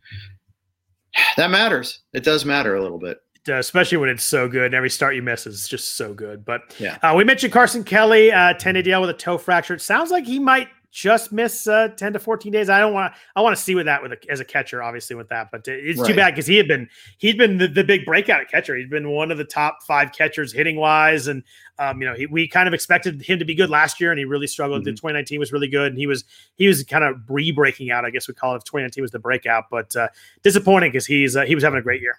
that 1.36 1.50
matters. 1.50 2.00
It 2.12 2.24
does 2.24 2.44
matter 2.44 2.76
a 2.76 2.82
little 2.82 2.98
bit. 2.98 3.18
Uh, 3.46 3.58
especially 3.58 3.98
when 3.98 4.08
it's 4.08 4.24
so 4.24 4.48
good. 4.48 4.66
And 4.66 4.74
every 4.74 4.88
start 4.88 5.14
you 5.14 5.20
miss 5.20 5.46
is 5.46 5.68
just 5.68 5.96
so 5.96 6.14
good. 6.14 6.46
But 6.46 6.74
yeah, 6.78 6.96
uh, 7.02 7.12
we 7.14 7.24
mentioned 7.24 7.52
Carson 7.52 7.84
Kelly, 7.84 8.32
uh, 8.32 8.54
10 8.54 8.82
deal 8.82 9.02
with 9.02 9.10
a 9.10 9.14
toe 9.14 9.36
fracture. 9.36 9.74
It 9.74 9.82
sounds 9.82 10.10
like 10.10 10.24
he 10.24 10.38
might 10.38 10.68
just 10.94 11.32
miss 11.32 11.66
uh, 11.66 11.88
10 11.88 12.12
to 12.12 12.20
14 12.20 12.52
days. 12.52 12.70
I 12.70 12.78
don't 12.78 12.94
want 12.94 13.12
to, 13.12 13.20
I 13.34 13.42
want 13.42 13.56
to 13.56 13.60
see 13.60 13.74
with 13.74 13.86
that 13.86 14.00
with 14.00 14.12
a, 14.12 14.30
as 14.30 14.38
a 14.38 14.44
catcher, 14.44 14.80
obviously 14.80 15.16
with 15.16 15.28
that, 15.28 15.50
but 15.50 15.66
it's 15.66 15.98
right. 15.98 16.06
too 16.06 16.14
bad 16.14 16.30
because 16.30 16.46
he 16.46 16.56
had 16.56 16.68
been, 16.68 16.88
he'd 17.18 17.36
been 17.36 17.58
the, 17.58 17.66
the, 17.66 17.82
big 17.82 18.04
breakout 18.04 18.48
catcher. 18.48 18.76
He'd 18.76 18.90
been 18.90 19.10
one 19.10 19.32
of 19.32 19.36
the 19.36 19.44
top 19.44 19.82
five 19.82 20.12
catchers 20.12 20.52
hitting 20.52 20.76
wise. 20.76 21.26
And, 21.26 21.42
um, 21.80 22.00
you 22.00 22.06
know, 22.06 22.14
he, 22.14 22.26
we 22.26 22.46
kind 22.46 22.68
of 22.68 22.74
expected 22.74 23.20
him 23.20 23.40
to 23.40 23.44
be 23.44 23.56
good 23.56 23.70
last 23.70 24.00
year 24.00 24.12
and 24.12 24.18
he 24.20 24.24
really 24.24 24.46
struggled. 24.46 24.82
Mm-hmm. 24.82 24.90
2019 24.90 25.40
was 25.40 25.52
really 25.52 25.68
good. 25.68 25.88
And 25.88 25.98
he 25.98 26.06
was, 26.06 26.22
he 26.54 26.68
was 26.68 26.84
kind 26.84 27.02
of 27.02 27.16
re-breaking 27.28 27.90
out. 27.90 28.04
I 28.04 28.10
guess 28.10 28.28
we 28.28 28.34
call 28.34 28.54
it 28.54 28.58
if 28.58 28.64
2019 28.64 29.02
was 29.02 29.10
the 29.10 29.18
breakout, 29.18 29.64
but 29.72 29.96
uh, 29.96 30.08
disappointing 30.44 30.92
because 30.92 31.06
he's, 31.06 31.34
uh, 31.34 31.42
he 31.42 31.56
was 31.56 31.64
having 31.64 31.80
a 31.80 31.82
great 31.82 32.02
year. 32.02 32.18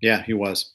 Yeah, 0.00 0.22
he 0.22 0.32
was. 0.32 0.72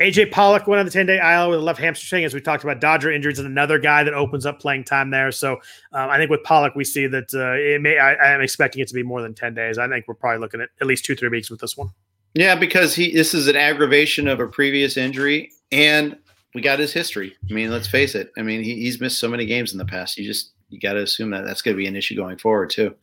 AJ 0.00 0.32
Pollock 0.32 0.66
went 0.66 0.80
on 0.80 0.86
the 0.86 0.92
10 0.92 1.06
day 1.06 1.18
IL 1.18 1.50
with 1.50 1.60
a 1.60 1.62
left 1.62 1.78
hamstring, 1.78 2.24
as 2.24 2.34
we 2.34 2.40
talked 2.40 2.64
about. 2.64 2.80
Dodger 2.80 3.12
injuries 3.12 3.38
and 3.38 3.46
another 3.46 3.78
guy 3.78 4.02
that 4.02 4.12
opens 4.12 4.44
up 4.44 4.60
playing 4.60 4.84
time 4.84 5.10
there. 5.10 5.30
So 5.30 5.52
um, 5.92 6.10
I 6.10 6.16
think 6.18 6.30
with 6.30 6.42
Pollock, 6.42 6.74
we 6.74 6.84
see 6.84 7.06
that 7.06 7.32
uh, 7.32 7.52
it 7.54 7.80
may. 7.80 7.98
I, 7.98 8.34
am 8.34 8.40
expecting 8.40 8.82
it 8.82 8.88
to 8.88 8.94
be 8.94 9.04
more 9.04 9.22
than 9.22 9.34
10 9.34 9.54
days. 9.54 9.78
I 9.78 9.88
think 9.88 10.06
we're 10.08 10.14
probably 10.14 10.40
looking 10.40 10.60
at 10.60 10.68
at 10.80 10.86
least 10.86 11.04
two, 11.04 11.14
three 11.14 11.28
weeks 11.28 11.50
with 11.50 11.60
this 11.60 11.76
one. 11.76 11.90
Yeah, 12.34 12.56
because 12.56 12.94
he 12.96 13.12
this 13.12 13.32
is 13.32 13.46
an 13.46 13.54
aggravation 13.54 14.26
of 14.26 14.40
a 14.40 14.48
previous 14.48 14.96
injury, 14.96 15.52
and 15.70 16.16
we 16.54 16.60
got 16.60 16.80
his 16.80 16.92
history. 16.92 17.36
I 17.48 17.52
mean, 17.52 17.70
let's 17.70 17.86
face 17.86 18.16
it. 18.16 18.32
I 18.36 18.42
mean, 18.42 18.64
he, 18.64 18.74
he's 18.74 19.00
missed 19.00 19.20
so 19.20 19.28
many 19.28 19.46
games 19.46 19.70
in 19.72 19.78
the 19.78 19.84
past. 19.84 20.18
You 20.18 20.24
just 20.24 20.50
you 20.68 20.80
got 20.80 20.94
to 20.94 21.02
assume 21.02 21.30
that 21.30 21.44
that's 21.44 21.62
going 21.62 21.76
to 21.76 21.78
be 21.78 21.86
an 21.86 21.94
issue 21.94 22.16
going 22.16 22.38
forward 22.38 22.70
too. 22.70 22.96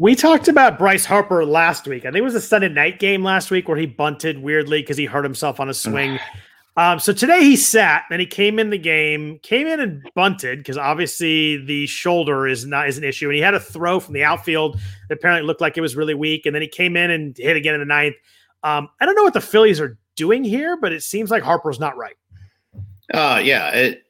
We 0.00 0.14
talked 0.14 0.46
about 0.46 0.78
Bryce 0.78 1.04
Harper 1.04 1.44
last 1.44 1.88
week. 1.88 2.04
I 2.04 2.10
think 2.10 2.18
it 2.18 2.22
was 2.22 2.36
a 2.36 2.40
Sunday 2.40 2.68
night 2.68 3.00
game 3.00 3.24
last 3.24 3.50
week 3.50 3.66
where 3.66 3.76
he 3.76 3.84
bunted 3.84 4.40
weirdly 4.40 4.80
because 4.80 4.96
he 4.96 5.06
hurt 5.06 5.24
himself 5.24 5.58
on 5.58 5.68
a 5.68 5.74
swing. 5.74 6.20
um, 6.76 7.00
so 7.00 7.12
today 7.12 7.40
he 7.40 7.56
sat 7.56 8.04
and 8.08 8.20
he 8.20 8.26
came 8.26 8.60
in 8.60 8.70
the 8.70 8.78
game, 8.78 9.40
came 9.42 9.66
in 9.66 9.80
and 9.80 10.08
bunted 10.14 10.60
because 10.60 10.78
obviously 10.78 11.56
the 11.64 11.88
shoulder 11.88 12.46
is 12.46 12.64
not 12.64 12.88
is 12.88 12.96
an 12.96 13.02
issue, 13.02 13.26
and 13.26 13.34
he 13.34 13.40
had 13.40 13.54
a 13.54 13.60
throw 13.60 13.98
from 13.98 14.14
the 14.14 14.22
outfield 14.22 14.78
that 15.08 15.18
apparently 15.18 15.44
looked 15.44 15.60
like 15.60 15.76
it 15.76 15.80
was 15.80 15.96
really 15.96 16.14
weak, 16.14 16.46
and 16.46 16.54
then 16.54 16.62
he 16.62 16.68
came 16.68 16.96
in 16.96 17.10
and 17.10 17.36
hit 17.36 17.56
again 17.56 17.74
in 17.74 17.80
the 17.80 17.86
ninth. 17.86 18.14
Um, 18.62 18.88
I 19.00 19.06
don't 19.06 19.16
know 19.16 19.24
what 19.24 19.34
the 19.34 19.40
Phillies 19.40 19.80
are 19.80 19.98
doing 20.14 20.44
here, 20.44 20.76
but 20.76 20.92
it 20.92 21.02
seems 21.02 21.28
like 21.28 21.42
Harper's 21.42 21.80
not 21.80 21.96
right. 21.96 22.16
Uh, 23.12 23.40
yeah, 23.42 23.70
it, 23.70 24.04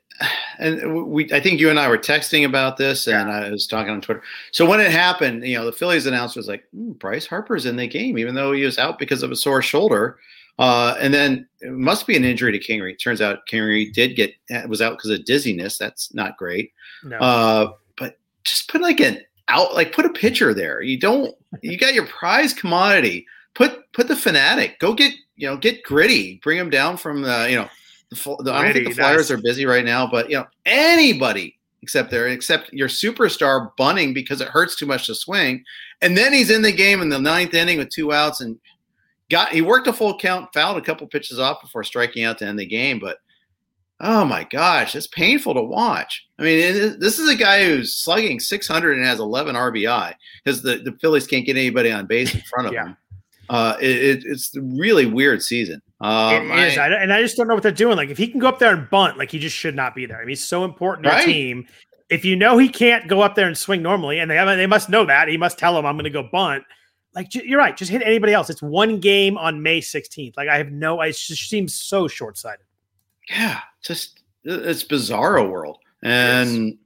and 0.58 1.06
we 1.06 1.32
I 1.32 1.40
think 1.40 1.60
you 1.60 1.70
and 1.70 1.78
I 1.78 1.88
were 1.88 1.98
texting 1.98 2.44
about 2.44 2.76
this, 2.76 3.06
and 3.06 3.30
I 3.30 3.50
was 3.50 3.66
talking 3.66 3.92
on 3.92 4.00
Twitter. 4.00 4.22
So 4.52 4.66
when 4.66 4.80
it 4.80 4.90
happened, 4.90 5.44
you 5.44 5.56
know, 5.56 5.64
the 5.64 5.72
Phillies 5.72 6.06
announcer 6.06 6.38
was 6.38 6.48
like, 6.48 6.64
"Bryce 6.72 7.26
Harper's 7.26 7.66
in 7.66 7.76
the 7.76 7.86
game, 7.86 8.18
even 8.18 8.34
though 8.34 8.52
he 8.52 8.64
was 8.64 8.78
out 8.78 8.98
because 8.98 9.22
of 9.22 9.30
a 9.30 9.36
sore 9.36 9.62
shoulder." 9.62 10.18
Uh, 10.58 10.96
and 10.98 11.14
then 11.14 11.46
it 11.60 11.70
must 11.70 12.06
be 12.06 12.16
an 12.16 12.24
injury 12.24 12.50
to 12.50 12.58
Kingery. 12.58 12.98
Turns 12.98 13.20
out 13.20 13.46
Kingery 13.48 13.92
did 13.92 14.16
get 14.16 14.34
was 14.68 14.82
out 14.82 14.96
because 14.96 15.10
of 15.10 15.24
dizziness. 15.24 15.78
That's 15.78 16.12
not 16.12 16.36
great. 16.36 16.72
No. 17.04 17.16
Uh, 17.18 17.72
but 17.96 18.18
just 18.44 18.68
put 18.68 18.80
like 18.80 19.00
an 19.00 19.20
out, 19.46 19.74
like 19.74 19.92
put 19.92 20.04
a 20.04 20.10
pitcher 20.10 20.52
there. 20.52 20.82
You 20.82 20.98
don't. 20.98 21.34
You 21.62 21.78
got 21.78 21.94
your 21.94 22.06
prize 22.06 22.52
commodity. 22.52 23.24
Put 23.54 23.90
put 23.92 24.08
the 24.08 24.14
Phanatic. 24.14 24.78
Go 24.80 24.94
get 24.94 25.14
you 25.36 25.48
know 25.48 25.56
get 25.56 25.84
gritty. 25.84 26.40
Bring 26.42 26.58
him 26.58 26.70
down 26.70 26.96
from 26.96 27.22
the 27.22 27.46
you 27.48 27.56
know 27.56 27.68
the, 28.10 28.36
the, 28.40 28.52
I 28.52 28.64
don't 28.64 28.72
think 28.72 28.88
the 28.88 28.94
Flyers 28.94 29.30
nice. 29.30 29.38
are 29.38 29.42
busy 29.42 29.66
right 29.66 29.84
now, 29.84 30.06
but 30.06 30.30
you 30.30 30.36
know 30.36 30.46
anybody 30.66 31.58
except 31.82 32.10
there, 32.10 32.28
except 32.28 32.72
your 32.72 32.88
superstar 32.88 33.70
bunning 33.76 34.12
because 34.12 34.40
it 34.40 34.48
hurts 34.48 34.76
too 34.76 34.86
much 34.86 35.06
to 35.06 35.14
swing, 35.14 35.64
and 36.02 36.16
then 36.16 36.32
he's 36.32 36.50
in 36.50 36.62
the 36.62 36.72
game 36.72 37.00
in 37.00 37.08
the 37.08 37.18
ninth 37.18 37.54
inning 37.54 37.78
with 37.78 37.90
two 37.90 38.12
outs 38.12 38.40
and 38.40 38.58
got 39.30 39.50
he 39.50 39.62
worked 39.62 39.86
a 39.86 39.92
full 39.92 40.16
count, 40.18 40.48
fouled 40.54 40.78
a 40.78 40.82
couple 40.82 41.06
pitches 41.06 41.38
off 41.38 41.60
before 41.60 41.84
striking 41.84 42.24
out 42.24 42.38
to 42.38 42.46
end 42.46 42.58
the 42.58 42.66
game, 42.66 42.98
but. 42.98 43.18
Oh 44.00 44.24
my 44.24 44.44
gosh, 44.44 44.94
it's 44.94 45.08
painful 45.08 45.54
to 45.54 45.60
watch. 45.60 46.24
I 46.38 46.44
mean, 46.44 46.60
it, 46.60 47.00
this 47.00 47.18
is 47.18 47.28
a 47.28 47.34
guy 47.34 47.64
who's 47.64 47.96
slugging 47.96 48.38
600 48.38 48.96
and 48.96 49.04
has 49.04 49.18
11 49.18 49.56
RBI 49.56 50.14
because 50.44 50.62
the, 50.62 50.76
the 50.76 50.96
Phillies 51.00 51.26
can't 51.26 51.44
get 51.44 51.56
anybody 51.56 51.90
on 51.90 52.06
base 52.06 52.32
in 52.32 52.40
front 52.42 52.68
of 52.68 52.74
yeah. 52.74 52.86
him. 52.86 52.96
Uh, 53.50 53.76
it, 53.80 54.22
it's 54.24 54.56
a 54.56 54.60
really 54.60 55.06
weird 55.06 55.42
season. 55.42 55.82
Um, 56.00 56.50
it 56.52 56.58
is, 56.68 56.78
I, 56.78 56.88
and 56.88 57.12
I 57.12 57.20
just 57.20 57.36
don't 57.36 57.48
know 57.48 57.54
what 57.54 57.62
they're 57.62 57.72
doing. 57.72 57.96
Like, 57.96 58.10
if 58.10 58.18
he 58.18 58.28
can 58.28 58.38
go 58.38 58.46
up 58.46 58.58
there 58.60 58.72
and 58.72 58.88
bunt, 58.88 59.18
like 59.18 59.30
he 59.30 59.38
just 59.38 59.56
should 59.56 59.74
not 59.74 59.94
be 59.94 60.06
there. 60.06 60.18
I 60.18 60.20
mean, 60.20 60.28
he's 60.28 60.46
so 60.46 60.64
important 60.64 61.04
to 61.04 61.10
right? 61.10 61.26
the 61.26 61.32
team. 61.32 61.66
if 62.08 62.24
you 62.24 62.36
know 62.36 62.56
he 62.56 62.68
can't 62.68 63.08
go 63.08 63.20
up 63.20 63.34
there 63.34 63.46
and 63.46 63.58
swing 63.58 63.82
normally, 63.82 64.20
and 64.20 64.30
they 64.30 64.36
they 64.56 64.66
must 64.66 64.88
know 64.88 65.04
that 65.04 65.28
he 65.28 65.36
must 65.36 65.58
tell 65.58 65.76
him 65.78 65.84
I'm 65.84 65.96
going 65.96 66.04
to 66.04 66.10
go 66.10 66.28
bunt. 66.30 66.64
Like 67.14 67.34
you're 67.34 67.58
right, 67.58 67.76
just 67.76 67.90
hit 67.90 68.02
anybody 68.04 68.32
else. 68.32 68.48
It's 68.48 68.62
one 68.62 69.00
game 69.00 69.36
on 69.36 69.62
May 69.62 69.80
16th. 69.80 70.36
Like 70.36 70.48
I 70.48 70.56
have 70.56 70.70
no, 70.70 71.00
it 71.00 71.16
just 71.16 71.48
seems 71.48 71.74
so 71.74 72.06
short 72.06 72.38
sighted. 72.38 72.66
Yeah, 73.28 73.60
just 73.82 74.22
it's 74.44 74.84
bizarro 74.84 75.50
world, 75.50 75.78
and 76.02 76.78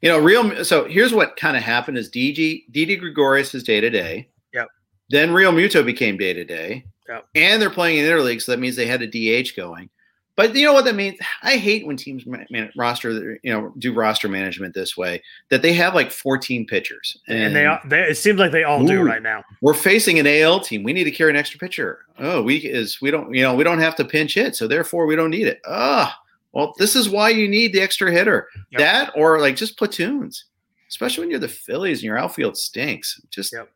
you 0.00 0.08
know, 0.08 0.18
real. 0.18 0.64
So 0.64 0.86
here's 0.86 1.12
what 1.12 1.36
kind 1.36 1.56
of 1.56 1.62
happened: 1.62 1.98
is 1.98 2.10
DG 2.10 2.64
Didi 2.70 2.96
Gregorius 2.96 3.54
is 3.54 3.62
day 3.62 3.80
to 3.80 3.90
day. 3.90 4.28
Yep. 4.54 4.68
Then 5.10 5.30
Realmuto 5.30 5.84
became 5.84 6.16
day 6.16 6.32
to 6.32 6.44
day. 6.44 6.84
Yep. 7.08 7.28
And 7.34 7.60
they're 7.62 7.70
playing 7.70 7.98
in 7.98 8.04
interleague, 8.04 8.42
so 8.42 8.52
that 8.52 8.58
means 8.58 8.76
they 8.76 8.86
had 8.86 9.02
a 9.02 9.06
DH 9.06 9.56
going. 9.56 9.90
But 10.38 10.54
you 10.54 10.64
know 10.64 10.72
what 10.72 10.84
that 10.84 10.94
means? 10.94 11.18
I 11.42 11.56
hate 11.56 11.84
when 11.84 11.96
teams 11.96 12.24
man, 12.24 12.70
roster, 12.76 13.40
you 13.42 13.52
know, 13.52 13.74
do 13.78 13.92
roster 13.92 14.28
management 14.28 14.72
this 14.72 14.96
way. 14.96 15.20
That 15.50 15.62
they 15.62 15.72
have 15.72 15.96
like 15.96 16.12
14 16.12 16.64
pitchers, 16.64 17.18
and, 17.26 17.38
and 17.38 17.56
they, 17.56 17.78
they, 17.86 18.02
it 18.10 18.18
seems 18.18 18.38
like 18.38 18.52
they 18.52 18.62
all 18.62 18.84
ooh, 18.84 18.86
do 18.86 19.02
right 19.02 19.20
now. 19.20 19.42
We're 19.62 19.74
facing 19.74 20.20
an 20.20 20.28
AL 20.28 20.60
team. 20.60 20.84
We 20.84 20.92
need 20.92 21.04
to 21.04 21.10
carry 21.10 21.30
an 21.30 21.36
extra 21.36 21.58
pitcher. 21.58 22.02
Oh, 22.20 22.40
we 22.40 22.58
is 22.58 23.00
we 23.00 23.10
don't, 23.10 23.34
you 23.34 23.42
know, 23.42 23.52
we 23.52 23.64
don't 23.64 23.80
have 23.80 23.96
to 23.96 24.04
pinch 24.04 24.34
hit, 24.34 24.54
so 24.54 24.68
therefore 24.68 25.06
we 25.06 25.16
don't 25.16 25.30
need 25.30 25.48
it. 25.48 25.60
Ah, 25.66 26.16
oh, 26.16 26.24
well, 26.52 26.74
this 26.78 26.94
is 26.94 27.10
why 27.10 27.30
you 27.30 27.48
need 27.48 27.72
the 27.72 27.80
extra 27.80 28.12
hitter. 28.12 28.46
Yep. 28.70 28.78
That 28.78 29.12
or 29.16 29.40
like 29.40 29.56
just 29.56 29.76
platoons, 29.76 30.44
especially 30.88 31.22
when 31.22 31.30
you're 31.30 31.40
the 31.40 31.48
Phillies 31.48 31.98
and 31.98 32.04
your 32.04 32.16
outfield 32.16 32.56
stinks. 32.56 33.20
Just 33.30 33.52
yep. 33.52 33.68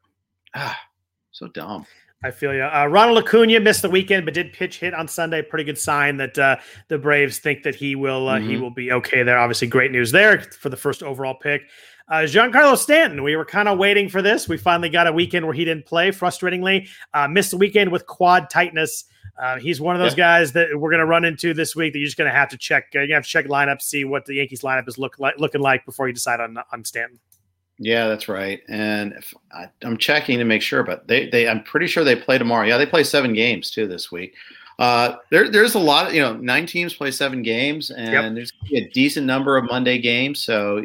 ah, 0.54 0.78
so 1.32 1.48
dumb. 1.48 1.86
I 2.24 2.30
feel 2.30 2.54
you. 2.54 2.62
Uh, 2.62 2.86
Ronald 2.86 3.18
Acuna 3.18 3.58
missed 3.58 3.82
the 3.82 3.90
weekend, 3.90 4.24
but 4.24 4.34
did 4.34 4.52
pitch 4.52 4.78
hit 4.78 4.94
on 4.94 5.08
Sunday. 5.08 5.42
Pretty 5.42 5.64
good 5.64 5.78
sign 5.78 6.16
that 6.18 6.38
uh, 6.38 6.56
the 6.88 6.98
Braves 6.98 7.38
think 7.38 7.64
that 7.64 7.74
he 7.74 7.96
will 7.96 8.28
uh, 8.28 8.38
mm-hmm. 8.38 8.48
he 8.48 8.56
will 8.56 8.70
be 8.70 8.92
okay 8.92 9.22
there. 9.22 9.38
Obviously, 9.38 9.66
great 9.66 9.90
news 9.90 10.12
there 10.12 10.40
for 10.40 10.68
the 10.68 10.76
first 10.76 11.02
overall 11.02 11.34
pick. 11.34 11.62
Uh, 12.08 12.22
Giancarlo 12.22 12.76
Stanton, 12.76 13.22
we 13.22 13.36
were 13.36 13.44
kind 13.44 13.68
of 13.68 13.78
waiting 13.78 14.08
for 14.08 14.22
this. 14.22 14.48
We 14.48 14.56
finally 14.56 14.88
got 14.88 15.06
a 15.06 15.12
weekend 15.12 15.46
where 15.46 15.54
he 15.54 15.64
didn't 15.64 15.86
play, 15.86 16.10
frustratingly. 16.10 16.88
Uh, 17.14 17.26
missed 17.26 17.52
the 17.52 17.56
weekend 17.56 17.90
with 17.90 18.06
quad 18.06 18.50
tightness. 18.50 19.04
Uh, 19.40 19.58
he's 19.58 19.80
one 19.80 19.96
of 19.96 20.00
those 20.00 20.12
yeah. 20.12 20.38
guys 20.38 20.52
that 20.52 20.68
we're 20.78 20.90
going 20.90 21.00
to 21.00 21.06
run 21.06 21.24
into 21.24 21.54
this 21.54 21.74
week 21.74 21.92
that 21.92 21.98
you're 21.98 22.06
just 22.06 22.18
going 22.18 22.30
to 22.30 22.36
have 22.36 22.50
to 22.50 22.58
check. 22.58 22.88
Uh, 22.94 23.00
you 23.00 23.14
have 23.14 23.24
to 23.24 23.28
check 23.28 23.46
lineup, 23.46 23.80
see 23.80 24.04
what 24.04 24.26
the 24.26 24.34
Yankees 24.34 24.60
lineup 24.60 24.86
is 24.86 24.98
look 24.98 25.18
like, 25.18 25.38
looking 25.38 25.60
like 25.60 25.84
before 25.86 26.06
you 26.06 26.12
decide 26.12 26.40
on 26.40 26.56
on 26.72 26.84
Stanton. 26.84 27.18
Yeah, 27.78 28.06
that's 28.06 28.28
right. 28.28 28.60
And 28.68 29.12
if 29.14 29.34
I, 29.52 29.68
am 29.82 29.96
checking 29.96 30.38
to 30.38 30.44
make 30.44 30.62
sure, 30.62 30.82
but 30.82 31.08
they, 31.08 31.28
they, 31.28 31.48
I'm 31.48 31.62
pretty 31.64 31.86
sure 31.86 32.04
they 32.04 32.16
play 32.16 32.38
tomorrow. 32.38 32.66
Yeah, 32.66 32.78
they 32.78 32.86
play 32.86 33.02
seven 33.02 33.32
games 33.32 33.70
too 33.70 33.86
this 33.86 34.12
week. 34.12 34.34
Uh, 34.78 35.16
there, 35.30 35.50
there's 35.50 35.74
a 35.74 35.78
lot 35.78 36.08
of, 36.08 36.14
you 36.14 36.20
know, 36.20 36.34
nine 36.36 36.66
teams 36.66 36.94
play 36.94 37.10
seven 37.10 37.42
games, 37.42 37.90
and 37.90 38.12
yep. 38.12 38.34
there's 38.34 38.52
a 38.72 38.88
decent 38.90 39.26
number 39.26 39.56
of 39.56 39.64
Monday 39.64 39.98
games. 39.98 40.42
So 40.42 40.84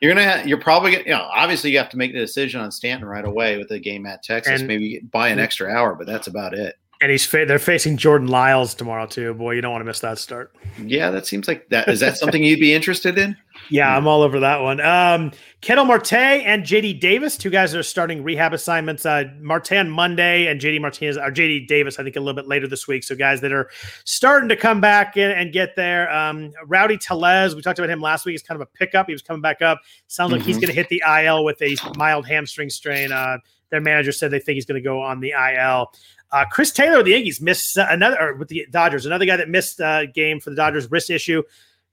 you're 0.00 0.12
gonna, 0.12 0.24
have, 0.24 0.46
you're 0.46 0.60
probably, 0.60 0.92
gonna, 0.92 1.04
you 1.04 1.10
know, 1.10 1.28
obviously 1.34 1.70
you 1.70 1.78
have 1.78 1.90
to 1.90 1.96
make 1.96 2.12
the 2.12 2.18
decision 2.18 2.60
on 2.60 2.70
Stanton 2.70 3.08
right 3.08 3.24
away 3.24 3.58
with 3.58 3.68
the 3.68 3.78
game 3.78 4.06
at 4.06 4.22
Texas. 4.22 4.60
And, 4.60 4.68
Maybe 4.68 5.00
buy 5.10 5.28
an 5.28 5.38
extra 5.38 5.70
hour, 5.70 5.94
but 5.94 6.06
that's 6.06 6.26
about 6.26 6.54
it. 6.54 6.76
And 7.00 7.12
he's 7.12 7.24
fa- 7.24 7.44
they're 7.46 7.60
facing 7.60 7.96
Jordan 7.96 8.26
Lyles 8.26 8.74
tomorrow 8.74 9.06
too. 9.06 9.32
Boy, 9.34 9.52
you 9.52 9.60
don't 9.60 9.70
want 9.70 9.82
to 9.82 9.86
miss 9.86 10.00
that 10.00 10.18
start. 10.18 10.54
Yeah, 10.82 11.10
that 11.10 11.26
seems 11.26 11.46
like 11.46 11.68
that. 11.68 11.88
Is 11.88 12.00
that 12.00 12.16
something 12.16 12.42
you'd 12.42 12.58
be 12.58 12.74
interested 12.74 13.18
in? 13.18 13.36
Yeah, 13.70 13.94
I'm 13.94 14.06
all 14.06 14.22
over 14.22 14.40
that 14.40 14.62
one. 14.62 14.80
Um, 14.80 15.32
Ketel 15.60 15.84
Marte 15.84 16.12
and 16.14 16.64
JD 16.64 17.00
Davis, 17.00 17.36
two 17.36 17.50
guys 17.50 17.72
that 17.72 17.78
are 17.78 17.82
starting 17.82 18.22
rehab 18.22 18.54
assignments. 18.54 19.04
Uh, 19.04 19.24
Marte 19.40 19.72
on 19.72 19.90
Monday 19.90 20.46
and 20.46 20.60
JD 20.60 20.80
Martinez 20.80 21.18
or 21.18 21.30
JD 21.30 21.66
Davis, 21.66 21.98
I 21.98 22.02
think 22.02 22.16
a 22.16 22.20
little 22.20 22.34
bit 22.34 22.46
later 22.46 22.66
this 22.66 22.88
week. 22.88 23.04
So 23.04 23.14
guys 23.14 23.40
that 23.42 23.52
are 23.52 23.68
starting 24.04 24.48
to 24.48 24.56
come 24.56 24.80
back 24.80 25.16
and, 25.16 25.32
and 25.32 25.52
get 25.52 25.76
there. 25.76 26.10
Um, 26.10 26.52
Rowdy 26.66 26.96
Tellez, 26.96 27.54
we 27.54 27.60
talked 27.60 27.78
about 27.78 27.90
him 27.90 28.00
last 28.00 28.24
week. 28.24 28.34
He's 28.34 28.42
kind 28.42 28.58
of 28.60 28.66
a 28.66 28.78
pickup. 28.78 29.06
He 29.06 29.12
was 29.12 29.22
coming 29.22 29.42
back 29.42 29.60
up. 29.60 29.80
Sounds 30.06 30.32
like 30.32 30.40
mm-hmm. 30.40 30.48
he's 30.48 30.56
going 30.56 30.68
to 30.68 30.74
hit 30.74 30.88
the 30.88 31.02
IL 31.22 31.44
with 31.44 31.60
a 31.60 31.76
mild 31.96 32.26
hamstring 32.26 32.70
strain. 32.70 33.12
Uh, 33.12 33.38
their 33.70 33.80
manager 33.80 34.12
said 34.12 34.30
they 34.30 34.38
think 34.38 34.56
he's 34.56 34.66
going 34.66 34.80
to 34.80 34.86
go 34.86 35.02
on 35.02 35.20
the 35.20 35.30
IL. 35.30 35.92
Uh, 36.30 36.44
Chris 36.50 36.70
Taylor 36.70 36.98
of 36.98 37.04
the 37.04 37.12
Yankees 37.12 37.40
missed 37.40 37.76
another 37.76 38.34
with 38.34 38.48
the 38.48 38.66
Dodgers, 38.70 39.06
another 39.06 39.24
guy 39.24 39.36
that 39.36 39.48
missed 39.48 39.80
a 39.80 39.86
uh, 39.86 40.04
game 40.14 40.40
for 40.40 40.50
the 40.50 40.56
Dodgers 40.56 40.90
wrist 40.90 41.10
issue. 41.10 41.42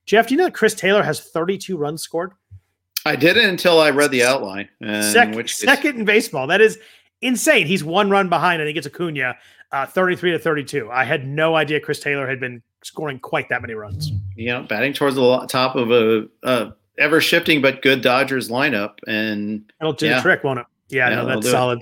Jeff, 0.06 0.28
do 0.28 0.34
you 0.34 0.38
know 0.38 0.46
that 0.46 0.54
Chris 0.54 0.76
Taylor 0.76 1.04
has 1.04 1.20
32 1.20 1.78
runs 1.78 2.02
scored? 2.02 2.34
I 3.06 3.16
didn't 3.16 3.50
until 3.50 3.80
I 3.80 3.92
read 3.92 4.12
the 4.12 4.24
outline. 4.24 4.68
Second, 4.82 5.36
which 5.36 5.56
second 5.56 6.00
in 6.00 6.06
baseball. 6.06 6.48
That 6.48 6.60
is 6.60 6.80
insane. 7.22 7.68
He's 7.68 7.84
one 7.84 8.10
run 8.10 8.30
behind. 8.30 8.62
I 8.62 8.66
think 8.66 8.78
it's 8.78 8.88
Acuna, 8.88 9.36
uh, 9.72 9.86
33 9.86 10.32
to 10.32 10.40
32. 10.40 10.90
I 10.92 11.04
had 11.04 11.28
no 11.28 11.56
idea 11.56 11.80
Chris 11.80 12.00
Taylor 12.00 12.28
had 12.28 12.40
been 12.40 12.62
scoring 12.84 13.20
quite 13.20 13.50
that 13.50 13.62
many 13.62 13.74
runs. 13.74 14.12
You 14.36 14.48
know, 14.48 14.64
batting 14.64 14.94
towards 14.94 15.16
the 15.16 15.46
top 15.48 15.76
of 15.76 15.92
a, 15.92 16.28
a 16.44 16.74
ever 16.98 17.22
shifting 17.22 17.62
but 17.62 17.82
good 17.82 18.02
Dodgers 18.02 18.50
lineup, 18.50 18.96
and 19.08 19.72
it'll 19.80 19.94
do 19.94 20.08
yeah. 20.08 20.18
the 20.18 20.22
trick, 20.22 20.44
won't 20.44 20.60
it? 20.60 20.66
Yeah, 20.90 21.10
yeah 21.10 21.16
no, 21.16 21.28
that's 21.28 21.50
solid. 21.50 21.80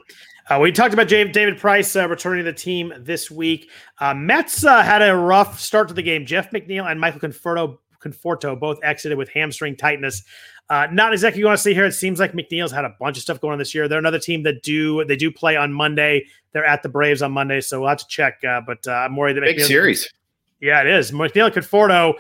Uh, 0.50 0.60
we 0.60 0.72
talked 0.72 0.94
about 0.94 1.08
David 1.08 1.58
Price 1.58 1.96
uh, 1.96 2.08
returning 2.08 2.44
to 2.44 2.52
the 2.52 2.58
team 2.58 2.94
this 3.00 3.32
week. 3.32 3.70
Uh, 4.00 4.14
Mets 4.14 4.66
uh, 4.66 4.84
had 4.84 5.02
a 5.02 5.16
rough 5.16 5.60
start 5.60 5.88
to 5.88 5.94
the 5.94 6.04
game. 6.04 6.26
Jeff 6.26 6.52
McNeil 6.52 6.90
and 6.90 7.00
Michael 7.00 7.22
Conforto, 7.22 7.78
Conforto 8.04 8.60
both 8.60 8.78
exited 8.84 9.18
with 9.18 9.30
hamstring 9.30 9.78
tightness. 9.78 10.24
Uh, 10.70 10.88
not 10.92 11.14
exactly 11.14 11.40
you 11.40 11.46
want 11.46 11.58
to 11.58 11.64
see 11.64 11.74
here. 11.74 11.86
It 11.86 11.94
seems 11.94 12.20
like 12.20 12.34
McNeil's 12.34 12.72
had 12.72 12.84
a 12.84 12.94
bunch 13.00 13.16
of 13.18 13.24
stuff 13.24 13.40
going 13.40 13.54
on 13.54 13.60
this 13.60 13.74
year. 13.74 13.88
They're 13.88 14.00
another 14.00 14.20
team 14.20 14.44
that 14.44 14.64
do 14.64 15.06
they 15.06 15.16
do 15.16 15.32
play 15.32 15.56
on 15.56 15.72
Monday. 15.72 16.26
They're 16.52 16.66
at 16.66 16.84
the 16.84 16.90
Braves 16.90 17.22
on 17.22 17.32
Monday, 17.32 17.62
so 17.62 17.80
we'll 17.80 17.90
have 17.90 18.00
to 18.00 18.08
check. 18.08 18.44
Uh, 18.44 18.62
but 18.66 18.86
I'm 18.88 19.16
worried 19.16 19.38
that 19.38 19.42
big 19.42 19.58
McNeil's 19.58 19.68
series. 19.68 20.14
Yeah, 20.60 20.82
it 20.82 20.88
is. 20.88 21.12
McNeil 21.12 21.52
Conforto 21.52 22.16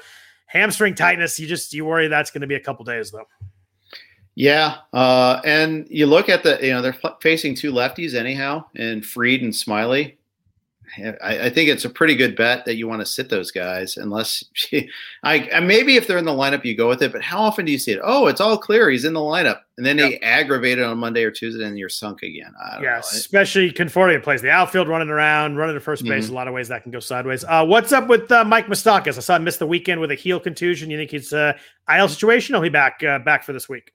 hamstring 0.45 0.95
tightness. 0.95 1.39
You 1.39 1.47
just 1.47 1.73
you 1.73 1.83
worry 1.83 2.07
that's 2.07 2.31
going 2.31 2.41
to 2.41 2.47
be 2.47 2.55
a 2.55 2.59
couple 2.59 2.85
days 2.85 3.11
though. 3.11 3.27
Yeah, 4.35 4.77
uh, 4.93 5.41
and 5.45 5.87
you 5.89 6.07
look 6.07 6.27
at 6.27 6.43
the 6.43 6.57
you 6.61 6.71
know 6.71 6.81
they're 6.81 6.97
facing 7.21 7.55
two 7.55 7.71
lefties 7.71 8.15
anyhow, 8.15 8.65
and 8.75 9.05
Fried 9.05 9.41
and 9.41 9.53
Smyly. 9.53 10.15
I, 10.97 11.45
I 11.45 11.49
think 11.49 11.69
it's 11.69 11.85
a 11.85 11.89
pretty 11.89 12.15
good 12.15 12.35
bet 12.35 12.65
that 12.65 12.75
you 12.75 12.87
want 12.87 13.01
to 13.01 13.05
sit 13.05 13.29
those 13.29 13.51
guys, 13.51 13.97
unless 13.97 14.43
I 15.23 15.59
maybe 15.59 15.95
if 15.95 16.07
they're 16.07 16.17
in 16.17 16.25
the 16.25 16.31
lineup 16.31 16.65
you 16.65 16.75
go 16.75 16.87
with 16.87 17.01
it. 17.01 17.11
But 17.11 17.23
how 17.23 17.41
often 17.41 17.65
do 17.65 17.71
you 17.71 17.79
see 17.79 17.93
it? 17.93 17.99
Oh, 18.03 18.27
it's 18.27 18.41
all 18.41 18.57
clear. 18.57 18.89
He's 18.89 19.05
in 19.05 19.13
the 19.13 19.19
lineup, 19.19 19.61
and 19.77 19.85
then 19.85 19.97
yep. 19.97 20.09
they 20.09 20.19
aggravate 20.19 20.77
it 20.77 20.83
on 20.83 20.97
Monday 20.97 21.23
or 21.23 21.31
Tuesday, 21.31 21.65
and 21.65 21.77
you're 21.77 21.89
sunk 21.89 22.23
again. 22.23 22.53
yeah, 22.81 22.95
know. 22.95 22.99
especially 22.99 23.71
Conforto 23.71 24.21
plays 24.21 24.41
the 24.41 24.51
outfield, 24.51 24.87
running 24.87 25.09
around, 25.09 25.55
running 25.55 25.75
to 25.75 25.79
first 25.79 26.03
base. 26.05 26.25
Mm-hmm. 26.25 26.33
A 26.33 26.35
lot 26.35 26.47
of 26.47 26.53
ways 26.53 26.67
that 26.67 26.83
can 26.83 26.91
go 26.91 26.99
sideways. 26.99 27.43
Uh, 27.43 27.65
what's 27.65 27.91
up 27.91 28.07
with 28.07 28.31
uh, 28.31 28.43
Mike 28.43 28.67
Moustakas? 28.67 29.17
I 29.17 29.21
saw 29.21 29.35
him 29.35 29.43
miss 29.43 29.57
the 29.57 29.67
weekend 29.67 29.99
with 30.01 30.11
a 30.11 30.15
heel 30.15 30.39
contusion. 30.39 30.89
You 30.89 30.97
think 30.97 31.11
he's 31.11 31.33
a 31.33 31.55
uh, 31.87 31.97
IL 31.97 32.07
situation? 32.07 32.55
Or 32.55 32.63
he 32.63 32.69
back 32.69 33.03
uh, 33.03 33.19
back 33.19 33.43
for 33.43 33.53
this 33.53 33.67
week? 33.67 33.91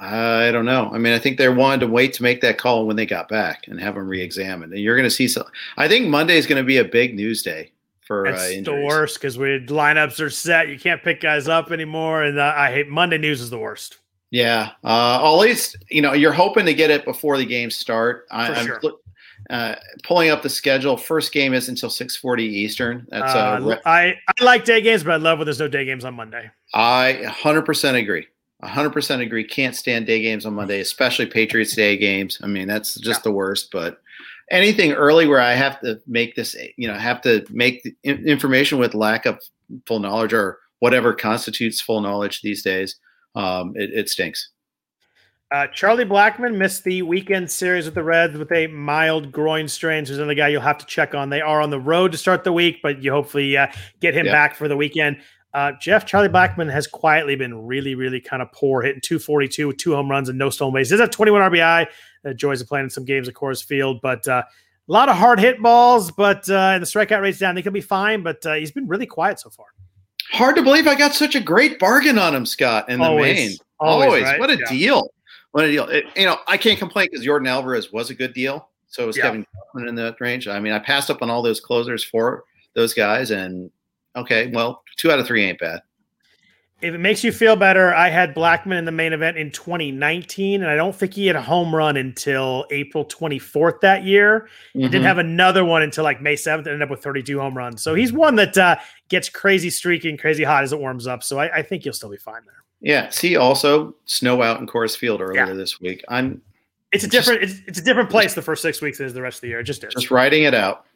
I 0.00 0.50
don't 0.50 0.64
know. 0.64 0.90
I 0.92 0.98
mean, 0.98 1.12
I 1.12 1.18
think 1.18 1.36
they 1.36 1.50
wanted 1.50 1.80
to 1.80 1.86
wait 1.86 2.14
to 2.14 2.22
make 2.22 2.40
that 2.40 2.56
call 2.56 2.86
when 2.86 2.96
they 2.96 3.04
got 3.04 3.28
back 3.28 3.68
and 3.68 3.78
have 3.80 3.96
them 3.96 4.08
re-examined. 4.08 4.72
And 4.72 4.80
you're 4.80 4.96
going 4.96 5.08
to 5.08 5.14
see 5.14 5.28
some. 5.28 5.44
I 5.76 5.88
think 5.88 6.08
Monday 6.08 6.38
is 6.38 6.46
going 6.46 6.56
to 6.60 6.66
be 6.66 6.78
a 6.78 6.84
big 6.84 7.14
news 7.14 7.42
day 7.42 7.72
for 8.10 8.26
uh, 8.26 8.32
it's 8.32 8.66
uh, 8.66 8.72
the 8.72 8.84
worst 8.84 9.20
because 9.20 9.38
we 9.38 9.64
lineups 9.66 10.18
are 10.18 10.30
set. 10.30 10.68
You 10.68 10.78
can't 10.78 11.00
pick 11.00 11.20
guys 11.20 11.46
up 11.46 11.70
anymore, 11.70 12.24
and 12.24 12.38
uh, 12.38 12.54
I 12.56 12.72
hate 12.72 12.88
Monday 12.88 13.18
news 13.18 13.40
is 13.40 13.50
the 13.50 13.58
worst. 13.58 13.98
Yeah, 14.30 14.70
uh, 14.82 15.20
at 15.22 15.38
least 15.38 15.76
you 15.90 16.02
know 16.02 16.12
you're 16.12 16.32
hoping 16.32 16.66
to 16.66 16.74
get 16.74 16.90
it 16.90 17.04
before 17.04 17.36
the 17.36 17.44
games 17.44 17.76
start. 17.76 18.26
I, 18.30 18.48
am 18.58 18.66
sure. 18.66 18.80
uh, 19.50 19.76
pulling 20.02 20.30
up 20.30 20.42
the 20.42 20.48
schedule. 20.48 20.96
First 20.96 21.30
game 21.30 21.54
is 21.54 21.68
until 21.68 21.88
6:40 21.88 22.40
Eastern. 22.40 23.06
That's 23.10 23.32
uh, 23.32 23.60
re- 23.62 23.80
I 23.84 24.16
I 24.26 24.44
like 24.44 24.64
day 24.64 24.80
games, 24.80 25.04
but 25.04 25.12
I 25.12 25.16
love 25.16 25.38
when 25.38 25.44
there's 25.44 25.60
no 25.60 25.68
day 25.68 25.84
games 25.84 26.04
on 26.04 26.14
Monday. 26.14 26.50
I 26.74 27.20
100% 27.26 27.94
agree. 27.94 28.26
100% 28.62 29.22
agree. 29.22 29.44
Can't 29.44 29.74
stand 29.74 30.06
day 30.06 30.20
games 30.20 30.44
on 30.44 30.54
Monday, 30.54 30.80
especially 30.80 31.26
Patriots 31.26 31.74
Day 31.74 31.96
games. 31.96 32.38
I 32.42 32.46
mean, 32.46 32.68
that's 32.68 32.94
just 32.96 33.20
yeah. 33.20 33.24
the 33.24 33.32
worst. 33.32 33.70
But 33.72 34.00
anything 34.50 34.92
early 34.92 35.26
where 35.26 35.40
I 35.40 35.54
have 35.54 35.80
to 35.80 36.00
make 36.06 36.34
this, 36.34 36.56
you 36.76 36.88
know, 36.88 36.94
have 36.94 37.20
to 37.22 37.44
make 37.50 37.82
the 37.82 37.94
information 38.04 38.78
with 38.78 38.94
lack 38.94 39.26
of 39.26 39.40
full 39.86 40.00
knowledge 40.00 40.32
or 40.32 40.58
whatever 40.80 41.14
constitutes 41.14 41.80
full 41.80 42.00
knowledge 42.00 42.42
these 42.42 42.62
days, 42.62 42.96
um, 43.34 43.72
it, 43.76 43.90
it, 43.92 44.08
stinks. 44.08 44.50
Uh, 45.52 45.66
Charlie 45.68 46.04
Blackmon 46.04 46.56
missed 46.56 46.84
the 46.84 47.02
weekend 47.02 47.50
series 47.50 47.84
with 47.84 47.94
the 47.94 48.02
Reds 48.02 48.36
with 48.36 48.52
a 48.52 48.66
mild 48.68 49.32
groin 49.32 49.68
strain. 49.68 50.04
So 50.04 50.12
he's 50.12 50.18
another 50.18 50.34
guy 50.34 50.48
you'll 50.48 50.60
have 50.60 50.78
to 50.78 50.86
check 50.86 51.14
on. 51.14 51.30
They 51.30 51.40
are 51.40 51.60
on 51.60 51.70
the 51.70 51.80
road 51.80 52.12
to 52.12 52.18
start 52.18 52.44
the 52.44 52.52
week, 52.52 52.80
but 52.82 53.02
you 53.02 53.10
hopefully 53.10 53.56
uh, 53.56 53.68
get 54.00 54.14
him 54.14 54.26
back 54.26 54.54
for 54.54 54.68
the 54.68 54.76
weekend. 54.76 55.18
Uh, 55.52 55.72
Jeff 55.80 56.06
Charlie 56.06 56.28
Blackmon 56.28 56.70
has 56.70 56.86
quietly 56.86 57.34
been 57.34 57.66
really, 57.66 57.94
really 57.94 58.20
kind 58.20 58.40
of 58.40 58.52
poor, 58.52 58.82
hitting 58.82 59.00
242 59.00 59.68
with 59.68 59.76
two 59.78 59.94
home 59.94 60.10
runs 60.10 60.28
and 60.28 60.38
no 60.38 60.50
stolen 60.50 60.74
bases. 60.74 60.90
Does 60.90 61.00
have 61.00 61.10
21 61.10 61.52
RBI. 61.52 61.86
Uh, 62.24 62.32
joys 62.34 62.60
of 62.60 62.68
playing 62.68 62.84
in 62.84 62.90
some 62.90 63.04
games 63.04 63.28
at 63.28 63.34
Coors 63.34 63.64
Field, 63.64 64.00
but 64.02 64.26
uh, 64.28 64.42
a 64.46 64.92
lot 64.92 65.08
of 65.08 65.16
hard 65.16 65.40
hit 65.40 65.60
balls. 65.62 66.10
But 66.10 66.48
uh, 66.50 66.78
the 66.78 66.86
strikeout 66.86 67.22
rate's 67.22 67.38
down. 67.38 67.54
They 67.54 67.62
could 67.62 67.72
be 67.72 67.80
fine, 67.80 68.22
but 68.22 68.44
uh, 68.44 68.54
he's 68.54 68.70
been 68.70 68.86
really 68.86 69.06
quiet 69.06 69.40
so 69.40 69.50
far. 69.50 69.66
Hard 70.32 70.54
to 70.56 70.62
believe 70.62 70.86
I 70.86 70.94
got 70.94 71.14
such 71.14 71.34
a 71.34 71.40
great 71.40 71.78
bargain 71.78 72.18
on 72.18 72.34
him, 72.34 72.46
Scott, 72.46 72.88
in 72.88 73.00
the 73.00 73.06
always, 73.06 73.36
main. 73.36 73.56
Always, 73.80 74.06
always. 74.06 74.22
Right? 74.24 74.38
what 74.38 74.50
a 74.50 74.58
yeah. 74.58 74.68
deal! 74.68 75.10
What 75.52 75.64
a 75.64 75.68
deal! 75.68 75.88
It, 75.88 76.04
you 76.14 76.26
know, 76.26 76.36
I 76.46 76.56
can't 76.56 76.78
complain 76.78 77.08
because 77.10 77.26
Yordan 77.26 77.48
Alvarez 77.48 77.90
was 77.92 78.10
a 78.10 78.14
good 78.14 78.34
deal. 78.34 78.68
So 78.86 79.04
it 79.04 79.06
was 79.06 79.16
yeah. 79.16 79.24
Kevin 79.24 79.46
in 79.86 79.94
that 79.94 80.20
range. 80.20 80.46
I 80.46 80.60
mean, 80.60 80.72
I 80.72 80.78
passed 80.78 81.10
up 81.10 81.22
on 81.22 81.30
all 81.30 81.42
those 81.42 81.60
closers 81.60 82.04
for 82.04 82.44
those 82.74 82.92
guys, 82.92 83.30
and 83.30 83.70
okay, 84.16 84.50
well, 84.52 84.82
two 84.96 85.10
out 85.10 85.18
of 85.18 85.26
three 85.26 85.44
ain't 85.44 85.58
bad. 85.58 85.82
If 86.82 86.94
it 86.94 86.98
makes 86.98 87.22
you 87.22 87.30
feel 87.30 87.56
better, 87.56 87.92
I 87.94 88.08
had 88.08 88.34
Blackmon 88.34 88.78
in 88.78 88.86
the 88.86 88.92
main 88.92 89.12
event 89.12 89.36
in 89.36 89.50
2019, 89.50 90.62
and 90.62 90.70
I 90.70 90.76
don't 90.76 90.96
think 90.96 91.12
he 91.12 91.26
had 91.26 91.36
a 91.36 91.42
home 91.42 91.74
run 91.74 91.98
until 91.98 92.64
April 92.70 93.04
24th 93.04 93.80
that 93.80 94.04
year. 94.04 94.48
He 94.72 94.78
mm-hmm. 94.78 94.90
didn't 94.90 95.04
have 95.04 95.18
another 95.18 95.62
one 95.62 95.82
until 95.82 96.04
like 96.04 96.22
May 96.22 96.36
7th, 96.36 96.60
and 96.60 96.68
ended 96.68 96.82
up 96.82 96.90
with 96.90 97.02
32 97.02 97.38
home 97.38 97.54
runs. 97.54 97.82
So 97.82 97.94
he's 97.94 98.14
one 98.14 98.34
that 98.36 98.56
uh, 98.56 98.76
gets 99.10 99.28
crazy 99.28 99.68
streaking, 99.68 100.16
crazy 100.16 100.42
hot 100.42 100.62
as 100.62 100.72
it 100.72 100.80
warms 100.80 101.06
up. 101.06 101.22
So 101.22 101.38
I, 101.38 101.56
I 101.56 101.62
think 101.62 101.84
you'll 101.84 101.92
still 101.92 102.10
be 102.10 102.16
fine 102.16 102.42
there. 102.46 102.64
Yeah. 102.80 103.10
See, 103.10 103.36
also 103.36 103.94
snow 104.06 104.42
out 104.42 104.58
in 104.58 104.66
Coors 104.66 104.96
Field 104.96 105.20
earlier 105.20 105.46
yeah. 105.46 105.52
this 105.52 105.80
week. 105.80 106.02
I'm. 106.08 106.40
It's 106.92 107.04
a 107.04 107.08
different. 107.08 107.42
Just, 107.42 107.58
it's, 107.58 107.68
it's 107.68 107.78
a 107.78 107.82
different 107.84 108.08
place 108.08 108.32
the 108.32 108.42
first 108.42 108.62
six 108.62 108.80
weeks 108.80 109.00
is 109.00 109.12
the 109.12 109.22
rest 109.22 109.36
of 109.36 109.40
the 109.42 109.48
year. 109.48 109.60
It 109.60 109.64
just 109.64 109.84
is. 109.84 109.92
Just 109.92 110.10
writing 110.10 110.44
it 110.44 110.54
out. 110.54 110.86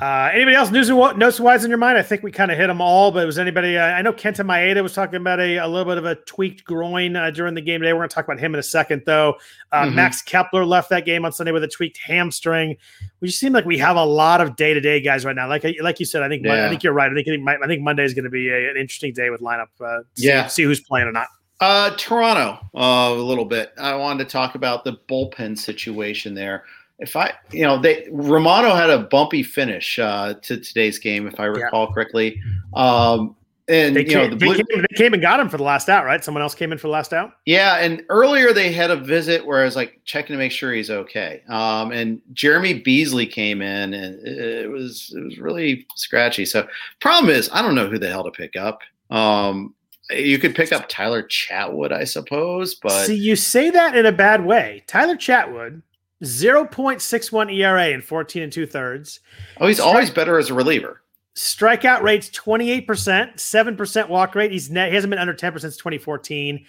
Uh, 0.00 0.28
anybody 0.32 0.56
else 0.56 0.72
news 0.72 0.90
notes 0.90 1.38
wise 1.38 1.62
in 1.62 1.70
your 1.70 1.78
mind? 1.78 1.96
I 1.96 2.02
think 2.02 2.24
we 2.24 2.32
kind 2.32 2.50
of 2.50 2.58
hit 2.58 2.66
them 2.66 2.80
all, 2.80 3.12
but 3.12 3.24
was 3.26 3.38
anybody? 3.38 3.78
Uh, 3.78 3.84
I 3.84 4.02
know 4.02 4.12
Kenta 4.12 4.44
Maeda 4.44 4.82
was 4.82 4.92
talking 4.92 5.16
about 5.16 5.38
a, 5.38 5.58
a 5.58 5.68
little 5.68 5.84
bit 5.84 5.98
of 5.98 6.04
a 6.04 6.16
tweaked 6.16 6.64
groin 6.64 7.14
uh, 7.14 7.30
during 7.30 7.54
the 7.54 7.60
game 7.60 7.80
today. 7.80 7.92
We're 7.92 8.00
going 8.00 8.08
to 8.08 8.14
talk 8.14 8.24
about 8.24 8.40
him 8.40 8.54
in 8.54 8.58
a 8.58 8.62
second, 8.62 9.04
though. 9.06 9.36
Uh, 9.70 9.84
mm-hmm. 9.84 9.94
Max 9.94 10.20
Kepler 10.20 10.64
left 10.64 10.90
that 10.90 11.04
game 11.04 11.24
on 11.24 11.30
Sunday 11.30 11.52
with 11.52 11.62
a 11.62 11.68
tweaked 11.68 11.98
hamstring. 11.98 12.76
We 13.20 13.28
just 13.28 13.38
seem 13.38 13.52
like 13.52 13.66
we 13.66 13.78
have 13.78 13.94
a 13.94 14.04
lot 14.04 14.40
of 14.40 14.56
day 14.56 14.74
to 14.74 14.80
day 14.80 15.00
guys 15.00 15.24
right 15.24 15.36
now. 15.36 15.48
Like 15.48 15.64
like 15.80 16.00
you 16.00 16.06
said, 16.06 16.22
I 16.24 16.28
think 16.28 16.44
yeah. 16.44 16.66
I 16.66 16.68
think 16.68 16.82
you're 16.82 16.92
right. 16.92 17.10
I 17.10 17.14
think 17.14 17.28
I 17.28 17.66
think 17.68 17.82
Monday 17.82 18.02
is 18.02 18.14
going 18.14 18.24
to 18.24 18.30
be 18.30 18.48
a, 18.48 18.70
an 18.70 18.76
interesting 18.76 19.12
day 19.12 19.30
with 19.30 19.42
lineup. 19.42 19.68
Uh, 19.80 20.00
yeah, 20.16 20.48
see, 20.48 20.54
see 20.54 20.62
who's 20.64 20.80
playing 20.80 21.06
or 21.06 21.12
not. 21.12 21.28
Uh, 21.60 21.94
Toronto, 21.96 22.58
uh, 22.74 23.14
a 23.14 23.22
little 23.22 23.44
bit. 23.44 23.72
I 23.78 23.94
wanted 23.94 24.24
to 24.24 24.30
talk 24.30 24.56
about 24.56 24.82
the 24.82 24.98
bullpen 25.08 25.56
situation 25.56 26.34
there 26.34 26.64
if 26.98 27.16
I, 27.16 27.32
you 27.50 27.62
know, 27.62 27.78
they 27.78 28.06
Romano 28.10 28.74
had 28.74 28.90
a 28.90 29.00
bumpy 29.00 29.42
finish 29.42 29.98
uh, 29.98 30.34
to 30.34 30.58
today's 30.58 30.98
game, 30.98 31.26
if 31.26 31.40
I 31.40 31.46
recall 31.46 31.86
yeah. 31.88 31.94
correctly. 31.94 32.40
Um, 32.72 33.36
and 33.66 33.96
they 33.96 34.04
you 34.04 34.14
know, 34.14 34.28
the 34.28 34.36
Blue- 34.36 34.54
they, 34.54 34.62
came, 34.62 34.82
they 34.82 34.96
came 34.96 35.12
and 35.14 35.22
got 35.22 35.40
him 35.40 35.48
for 35.48 35.56
the 35.56 35.62
last 35.62 35.88
out, 35.88 36.04
right? 36.04 36.22
Someone 36.22 36.42
else 36.42 36.54
came 36.54 36.70
in 36.70 36.76
for 36.76 36.86
the 36.86 36.92
last 36.92 37.14
out. 37.14 37.32
Yeah, 37.46 37.78
and 37.78 38.02
earlier 38.10 38.52
they 38.52 38.70
had 38.70 38.90
a 38.90 38.96
visit 38.96 39.44
where 39.44 39.62
I 39.62 39.64
was 39.64 39.74
like 39.74 40.00
checking 40.04 40.34
to 40.34 40.38
make 40.38 40.52
sure 40.52 40.72
he's 40.72 40.90
okay. 40.90 41.42
Um, 41.48 41.90
and 41.90 42.20
Jeremy 42.34 42.74
Beasley 42.74 43.26
came 43.26 43.62
in, 43.62 43.94
and 43.94 44.26
it 44.26 44.70
was 44.70 45.14
it 45.16 45.24
was 45.24 45.38
really 45.38 45.86
scratchy. 45.94 46.44
So 46.44 46.68
problem 47.00 47.30
is, 47.30 47.48
I 47.52 47.62
don't 47.62 47.74
know 47.74 47.88
who 47.88 47.98
the 47.98 48.08
hell 48.08 48.24
to 48.24 48.30
pick 48.30 48.54
up. 48.54 48.80
Um, 49.10 49.74
you 50.10 50.38
could 50.38 50.54
pick 50.54 50.70
up 50.70 50.86
Tyler 50.90 51.22
Chatwood, 51.22 51.90
I 51.90 52.04
suppose, 52.04 52.74
but 52.74 53.06
see, 53.06 53.16
you 53.16 53.34
say 53.34 53.70
that 53.70 53.96
in 53.96 54.04
a 54.04 54.12
bad 54.12 54.44
way. 54.44 54.84
Tyler 54.86 55.16
Chatwood 55.16 55.80
0.61 56.22 57.54
ERA 57.54 57.88
in 57.88 58.00
14 58.00 58.42
and 58.42 58.52
two 58.52 58.66
thirds. 58.66 59.20
Oh, 59.60 59.66
he's 59.66 59.76
Strike- 59.76 59.88
always 59.88 60.10
better 60.10 60.38
as 60.38 60.50
a 60.50 60.54
reliever. 60.54 61.02
Strikeout 61.34 62.02
rates 62.02 62.30
28%, 62.30 62.86
7% 62.86 64.08
walk 64.08 64.34
rate. 64.36 64.52
He's 64.52 64.70
net, 64.70 64.90
he 64.90 64.94
hasn't 64.94 65.10
been 65.10 65.18
under 65.18 65.34
10% 65.34 65.60
since 65.60 65.76
2014. 65.76 66.64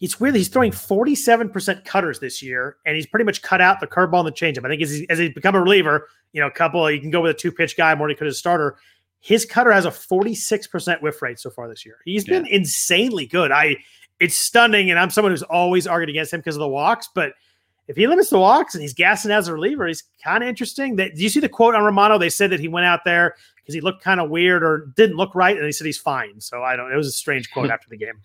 It's 0.00 0.18
weird. 0.18 0.34
He's 0.34 0.48
throwing 0.48 0.72
47% 0.72 1.84
cutters 1.84 2.18
this 2.18 2.42
year, 2.42 2.78
and 2.86 2.96
he's 2.96 3.06
pretty 3.06 3.24
much 3.24 3.42
cut 3.42 3.60
out 3.60 3.80
the 3.80 3.86
curveball 3.86 4.26
and 4.26 4.28
the 4.28 4.32
changeup. 4.32 4.64
I 4.64 4.68
think 4.68 4.82
as, 4.82 4.90
he, 4.90 5.06
as 5.10 5.18
he's 5.18 5.32
become 5.34 5.54
a 5.54 5.60
reliever, 5.60 6.08
you 6.32 6.40
know, 6.40 6.48
a 6.48 6.50
couple, 6.50 6.90
you 6.90 7.00
can 7.00 7.10
go 7.10 7.20
with 7.20 7.30
a 7.30 7.38
two 7.38 7.52
pitch 7.52 7.76
guy 7.76 7.94
more 7.94 8.08
than 8.08 8.16
could 8.16 8.26
a 8.26 8.32
starter. 8.32 8.78
His 9.20 9.44
cutter 9.44 9.70
has 9.70 9.84
a 9.84 9.90
46% 9.90 11.02
whiff 11.02 11.20
rate 11.20 11.38
so 11.38 11.50
far 11.50 11.68
this 11.68 11.84
year. 11.84 11.98
He's 12.04 12.26
yeah. 12.26 12.38
been 12.38 12.46
insanely 12.46 13.26
good. 13.26 13.52
I, 13.52 13.76
it's 14.18 14.36
stunning, 14.36 14.90
and 14.90 14.98
I'm 14.98 15.10
someone 15.10 15.32
who's 15.32 15.42
always 15.42 15.86
argued 15.86 16.08
against 16.08 16.32
him 16.32 16.40
because 16.40 16.56
of 16.56 16.60
the 16.60 16.68
walks, 16.68 17.08
but– 17.14 17.34
if 17.90 17.96
he 17.96 18.06
limits 18.06 18.30
the 18.30 18.38
walks 18.38 18.76
and 18.76 18.82
he's 18.82 18.94
gassing 18.94 19.32
as 19.32 19.48
a 19.48 19.52
reliever, 19.52 19.88
he's 19.88 20.04
kind 20.22 20.44
of 20.44 20.48
interesting. 20.48 20.94
That 20.94 21.16
do 21.16 21.22
you 21.24 21.28
see 21.28 21.40
the 21.40 21.48
quote 21.48 21.74
on 21.74 21.82
Romano? 21.82 22.18
They 22.18 22.30
said 22.30 22.50
that 22.50 22.60
he 22.60 22.68
went 22.68 22.86
out 22.86 23.00
there 23.04 23.34
because 23.56 23.74
he 23.74 23.80
looked 23.80 24.04
kind 24.04 24.20
of 24.20 24.30
weird 24.30 24.62
or 24.62 24.92
didn't 24.94 25.16
look 25.16 25.34
right, 25.34 25.56
and 25.56 25.66
he 25.66 25.72
said 25.72 25.86
he's 25.86 25.98
fine. 25.98 26.40
So 26.40 26.62
I 26.62 26.76
don't. 26.76 26.92
It 26.92 26.96
was 26.96 27.08
a 27.08 27.12
strange 27.12 27.50
quote 27.50 27.68
after 27.68 27.88
the 27.90 27.96
game. 27.96 28.20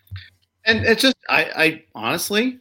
And 0.66 0.86
it's 0.86 1.02
just, 1.02 1.16
I, 1.30 1.44
I 1.56 1.84
honestly, 1.96 2.60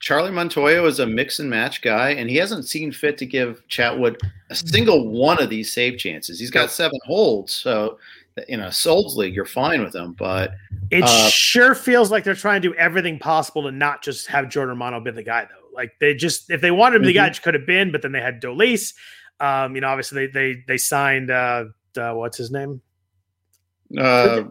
Charlie 0.00 0.32
Montoyo 0.32 0.84
is 0.86 0.98
a 0.98 1.06
mix 1.06 1.38
and 1.38 1.48
match 1.48 1.80
guy, 1.80 2.10
and 2.10 2.28
he 2.28 2.34
hasn't 2.36 2.66
seen 2.66 2.90
fit 2.90 3.16
to 3.18 3.26
give 3.26 3.62
Chatwood 3.68 4.18
a 4.50 4.56
single 4.56 5.10
one 5.10 5.40
of 5.40 5.48
these 5.48 5.72
save 5.72 5.96
chances. 5.96 6.40
He's 6.40 6.50
got 6.50 6.72
seven 6.72 6.98
holds, 7.04 7.54
so 7.54 7.98
in 8.48 8.60
a 8.60 8.72
Souls 8.72 9.16
league, 9.16 9.34
you're 9.34 9.44
fine 9.44 9.84
with 9.84 9.94
him. 9.94 10.16
But 10.18 10.54
it 10.90 11.04
uh, 11.04 11.30
sure 11.30 11.76
feels 11.76 12.10
like 12.10 12.24
they're 12.24 12.34
trying 12.34 12.62
to 12.62 12.68
do 12.68 12.74
everything 12.74 13.16
possible 13.16 13.62
to 13.62 13.70
not 13.70 14.02
just 14.02 14.26
have 14.26 14.48
Jordan 14.48 14.70
Romano 14.70 14.98
be 14.98 15.12
the 15.12 15.22
guy, 15.22 15.44
though. 15.44 15.59
Like 15.80 15.98
they 15.98 16.14
just 16.14 16.50
if 16.50 16.60
they 16.60 16.70
wanted 16.70 16.96
him, 16.96 17.02
mm-hmm. 17.02 17.06
the 17.06 17.12
guy 17.14 17.30
could 17.30 17.54
have 17.54 17.64
been, 17.64 17.90
but 17.90 18.02
then 18.02 18.12
they 18.12 18.20
had 18.20 18.42
Dolis. 18.42 18.92
Um, 19.40 19.74
you 19.74 19.80
know, 19.80 19.88
obviously 19.88 20.26
they 20.26 20.32
they 20.32 20.62
they 20.68 20.76
signed 20.76 21.30
uh, 21.30 21.64
uh 21.96 22.12
what's 22.12 22.36
his 22.36 22.50
name? 22.50 22.82
Uh, 23.96 24.42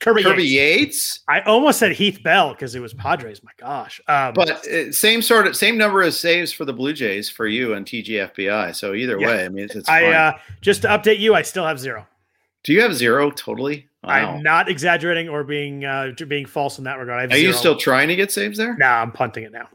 Kirby, 0.00 0.22
Kirby 0.22 0.44
Yates. 0.44 0.48
Yates. 0.48 1.20
I 1.28 1.40
almost 1.40 1.78
said 1.78 1.92
Heath 1.92 2.22
Bell 2.22 2.54
because 2.54 2.74
it 2.74 2.80
was 2.80 2.94
Padres. 2.94 3.42
My 3.44 3.50
gosh. 3.58 4.00
Um, 4.08 4.32
but 4.32 4.48
uh, 4.66 4.92
same 4.92 5.20
sort 5.20 5.46
of 5.46 5.56
same 5.56 5.76
number 5.76 6.00
of 6.00 6.14
saves 6.14 6.50
for 6.50 6.64
the 6.64 6.72
Blue 6.72 6.94
Jays 6.94 7.28
for 7.28 7.46
you 7.46 7.74
and 7.74 7.84
TGFBI. 7.84 8.74
So 8.74 8.94
either 8.94 9.20
yeah. 9.20 9.26
way, 9.26 9.44
I 9.44 9.48
mean, 9.50 9.66
it's, 9.66 9.76
it's 9.76 9.88
I 9.90 10.06
uh, 10.06 10.38
just 10.62 10.80
to 10.82 10.88
update 10.88 11.18
you, 11.18 11.34
I 11.34 11.42
still 11.42 11.66
have 11.66 11.78
zero. 11.78 12.06
Do 12.62 12.72
you 12.72 12.80
have 12.80 12.94
zero 12.94 13.30
totally? 13.30 13.90
Wow. 14.02 14.36
I'm 14.36 14.42
not 14.42 14.70
exaggerating 14.70 15.28
or 15.28 15.44
being 15.44 15.84
uh, 15.84 16.12
being 16.26 16.46
false 16.46 16.78
in 16.78 16.84
that 16.84 16.98
regard. 16.98 17.30
Are 17.30 17.36
zero. 17.36 17.48
you 17.48 17.52
still 17.52 17.76
trying 17.76 18.08
to 18.08 18.16
get 18.16 18.32
saves 18.32 18.56
there? 18.56 18.74
No, 18.78 18.86
nah, 18.86 19.02
I'm 19.02 19.12
punting 19.12 19.44
it 19.44 19.52
now. 19.52 19.68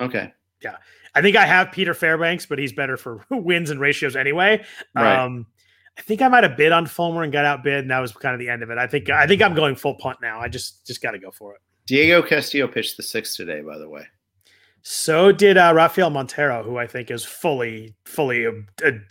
Okay. 0.00 0.32
Yeah. 0.62 0.76
I 1.14 1.20
think 1.20 1.36
I 1.36 1.44
have 1.44 1.72
Peter 1.72 1.94
Fairbanks, 1.94 2.46
but 2.46 2.58
he's 2.58 2.72
better 2.72 2.96
for 2.96 3.24
wins 3.30 3.70
and 3.70 3.80
ratios 3.80 4.16
anyway. 4.16 4.64
Right. 4.94 5.16
Um, 5.16 5.46
I 5.98 6.02
think 6.02 6.22
I 6.22 6.28
might 6.28 6.44
have 6.44 6.56
bid 6.56 6.72
on 6.72 6.86
Fulmer 6.86 7.22
and 7.22 7.32
got 7.32 7.44
outbid, 7.44 7.80
and 7.80 7.90
that 7.90 7.98
was 7.98 8.12
kind 8.12 8.34
of 8.34 8.38
the 8.38 8.48
end 8.48 8.62
of 8.62 8.70
it. 8.70 8.78
I 8.78 8.86
think 8.86 9.10
I 9.10 9.26
think 9.26 9.42
I'm 9.42 9.54
going 9.54 9.76
full 9.76 9.94
punt 9.96 10.18
now. 10.22 10.40
I 10.40 10.48
just 10.48 10.86
just 10.86 11.02
got 11.02 11.10
to 11.10 11.18
go 11.18 11.30
for 11.30 11.54
it. 11.54 11.60
Diego 11.86 12.22
Castillo 12.22 12.66
pitched 12.66 12.96
the 12.96 13.02
sixth 13.02 13.36
today, 13.36 13.60
by 13.60 13.76
the 13.76 13.88
way. 13.88 14.06
So 14.82 15.30
did 15.30 15.58
uh, 15.58 15.72
Rafael 15.74 16.10
Montero, 16.10 16.62
who 16.64 16.76
I 16.76 16.86
think 16.86 17.10
is 17.10 17.24
fully 17.24 17.94
fully 18.04 18.46
uh, 18.46 18.50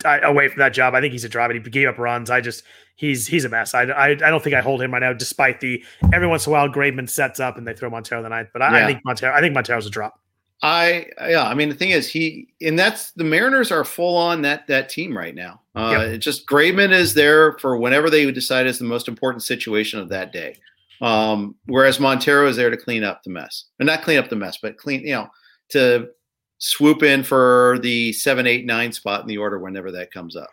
uh, 0.04 0.18
away 0.22 0.48
from 0.48 0.58
that 0.58 0.74
job. 0.74 0.94
I 0.94 1.00
think 1.00 1.12
he's 1.12 1.24
a 1.24 1.28
driver. 1.28 1.54
He 1.54 1.60
gave 1.60 1.88
up 1.88 1.98
runs. 1.98 2.30
I 2.30 2.40
just 2.40 2.64
he's 2.96 3.26
he's 3.26 3.44
a 3.44 3.48
mess. 3.48 3.74
I, 3.74 3.84
I, 3.84 4.06
I 4.08 4.14
don't 4.14 4.42
think 4.42 4.54
I 4.54 4.60
hold 4.60 4.82
him 4.82 4.92
right 4.92 5.00
now, 5.00 5.12
despite 5.12 5.60
the 5.60 5.82
every 6.12 6.26
once 6.26 6.46
in 6.46 6.50
a 6.50 6.52
while 6.52 6.68
Graveman 6.68 7.08
sets 7.08 7.40
up 7.40 7.56
and 7.56 7.66
they 7.66 7.74
throw 7.74 7.88
Montero 7.88 8.22
the 8.22 8.28
ninth. 8.28 8.50
But 8.52 8.62
I, 8.62 8.78
yeah. 8.78 8.84
I 8.84 8.86
think 8.86 9.04
Montero 9.04 9.34
I 9.34 9.40
think 9.40 9.54
Montero's 9.54 9.86
a 9.86 9.90
drop. 9.90 10.20
I 10.62 11.06
yeah, 11.20 11.44
I 11.44 11.54
mean 11.54 11.68
the 11.68 11.74
thing 11.74 11.90
is 11.90 12.08
he 12.08 12.48
and 12.60 12.78
that's 12.78 13.10
the 13.12 13.24
Mariners 13.24 13.72
are 13.72 13.84
full 13.84 14.16
on 14.16 14.42
that 14.42 14.66
that 14.68 14.88
team 14.88 15.16
right 15.16 15.34
now. 15.34 15.60
Uh 15.74 16.06
yep. 16.10 16.20
just 16.20 16.46
Graveman 16.46 16.92
is 16.92 17.14
there 17.14 17.58
for 17.58 17.76
whenever 17.76 18.08
they 18.08 18.30
decide 18.30 18.66
is 18.66 18.78
the 18.78 18.84
most 18.84 19.08
important 19.08 19.42
situation 19.42 19.98
of 19.98 20.08
that 20.10 20.32
day. 20.32 20.56
Um, 21.00 21.56
whereas 21.66 21.98
Montero 21.98 22.48
is 22.48 22.56
there 22.56 22.70
to 22.70 22.76
clean 22.76 23.02
up 23.02 23.24
the 23.24 23.30
mess. 23.30 23.64
Or 23.80 23.84
not 23.84 24.02
clean 24.02 24.18
up 24.18 24.28
the 24.28 24.36
mess, 24.36 24.58
but 24.62 24.78
clean, 24.78 25.00
you 25.00 25.12
know, 25.12 25.28
to 25.70 26.08
swoop 26.58 27.02
in 27.02 27.24
for 27.24 27.80
the 27.82 28.12
seven, 28.12 28.46
eight, 28.46 28.64
nine 28.64 28.92
spot 28.92 29.20
in 29.20 29.26
the 29.26 29.36
order 29.36 29.58
whenever 29.58 29.90
that 29.90 30.12
comes 30.12 30.36
up. 30.36 30.48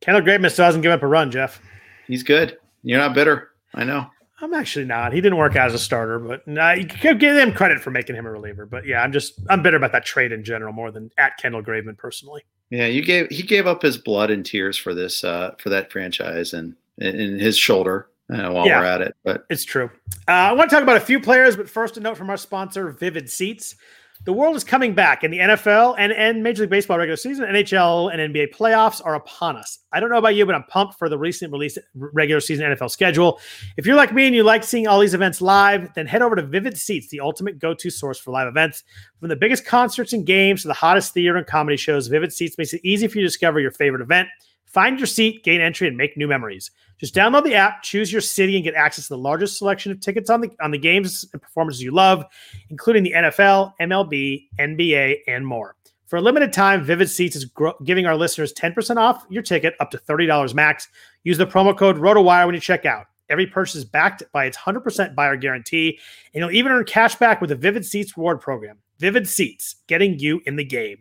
Kendall 0.00 0.22
Graveman 0.22 0.50
still 0.52 0.64
hasn't 0.64 0.82
given 0.82 0.96
up 0.96 1.02
a 1.02 1.08
run, 1.08 1.30
Jeff. 1.30 1.60
He's 2.06 2.22
good. 2.22 2.56
You're 2.84 3.00
not 3.00 3.14
bitter. 3.14 3.50
I 3.74 3.82
know. 3.82 4.06
I'm 4.42 4.54
actually 4.54 4.86
not. 4.86 5.12
He 5.12 5.20
didn't 5.20 5.38
work 5.38 5.56
out 5.56 5.68
as 5.68 5.74
a 5.74 5.78
starter, 5.78 6.18
but 6.18 6.46
nah, 6.48 6.72
you 6.72 6.86
can 6.86 7.18
give 7.18 7.36
him 7.36 7.52
credit 7.52 7.80
for 7.80 7.90
making 7.90 8.16
him 8.16 8.26
a 8.26 8.30
reliever. 8.30 8.64
But 8.64 8.86
yeah, 8.86 9.02
I'm 9.02 9.12
just 9.12 9.34
I'm 9.50 9.62
bitter 9.62 9.76
about 9.76 9.92
that 9.92 10.06
trade 10.06 10.32
in 10.32 10.44
general 10.44 10.72
more 10.72 10.90
than 10.90 11.10
at 11.18 11.36
Kendall 11.36 11.62
Graveman 11.62 11.98
personally. 11.98 12.42
Yeah, 12.70 12.86
you 12.86 13.04
gave 13.04 13.28
he 13.28 13.42
gave 13.42 13.66
up 13.66 13.82
his 13.82 13.98
blood 13.98 14.30
and 14.30 14.44
tears 14.44 14.78
for 14.78 14.94
this 14.94 15.24
uh, 15.24 15.54
for 15.58 15.68
that 15.68 15.92
franchise 15.92 16.54
and 16.54 16.74
in 16.98 17.38
his 17.38 17.56
shoulder 17.56 18.08
uh, 18.32 18.50
while 18.50 18.66
yeah, 18.66 18.80
we're 18.80 18.86
at 18.86 19.00
it. 19.02 19.16
But 19.24 19.44
it's 19.50 19.64
true. 19.64 19.90
Uh, 20.28 20.32
I 20.32 20.52
want 20.52 20.70
to 20.70 20.76
talk 20.76 20.82
about 20.82 20.96
a 20.96 21.00
few 21.00 21.20
players, 21.20 21.56
but 21.56 21.68
first 21.68 21.96
a 21.96 22.00
note 22.00 22.16
from 22.16 22.30
our 22.30 22.36
sponsor, 22.36 22.90
Vivid 22.90 23.28
Seats. 23.28 23.76
The 24.24 24.34
world 24.34 24.54
is 24.54 24.64
coming 24.64 24.92
back, 24.94 25.24
and 25.24 25.32
the 25.32 25.38
NFL 25.38 25.94
and, 25.98 26.12
and 26.12 26.42
Major 26.42 26.64
League 26.64 26.70
Baseball 26.70 26.98
regular 26.98 27.16
season, 27.16 27.46
NHL 27.46 28.12
and 28.12 28.34
NBA 28.34 28.54
playoffs 28.54 29.00
are 29.02 29.14
upon 29.14 29.56
us. 29.56 29.78
I 29.92 29.98
don't 29.98 30.10
know 30.10 30.18
about 30.18 30.34
you, 30.34 30.44
but 30.44 30.54
I'm 30.54 30.64
pumped 30.64 30.98
for 30.98 31.08
the 31.08 31.16
recent 31.16 31.50
release 31.50 31.78
regular 31.94 32.40
season 32.40 32.66
NFL 32.66 32.90
schedule. 32.90 33.40
If 33.78 33.86
you're 33.86 33.96
like 33.96 34.12
me 34.12 34.26
and 34.26 34.36
you 34.36 34.42
like 34.42 34.62
seeing 34.62 34.86
all 34.86 35.00
these 35.00 35.14
events 35.14 35.40
live, 35.40 35.94
then 35.94 36.06
head 36.06 36.20
over 36.20 36.36
to 36.36 36.42
Vivid 36.42 36.76
Seats, 36.76 37.08
the 37.08 37.20
ultimate 37.20 37.58
go-to 37.58 37.88
source 37.88 38.18
for 38.18 38.30
live 38.30 38.46
events. 38.46 38.84
From 39.20 39.30
the 39.30 39.36
biggest 39.36 39.64
concerts 39.64 40.12
and 40.12 40.26
games 40.26 40.62
to 40.62 40.68
the 40.68 40.74
hottest 40.74 41.14
theater 41.14 41.36
and 41.36 41.46
comedy 41.46 41.78
shows, 41.78 42.08
Vivid 42.08 42.30
Seats 42.30 42.58
makes 42.58 42.74
it 42.74 42.82
easy 42.84 43.08
for 43.08 43.16
you 43.16 43.22
to 43.24 43.28
discover 43.28 43.58
your 43.58 43.70
favorite 43.70 44.02
event. 44.02 44.28
Find 44.72 44.98
your 44.98 45.06
seat, 45.06 45.42
gain 45.42 45.60
entry, 45.60 45.88
and 45.88 45.96
make 45.96 46.16
new 46.16 46.28
memories. 46.28 46.70
Just 46.98 47.14
download 47.14 47.44
the 47.44 47.54
app, 47.54 47.82
choose 47.82 48.12
your 48.12 48.20
city, 48.20 48.54
and 48.54 48.64
get 48.64 48.74
access 48.74 49.08
to 49.08 49.14
the 49.14 49.18
largest 49.18 49.58
selection 49.58 49.90
of 49.90 50.00
tickets 50.00 50.30
on 50.30 50.40
the 50.40 50.50
on 50.62 50.70
the 50.70 50.78
games 50.78 51.26
and 51.32 51.42
performances 51.42 51.82
you 51.82 51.90
love, 51.90 52.24
including 52.68 53.02
the 53.02 53.12
NFL, 53.12 53.72
MLB, 53.80 54.48
NBA, 54.58 55.18
and 55.26 55.46
more. 55.46 55.76
For 56.06 56.16
a 56.16 56.20
limited 56.20 56.52
time, 56.52 56.82
Vivid 56.84 57.08
Seats 57.08 57.36
is 57.36 57.44
gro- 57.44 57.76
giving 57.84 58.04
our 58.04 58.16
listeners 58.16 58.52
10% 58.52 58.96
off 58.96 59.24
your 59.30 59.44
ticket 59.44 59.74
up 59.78 59.92
to 59.92 59.98
$30 59.98 60.54
max. 60.54 60.88
Use 61.22 61.38
the 61.38 61.46
promo 61.46 61.76
code 61.76 61.96
ROTOWIRE 61.98 62.46
when 62.46 62.54
you 62.54 62.60
check 62.60 62.84
out. 62.84 63.06
Every 63.28 63.46
purchase 63.46 63.76
is 63.76 63.84
backed 63.84 64.24
by 64.32 64.46
its 64.46 64.58
100% 64.58 65.14
buyer 65.14 65.36
guarantee, 65.36 66.00
and 66.34 66.40
you'll 66.40 66.50
even 66.50 66.72
earn 66.72 66.84
cash 66.84 67.14
back 67.14 67.40
with 67.40 67.50
the 67.50 67.56
Vivid 67.56 67.86
Seats 67.86 68.16
reward 68.16 68.40
program. 68.40 68.78
Vivid 68.98 69.28
Seats, 69.28 69.76
getting 69.86 70.18
you 70.18 70.42
in 70.46 70.56
the 70.56 70.64
game. 70.64 70.98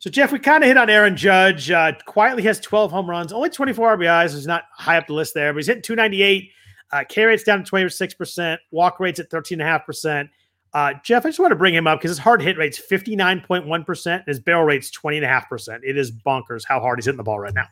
So, 0.00 0.08
Jeff, 0.08 0.32
we 0.32 0.38
kind 0.38 0.64
of 0.64 0.68
hit 0.68 0.78
on 0.78 0.88
Aaron 0.88 1.14
Judge. 1.14 1.70
Uh, 1.70 1.92
quietly 2.06 2.42
has 2.44 2.58
12 2.58 2.90
home 2.90 3.08
runs, 3.08 3.34
only 3.34 3.50
24 3.50 3.98
RBIs. 3.98 4.34
He's 4.34 4.46
not 4.46 4.64
high 4.72 4.96
up 4.96 5.06
the 5.06 5.12
list 5.12 5.34
there, 5.34 5.52
but 5.52 5.58
he's 5.58 5.66
hitting 5.66 5.82
298. 5.82 6.50
Uh, 6.90 7.04
K 7.06 7.24
rate's 7.24 7.42
down 7.42 7.62
to 7.62 7.70
26%, 7.70 8.56
walk 8.70 8.98
rate's 8.98 9.20
at 9.20 9.30
13.5%. 9.30 10.28
Uh, 10.72 10.94
Jeff, 11.04 11.26
I 11.26 11.28
just 11.28 11.38
want 11.38 11.50
to 11.50 11.56
bring 11.56 11.74
him 11.74 11.86
up 11.86 11.98
because 11.98 12.12
his 12.12 12.18
hard 12.18 12.40
hit 12.40 12.56
rate's 12.56 12.80
59.1% 12.80 14.06
and 14.06 14.24
his 14.26 14.40
barrel 14.40 14.64
rate's 14.64 14.90
20.5%. 14.90 15.80
It 15.82 15.98
is 15.98 16.10
bonkers 16.10 16.62
how 16.66 16.80
hard 16.80 16.98
he's 16.98 17.04
hitting 17.04 17.18
the 17.18 17.22
ball 17.22 17.38
right 17.38 17.54
now. 17.54 17.66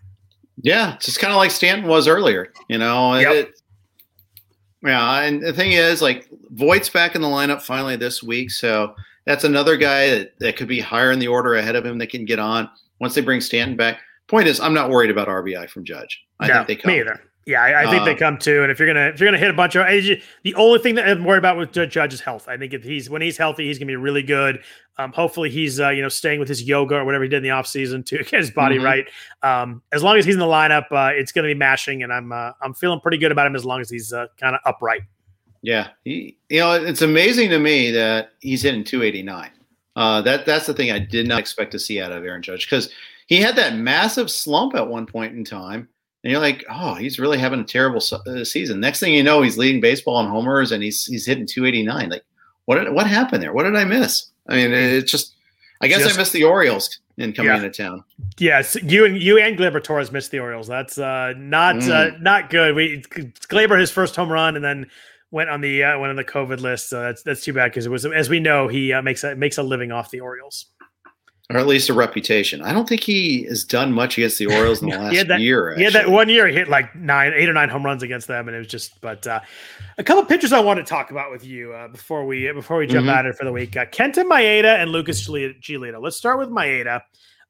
Yeah, 0.61 0.97
just 1.01 1.21
kind 1.21 1.33
of 1.33 1.39
like 1.39 1.51
Stanton 1.51 1.89
was 1.89 2.07
earlier. 2.07 2.53
You 2.69 2.77
know, 2.77 3.15
yep. 3.15 3.33
it, 3.33 3.61
yeah, 4.83 5.23
and 5.23 5.41
the 5.41 5.53
thing 5.55 5.73
is, 5.73 6.03
like 6.03 6.29
Voit's 6.51 6.91
back 6.91 7.15
in 7.15 7.23
the 7.23 7.29
lineup 7.29 7.63
finally 7.63 7.97
this 7.97 8.23
week, 8.23 8.51
so 8.51 8.95
that's 9.29 9.45
another 9.45 9.77
guy 9.77 10.09
that, 10.09 10.39
that 10.39 10.57
could 10.57 10.69
be 10.69 10.81
higher 10.81 11.13
in 11.13 11.19
the 11.19 11.29
order 11.29 11.57
ahead 11.57 11.77
of 11.77 11.85
him 11.85 11.99
that 11.99 12.09
can 12.09 12.25
get 12.25 12.39
on 12.39 12.69
once 12.99 13.15
they 13.15 13.21
bring 13.21 13.43
Stanton 13.43 13.77
back. 13.77 14.01
Point 14.27 14.49
is, 14.49 14.59
I'm 14.59 14.73
not 14.73 14.89
worried 14.89 15.11
about 15.11 15.29
RBI 15.29 15.69
from 15.69 15.85
Judge. 15.85 16.25
I 16.41 16.49
no, 16.49 16.55
think 16.55 16.69
they 16.69 16.77
come. 16.77 16.93
Me 16.93 17.01
either. 17.01 17.21
Yeah, 17.45 17.63
I, 17.63 17.83
I 17.83 17.91
think 17.91 18.05
they 18.07 18.15
uh, 18.15 18.19
come 18.19 18.39
too. 18.39 18.63
And 18.63 18.73
if 18.73 18.79
you're 18.79 18.89
gonna 18.89 19.09
if 19.09 19.21
you're 19.21 19.27
gonna 19.27 19.39
hit 19.39 19.51
a 19.51 19.55
bunch 19.55 19.75
of 19.75 19.87
the 19.87 20.55
only 20.55 20.79
thing 20.79 20.95
that 20.97 21.09
I'm 21.09 21.25
worried 21.25 21.39
about 21.39 21.57
with 21.57 21.73
Judge 21.73 22.13
is 22.13 22.21
health. 22.21 22.47
I 22.49 22.57
think 22.57 22.75
if 22.75 22.83
he's 22.83 23.09
when 23.09 23.23
he's 23.23 23.39
healthy, 23.39 23.67
he's 23.67 23.79
gonna 23.79 23.87
be 23.87 23.97
really 23.97 24.23
good. 24.23 24.63
Um, 24.99 25.13
hopefully 25.13 25.49
he's 25.49 25.81
uh, 25.81 25.89
you 25.91 26.03
know 26.03 26.11
staying 26.11 26.41
with 26.41 26.49
his 26.49 26.63
yoga 26.63 26.97
or 26.97 27.05
whatever 27.07 27.25
he 27.25 27.31
did 27.31 27.39
in 27.39 27.43
the 27.43 27.49
offseason 27.51 28.05
to 28.07 28.19
get 28.25 28.41
his 28.41 28.51
body 28.51 28.77
mm-hmm. 28.77 28.85
right. 28.85 29.07
Um, 29.43 29.83
as 29.93 30.03
long 30.03 30.19
as 30.19 30.27
he's 30.27 30.35
in 30.35 30.41
the 30.41 30.47
lineup, 30.47 30.93
uh, 30.93 31.13
it's 31.15 31.33
gonna 31.33 31.49
be 31.49 31.55
mashing, 31.55 32.03
and 32.03 32.13
I'm 32.13 32.33
uh, 32.33 32.53
I'm 32.61 32.75
feeling 32.75 33.01
pretty 33.01 33.17
good 33.17 33.33
about 33.33 33.47
him 33.47 33.57
as 33.57 33.65
long 33.65 33.81
as 33.81 33.89
he's 33.89 34.13
uh, 34.13 34.27
kind 34.39 34.55
of 34.55 34.61
upright. 34.67 35.03
Yeah, 35.63 35.89
he, 36.05 36.37
you 36.49 36.61
know 36.61 36.73
it's 36.73 37.03
amazing 37.03 37.51
to 37.51 37.59
me 37.59 37.91
that 37.91 38.31
he's 38.41 38.63
hitting 38.63 38.85
289. 38.85 39.51
Uh, 39.97 40.23
that 40.23 40.47
that's 40.47 40.67
the 40.67 40.75
thing 40.75 40.91
I 40.91 40.99
did 40.99 41.27
not 41.27 41.41
expect 41.41 41.73
to 41.73 41.79
see 41.79 42.01
out 42.01 42.13
of 42.13 42.25
Aaron 42.25 42.43
Judge 42.43 42.67
because 42.67 42.91
he 43.27 43.41
had 43.41 43.57
that 43.57 43.75
massive 43.75 44.31
slump 44.31 44.75
at 44.75 44.89
one 44.89 45.07
point 45.07 45.35
in 45.35 45.45
time 45.45 45.89
and 46.25 46.33
you're 46.33 46.41
like, 46.41 46.65
oh, 46.69 46.95
he's 46.95 47.19
really 47.19 47.39
having 47.39 47.61
a 47.61 47.65
terrible 47.65 48.03
uh, 48.27 48.45
season. 48.45 48.81
Next 48.81 49.01
thing 49.01 49.15
you 49.15 49.23
know, 49.23 49.43
he's 49.43 49.57
leading 49.57 49.81
baseball 49.81 50.21
in 50.21 50.27
homers 50.27 50.73
and 50.73 50.83
he's 50.83 51.05
he's 51.07 51.25
hitting 51.25 51.47
289. 51.47 52.11
Like, 52.11 52.25
what 52.65 52.77
did, 52.77 52.93
what 52.93 53.07
happened 53.07 53.43
there? 53.43 53.53
What 53.53 53.63
did 53.65 53.77
I 53.77 53.85
miss? 53.85 54.27
I 54.49 54.57
mean, 54.57 54.73
it's 54.73 55.11
just, 55.11 55.35
I 55.81 55.89
guess 55.89 56.03
just, 56.03 56.17
I 56.17 56.19
missed 56.19 56.33
the 56.33 56.45
Orioles 56.45 56.99
in 57.19 57.33
coming 57.33 57.51
yeah. 57.51 57.57
into 57.57 57.71
town. 57.71 58.05
Yes, 58.39 58.77
you 58.83 59.05
and 59.05 59.17
you 59.17 59.39
and 59.39 59.57
Gleyber 59.57 59.83
Torres 59.83 60.11
missed 60.11 60.31
the 60.31 60.41
Orioles. 60.41 60.67
That's 60.67 60.99
uh, 60.99 61.35
not 61.37 61.77
uh, 61.77 61.81
mm. 61.81 62.15
uh, 62.15 62.19
not 62.21 62.51
good. 62.51 62.75
We 62.75 63.03
Gleyber 63.03 63.79
his 63.79 63.91
first 63.91 64.17
home 64.17 64.31
run 64.31 64.57
and 64.57 64.65
then 64.65 64.91
went 65.31 65.51
on 65.51 65.61
the 65.61 65.85
uh, 65.85 65.99
went 65.99 66.11
on 66.11 66.17
the 66.17 66.25
COVID 66.25 66.61
list. 66.61 66.89
So 66.89 67.01
that's 67.01 67.23
that's 67.23 67.43
too 67.43 67.53
bad 67.53 67.71
because 67.71 67.87
it 67.87 67.91
was 67.91 68.05
as 68.07 68.29
we 68.29 68.41
know 68.41 68.69
he 68.69 68.93
uh, 68.93 69.03
makes 69.03 69.25
a 69.25 69.35
makes 69.35 69.59
a 69.59 69.63
living 69.63 69.93
off 69.93 70.11
the 70.11 70.21
Orioles 70.21 70.67
or 71.51 71.57
at 71.59 71.67
least 71.67 71.89
a 71.89 71.95
reputation. 71.95 72.61
I 72.61 72.73
don't 72.73 72.87
think 72.87 73.03
he 73.03 73.45
has 73.45 73.65
done 73.65 73.91
much 73.93 74.19
against 74.19 74.39
the 74.39 74.47
Orioles 74.47 74.83
in 74.83 74.91
the 74.91 74.99
last 74.99 75.29
that, 75.29 75.41
year. 75.41 75.75
Yeah, 75.79 75.89
that 75.91 76.11
one 76.11 76.29
year 76.29 76.47
he 76.47 76.55
hit 76.55 76.69
like 76.69 76.95
nine, 76.95 77.33
eight 77.35 77.49
or 77.49 77.55
nine 77.55 77.71
home 77.71 77.85
runs 77.85 78.03
against 78.03 78.29
them, 78.29 78.49
and 78.49 78.55
it 78.55 78.59
was 78.59 78.69
just. 78.69 79.01
But 79.01 79.27
uh, 79.27 79.41
a 79.97 80.05
couple 80.05 80.25
pitchers 80.25 80.53
I 80.53 80.61
want 80.61 80.79
to 80.79 80.85
talk 80.85 81.11
about 81.11 81.31
with 81.31 81.45
you 81.45 81.73
uh, 81.73 81.89
before 81.89 82.27
we 82.27 82.53
before 82.53 82.77
we 82.77 82.87
jump 82.87 83.07
mm-hmm. 83.07 83.17
at 83.17 83.27
it 83.27 83.37
for 83.37 83.45
the 83.45 83.53
week. 83.53 83.77
Uh, 83.77 83.87
Kenta 83.87 84.25
Maeda 84.25 84.79
and 84.81 84.91
Lucas 84.91 85.27
Giolito. 85.27 86.03
Let's 86.03 86.17
start 86.17 86.39
with 86.39 86.51
Maeda. 86.51 87.01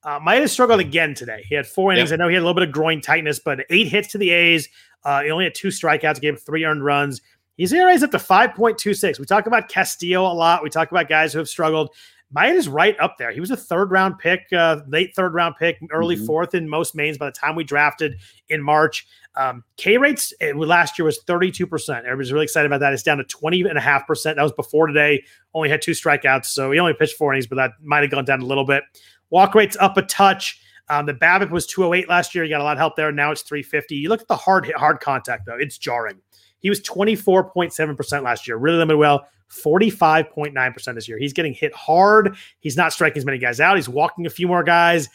Uh, 0.04 0.20
Maeda 0.20 0.48
struggled 0.48 0.78
again 0.78 1.12
today. 1.12 1.44
He 1.48 1.56
had 1.56 1.66
four 1.66 1.92
innings. 1.92 2.12
Yep. 2.12 2.20
I 2.20 2.22
know 2.22 2.28
he 2.28 2.34
had 2.34 2.42
a 2.42 2.46
little 2.46 2.54
bit 2.54 2.68
of 2.68 2.72
groin 2.72 3.00
tightness, 3.00 3.40
but 3.40 3.64
eight 3.68 3.88
hits 3.88 4.08
to 4.12 4.18
the 4.18 4.30
A's. 4.30 4.68
Uh, 5.04 5.22
he 5.22 5.30
only 5.30 5.44
had 5.44 5.56
two 5.56 5.68
strikeouts, 5.68 6.20
gave 6.20 6.40
three 6.40 6.64
earned 6.64 6.84
runs. 6.84 7.20
His 7.58 7.72
ERA 7.72 7.92
is 7.92 8.04
up 8.04 8.12
to 8.12 8.18
5.26. 8.18 9.18
We 9.18 9.26
talk 9.26 9.46
about 9.46 9.68
Castillo 9.68 10.22
a 10.22 10.32
lot. 10.32 10.62
We 10.62 10.70
talk 10.70 10.90
about 10.90 11.08
guys 11.08 11.32
who 11.32 11.40
have 11.40 11.48
struggled. 11.48 11.90
Maeda 12.34 12.54
is 12.54 12.68
right 12.68 12.94
up 13.00 13.16
there. 13.18 13.32
He 13.32 13.40
was 13.40 13.50
a 13.50 13.56
third 13.56 13.90
round 13.90 14.18
pick, 14.18 14.42
uh, 14.52 14.80
late 14.86 15.14
third 15.16 15.34
round 15.34 15.56
pick, 15.58 15.78
early 15.90 16.14
mm-hmm. 16.14 16.26
fourth 16.26 16.54
in 16.54 16.68
most 16.68 16.94
mains 16.94 17.18
by 17.18 17.26
the 17.26 17.32
time 17.32 17.56
we 17.56 17.64
drafted 17.64 18.16
in 18.48 18.62
March. 18.62 19.06
Um, 19.34 19.64
K 19.76 19.96
rates 19.96 20.32
eh, 20.40 20.52
last 20.54 20.98
year 20.98 21.06
was 21.06 21.20
32%. 21.24 21.98
Everybody's 21.98 22.32
really 22.32 22.44
excited 22.44 22.66
about 22.66 22.80
that. 22.80 22.92
It's 22.92 23.02
down 23.02 23.18
to 23.18 23.24
20.5%. 23.24 24.22
That 24.22 24.42
was 24.42 24.52
before 24.52 24.86
today. 24.86 25.24
Only 25.54 25.70
had 25.70 25.80
two 25.80 25.92
strikeouts. 25.92 26.46
So 26.46 26.70
he 26.70 26.78
only 26.78 26.94
pitched 26.94 27.16
four 27.16 27.32
innings, 27.32 27.46
but 27.46 27.56
that 27.56 27.72
might 27.82 28.02
have 28.02 28.10
gone 28.10 28.24
down 28.24 28.42
a 28.42 28.46
little 28.46 28.66
bit. 28.66 28.84
Walk 29.30 29.54
rates 29.54 29.76
up 29.80 29.96
a 29.96 30.02
touch. 30.02 30.60
Um, 30.90 31.06
the 31.06 31.14
BABIP 31.14 31.50
was 31.50 31.66
208 31.66 32.08
last 32.08 32.34
year. 32.34 32.44
You 32.44 32.50
got 32.50 32.60
a 32.60 32.64
lot 32.64 32.72
of 32.72 32.78
help 32.78 32.96
there. 32.96 33.12
Now 33.12 33.30
it's 33.30 33.42
350. 33.42 33.94
You 33.94 34.08
look 34.08 34.20
at 34.20 34.28
the 34.28 34.36
hard 34.36 34.66
hit, 34.66 34.76
hard 34.76 35.00
contact, 35.00 35.46
though. 35.46 35.56
It's 35.58 35.78
jarring. 35.78 36.20
He 36.60 36.70
was 36.70 36.80
24.7% 36.80 38.22
last 38.22 38.46
year. 38.48 38.56
Really 38.56 38.78
limited 38.78 38.98
well. 38.98 39.26
45.9% 39.50 40.94
this 40.94 41.08
year. 41.08 41.18
He's 41.18 41.32
getting 41.32 41.54
hit 41.54 41.74
hard. 41.74 42.36
He's 42.60 42.76
not 42.76 42.92
striking 42.92 43.18
as 43.18 43.24
many 43.24 43.38
guys 43.38 43.60
out. 43.60 43.76
He's 43.76 43.88
walking 43.88 44.26
a 44.26 44.30
few 44.30 44.46
more 44.46 44.62
guys. 44.62 45.08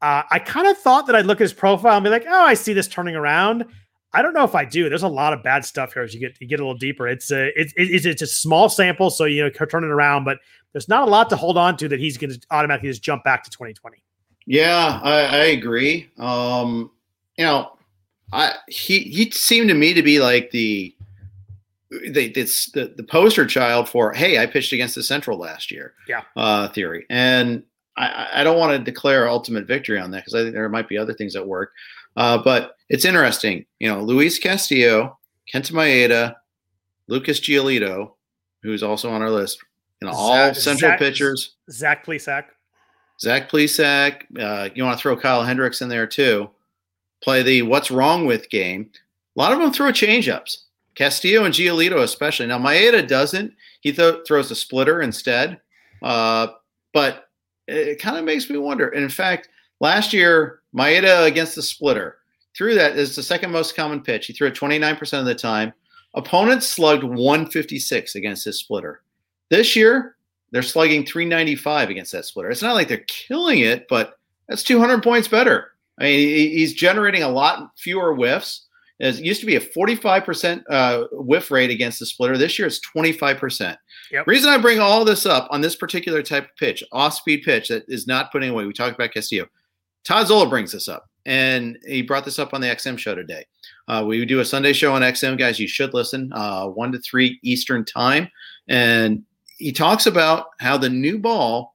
Uh, 0.00 0.22
I 0.30 0.38
kind 0.38 0.66
of 0.66 0.78
thought 0.78 1.06
that 1.06 1.16
I'd 1.16 1.26
look 1.26 1.38
at 1.38 1.44
his 1.44 1.52
profile 1.52 1.96
and 1.96 2.04
be 2.04 2.10
like, 2.10 2.24
oh, 2.26 2.44
I 2.44 2.54
see 2.54 2.72
this 2.72 2.88
turning 2.88 3.16
around. 3.16 3.64
I 4.14 4.22
don't 4.22 4.32
know 4.32 4.44
if 4.44 4.54
I 4.54 4.64
do. 4.64 4.88
There's 4.88 5.02
a 5.02 5.08
lot 5.08 5.32
of 5.32 5.42
bad 5.42 5.64
stuff 5.64 5.92
here 5.92 6.02
as 6.02 6.14
you 6.14 6.20
get 6.20 6.40
you 6.40 6.46
get 6.46 6.60
a 6.60 6.62
little 6.62 6.78
deeper. 6.78 7.08
It's 7.08 7.32
a 7.32 7.50
it's 7.60 7.74
it's, 7.76 8.06
it's 8.06 8.22
a 8.22 8.26
small 8.28 8.68
sample, 8.68 9.10
so 9.10 9.24
you 9.24 9.42
know 9.42 9.50
turn 9.50 9.82
it 9.82 9.90
around, 9.90 10.24
but 10.24 10.38
there's 10.72 10.88
not 10.88 11.08
a 11.08 11.10
lot 11.10 11.30
to 11.30 11.36
hold 11.36 11.58
on 11.58 11.76
to 11.78 11.88
that 11.88 11.98
he's 11.98 12.16
going 12.16 12.30
to 12.30 12.40
automatically 12.52 12.90
just 12.90 13.02
jump 13.02 13.24
back 13.24 13.42
to 13.44 13.50
2020. 13.50 14.02
Yeah, 14.46 15.00
I, 15.02 15.20
I 15.22 15.44
agree. 15.46 16.10
Um, 16.18 16.92
you 17.36 17.44
know, 17.44 17.72
I 18.32 18.54
he 18.68 19.00
he 19.00 19.30
seemed 19.30 19.68
to 19.68 19.74
me 19.74 19.94
to 19.94 20.02
be 20.02 20.20
like 20.20 20.50
the 20.50 20.94
they 22.08 22.26
it's 22.26 22.70
the, 22.72 22.92
the 22.96 23.02
poster 23.02 23.46
child 23.46 23.88
for 23.88 24.12
hey 24.12 24.38
i 24.38 24.46
pitched 24.46 24.72
against 24.72 24.94
the 24.94 25.02
central 25.02 25.38
last 25.38 25.70
year 25.70 25.94
yeah. 26.08 26.22
uh 26.36 26.68
theory. 26.68 27.06
And 27.10 27.62
i 27.96 28.28
i 28.34 28.44
don't 28.44 28.58
want 28.58 28.72
to 28.72 28.90
declare 28.90 29.28
ultimate 29.28 29.66
victory 29.66 29.98
on 29.98 30.10
that 30.10 30.18
because 30.18 30.34
i 30.34 30.42
think 30.42 30.54
there 30.54 30.68
might 30.68 30.88
be 30.88 30.98
other 30.98 31.14
things 31.14 31.34
that 31.34 31.46
work. 31.46 31.72
Uh 32.16 32.38
but 32.38 32.76
it's 32.88 33.04
interesting 33.04 33.64
you 33.78 33.88
know 33.88 34.00
luis 34.02 34.38
castillo 34.38 35.18
kenta 35.52 35.72
maeda 35.72 36.34
lucas 37.08 37.40
giolito 37.40 38.12
who's 38.62 38.82
also 38.82 39.10
on 39.10 39.22
our 39.22 39.30
list 39.30 39.58
you 40.00 40.08
know 40.08 40.14
all 40.14 40.34
zach, 40.34 40.56
central 40.56 40.90
zach, 40.92 40.98
pitchers. 40.98 41.54
Zach 41.70 42.04
plesac 42.04 42.44
zach 43.20 43.50
plesac 43.50 44.22
uh 44.38 44.68
you 44.74 44.84
want 44.84 44.98
to 44.98 45.02
throw 45.02 45.16
kyle 45.16 45.42
hendricks 45.42 45.82
in 45.82 45.88
there 45.88 46.06
too 46.06 46.50
play 47.24 47.42
the 47.42 47.62
what's 47.62 47.90
wrong 47.90 48.26
with 48.26 48.50
game 48.50 48.88
a 49.36 49.40
lot 49.40 49.52
of 49.52 49.58
them 49.58 49.72
throw 49.72 49.90
changeups 49.90 50.58
Castillo 50.94 51.44
and 51.44 51.54
Giolito, 51.54 52.02
especially. 52.02 52.46
Now, 52.46 52.58
Maeda 52.58 53.06
doesn't. 53.06 53.52
He 53.80 53.92
th- 53.92 54.26
throws 54.26 54.50
a 54.50 54.54
splitter 54.54 55.02
instead. 55.02 55.60
Uh, 56.02 56.48
but 56.92 57.28
it 57.66 58.00
kind 58.00 58.16
of 58.16 58.24
makes 58.24 58.48
me 58.48 58.58
wonder. 58.58 58.88
And 58.88 59.02
in 59.02 59.10
fact, 59.10 59.48
last 59.80 60.12
year, 60.12 60.60
Maeda 60.74 61.26
against 61.26 61.56
the 61.56 61.62
splitter 61.62 62.18
threw 62.56 62.74
that 62.74 62.96
is 62.96 63.16
the 63.16 63.22
second 63.22 63.50
most 63.50 63.74
common 63.74 64.00
pitch. 64.00 64.26
He 64.26 64.32
threw 64.32 64.48
it 64.48 64.54
29% 64.54 65.18
of 65.18 65.24
the 65.24 65.34
time. 65.34 65.72
Opponents 66.14 66.68
slugged 66.68 67.02
156 67.02 68.14
against 68.14 68.44
his 68.44 68.60
splitter. 68.60 69.02
This 69.50 69.74
year, 69.74 70.16
they're 70.52 70.62
slugging 70.62 71.04
395 71.04 71.90
against 71.90 72.12
that 72.12 72.24
splitter. 72.24 72.50
It's 72.50 72.62
not 72.62 72.74
like 72.74 72.86
they're 72.86 73.04
killing 73.08 73.60
it, 73.60 73.88
but 73.88 74.18
that's 74.48 74.62
200 74.62 75.02
points 75.02 75.26
better. 75.26 75.72
I 75.98 76.04
mean, 76.04 76.50
he's 76.50 76.74
generating 76.74 77.22
a 77.22 77.28
lot 77.28 77.70
fewer 77.78 78.14
whiffs. 78.14 78.66
It 79.00 79.16
used 79.16 79.40
to 79.40 79.46
be 79.46 79.56
a 79.56 79.60
45% 79.60 80.62
uh, 80.70 81.04
whiff 81.12 81.50
rate 81.50 81.70
against 81.70 81.98
the 81.98 82.06
splitter. 82.06 82.38
This 82.38 82.58
year 82.58 82.68
it's 82.68 82.80
25%. 82.96 83.76
Yep. 84.12 84.26
Reason 84.26 84.48
I 84.48 84.58
bring 84.58 84.78
all 84.78 85.04
this 85.04 85.26
up 85.26 85.48
on 85.50 85.60
this 85.60 85.74
particular 85.74 86.22
type 86.22 86.44
of 86.44 86.56
pitch, 86.56 86.84
off 86.92 87.14
speed 87.14 87.42
pitch 87.44 87.68
that 87.68 87.84
is 87.88 88.06
not 88.06 88.30
putting 88.30 88.50
away. 88.50 88.66
We 88.66 88.72
talked 88.72 88.94
about 88.94 89.12
Castillo. 89.12 89.46
Todd 90.04 90.28
Zola 90.28 90.48
brings 90.48 90.70
this 90.70 90.88
up, 90.88 91.08
and 91.26 91.78
he 91.86 92.02
brought 92.02 92.24
this 92.24 92.38
up 92.38 92.54
on 92.54 92.60
the 92.60 92.68
XM 92.68 92.98
show 92.98 93.14
today. 93.14 93.44
Uh, 93.88 94.04
we 94.06 94.24
do 94.24 94.40
a 94.40 94.44
Sunday 94.44 94.72
show 94.72 94.94
on 94.94 95.02
XM, 95.02 95.38
guys. 95.38 95.58
You 95.58 95.66
should 95.66 95.94
listen, 95.94 96.30
uh, 96.32 96.68
1 96.68 96.92
to 96.92 96.98
3 96.98 97.38
Eastern 97.42 97.84
time. 97.84 98.28
And 98.68 99.24
he 99.56 99.72
talks 99.72 100.06
about 100.06 100.48
how 100.60 100.76
the 100.76 100.90
new 100.90 101.18
ball 101.18 101.74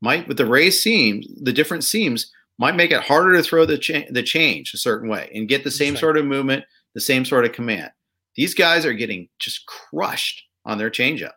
might, 0.00 0.28
with 0.28 0.36
the 0.36 0.46
raised 0.46 0.80
seams, 0.80 1.26
the 1.42 1.52
different 1.52 1.84
seams, 1.84 2.32
might 2.58 2.76
make 2.76 2.90
it 2.90 3.00
harder 3.00 3.36
to 3.36 3.42
throw 3.42 3.66
the 3.66 3.78
cha- 3.78 4.06
the 4.10 4.22
change 4.22 4.74
a 4.74 4.78
certain 4.78 5.08
way 5.08 5.30
and 5.34 5.48
get 5.48 5.64
the 5.64 5.70
same 5.70 5.96
sort 5.96 6.16
of 6.16 6.24
movement, 6.24 6.64
the 6.94 7.00
same 7.00 7.24
sort 7.24 7.44
of 7.44 7.52
command. 7.52 7.90
These 8.36 8.54
guys 8.54 8.84
are 8.84 8.92
getting 8.92 9.28
just 9.38 9.66
crushed 9.66 10.42
on 10.64 10.78
their 10.78 10.90
changeup. 10.90 11.32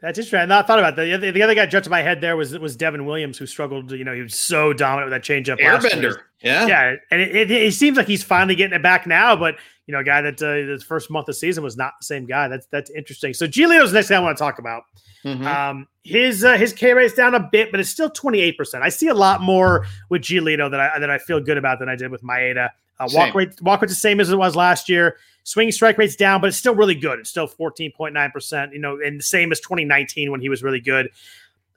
That's 0.00 0.16
interesting. 0.16 0.38
I 0.38 0.44
not 0.44 0.66
thought 0.66 0.78
about 0.78 0.94
that. 0.96 1.04
The 1.04 1.14
other, 1.14 1.32
the 1.32 1.42
other 1.42 1.54
guy 1.56 1.66
jumped 1.66 1.84
to 1.84 1.90
my 1.90 2.02
head 2.02 2.20
there 2.20 2.36
was 2.36 2.56
was 2.58 2.76
Devin 2.76 3.04
Williams, 3.04 3.36
who 3.36 3.46
struggled. 3.46 3.90
You 3.90 4.04
know, 4.04 4.14
he 4.14 4.22
was 4.22 4.38
so 4.38 4.72
dominant 4.72 5.10
with 5.10 5.20
that 5.20 5.24
changeup. 5.24 5.58
Airbender, 5.58 6.20
yeah, 6.40 6.66
yeah, 6.66 6.94
and 7.10 7.20
it, 7.20 7.34
it, 7.34 7.50
it, 7.50 7.74
seems 7.74 7.96
like 7.96 8.06
he's 8.06 8.22
finally 8.22 8.54
getting 8.54 8.76
it 8.76 8.82
back 8.82 9.08
now. 9.08 9.34
But 9.34 9.56
you 9.86 9.92
know, 9.92 9.98
a 9.98 10.04
guy 10.04 10.22
that 10.22 10.40
uh, 10.40 10.76
the 10.76 10.84
first 10.86 11.10
month 11.10 11.28
of 11.28 11.34
season 11.34 11.64
was 11.64 11.76
not 11.76 11.94
the 12.00 12.04
same 12.04 12.26
guy. 12.26 12.46
That's 12.46 12.66
that's 12.66 12.90
interesting. 12.90 13.34
So 13.34 13.48
Giolito's 13.48 13.90
the 13.90 13.98
next 13.98 14.08
guy 14.10 14.16
I 14.16 14.20
want 14.20 14.36
to 14.36 14.42
talk 14.42 14.60
about. 14.60 14.84
Mm-hmm. 15.24 15.46
Um, 15.46 15.88
his 16.08 16.42
uh, 16.42 16.56
his 16.56 16.72
K 16.72 16.94
rate's 16.94 17.14
down 17.14 17.34
a 17.34 17.40
bit, 17.40 17.70
but 17.70 17.80
it's 17.80 17.90
still 17.90 18.08
twenty 18.08 18.40
eight 18.40 18.56
percent. 18.56 18.82
I 18.82 18.88
see 18.88 19.08
a 19.08 19.14
lot 19.14 19.42
more 19.42 19.86
with 20.08 20.22
Giolito 20.22 20.70
that 20.70 20.80
I 20.80 20.98
that 20.98 21.10
I 21.10 21.18
feel 21.18 21.40
good 21.40 21.58
about 21.58 21.78
than 21.78 21.88
I 21.88 21.96
did 21.96 22.10
with 22.10 22.22
Maeda. 22.22 22.70
Uh, 22.98 23.08
walk 23.12 23.34
rate 23.34 23.60
walk 23.62 23.82
rate's 23.82 23.92
the 23.92 24.00
same 24.00 24.18
as 24.18 24.30
it 24.30 24.36
was 24.36 24.56
last 24.56 24.88
year. 24.88 25.18
Swinging 25.44 25.72
strike 25.72 25.98
rate's 25.98 26.16
down, 26.16 26.40
but 26.40 26.48
it's 26.48 26.56
still 26.56 26.74
really 26.74 26.94
good. 26.94 27.18
It's 27.18 27.30
still 27.30 27.46
fourteen 27.46 27.92
point 27.92 28.14
nine 28.14 28.30
percent. 28.30 28.72
You 28.72 28.78
know, 28.78 28.98
and 29.04 29.18
the 29.18 29.24
same 29.24 29.52
as 29.52 29.60
twenty 29.60 29.84
nineteen 29.84 30.30
when 30.30 30.40
he 30.40 30.48
was 30.48 30.62
really 30.62 30.80
good. 30.80 31.10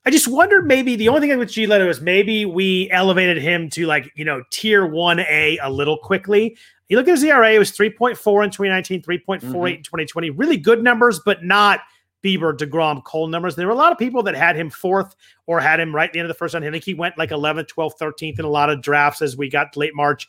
I 0.06 0.10
just 0.10 0.28
wondered 0.28 0.66
maybe 0.66 0.96
the 0.96 1.10
only 1.10 1.28
thing 1.28 1.38
with 1.38 1.50
Giolito 1.50 1.88
is 1.88 2.02
maybe 2.02 2.46
we 2.46 2.90
elevated 2.90 3.38
him 3.38 3.70
to 3.72 3.86
like, 3.86 4.12
you 4.16 4.26
know, 4.26 4.42
tier 4.50 4.88
1A 4.88 5.60
a 5.62 5.70
little 5.70 5.96
quickly. 5.96 6.58
You 6.90 6.98
look 6.98 7.08
at 7.08 7.12
his 7.12 7.24
ERA, 7.24 7.54
it 7.54 7.60
was 7.60 7.72
3.4 7.72 8.10
in 8.44 8.50
2019, 8.50 9.04
3.48 9.04 9.26
mm-hmm. 9.26 9.66
in 9.68 9.84
2020. 9.84 10.32
Really 10.32 10.58
good 10.58 10.84
numbers, 10.84 11.20
but 11.24 11.44
not 11.44 11.82
Bieber, 12.24 12.56
DeGrom, 12.56 13.04
Cole 13.04 13.28
numbers. 13.28 13.56
There 13.56 13.68
were 13.68 13.74
a 13.74 13.78
lot 13.78 13.92
of 13.92 13.98
people 13.98 14.24
that 14.24 14.36
had 14.36 14.56
him 14.56 14.70
fourth 14.70 15.16
or 15.48 15.60
had 15.60 15.80
him 15.80 15.96
right 15.96 16.10
at 16.10 16.14
the 16.14 16.20
end 16.20 16.26
of 16.26 16.30
the 16.30 16.38
first 16.38 16.54
round. 16.54 16.66
I 16.66 16.72
think 16.72 16.84
he 16.84 16.94
went 16.94 17.18
like 17.18 17.30
11th, 17.30 17.68
12th, 17.68 17.98
13th 18.00 18.40
in 18.40 18.46
a 18.46 18.50
lot 18.50 18.70
of 18.70 18.82
drafts 18.82 19.22
as 19.22 19.38
we 19.38 19.50
got 19.50 19.76
late 19.76 19.96
March. 19.96 20.28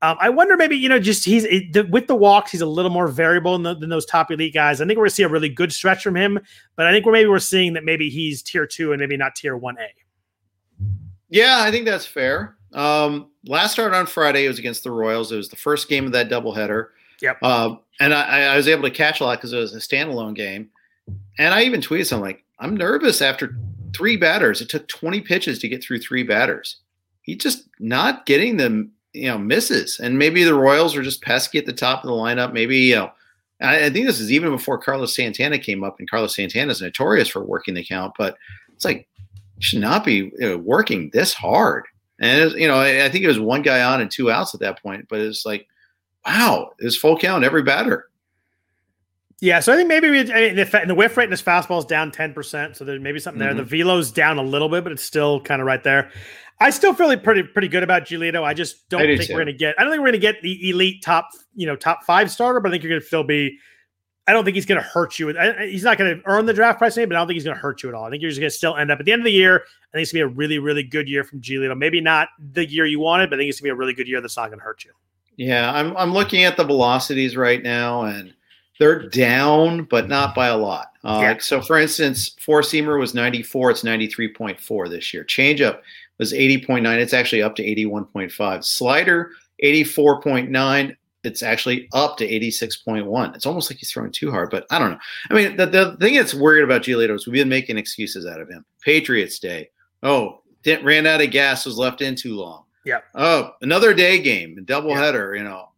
Um, 0.00 0.16
I 0.20 0.28
wonder 0.28 0.56
maybe 0.56 0.76
you 0.76 0.88
know 0.88 1.00
just 1.00 1.24
he's 1.24 1.44
it, 1.44 1.72
the, 1.72 1.84
with 1.86 2.06
the 2.06 2.14
walks 2.14 2.52
he's 2.52 2.60
a 2.60 2.66
little 2.66 2.90
more 2.90 3.08
variable 3.08 3.58
the, 3.58 3.74
than 3.74 3.88
those 3.90 4.06
top 4.06 4.30
elite 4.30 4.54
guys. 4.54 4.80
I 4.80 4.86
think 4.86 4.96
we're 4.96 5.06
gonna 5.06 5.10
see 5.10 5.24
a 5.24 5.28
really 5.28 5.48
good 5.48 5.72
stretch 5.72 6.04
from 6.04 6.14
him, 6.14 6.38
but 6.76 6.86
I 6.86 6.92
think 6.92 7.04
we're 7.04 7.12
maybe 7.12 7.28
we're 7.28 7.40
seeing 7.40 7.72
that 7.72 7.84
maybe 7.84 8.08
he's 8.08 8.40
tier 8.40 8.64
two 8.64 8.92
and 8.92 9.00
maybe 9.00 9.16
not 9.16 9.34
tier 9.34 9.56
one 9.56 9.76
A. 9.78 9.88
Yeah, 11.30 11.58
I 11.60 11.72
think 11.72 11.84
that's 11.84 12.06
fair. 12.06 12.56
Um, 12.72 13.30
last 13.46 13.72
start 13.72 13.92
on 13.92 14.06
Friday 14.06 14.44
it 14.44 14.48
was 14.48 14.58
against 14.58 14.84
the 14.84 14.90
Royals. 14.90 15.32
It 15.32 15.36
was 15.36 15.48
the 15.48 15.56
first 15.56 15.88
game 15.88 16.06
of 16.06 16.12
that 16.12 16.28
doubleheader. 16.28 16.88
Yep. 17.20 17.38
Uh, 17.42 17.76
and 17.98 18.14
I, 18.14 18.52
I, 18.52 18.56
was 18.56 18.68
able 18.68 18.82
to 18.82 18.90
catch 18.90 19.20
a 19.20 19.24
lot 19.24 19.38
because 19.38 19.52
it 19.52 19.58
was 19.58 19.74
a 19.74 19.78
standalone 19.78 20.34
game. 20.34 20.70
And 21.38 21.54
I 21.54 21.62
even 21.62 21.80
tweeted 21.80 22.06
something 22.06 22.24
like, 22.24 22.44
"I'm 22.58 22.76
nervous 22.76 23.22
after 23.22 23.56
three 23.94 24.16
batters. 24.16 24.60
It 24.60 24.68
took 24.68 24.88
20 24.88 25.20
pitches 25.20 25.58
to 25.60 25.68
get 25.68 25.82
through 25.82 26.00
three 26.00 26.22
batters. 26.22 26.76
He's 27.22 27.38
just 27.38 27.68
not 27.78 28.26
getting 28.26 28.56
them 28.56 28.92
you 29.12 29.28
know 29.28 29.38
misses, 29.38 29.98
and 30.00 30.18
maybe 30.18 30.44
the 30.44 30.54
Royals 30.54 30.96
are 30.96 31.02
just 31.02 31.22
pesky 31.22 31.58
at 31.58 31.66
the 31.66 31.72
top 31.72 32.04
of 32.04 32.08
the 32.08 32.14
lineup. 32.14 32.52
Maybe 32.52 32.78
you 32.78 32.96
know, 32.96 33.12
I, 33.60 33.86
I 33.86 33.90
think 33.90 34.06
this 34.06 34.20
is 34.20 34.32
even 34.32 34.50
before 34.50 34.78
Carlos 34.78 35.14
Santana 35.14 35.58
came 35.58 35.84
up, 35.84 35.98
and 35.98 36.10
Carlos 36.10 36.34
Santana 36.34 36.72
is 36.72 36.82
notorious 36.82 37.28
for 37.28 37.42
working 37.42 37.74
the 37.74 37.84
count, 37.84 38.14
but 38.18 38.36
it's 38.74 38.84
like 38.84 39.08
should 39.60 39.80
not 39.80 40.04
be 40.04 40.14
you 40.14 40.32
know, 40.40 40.56
working 40.58 41.10
this 41.12 41.34
hard. 41.34 41.84
And 42.20 42.44
was, 42.44 42.54
you 42.54 42.68
know, 42.68 42.76
I, 42.76 43.04
I 43.04 43.08
think 43.08 43.24
it 43.24 43.28
was 43.28 43.40
one 43.40 43.62
guy 43.62 43.82
on 43.82 44.00
and 44.00 44.10
two 44.10 44.30
outs 44.30 44.54
at 44.54 44.60
that 44.60 44.82
point, 44.82 45.06
but 45.08 45.20
it's 45.20 45.46
like, 45.46 45.66
wow, 46.26 46.72
it's 46.78 46.96
full 46.96 47.18
count 47.18 47.44
every 47.44 47.62
batter. 47.62 48.08
Yeah, 49.40 49.60
so 49.60 49.72
I 49.72 49.76
think 49.76 49.88
maybe 49.88 50.10
we, 50.10 50.20
I 50.32 50.40
mean, 50.40 50.56
the, 50.56 50.84
the 50.86 50.94
whiff 50.94 51.16
rate 51.16 51.26
in 51.26 51.30
his 51.30 51.42
fastball 51.42 51.78
is 51.78 51.84
down 51.84 52.10
ten 52.10 52.34
percent, 52.34 52.76
so 52.76 52.84
there's 52.84 53.00
maybe 53.00 53.20
something 53.20 53.40
mm-hmm. 53.40 53.56
there. 53.56 53.64
The 53.64 53.76
velo's 53.84 54.10
down 54.10 54.38
a 54.38 54.42
little 54.42 54.68
bit, 54.68 54.82
but 54.82 54.92
it's 54.92 55.04
still 55.04 55.40
kind 55.40 55.60
of 55.60 55.66
right 55.66 55.82
there. 55.82 56.10
I 56.60 56.70
still 56.70 56.92
feel 56.92 57.16
pretty 57.16 57.44
pretty 57.44 57.68
good 57.68 57.84
about 57.84 58.04
Giolito. 58.04 58.42
I 58.42 58.52
just 58.52 58.88
don't 58.88 59.02
I 59.02 59.16
think 59.16 59.30
we're 59.30 59.38
gonna 59.38 59.52
get. 59.52 59.76
I 59.78 59.84
don't 59.84 59.92
think 59.92 60.00
we're 60.00 60.08
gonna 60.08 60.18
get 60.18 60.42
the 60.42 60.70
elite 60.70 61.02
top 61.04 61.28
you 61.54 61.66
know 61.66 61.76
top 61.76 62.02
five 62.04 62.32
starter, 62.32 62.58
but 62.58 62.68
I 62.68 62.72
think 62.72 62.82
you're 62.82 62.90
gonna 62.90 63.06
still 63.06 63.24
be. 63.24 63.58
I 64.26 64.32
don't 64.32 64.44
think 64.44 64.56
he's 64.56 64.66
going 64.66 64.78
to 64.78 64.86
hurt 64.86 65.18
you. 65.18 65.28
He's 65.60 65.84
not 65.84 65.96
going 65.96 66.14
to 66.14 66.22
earn 66.26 66.44
the 66.44 66.52
draft 66.52 66.78
price, 66.78 66.94
name, 66.98 67.08
but 67.08 67.16
I 67.16 67.18
don't 67.18 67.28
think 67.28 67.36
he's 67.36 67.44
going 67.44 67.56
to 67.56 67.62
hurt 67.62 67.82
you 67.82 67.88
at 67.88 67.94
all. 67.94 68.04
I 68.04 68.10
think 68.10 68.20
you're 68.20 68.30
just 68.30 68.38
going 68.38 68.50
to 68.50 68.54
still 68.54 68.76
end 68.76 68.90
up 68.90 69.00
at 69.00 69.06
the 69.06 69.12
end 69.12 69.22
of 69.22 69.24
the 69.24 69.32
year. 69.32 69.64
I 69.64 69.96
think 69.96 70.02
it's 70.02 70.12
going 70.12 70.22
to 70.22 70.28
be 70.28 70.34
a 70.34 70.36
really, 70.36 70.58
really 70.58 70.82
good 70.82 71.08
year 71.08 71.24
from 71.24 71.40
Giolito. 71.40 71.74
Maybe 71.74 72.02
not 72.02 72.28
the 72.38 72.68
year 72.68 72.84
you 72.84 73.00
wanted, 73.00 73.30
but 73.30 73.36
I 73.36 73.38
think 73.40 73.48
it's 73.48 73.58
going 73.58 73.70
to 73.70 73.74
be 73.74 73.78
a 73.78 73.78
really 73.78 73.94
good 73.94 74.06
year 74.06 74.20
that's 74.20 74.36
not 74.36 74.48
going 74.48 74.58
to 74.58 74.64
hurt 74.64 74.84
you. 74.84 74.92
Yeah, 75.38 75.72
I'm 75.72 75.96
I'm 75.96 76.12
looking 76.12 76.44
at 76.44 76.58
the 76.58 76.64
velocities 76.64 77.38
right 77.38 77.62
now, 77.62 78.02
and 78.02 78.34
they're 78.78 79.08
down, 79.08 79.84
but 79.84 80.08
not 80.08 80.34
by 80.34 80.48
a 80.48 80.56
lot. 80.56 80.92
Uh, 81.04 81.20
yeah. 81.22 81.38
So, 81.38 81.60
for 81.60 81.78
instance, 81.78 82.36
four 82.40 82.62
seamer 82.62 82.98
was 82.98 83.14
94. 83.14 83.72
It's 83.72 83.82
93.4 83.82 84.88
this 84.88 85.12
year. 85.12 85.24
Changeup 85.24 85.80
was 86.18 86.32
80.9. 86.32 86.84
It's 86.98 87.12
actually 87.12 87.42
up 87.42 87.56
to 87.56 87.64
81.5. 87.64 88.64
Slider, 88.64 89.32
84.9. 89.62 90.96
It's 91.24 91.42
actually 91.42 91.88
up 91.92 92.16
to 92.18 92.28
86.1. 92.28 93.34
It's 93.34 93.46
almost 93.46 93.70
like 93.70 93.78
he's 93.78 93.90
throwing 93.90 94.12
too 94.12 94.30
hard, 94.30 94.50
but 94.50 94.66
I 94.70 94.78
don't 94.78 94.92
know. 94.92 94.98
I 95.30 95.34
mean, 95.34 95.56
the, 95.56 95.66
the 95.66 95.96
thing 95.96 96.14
that's 96.14 96.34
worried 96.34 96.62
about 96.62 96.82
Giolito 96.82 97.14
is 97.14 97.26
we've 97.26 97.34
been 97.34 97.48
making 97.48 97.76
excuses 97.76 98.24
out 98.26 98.40
of 98.40 98.48
him. 98.48 98.64
Patriots 98.82 99.38
Day. 99.38 99.70
Oh, 100.02 100.42
didn't, 100.62 100.84
ran 100.84 101.06
out 101.06 101.20
of 101.20 101.30
gas, 101.30 101.66
was 101.66 101.76
left 101.76 102.02
in 102.02 102.14
too 102.14 102.36
long. 102.36 102.64
Yeah. 102.84 103.00
Oh, 103.14 103.52
another 103.62 103.92
day 103.92 104.20
game, 104.20 104.56
doubleheader, 104.64 105.34
yeah. 105.34 105.42
you 105.42 105.48
know. 105.48 105.68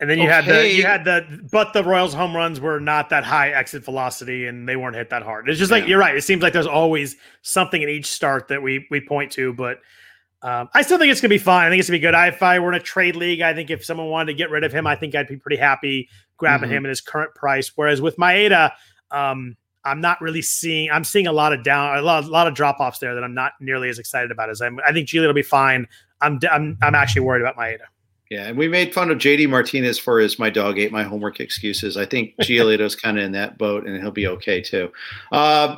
And 0.00 0.08
then 0.08 0.18
you 0.18 0.24
okay. 0.24 0.32
had 0.32 0.44
the 0.44 0.70
you 0.70 0.82
had 0.84 1.04
the 1.04 1.48
but 1.50 1.72
the 1.72 1.82
Royals 1.82 2.14
home 2.14 2.36
runs 2.36 2.60
were 2.60 2.78
not 2.78 3.10
that 3.10 3.24
high 3.24 3.50
exit 3.50 3.84
velocity 3.84 4.46
and 4.46 4.68
they 4.68 4.76
weren't 4.76 4.94
hit 4.94 5.10
that 5.10 5.24
hard. 5.24 5.48
It's 5.48 5.58
just 5.58 5.72
like 5.72 5.82
yeah. 5.82 5.88
you're 5.90 5.98
right. 5.98 6.16
It 6.16 6.22
seems 6.22 6.40
like 6.40 6.52
there's 6.52 6.68
always 6.68 7.16
something 7.42 7.82
in 7.82 7.88
each 7.88 8.06
start 8.06 8.46
that 8.48 8.62
we 8.62 8.86
we 8.90 9.00
point 9.00 9.32
to, 9.32 9.52
but 9.52 9.80
um, 10.42 10.68
I 10.72 10.82
still 10.82 10.98
think 10.98 11.10
it's 11.10 11.20
gonna 11.20 11.30
be 11.30 11.38
fine. 11.38 11.66
I 11.66 11.70
think 11.70 11.80
it's 11.80 11.88
gonna 11.88 11.96
be 11.96 12.02
good. 12.02 12.14
I, 12.14 12.28
if 12.28 12.44
I 12.44 12.60
were 12.60 12.68
in 12.68 12.76
a 12.76 12.82
trade 12.82 13.16
league, 13.16 13.40
I 13.40 13.52
think 13.54 13.70
if 13.70 13.84
someone 13.84 14.08
wanted 14.08 14.32
to 14.32 14.34
get 14.34 14.50
rid 14.50 14.62
of 14.62 14.72
him, 14.72 14.86
I 14.86 14.94
think 14.94 15.16
I'd 15.16 15.26
be 15.26 15.36
pretty 15.36 15.56
happy 15.56 16.08
grabbing 16.36 16.68
mm-hmm. 16.68 16.76
him 16.76 16.86
at 16.86 16.90
his 16.90 17.00
current 17.00 17.34
price. 17.34 17.72
Whereas 17.74 18.00
with 18.00 18.16
Maeda, 18.18 18.70
um, 19.10 19.56
I'm 19.84 20.00
not 20.00 20.20
really 20.20 20.42
seeing. 20.42 20.90
I'm 20.92 21.02
seeing 21.02 21.26
a 21.26 21.32
lot 21.32 21.52
of 21.52 21.64
down, 21.64 21.98
a 21.98 22.02
lot, 22.02 22.22
a 22.22 22.28
lot 22.28 22.46
of 22.46 22.54
drop 22.54 22.78
offs 22.78 23.00
there 23.00 23.16
that 23.16 23.24
I'm 23.24 23.34
not 23.34 23.54
nearly 23.60 23.88
as 23.88 23.98
excited 23.98 24.30
about 24.30 24.48
as 24.48 24.60
I'm. 24.60 24.78
I 24.86 24.92
think 24.92 25.08
Giolito 25.08 25.26
will 25.26 25.34
be 25.34 25.42
fine. 25.42 25.88
I'm, 26.20 26.38
I'm, 26.50 26.78
I'm 26.82 26.94
actually 26.94 27.22
worried 27.22 27.42
about 27.42 27.56
Maeda. 27.56 27.86
Yeah, 28.30 28.48
and 28.48 28.58
we 28.58 28.68
made 28.68 28.92
fun 28.92 29.10
of 29.10 29.18
JD 29.18 29.48
Martinez 29.48 29.98
for 29.98 30.20
his 30.20 30.38
"my 30.38 30.50
dog 30.50 30.78
ate 30.78 30.92
my 30.92 31.02
homework" 31.02 31.40
excuses. 31.40 31.96
I 31.96 32.04
think 32.04 32.34
Giolito's 32.40 32.94
kind 32.94 33.18
of 33.18 33.24
in 33.24 33.32
that 33.32 33.56
boat, 33.58 33.86
and 33.86 34.00
he'll 34.00 34.10
be 34.10 34.26
okay 34.26 34.60
too. 34.60 34.92
Uh, 35.32 35.76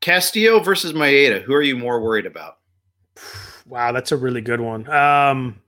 Castillo 0.00 0.60
versus 0.60 0.92
Maeda. 0.92 1.42
Who 1.42 1.54
are 1.54 1.62
you 1.62 1.76
more 1.76 2.00
worried 2.00 2.26
about? 2.26 2.58
Wow, 3.68 3.90
that's 3.90 4.12
a 4.12 4.16
really 4.16 4.42
good 4.42 4.60
one. 4.60 4.88
Um, 4.88 5.60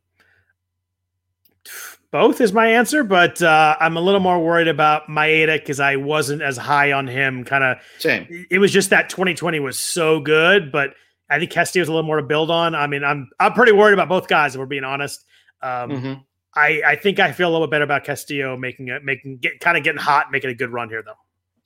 both 2.11 2.41
is 2.41 2.53
my 2.53 2.69
answer, 2.69 3.03
but 3.03 3.43
uh, 3.43 3.77
I'm 3.81 3.97
a 3.97 4.01
little 4.01 4.21
more 4.21 4.43
worried 4.43 4.69
about 4.69 5.09
Maeda 5.09 5.59
because 5.59 5.81
I 5.81 5.97
wasn't 5.97 6.41
as 6.41 6.57
high 6.57 6.93
on 6.93 7.07
him. 7.07 7.45
Kind 7.45 7.65
of 7.65 7.79
same. 7.99 8.47
It 8.51 8.61
was 8.61 8.73
just 8.73 8.91
that 8.91 9.11
2020 9.11 9.61
was 9.61 9.79
so 9.79 10.21
good, 10.21 10.71
but 10.71 10.95
I 11.29 11.39
think 11.39 11.51
Castillo's 11.51 11.89
a 11.89 11.93
little 11.93 12.07
more 12.07 12.17
to 12.17 12.23
build 12.23 12.51
on. 12.51 12.75
I 12.75 12.87
mean, 12.87 13.05
I'm 13.05 13.29
I'm 13.41 13.53
pretty 13.53 13.73
worried 13.73 13.93
about 13.93 14.09
both 14.09 14.29
guys 14.29 14.55
if 14.55 14.59
we're 14.59 14.67
being 14.67 14.85
honest. 14.85 15.25
Um, 15.63 15.91
mm-hmm. 15.91 16.13
I, 16.55 16.83
I 16.87 16.97
think 16.97 17.21
I 17.21 17.33
feel 17.33 17.49
a 17.49 17.53
little 17.53 17.67
bit 17.67 17.73
better 17.73 17.85
about 17.85 18.05
Castillo 18.05 18.57
making 18.57 18.89
it, 18.89 19.05
making 19.05 19.39
get 19.39 19.61
kind 19.61 19.77
of 19.77 19.85
getting 19.85 20.01
hot, 20.01 20.31
making 20.31 20.51
a 20.51 20.55
good 20.55 20.71
run 20.71 20.89
here 20.89 21.03
though. 21.03 21.15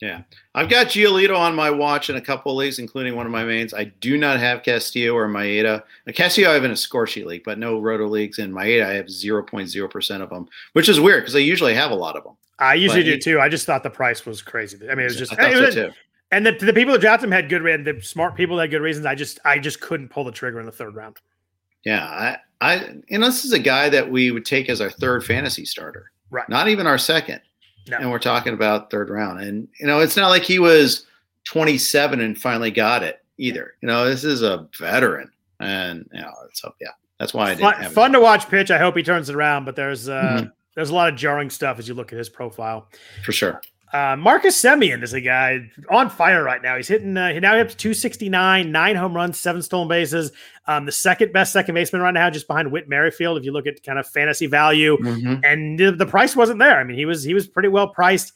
Yeah, 0.01 0.23
I've 0.53 0.69
got 0.69 0.87
Giolito 0.87 1.37
on 1.37 1.55
my 1.55 1.69
watch 1.69 2.09
in 2.09 2.17
a 2.17 2.21
couple 2.21 2.51
of 2.51 2.57
leagues, 2.57 2.77
including 2.77 3.15
one 3.15 3.25
of 3.25 3.31
my 3.31 3.45
mains. 3.45 3.73
I 3.73 3.85
do 3.85 4.17
not 4.17 4.37
have 4.39 4.61
Castillo 4.61 5.15
or 5.15 5.29
Maeda. 5.29 5.83
Castillo 6.13 6.49
I 6.49 6.55
have 6.55 6.65
in 6.65 6.71
a 6.71 6.75
score 6.75 7.07
sheet 7.07 7.25
league, 7.25 7.43
but 7.45 7.57
no 7.57 7.79
roto 7.79 8.07
leagues. 8.07 8.39
And 8.39 8.53
Maeda 8.53 8.85
I 8.85 8.93
have 8.93 9.09
zero 9.09 9.41
point 9.43 9.69
zero 9.69 9.87
percent 9.87 10.21
of 10.21 10.29
them, 10.29 10.47
which 10.73 10.89
is 10.89 10.99
weird 10.99 11.23
because 11.23 11.35
I 11.35 11.39
usually 11.39 11.73
have 11.73 11.91
a 11.91 11.95
lot 11.95 12.17
of 12.17 12.23
them. 12.23 12.33
I 12.59 12.73
usually 12.73 13.01
but 13.01 13.05
do 13.05 13.11
he, 13.13 13.19
too. 13.19 13.39
I 13.39 13.49
just 13.49 13.65
thought 13.65 13.81
the 13.81 13.89
price 13.89 14.25
was 14.25 14.41
crazy. 14.41 14.77
I 14.89 14.95
mean, 14.95 15.01
it 15.01 15.09
was 15.09 15.17
just. 15.17 15.39
I 15.39 15.51
it 15.51 15.61
was, 15.61 15.73
so 15.73 15.91
and 16.31 16.45
the, 16.45 16.51
the 16.51 16.73
people 16.73 16.93
that 16.93 17.01
drafted 17.01 17.27
him 17.27 17.31
had 17.31 17.47
good. 17.47 17.63
The 17.63 18.01
smart 18.01 18.35
people 18.35 18.57
that 18.57 18.63
had 18.63 18.71
good 18.71 18.81
reasons. 18.81 19.05
I 19.05 19.15
just 19.15 19.39
I 19.45 19.57
just 19.57 19.79
couldn't 19.79 20.09
pull 20.09 20.23
the 20.23 20.31
trigger 20.31 20.59
in 20.59 20.65
the 20.65 20.71
third 20.71 20.95
round. 20.95 21.17
Yeah, 21.85 22.05
I, 22.05 22.37
I, 22.61 22.95
you 23.09 23.17
know, 23.17 23.25
this 23.25 23.45
is 23.45 23.53
a 23.53 23.59
guy 23.59 23.89
that 23.89 24.09
we 24.09 24.31
would 24.31 24.45
take 24.45 24.69
as 24.69 24.81
our 24.81 24.89
third 24.89 25.25
fantasy 25.25 25.65
starter, 25.65 26.11
right? 26.29 26.47
Not 26.47 26.69
even 26.69 26.87
our 26.87 26.97
second. 26.97 27.41
No. 27.89 27.97
And 27.97 28.11
we're 28.11 28.19
talking 28.19 28.53
about 28.53 28.89
third 28.89 29.09
round, 29.09 29.41
and 29.41 29.67
you 29.79 29.87
know, 29.87 29.99
it's 29.99 30.15
not 30.15 30.29
like 30.29 30.43
he 30.43 30.59
was 30.59 31.05
27 31.45 32.21
and 32.21 32.37
finally 32.37 32.71
got 32.71 33.03
it 33.03 33.23
either. 33.37 33.73
You 33.81 33.87
know, 33.87 34.05
this 34.05 34.23
is 34.23 34.41
a 34.41 34.67
veteran, 34.79 35.29
and 35.59 36.09
you 36.13 36.21
know, 36.21 36.31
so 36.53 36.73
yeah, 36.79 36.91
that's 37.19 37.33
why 37.33 37.51
I 37.51 37.55
didn't. 37.55 37.83
Fun, 37.83 37.91
fun 37.91 38.11
to 38.13 38.21
watch 38.21 38.47
pitch. 38.47 38.71
I 38.71 38.77
hope 38.77 38.95
he 38.95 39.03
turns 39.03 39.29
it 39.29 39.35
around, 39.35 39.65
but 39.65 39.75
there's 39.75 40.07
uh, 40.07 40.21
mm-hmm. 40.21 40.47
there's 40.75 40.89
a 40.89 40.95
lot 40.95 41.09
of 41.09 41.15
jarring 41.15 41.49
stuff 41.49 41.79
as 41.79 41.87
you 41.87 41.93
look 41.93 42.13
at 42.13 42.17
his 42.17 42.29
profile. 42.29 42.87
For 43.25 43.33
sure. 43.33 43.61
Uh, 43.93 44.15
Marcus 44.17 44.59
Semien 44.59 45.03
is 45.03 45.13
a 45.13 45.21
guy 45.21 45.69
on 45.91 46.09
fire 46.09 46.43
right 46.43 46.63
now. 46.63 46.75
He's 46.75 46.87
hitting, 46.87 47.15
uh, 47.15 47.31
he 47.31 47.39
now 47.39 47.55
hits 47.55 47.75
to 47.75 47.77
269, 47.77 48.71
nine 48.71 48.95
home 48.95 49.15
runs, 49.15 49.39
seven 49.39 49.61
stolen 49.61 49.87
bases. 49.87 50.31
Um, 50.65 50.87
the 50.87 50.91
second 50.91 51.31
best 51.31 51.53
second 51.53 51.75
baseman 51.75 52.01
right 52.01 52.13
now, 52.13 52.29
just 52.31 52.47
behind 52.47 52.71
Whit 52.71 52.89
Merrifield. 52.89 53.37
If 53.37 53.43
you 53.43 53.51
look 53.51 53.67
at 53.67 53.83
kind 53.83 53.99
of 53.99 54.07
fantasy 54.07 54.47
value, 54.47 54.97
mm-hmm. 54.97 55.35
and 55.43 55.77
the, 55.79 55.91
the 55.91 56.07
price 56.07 56.35
wasn't 56.35 56.57
there. 56.57 56.79
I 56.79 56.83
mean, 56.83 56.97
he 56.97 57.05
was 57.05 57.23
he 57.23 57.35
was 57.35 57.47
pretty 57.47 57.69
well 57.69 57.87
priced 57.87 58.33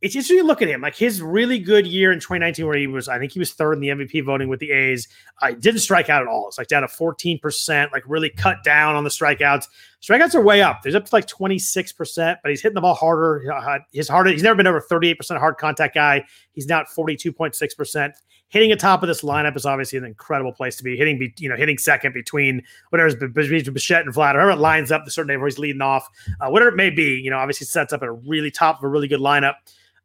it's 0.00 0.14
interesting 0.14 0.38
to 0.38 0.44
look 0.44 0.62
at 0.62 0.68
him. 0.68 0.80
Like 0.80 0.94
his 0.94 1.20
really 1.20 1.58
good 1.58 1.84
year 1.84 2.12
in 2.12 2.20
2019, 2.20 2.66
where 2.66 2.76
he 2.76 2.86
was, 2.86 3.08
I 3.08 3.18
think 3.18 3.32
he 3.32 3.40
was 3.40 3.52
third 3.52 3.72
in 3.74 3.80
the 3.80 3.88
MVP 3.88 4.24
voting 4.24 4.48
with 4.48 4.60
the 4.60 4.70
A's. 4.70 5.08
I 5.40 5.50
uh, 5.50 5.54
didn't 5.58 5.80
strike 5.80 6.08
out 6.08 6.22
at 6.22 6.28
all. 6.28 6.46
It's 6.46 6.56
like 6.56 6.68
down 6.68 6.82
to 6.82 6.88
14%, 6.88 7.90
like 7.90 8.04
really 8.06 8.30
cut 8.30 8.62
down 8.62 8.94
on 8.94 9.02
the 9.02 9.10
strikeouts. 9.10 9.66
Strikeouts 10.00 10.36
are 10.36 10.40
way 10.40 10.62
up. 10.62 10.82
There's 10.82 10.94
up 10.94 11.04
to 11.06 11.14
like 11.14 11.26
26%, 11.26 12.36
but 12.42 12.50
he's 12.50 12.62
hitting 12.62 12.76
the 12.76 12.80
ball 12.80 12.94
harder. 12.94 13.52
Uh, 13.52 13.78
his 13.92 14.08
hard, 14.08 14.28
he's 14.28 14.42
never 14.42 14.54
been 14.54 14.68
over 14.68 14.80
38% 14.80 15.38
hard 15.38 15.56
contact 15.56 15.96
guy. 15.96 16.24
He's 16.52 16.66
now 16.68 16.80
at 16.80 16.86
42.6%. 16.88 18.12
Hitting 18.50 18.72
atop 18.72 19.02
of 19.02 19.08
this 19.08 19.22
lineup 19.22 19.56
is 19.56 19.66
obviously 19.66 19.98
an 19.98 20.04
incredible 20.04 20.52
place 20.52 20.76
to 20.76 20.84
be. 20.84 20.96
Hitting, 20.96 21.32
you 21.38 21.48
know, 21.48 21.56
hitting 21.56 21.76
second 21.76 22.14
between 22.14 22.62
whatever's 22.90 23.16
between 23.16 23.62
Bichette 23.74 24.06
and 24.06 24.14
Vlad, 24.14 24.34
whoever 24.34 24.52
it 24.52 24.58
lines 24.58 24.90
up 24.90 25.04
the 25.04 25.10
certain 25.10 25.28
day 25.28 25.36
where 25.36 25.48
he's 25.48 25.58
leading 25.58 25.82
off, 25.82 26.08
uh, 26.40 26.48
whatever 26.48 26.70
it 26.70 26.76
may 26.76 26.88
be, 26.88 27.20
you 27.22 27.30
know, 27.30 27.36
obviously 27.36 27.66
sets 27.66 27.92
up 27.92 28.02
at 28.02 28.08
a 28.08 28.12
really 28.12 28.50
top 28.50 28.78
of 28.78 28.84
a 28.84 28.88
really 28.88 29.08
good 29.08 29.20
lineup. 29.20 29.54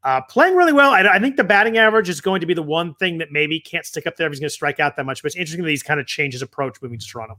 Uh, 0.04 0.20
playing 0.22 0.56
really 0.56 0.74
well. 0.74 0.92
I, 0.92 1.04
I, 1.04 1.20
think 1.20 1.38
the 1.38 1.46
batting 1.46 1.78
average 1.78 2.10
is 2.10 2.20
going 2.20 2.42
to 2.42 2.46
be 2.46 2.54
the 2.54 2.62
one 2.62 2.94
thing 2.96 3.18
that 3.20 3.32
maybe 3.32 3.58
can't 3.58 3.86
stick 3.86 4.06
up 4.06 4.18
there 4.18 4.28
if 4.28 4.34
he's 4.34 4.40
going 4.42 4.50
to 4.50 4.54
strike 4.54 4.82
out 4.82 4.98
that 4.98 5.06
much. 5.06 5.22
But 5.22 5.28
it's 5.28 5.38
interesting 5.38 5.64
that 5.64 5.70
he's 5.70 5.84
kind 5.84 5.98
of 5.98 6.06
changed 6.06 6.34
his 6.34 6.42
approach 6.42 6.82
moving 6.82 7.00
to 7.00 7.08
Toronto. 7.08 7.38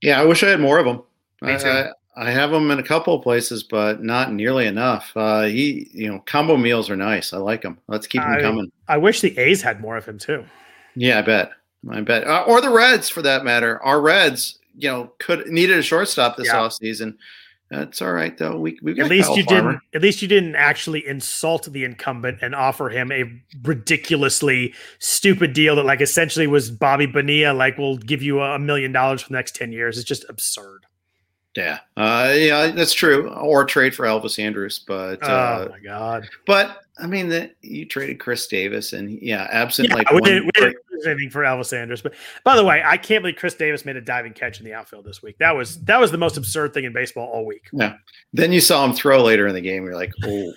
Yeah, 0.00 0.20
I 0.20 0.24
wish 0.24 0.44
I 0.44 0.50
had 0.50 0.60
more 0.60 0.78
of 0.78 0.86
them. 0.86 1.02
Me 1.42 1.58
too. 1.58 1.68
I, 1.68 1.90
I 2.16 2.30
have 2.30 2.50
them 2.50 2.70
in 2.70 2.78
a 2.78 2.82
couple 2.82 3.14
of 3.14 3.22
places, 3.22 3.62
but 3.62 4.02
not 4.02 4.32
nearly 4.32 4.66
enough. 4.66 5.10
Uh, 5.16 5.42
he, 5.42 5.88
you 5.92 6.08
know, 6.08 6.20
combo 6.26 6.56
meals 6.56 6.90
are 6.90 6.96
nice. 6.96 7.32
I 7.32 7.38
like 7.38 7.62
them. 7.62 7.78
Let's 7.88 8.06
keep 8.06 8.22
them 8.22 8.40
coming. 8.40 8.70
I 8.88 8.96
wish 8.96 9.20
the 9.20 9.36
A's 9.38 9.62
had 9.62 9.80
more 9.80 9.96
of 9.96 10.04
him 10.04 10.18
too. 10.18 10.44
Yeah, 10.94 11.18
I 11.18 11.22
bet. 11.22 11.50
I 11.88 12.00
bet. 12.02 12.26
Uh, 12.26 12.44
or 12.46 12.60
the 12.60 12.70
Reds, 12.70 13.08
for 13.08 13.22
that 13.22 13.44
matter. 13.44 13.82
Our 13.82 14.00
Reds, 14.00 14.58
you 14.76 14.88
know, 14.88 15.12
could 15.18 15.46
needed 15.48 15.78
a 15.78 15.82
shortstop 15.82 16.36
this 16.36 16.48
yeah. 16.48 16.56
offseason. 16.56 17.16
That's 17.70 18.02
all 18.02 18.12
right 18.12 18.36
though. 18.36 18.58
We 18.58 18.78
we 18.82 18.94
got 18.94 19.04
at 19.04 19.10
least 19.10 19.28
Kyle 19.28 19.36
you 19.36 19.44
Farmer. 19.44 19.72
didn't 19.72 19.82
at 19.94 20.02
least 20.02 20.22
you 20.22 20.28
didn't 20.28 20.56
actually 20.56 21.06
insult 21.06 21.70
the 21.70 21.84
incumbent 21.84 22.38
and 22.42 22.52
offer 22.52 22.88
him 22.88 23.12
a 23.12 23.24
ridiculously 23.62 24.74
stupid 24.98 25.52
deal 25.52 25.76
that 25.76 25.84
like 25.84 26.00
essentially 26.00 26.48
was 26.48 26.68
Bobby 26.68 27.06
Bonilla 27.06 27.54
like 27.54 27.78
we'll 27.78 27.96
give 27.96 28.22
you 28.22 28.40
a 28.40 28.58
million 28.58 28.90
dollars 28.90 29.22
for 29.22 29.28
the 29.28 29.36
next 29.36 29.54
ten 29.54 29.70
years. 29.70 29.98
It's 29.98 30.08
just 30.08 30.24
absurd. 30.28 30.84
Yeah, 31.56 31.78
uh, 31.96 32.32
yeah, 32.36 32.68
that's 32.68 32.92
true. 32.92 33.28
Or 33.28 33.64
trade 33.64 33.94
for 33.94 34.04
Elvis 34.04 34.38
Andrus, 34.38 34.78
but 34.80 35.18
oh 35.22 35.32
uh, 35.32 35.68
my 35.70 35.78
god! 35.80 36.28
But 36.46 36.78
I 36.98 37.06
mean, 37.06 37.28
that 37.30 37.56
you 37.62 37.86
traded 37.86 38.18
Chris 38.18 38.46
Davis, 38.46 38.92
and 38.92 39.20
yeah, 39.22 39.48
absent 39.50 39.88
yeah, 39.88 39.94
like 39.96 40.10
we 40.10 40.20
didn't, 40.20 40.44
we 40.44 40.52
didn't 41.00 41.12
anything 41.12 41.30
for 41.30 41.42
Elvis 41.42 41.76
Andrus. 41.76 42.02
But 42.02 42.14
by 42.44 42.56
the 42.56 42.64
way, 42.64 42.82
I 42.84 42.96
can't 42.96 43.22
believe 43.22 43.36
Chris 43.36 43.54
Davis 43.54 43.84
made 43.84 43.96
a 43.96 44.00
diving 44.00 44.32
catch 44.32 44.58
in 44.58 44.64
the 44.64 44.74
outfield 44.74 45.04
this 45.04 45.22
week. 45.22 45.38
That 45.38 45.52
was 45.52 45.80
that 45.84 46.00
was 46.00 46.10
the 46.10 46.18
most 46.18 46.36
absurd 46.36 46.74
thing 46.74 46.84
in 46.84 46.92
baseball 46.92 47.28
all 47.28 47.46
week. 47.46 47.68
Yeah. 47.72 47.96
Then 48.32 48.52
you 48.52 48.60
saw 48.60 48.84
him 48.84 48.92
throw 48.92 49.22
later 49.22 49.46
in 49.46 49.54
the 49.54 49.60
game. 49.60 49.84
You're 49.84 49.94
like, 49.94 50.12
oh. 50.24 50.52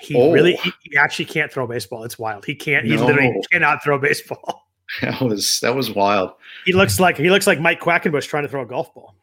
He 0.00 0.16
oh. 0.16 0.32
really, 0.32 0.56
he, 0.56 0.72
he, 0.82 0.96
actually 0.96 1.24
can't 1.26 1.50
throw 1.52 1.66
baseball. 1.66 2.02
It's 2.02 2.18
wild. 2.18 2.44
He 2.44 2.54
can't. 2.54 2.84
He 2.84 2.96
no. 2.96 3.06
literally 3.06 3.40
cannot 3.50 3.82
throw 3.82 3.98
baseball. 3.98 4.62
That 5.00 5.22
was 5.22 5.60
that 5.60 5.74
was 5.74 5.90
wild. 5.90 6.32
He 6.66 6.72
looks 6.72 7.00
like 7.00 7.16
he 7.16 7.30
looks 7.30 7.46
like 7.46 7.58
Mike 7.58 7.80
Quackenbush 7.80 8.28
trying 8.28 8.42
to 8.44 8.50
throw 8.50 8.62
a 8.62 8.66
golf 8.66 8.94
ball. 8.94 9.16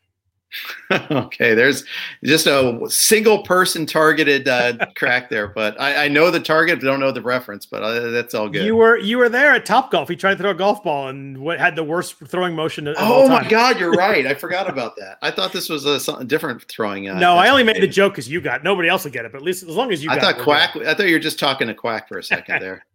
okay, 1.11 1.53
there's 1.53 1.85
just 2.23 2.45
a 2.45 2.79
single 2.89 3.43
person 3.43 3.85
targeted 3.85 4.47
uh, 4.47 4.73
crack 4.95 5.29
there, 5.29 5.47
but 5.47 5.79
I, 5.79 6.05
I, 6.05 6.07
know 6.09 6.29
the 6.29 6.41
target, 6.41 6.79
but 6.79 6.85
don't 6.85 6.99
know 6.99 7.11
the 7.11 7.21
reference. 7.21 7.65
But 7.65 7.83
uh, 7.83 8.11
that's 8.11 8.33
all 8.33 8.49
good. 8.49 8.65
You 8.65 8.75
were 8.75 8.97
you 8.97 9.17
were 9.17 9.29
there 9.29 9.53
at 9.53 9.65
Top 9.65 9.91
Golf. 9.91 10.09
He 10.09 10.15
tried 10.17 10.35
to 10.35 10.43
throw 10.43 10.51
a 10.51 10.55
golf 10.55 10.83
ball 10.83 11.07
and 11.07 11.37
what 11.37 11.59
had 11.59 11.75
the 11.75 11.83
worst 11.83 12.15
throwing 12.27 12.55
motion. 12.55 12.93
oh 12.97 13.29
my 13.29 13.47
God, 13.47 13.79
you're 13.79 13.91
right. 13.97 14.25
I 14.27 14.33
forgot 14.33 14.69
about 14.69 14.97
that. 14.97 15.17
I 15.21 15.31
thought 15.31 15.53
this 15.53 15.69
was 15.69 15.85
a 15.85 15.99
something 15.99 16.27
different 16.27 16.63
throwing. 16.63 17.07
Uh, 17.07 17.17
no, 17.17 17.35
I 17.35 17.49
only 17.49 17.63
made 17.63 17.81
the 17.81 17.87
joke 17.87 18.13
because 18.13 18.29
you 18.29 18.41
got. 18.41 18.63
Nobody 18.63 18.89
else 18.89 19.05
will 19.05 19.11
get 19.11 19.23
it, 19.23 19.31
but 19.31 19.37
at 19.37 19.43
least 19.43 19.63
as 19.63 19.75
long 19.75 19.91
as 19.93 20.03
you. 20.03 20.09
I 20.09 20.19
thought 20.19 20.37
it, 20.37 20.43
Quack. 20.43 20.75
I 20.75 20.93
thought 20.93 21.07
you 21.07 21.15
were 21.15 21.19
just 21.19 21.39
talking 21.39 21.67
to 21.67 21.73
Quack 21.73 22.09
for 22.09 22.17
a 22.17 22.23
second 22.23 22.61
there. 22.61 22.85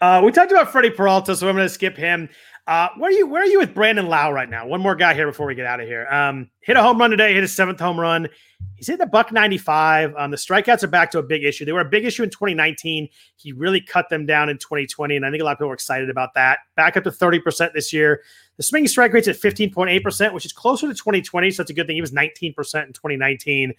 Uh, 0.00 0.22
we 0.24 0.32
talked 0.32 0.52
about 0.52 0.70
Freddie 0.70 0.90
Peralta, 0.90 1.34
so 1.34 1.48
I'm 1.48 1.56
going 1.56 1.66
to 1.66 1.72
skip 1.72 1.96
him. 1.96 2.28
Uh, 2.68 2.90
where 2.98 3.08
are 3.08 3.12
you? 3.14 3.26
Where 3.26 3.40
are 3.40 3.46
you 3.46 3.58
with 3.58 3.72
Brandon 3.72 4.08
Lowe 4.08 4.30
right 4.30 4.48
now? 4.48 4.66
One 4.66 4.82
more 4.82 4.94
guy 4.94 5.14
here 5.14 5.26
before 5.26 5.46
we 5.46 5.54
get 5.54 5.64
out 5.64 5.80
of 5.80 5.88
here. 5.88 6.06
Um, 6.08 6.50
hit 6.60 6.76
a 6.76 6.82
home 6.82 6.98
run 6.98 7.08
today. 7.08 7.32
Hit 7.32 7.40
his 7.40 7.56
seventh 7.56 7.80
home 7.80 7.98
run. 7.98 8.28
He's 8.76 8.86
hitting 8.86 9.00
a 9.00 9.06
buck 9.06 9.32
95. 9.32 10.14
Um, 10.18 10.30
the 10.30 10.36
strikeouts 10.36 10.82
are 10.82 10.88
back 10.88 11.10
to 11.12 11.18
a 11.18 11.22
big 11.22 11.44
issue. 11.44 11.64
They 11.64 11.72
were 11.72 11.80
a 11.80 11.88
big 11.88 12.04
issue 12.04 12.24
in 12.24 12.28
2019. 12.28 13.08
He 13.36 13.52
really 13.52 13.80
cut 13.80 14.10
them 14.10 14.26
down 14.26 14.50
in 14.50 14.58
2020, 14.58 15.16
and 15.16 15.24
I 15.24 15.30
think 15.30 15.40
a 15.40 15.46
lot 15.46 15.52
of 15.52 15.58
people 15.58 15.70
are 15.70 15.74
excited 15.74 16.10
about 16.10 16.34
that. 16.34 16.58
Back 16.76 16.98
up 16.98 17.04
to 17.04 17.10
30% 17.10 17.72
this 17.72 17.90
year. 17.90 18.20
The 18.58 18.64
swinging 18.64 18.88
strike 18.88 19.12
rate's 19.12 19.28
at 19.28 19.36
15.8%, 19.36 20.34
which 20.34 20.44
is 20.44 20.52
closer 20.52 20.88
to 20.88 20.94
2020, 20.94 21.50
so 21.52 21.62
that's 21.62 21.70
a 21.70 21.74
good 21.74 21.86
thing. 21.86 21.94
He 21.94 22.00
was 22.00 22.12
19% 22.12 22.28
in 22.28 22.52
2019. 22.92 23.72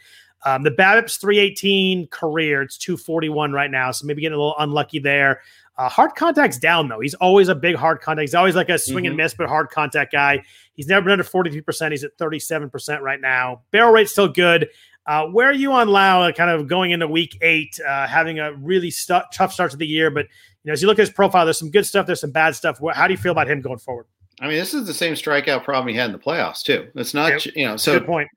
Um, 0.45 0.63
the 0.63 0.71
BABIP's 0.71 1.17
318 1.17 2.07
career. 2.07 2.61
It's 2.61 2.77
241 2.77 3.51
right 3.51 3.69
now, 3.69 3.91
so 3.91 4.07
maybe 4.07 4.21
getting 4.21 4.35
a 4.35 4.39
little 4.39 4.55
unlucky 4.57 4.99
there. 4.99 5.41
Uh, 5.77 5.87
hard 5.87 6.15
contact's 6.15 6.57
down 6.57 6.87
though. 6.87 6.99
He's 6.99 7.13
always 7.15 7.47
a 7.47 7.55
big 7.55 7.75
hard 7.75 8.01
contact. 8.01 8.23
He's 8.23 8.35
always 8.35 8.55
like 8.55 8.69
a 8.69 8.77
swing 8.77 9.03
mm-hmm. 9.03 9.11
and 9.11 9.17
miss, 9.17 9.33
but 9.33 9.47
hard 9.47 9.69
contact 9.69 10.11
guy. 10.11 10.43
He's 10.73 10.87
never 10.87 11.03
been 11.03 11.13
under 11.13 11.23
43%. 11.23 11.91
He's 11.91 12.03
at 12.03 12.17
37% 12.17 13.01
right 13.01 13.21
now. 13.21 13.61
Barrel 13.71 13.91
rate's 13.91 14.11
still 14.11 14.27
good. 14.27 14.69
Uh, 15.05 15.25
where 15.27 15.49
are 15.49 15.53
you 15.53 15.71
on 15.71 15.87
Lowe 15.87 16.31
kind 16.33 16.49
of 16.49 16.67
going 16.67 16.91
into 16.91 17.07
week 17.07 17.37
eight, 17.41 17.79
uh, 17.87 18.07
having 18.07 18.39
a 18.39 18.53
really 18.53 18.91
stu- 18.91 19.21
tough 19.33 19.53
start 19.53 19.71
to 19.71 19.77
the 19.77 19.87
year? 19.87 20.11
But 20.11 20.25
you 20.63 20.69
know, 20.69 20.73
as 20.73 20.81
you 20.81 20.87
look 20.87 20.99
at 20.99 21.03
his 21.03 21.09
profile, 21.09 21.45
there's 21.45 21.57
some 21.57 21.71
good 21.71 21.85
stuff, 21.85 22.05
there's 22.05 22.21
some 22.21 22.31
bad 22.31 22.55
stuff. 22.55 22.79
How 22.93 23.07
do 23.07 23.13
you 23.13 23.17
feel 23.17 23.31
about 23.31 23.49
him 23.49 23.61
going 23.61 23.79
forward? 23.79 24.05
I 24.41 24.47
mean, 24.47 24.57
this 24.57 24.73
is 24.73 24.87
the 24.87 24.93
same 24.93 25.13
strikeout 25.13 25.63
problem 25.63 25.87
he 25.87 25.95
had 25.95 26.07
in 26.07 26.11
the 26.13 26.19
playoffs 26.19 26.63
too. 26.63 26.87
It's 26.95 27.13
not, 27.13 27.45
you 27.55 27.65
know, 27.65 27.77
so 27.77 27.99
good 27.99 28.05
point. 28.05 28.29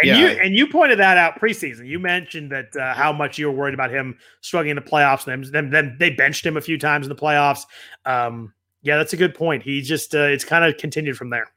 And 0.00 0.08
yeah. 0.08 0.16
you 0.16 0.26
and 0.28 0.54
you 0.54 0.66
pointed 0.66 0.98
that 0.98 1.18
out 1.18 1.38
preseason. 1.38 1.86
You 1.86 1.98
mentioned 1.98 2.50
that 2.50 2.74
uh, 2.76 2.94
how 2.94 3.12
much 3.12 3.38
you 3.38 3.46
were 3.46 3.52
worried 3.52 3.74
about 3.74 3.90
him 3.90 4.16
struggling 4.40 4.70
in 4.70 4.76
the 4.76 4.82
playoffs. 4.82 5.26
And 5.26 5.44
then, 5.52 5.70
then 5.70 5.96
they 5.98 6.10
benched 6.10 6.46
him 6.46 6.56
a 6.56 6.60
few 6.62 6.78
times 6.78 7.06
in 7.06 7.10
the 7.10 7.20
playoffs. 7.20 7.66
Um, 8.06 8.54
yeah, 8.82 8.96
that's 8.96 9.12
a 9.12 9.16
good 9.16 9.34
point. 9.34 9.62
He 9.62 9.82
just 9.82 10.14
uh, 10.14 10.20
it's 10.20 10.44
kind 10.44 10.64
of 10.64 10.76
continued 10.78 11.16
from 11.16 11.30
there. 11.30 11.52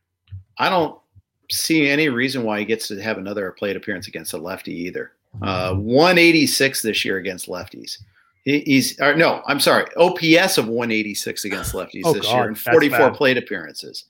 I 0.57 0.69
don't 0.69 0.99
see 1.49 1.87
any 1.87 2.09
reason 2.09 2.43
why 2.43 2.59
he 2.59 2.65
gets 2.65 2.87
to 2.89 3.01
have 3.01 3.17
another 3.17 3.51
plate 3.51 3.75
appearance 3.75 4.07
against 4.07 4.33
a 4.33 4.37
lefty 4.37 4.73
either. 4.73 5.11
Uh, 5.41 5.73
186 5.75 6.81
this 6.81 7.03
year 7.03 7.17
against 7.17 7.47
lefties. 7.47 7.97
He, 8.45 8.61
he's 8.61 8.99
or 9.01 9.15
no, 9.15 9.43
I'm 9.47 9.59
sorry, 9.59 9.85
OPS 9.97 10.57
of 10.57 10.67
186 10.67 11.45
against 11.45 11.73
lefties 11.73 12.03
oh, 12.05 12.13
this 12.13 12.25
God, 12.25 12.35
year 12.35 12.47
and 12.47 12.57
44 12.57 13.11
plate 13.11 13.37
appearances. 13.37 14.05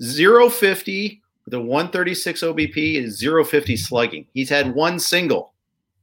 050 0.00 1.20
the 1.50 1.60
136 1.60 2.42
OBP 2.42 2.94
is 2.94 3.22
050 3.22 3.76
slugging. 3.76 4.26
He's 4.32 4.48
had 4.48 4.74
one 4.74 4.98
single 4.98 5.52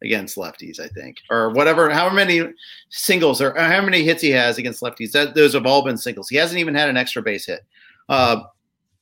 against 0.04 0.38
lefties, 0.38 0.80
I 0.80 0.88
think, 0.90 1.18
or 1.32 1.52
whatever, 1.52 1.90
however 1.90 2.16
many 2.16 2.54
singles 2.90 3.42
or 3.42 3.58
how 3.58 3.82
many 3.82 4.04
hits 4.04 4.22
he 4.22 4.30
has 4.32 4.58
against 4.58 4.82
lefties. 4.82 5.12
That 5.12 5.34
those 5.34 5.54
have 5.54 5.66
all 5.66 5.84
been 5.84 5.98
singles. 5.98 6.30
He 6.30 6.36
hasn't 6.36 6.60
even 6.60 6.76
had 6.76 6.90
an 6.90 6.98
extra 6.98 7.22
base 7.22 7.46
hit. 7.46 7.66
Uh, 8.10 8.42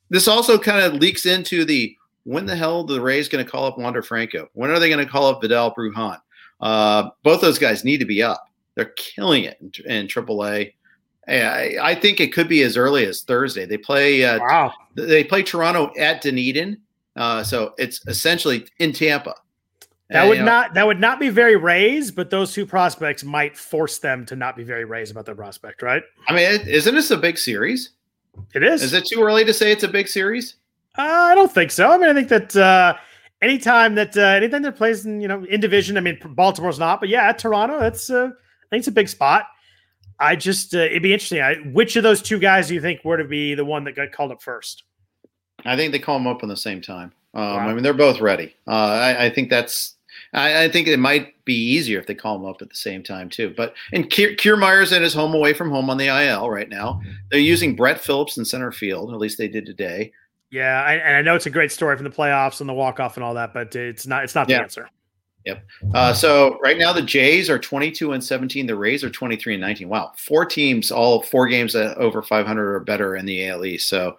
this 0.09 0.27
also 0.27 0.57
kind 0.57 0.79
of 0.79 1.01
leaks 1.01 1.25
into 1.25 1.65
the 1.65 1.95
when 2.23 2.45
the 2.45 2.55
hell 2.55 2.83
the 2.83 3.01
Rays 3.01 3.27
going 3.27 3.43
to 3.43 3.49
call 3.49 3.65
up 3.65 3.77
Wander 3.77 4.01
Franco? 4.01 4.49
When 4.53 4.69
are 4.69 4.79
they 4.79 4.89
going 4.89 5.03
to 5.03 5.11
call 5.11 5.27
up 5.27 5.41
Vidal 5.41 5.73
Bruján? 5.73 6.19
Uh, 6.61 7.09
both 7.23 7.41
those 7.41 7.59
guys 7.59 7.83
need 7.83 7.97
to 7.97 8.05
be 8.05 8.23
up. 8.23 8.49
They're 8.76 8.93
killing 8.97 9.45
it 9.45 9.57
in, 9.61 9.91
in 9.91 10.07
AAA. 10.07 10.73
I, 11.27 11.76
I 11.81 11.95
think 11.95 12.19
it 12.19 12.34
could 12.34 12.47
be 12.47 12.61
as 12.61 12.77
early 12.77 13.06
as 13.06 13.23
Thursday. 13.23 13.65
They 13.65 13.77
play. 13.77 14.23
Uh, 14.23 14.39
wow. 14.39 14.73
They 14.93 15.23
play 15.23 15.41
Toronto 15.43 15.91
at 15.97 16.22
Dunedin, 16.22 16.77
uh, 17.15 17.43
so 17.43 17.73
it's 17.77 18.06
essentially 18.07 18.68
in 18.80 18.93
Tampa. 18.93 19.34
That 20.10 20.22
and, 20.22 20.30
would 20.30 20.38
know, 20.39 20.45
not 20.45 20.73
that 20.76 20.85
would 20.85 20.99
not 20.99 21.19
be 21.19 21.30
very 21.30 21.56
Rays, 21.56 22.11
but 22.11 22.30
those 22.30 22.53
two 22.53 22.65
prospects 22.65 23.23
might 23.23 23.57
force 23.57 23.97
them 23.97 24.23
to 24.27 24.35
not 24.35 24.56
be 24.56 24.64
very 24.64 24.85
Rays 24.85 25.10
about 25.10 25.26
their 25.26 25.34
prospect, 25.34 25.81
right? 25.81 26.03
I 26.27 26.35
mean, 26.35 26.68
isn't 26.68 26.93
this 26.93 27.10
a 27.10 27.18
big 27.18 27.39
series? 27.39 27.91
It 28.53 28.64
is. 28.64 28.84
Is 28.84 28.93
it 28.93 29.06
too 29.06 29.23
early 29.23 29.45
to 29.45 29.53
say 29.53 29.72
it's 29.72 29.84
a 29.84 29.88
big 29.88 30.07
series? 30.07 30.57
Uh, 30.97 31.02
I 31.02 31.35
don't 31.35 31.52
think 31.52 31.72
so. 31.72 31.91
I 31.91 31.97
mean, 31.97 32.10
I 32.10 32.14
think 32.14 32.30
that 32.30 32.56
uh, 32.56 32.95
anytime 33.41 33.95
that 33.95 34.15
uh, 34.15 34.22
anything 34.22 34.61
that 34.61 34.76
plays 34.76 35.06
in 35.06 35.22
you 35.22 35.27
know 35.27 35.43
in 35.45 35.60
division, 35.60 35.97
I 35.97 36.02
mean, 36.02 36.19
Baltimore's 36.23 36.77
not, 36.77 36.99
but 36.99 37.10
yeah, 37.10 37.30
at 37.30 37.39
Toronto, 37.39 37.80
that's 37.80 38.11
uh, 38.11 38.30
I 38.65 38.69
think 38.69 38.79
it's 38.81 38.87
a 38.87 38.91
big 38.91 39.09
spot. 39.09 39.45
I 40.19 40.35
just 40.35 40.73
uh, 40.73 40.79
it'd 40.79 41.03
be 41.03 41.13
interesting. 41.13 41.41
I, 41.41 41.55
which 41.73 41.95
of 41.95 42.03
those 42.03 42.21
two 42.21 42.39
guys 42.39 42.67
do 42.67 42.73
you 42.73 42.81
think 42.81 43.03
were 43.03 43.17
to 43.17 43.25
be 43.25 43.53
the 43.53 43.65
one 43.65 43.83
that 43.83 43.95
got 43.95 44.11
called 44.11 44.31
up 44.31 44.41
first? 44.41 44.83
I 45.65 45.75
think 45.75 45.91
they 45.91 45.99
call 45.99 46.17
them 46.17 46.27
up 46.27 46.43
at 46.43 46.49
the 46.49 46.57
same 46.57 46.81
time. 46.81 47.11
Um, 47.33 47.43
wow. 47.43 47.57
I 47.57 47.73
mean, 47.73 47.83
they're 47.83 47.93
both 47.93 48.21
ready. 48.21 48.55
Uh, 48.67 48.71
I, 48.71 49.25
I, 49.25 49.29
think 49.29 49.49
that's. 49.49 49.95
I, 50.33 50.63
I, 50.63 50.69
think 50.69 50.87
it 50.87 50.97
might 50.97 51.43
be 51.43 51.53
easier 51.53 51.99
if 51.99 52.07
they 52.07 52.15
call 52.15 52.37
them 52.37 52.47
up 52.47 52.61
at 52.61 52.69
the 52.69 52.75
same 52.75 53.03
time 53.03 53.29
too. 53.29 53.53
But 53.55 53.73
and 53.91 54.09
Kier 54.09 54.37
Kiermaier's 54.37 54.93
at 54.93 55.01
his 55.01 55.13
home 55.13 55.33
away 55.33 55.53
from 55.53 55.69
home 55.69 55.89
on 55.89 55.97
the 55.97 56.07
IL 56.07 56.49
right 56.49 56.69
now. 56.69 57.01
They're 57.29 57.39
using 57.39 57.75
Brett 57.75 57.99
Phillips 57.99 58.37
in 58.37 58.45
center 58.45 58.71
field. 58.71 59.11
At 59.11 59.19
least 59.19 59.37
they 59.37 59.49
did 59.49 59.65
today. 59.65 60.13
Yeah, 60.51 60.81
I, 60.81 60.93
and 60.93 61.17
I 61.17 61.21
know 61.21 61.35
it's 61.35 61.47
a 61.47 61.49
great 61.49 61.71
story 61.71 61.97
from 61.97 62.05
the 62.05 62.15
playoffs 62.15 62.61
and 62.61 62.69
the 62.69 62.73
walk 62.73 63.01
off 63.01 63.17
and 63.17 63.23
all 63.23 63.33
that, 63.33 63.53
but 63.53 63.75
it's 63.75 64.07
not. 64.07 64.23
It's 64.23 64.35
not 64.35 64.47
the 64.47 64.53
yeah. 64.53 64.61
answer. 64.61 64.89
Yep. 65.45 65.63
Uh, 65.93 66.13
so 66.13 66.59
right 66.61 66.77
now 66.77 66.91
the 66.91 67.01
Jays 67.01 67.49
are 67.49 67.59
22 67.59 68.13
and 68.13 68.23
17. 68.23 68.65
The 68.65 68.76
Rays 68.76 69.03
are 69.03 69.09
23 69.09 69.53
and 69.53 69.61
19. 69.61 69.89
Wow, 69.89 70.11
four 70.17 70.45
teams, 70.45 70.91
all 70.91 71.22
four 71.22 71.47
games 71.47 71.76
over 71.76 72.22
500 72.23 72.76
or 72.76 72.80
better 72.80 73.15
in 73.15 73.26
the 73.26 73.47
AL 73.47 73.63
East. 73.63 73.88
So, 73.88 74.17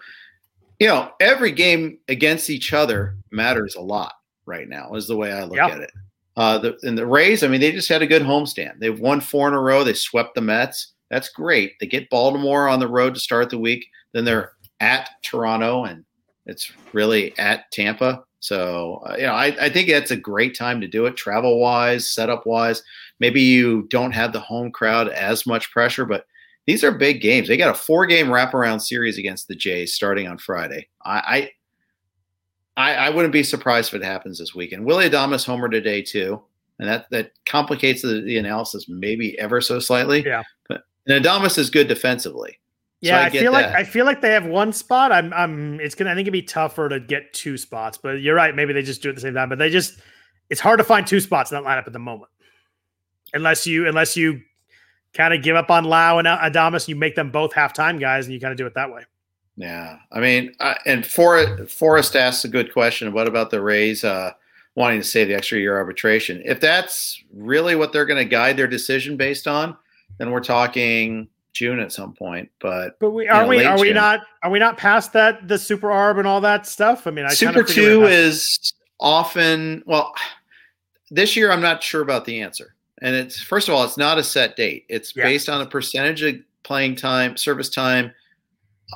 you 0.78 0.86
know, 0.86 1.11
every 1.20 1.51
game 1.51 1.98
against 2.09 2.48
each 2.48 2.73
other 2.73 3.16
matters 3.31 3.74
a 3.74 3.81
lot 3.81 4.12
right 4.47 4.69
now. 4.69 4.94
Is 4.94 5.09
the 5.09 5.16
way 5.16 5.32
I 5.32 5.43
look 5.44 5.57
yep. 5.57 5.70
at 5.70 5.81
it. 5.81 5.93
Uh, 6.36 6.59
the, 6.59 6.78
and 6.82 6.97
the 6.97 7.07
Rays, 7.07 7.43
I 7.43 7.48
mean, 7.48 7.61
they 7.61 7.73
just 7.73 7.89
had 7.89 8.03
a 8.03 8.07
good 8.07 8.23
homestand. 8.23 8.78
They've 8.78 8.98
won 8.98 9.20
four 9.20 9.48
in 9.48 9.55
a 9.55 9.61
row. 9.61 9.82
They 9.82 9.94
swept 9.94 10.35
the 10.35 10.43
Mets. 10.43 10.93
That's 11.11 11.31
great. 11.31 11.78
They 11.81 11.86
get 11.86 12.11
Baltimore 12.11 12.69
on 12.69 12.78
the 12.78 12.89
road 12.89 13.15
to 13.15 13.20
start 13.20 13.48
the 13.48 13.59
week. 13.59 13.86
Then 14.12 14.24
they're 14.24 14.53
at 14.81 15.09
Toronto, 15.23 15.85
and 15.85 16.05
it's 16.44 16.70
really 16.93 17.36
at 17.39 17.70
Tampa. 17.73 18.24
So, 18.47 19.02
uh, 19.05 19.16
you 19.16 19.27
know, 19.27 19.32
I, 19.32 19.47
I 19.60 19.68
think 19.68 19.89
that's 19.89 20.12
a 20.12 20.16
great 20.16 20.56
time 20.56 20.81
to 20.81 20.86
do 20.86 21.06
it 21.06 21.16
travel 21.16 21.59
wise, 21.59 22.09
setup 22.09 22.47
wise. 22.47 22.81
Maybe 23.18 23.43
you 23.43 23.89
don't 23.90 24.12
have 24.12 24.32
the 24.32 24.39
home 24.39 24.70
crowd 24.70 25.09
as 25.09 25.48
much 25.48 25.73
pressure, 25.73 26.05
but 26.05 26.27
these 26.68 26.85
are 26.85 26.93
big 26.93 27.20
games. 27.20 27.48
They 27.48 27.56
got 27.56 27.74
a 27.74 27.78
four 27.78 28.06
game 28.06 28.28
wraparound 28.28 28.82
series 28.82 29.18
against 29.18 29.48
the 29.48 29.56
Jays 29.56 29.94
starting 29.94 30.28
on 30.28 30.39
Friday. 30.39 30.86
I, 31.05 31.51
I, 32.77 32.94
I 32.94 33.10
wouldn't 33.10 33.32
be 33.32 33.43
surprised 33.43 33.93
if 33.93 34.01
it 34.01 34.05
happens 34.05 34.39
this 34.39 34.55
weekend. 34.55 34.85
Willy 34.85 35.10
Adames 35.10 35.44
homer 35.44 35.68
today 35.68 36.01
too, 36.01 36.40
and 36.78 36.89
that 36.89 37.10
that 37.10 37.32
complicates 37.47 38.02
the, 38.02 38.20
the 38.20 38.39
analysis 38.39 38.86
maybe 38.89 39.36
ever 39.40 39.60
so 39.60 39.81
slightly. 39.81 40.24
Yeah, 40.24 40.44
but 40.68 40.82
and 41.09 41.24
Adames 41.24 41.59
is 41.59 41.68
good 41.68 41.89
defensively. 41.89 42.60
Yeah, 43.01 43.18
so 43.18 43.23
I, 43.23 43.27
I 43.27 43.31
feel 43.31 43.52
that. 43.52 43.62
like 43.62 43.74
I 43.74 43.85
feel 43.85 44.05
like 44.06 44.20
they 44.20 44.31
have 44.32 44.47
one 44.47 44.73
spot. 44.73 45.12
I'm 45.12 45.32
I'm 45.32 45.81
it's 45.81 45.94
gonna 45.94 46.10
I 46.10 46.14
think 46.14 46.24
it'd 46.24 46.32
be 46.32 46.43
tougher 46.43 46.89
to 46.89 46.98
get 46.98 47.32
two 47.32 47.56
spots, 47.56 47.98
but 47.98 48.20
you're 48.20 48.35
right, 48.35 48.55
maybe 48.55 48.73
they 48.73 48.82
just 48.82 49.02
do 49.02 49.09
it 49.09 49.12
at 49.12 49.14
the 49.16 49.20
same 49.20 49.35
time. 49.35 49.48
But 49.48 49.59
they 49.59 49.70
just 49.70 50.01
it's 50.51 50.60
hard 50.60 50.78
to 50.78 50.85
find 50.85 51.06
two 51.06 51.20
spots 51.20 51.52
in 51.52 51.62
that 51.62 51.68
lineup 51.68 51.86
at 51.86 51.93
the 51.93 51.98
moment. 51.98 52.31
Unless 53.35 53.66
you 53.66 53.86
unless 53.86 54.16
you 54.16 54.40
kind 55.12 55.35
of 55.35 55.43
give 55.43 55.56
up 55.56 55.70
on 55.70 55.85
Lowe 55.85 56.18
and 56.18 56.27
Adames, 56.27 56.89
You 56.89 56.97
make 56.97 57.16
them 57.16 57.31
both 57.31 57.52
halftime 57.52 58.01
guys, 58.01 58.27
and 58.27 58.35
you 58.35 58.40
kind 58.40 58.52
of 58.52 58.59
do 58.59 58.66
it 58.66 58.74
that 58.74 58.93
way. 58.93 59.02
Yeah, 59.56 59.98
I 60.12 60.20
mean, 60.20 60.55
uh, 60.60 60.74
and 60.85 61.05
For, 61.05 61.66
Forrest 61.66 62.14
asks 62.14 62.44
a 62.44 62.48
good 62.48 62.73
question. 62.73 63.12
What 63.12 63.27
about 63.27 63.51
the 63.51 63.62
Rays 63.62 64.05
uh, 64.05 64.32
wanting 64.74 65.01
to 65.01 65.06
save 65.06 65.28
the 65.28 65.35
extra 65.35 65.59
year 65.59 65.78
arbitration? 65.78 66.43
If 66.44 66.60
that's 66.60 67.23
really 67.32 67.74
what 67.74 67.90
they're 67.93 68.05
going 68.05 68.23
to 68.23 68.28
guide 68.28 68.59
their 68.59 68.66
decision 68.66 69.16
based 69.16 69.48
on, 69.48 69.74
then 70.18 70.31
we're 70.31 70.40
talking 70.40 71.28
June 71.57 71.81
at 71.81 71.93
some 71.93 72.12
point. 72.12 72.51
But 72.61 72.99
but 73.01 73.11
we 73.11 73.28
are 73.28 73.43
know, 73.43 73.49
we 73.49 73.65
are 73.65 73.78
we 73.78 73.93
not 73.93 74.20
are 74.43 74.51
we 74.51 74.59
not 74.59 74.77
past 74.77 75.12
that 75.15 75.49
the 75.49 75.59
super 75.59 75.89
arb 75.89 76.19
and 76.19 76.27
all 76.27 76.41
that 76.43 76.66
stuff? 76.66 77.07
I 77.07 77.11
mean, 77.11 77.24
I 77.24 77.31
super 77.31 77.62
two 77.62 78.05
is 78.05 78.73
often 79.01 79.83
well. 79.87 80.15
This 81.11 81.37
year, 81.37 81.53
I'm 81.53 81.62
not 81.62 81.83
sure 81.83 82.03
about 82.03 82.24
the 82.24 82.41
answer. 82.41 82.74
And 83.03 83.15
it's 83.15 83.41
first 83.41 83.69
of 83.69 83.74
all, 83.74 83.85
it's 83.85 83.97
not 83.97 84.19
a 84.19 84.24
set 84.24 84.57
date. 84.57 84.87
It's 84.89 85.15
yeah. 85.15 85.24
based 85.24 85.49
on 85.49 85.61
a 85.61 85.66
percentage 85.66 86.23
of 86.23 86.37
playing 86.62 86.97
time, 86.97 87.37
service 87.37 87.69
time, 87.69 88.12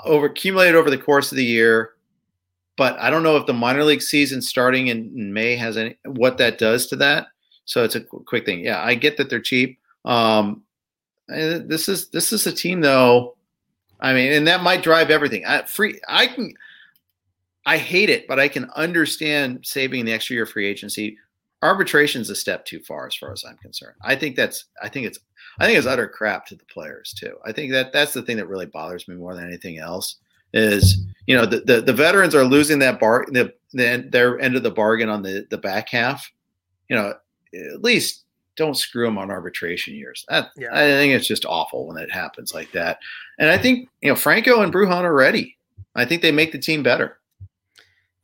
over 0.05 0.27
accumulated 0.27 0.75
over 0.75 0.91
the 0.91 0.99
course 0.99 1.31
of 1.33 1.37
the 1.37 1.45
year. 1.45 1.93
But 2.77 2.99
I 2.99 3.11
don't 3.11 3.23
know 3.23 3.37
if 3.37 3.47
the 3.47 3.53
minor 3.53 3.85
league 3.85 4.03
season 4.03 4.41
starting 4.41 4.89
in, 4.89 5.13
in 5.15 5.33
May 5.33 5.55
has 5.57 5.77
any 5.77 5.99
what 6.05 6.39
that 6.39 6.59
does 6.59 6.87
to 6.89 6.97
that. 6.97 7.29
So 7.67 7.85
it's 7.85 7.95
a 7.95 8.01
quick 8.01 8.47
thing. 8.47 8.65
Yeah, 8.65 8.83
I 8.83 8.95
get 8.95 9.17
that 9.19 9.31
they're 9.31 9.41
cheap. 9.41 9.79
Um, 10.05 10.63
Uh, 11.31 11.61
this 11.65 11.89
is 11.89 12.09
this 12.09 12.33
is 12.33 12.47
a 12.47 12.53
team 12.53 12.81
though. 12.81 13.37
I 14.01 14.15
mean, 14.15 14.33
and 14.33 14.47
that 14.47 14.63
might 14.63 14.83
drive 14.83 15.11
everything. 15.11 15.45
I 15.47 15.63
free. 15.63 16.01
I 16.09 16.27
can. 16.27 16.55
I 17.67 17.77
hate 17.77 18.09
it, 18.09 18.27
but 18.27 18.41
I 18.41 18.49
can 18.49 18.71
understand 18.71 19.61
saving 19.63 20.07
the 20.07 20.13
extra 20.13 20.35
year 20.35 20.47
free 20.47 20.67
agency 20.67 21.19
arbitration 21.63 22.21
is 22.21 22.31
a 22.31 22.35
step 22.35 22.65
too 22.65 22.81
far 22.81 23.07
as 23.07 23.15
far 23.15 23.33
as 23.33 23.45
I'm 23.45 23.57
concerned. 23.59 23.97
I 24.03 24.17
think 24.17 24.37
that's 24.37 24.67
I 24.83 24.89
think 24.89 25.07
it's 25.07 25.19
I 25.59 25.67
think 25.67 25.79
it's 25.79 25.87
utter 25.87 26.09
crap 26.09 26.47
to 26.47 26.55
the 26.55 26.65
players 26.65 27.13
too. 27.13 27.37
I 27.45 27.53
think 27.53 27.73
that 27.73 27.93
that's 27.93 28.13
the 28.13 28.23
thing 28.23 28.37
that 28.39 28.49
really 28.49 28.67
bothers 28.67 29.09
me 29.09 29.17
more 29.17 29.35
than 29.35 29.47
anything 29.47 29.79
else 29.79 30.17
is 30.53 31.05
you 31.27 31.37
know 31.37 31.47
the 31.47 31.61
the, 31.61 31.81
the 31.81 31.93
veterans 31.93 32.35
are 32.35 32.45
losing 32.45 32.79
that 32.81 32.99
bar 32.99 33.27
the, 33.31 33.53
the 33.73 34.07
their 34.11 34.39
end 34.41 34.57
of 34.57 34.63
the 34.63 34.71
bargain 34.71 35.09
on 35.09 35.23
the 35.23 35.47
the 35.51 35.59
back 35.59 35.89
half. 35.89 36.31
You 36.89 36.97
know, 36.97 37.15
at 37.55 37.83
least 37.83 38.20
don't 38.57 38.77
screw 38.77 39.05
them 39.07 39.19
on 39.19 39.31
arbitration 39.31 39.95
years. 39.95 40.25
That, 40.29 40.51
yeah. 40.57 40.69
I 40.73 40.81
think 40.81 41.15
it's 41.15 41.27
just 41.27 41.45
awful 41.45 41.87
when 41.87 41.97
it 41.97 42.11
happens 42.11 42.55
like 42.55 42.73
that. 42.73 42.99
And 43.39 43.51
I 43.51 43.59
think 43.59 43.89
you 44.01 44.11
know 44.11 44.17
Franco 44.17 44.63
and 44.63 44.73
Bruján 44.73 45.03
are 45.03 45.15
ready. 45.15 45.57
I 45.95 46.05
think 46.05 46.23
they 46.23 46.33
make 46.33 46.53
the 46.53 46.59
team 46.59 46.83
better. 46.83 47.19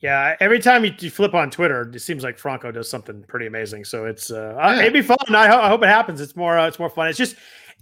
Yeah, 0.01 0.37
every 0.41 0.59
time 0.59 0.85
you, 0.85 0.93
you, 0.99 1.11
flip 1.11 1.35
on 1.35 1.51
Twitter, 1.51 1.91
it 1.93 2.01
seems 2.01 2.23
like 2.23 2.39
Franco 2.39 2.71
does 2.71 2.89
something 2.89 3.25
pretty 3.27 3.47
amazing. 3.47 3.85
So 3.85 4.05
it's 4.05 4.31
uh, 4.31 4.55
yeah. 4.57 4.81
it'd 4.81 4.93
be 4.93 5.03
fun. 5.03 5.17
I, 5.31 5.49
ho- 5.49 5.61
I, 5.61 5.69
hope 5.69 5.83
it 5.83 5.89
happens. 5.89 6.21
It's 6.21 6.37
more 6.37 6.59
uh, 6.59 6.67
it's 6.67 6.79
more 6.79 6.91
fun. 6.91 7.09
It's 7.09 7.19
just 7.19 7.37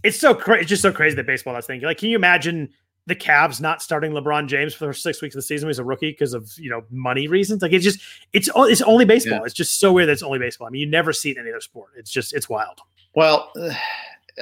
it's 0.05 0.19
so 0.19 0.35
crazy. 0.35 0.63
It's 0.63 0.69
just 0.69 0.83
so 0.83 0.93
crazy 0.93 1.17
that 1.17 1.27
baseball 1.27 1.55
that's 1.55 1.67
thinking. 1.67 1.87
Like, 1.87 1.99
can 1.99 2.09
you 2.09 2.17
imagine 2.17 2.71
the 3.07 3.15
Cavs 3.15 3.61
not 3.61 3.83
starting 3.83 4.13
LeBron 4.13 4.47
James 4.47 4.75
for 4.75 4.93
six 4.93 5.21
weeks 5.21 5.35
of 5.35 5.39
the 5.39 5.43
season? 5.43 5.69
He's 5.69 5.79
a 5.79 5.85
rookie 5.85 6.11
because 6.11 6.35
of 6.35 6.51
you 6.59 6.71
know 6.71 6.85
money 6.91 7.29
reasons. 7.29 7.63
Like, 7.63 7.73
it's 7.73 7.85
just 7.85 8.01
it's 8.33 8.49
it's 8.55 8.83
only 8.83 9.05
baseball. 9.05 9.39
Yeah. 9.39 9.45
It's 9.45 9.55
just 9.55 9.79
so 9.79 9.93
weird 9.93 10.09
that 10.09 10.13
it's 10.13 10.23
only 10.23 10.39
baseball. 10.39 10.67
I 10.67 10.71
mean, 10.71 10.81
you 10.81 10.87
never 10.87 11.13
see 11.13 11.31
it 11.31 11.37
in 11.37 11.43
any 11.43 11.51
other 11.51 11.61
sport. 11.61 11.91
It's 11.97 12.11
just 12.11 12.35
it's 12.35 12.49
wild. 12.49 12.81
Well. 13.15 13.53
Uh, 13.63 13.73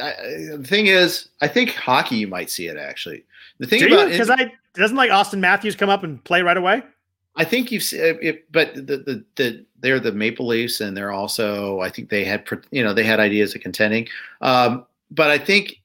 I, 0.01 0.15
the 0.57 0.65
thing 0.67 0.87
is, 0.87 1.29
I 1.43 1.49
think 1.49 1.75
hockey 1.75 2.17
you 2.17 2.27
might 2.27 2.49
see 2.49 2.67
it 2.67 2.79
actually. 2.79 3.27
The 3.59 3.67
thing 3.67 3.81
Do 3.81 3.93
about 3.93 4.09
because 4.09 4.31
I 4.31 4.51
doesn't 4.75 4.97
like 4.97 5.11
Auston 5.11 5.41
Matthews 5.41 5.77
come 5.77 5.91
up 5.91 6.03
and 6.03 6.25
play 6.25 6.41
right 6.41 6.57
away. 6.57 6.83
I 7.37 7.45
think 7.45 7.73
you've 7.73 7.83
seen 7.83 8.19
it, 8.21 8.53
but 8.53 8.75
the, 8.75 8.83
the, 8.83 9.25
the, 9.37 9.67
they're 9.81 10.01
the 10.01 10.13
Maple 10.13 10.47
Leafs 10.47 10.81
and 10.81 10.97
they're 10.97 11.13
also, 11.13 11.81
I 11.81 11.89
think 11.89 12.11
they 12.11 12.25
had, 12.25 12.47
you 12.71 12.85
know, 12.85 12.93
they 12.93 13.05
had 13.05 13.21
ideas 13.21 13.55
of 13.55 13.63
contending. 13.63 14.07
Um, 14.43 14.85
but 15.11 15.31
I 15.31 15.39
think 15.39 15.82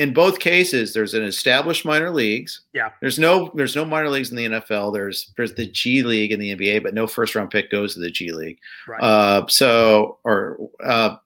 in 0.00 0.14
both 0.14 0.38
cases, 0.38 0.94
there's 0.94 1.12
an 1.12 1.22
established 1.22 1.84
minor 1.84 2.10
leagues. 2.10 2.62
Yeah. 2.72 2.88
There's 3.02 3.18
no, 3.18 3.52
there's 3.54 3.76
no 3.76 3.84
minor 3.84 4.08
leagues 4.08 4.30
in 4.30 4.36
the 4.36 4.46
NFL. 4.46 4.94
There's, 4.94 5.30
there's 5.36 5.52
the 5.52 5.66
G 5.66 6.02
League 6.02 6.32
in 6.32 6.40
the 6.40 6.56
NBA, 6.56 6.82
but 6.82 6.94
no 6.94 7.06
first 7.06 7.34
round 7.34 7.50
pick 7.50 7.70
goes 7.70 7.92
to 7.92 8.00
the 8.00 8.10
G 8.10 8.32
League. 8.32 8.58
Right. 8.88 9.02
Uh, 9.02 9.46
so, 9.48 10.16
or, 10.24 10.58
uh, 10.82 11.16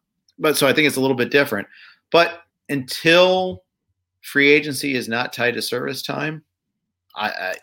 but 0.40 0.56
so 0.56 0.66
I 0.66 0.72
think 0.72 0.88
it's 0.88 0.96
a 0.96 1.00
little 1.00 1.16
bit 1.16 1.30
different. 1.30 1.68
But 2.10 2.42
until 2.68 3.62
free 4.22 4.50
agency 4.50 4.96
is 4.96 5.08
not 5.08 5.32
tied 5.32 5.54
to 5.54 5.62
service 5.62 6.02
time, 6.02 6.42
I, 7.14 7.28
I 7.28 7.54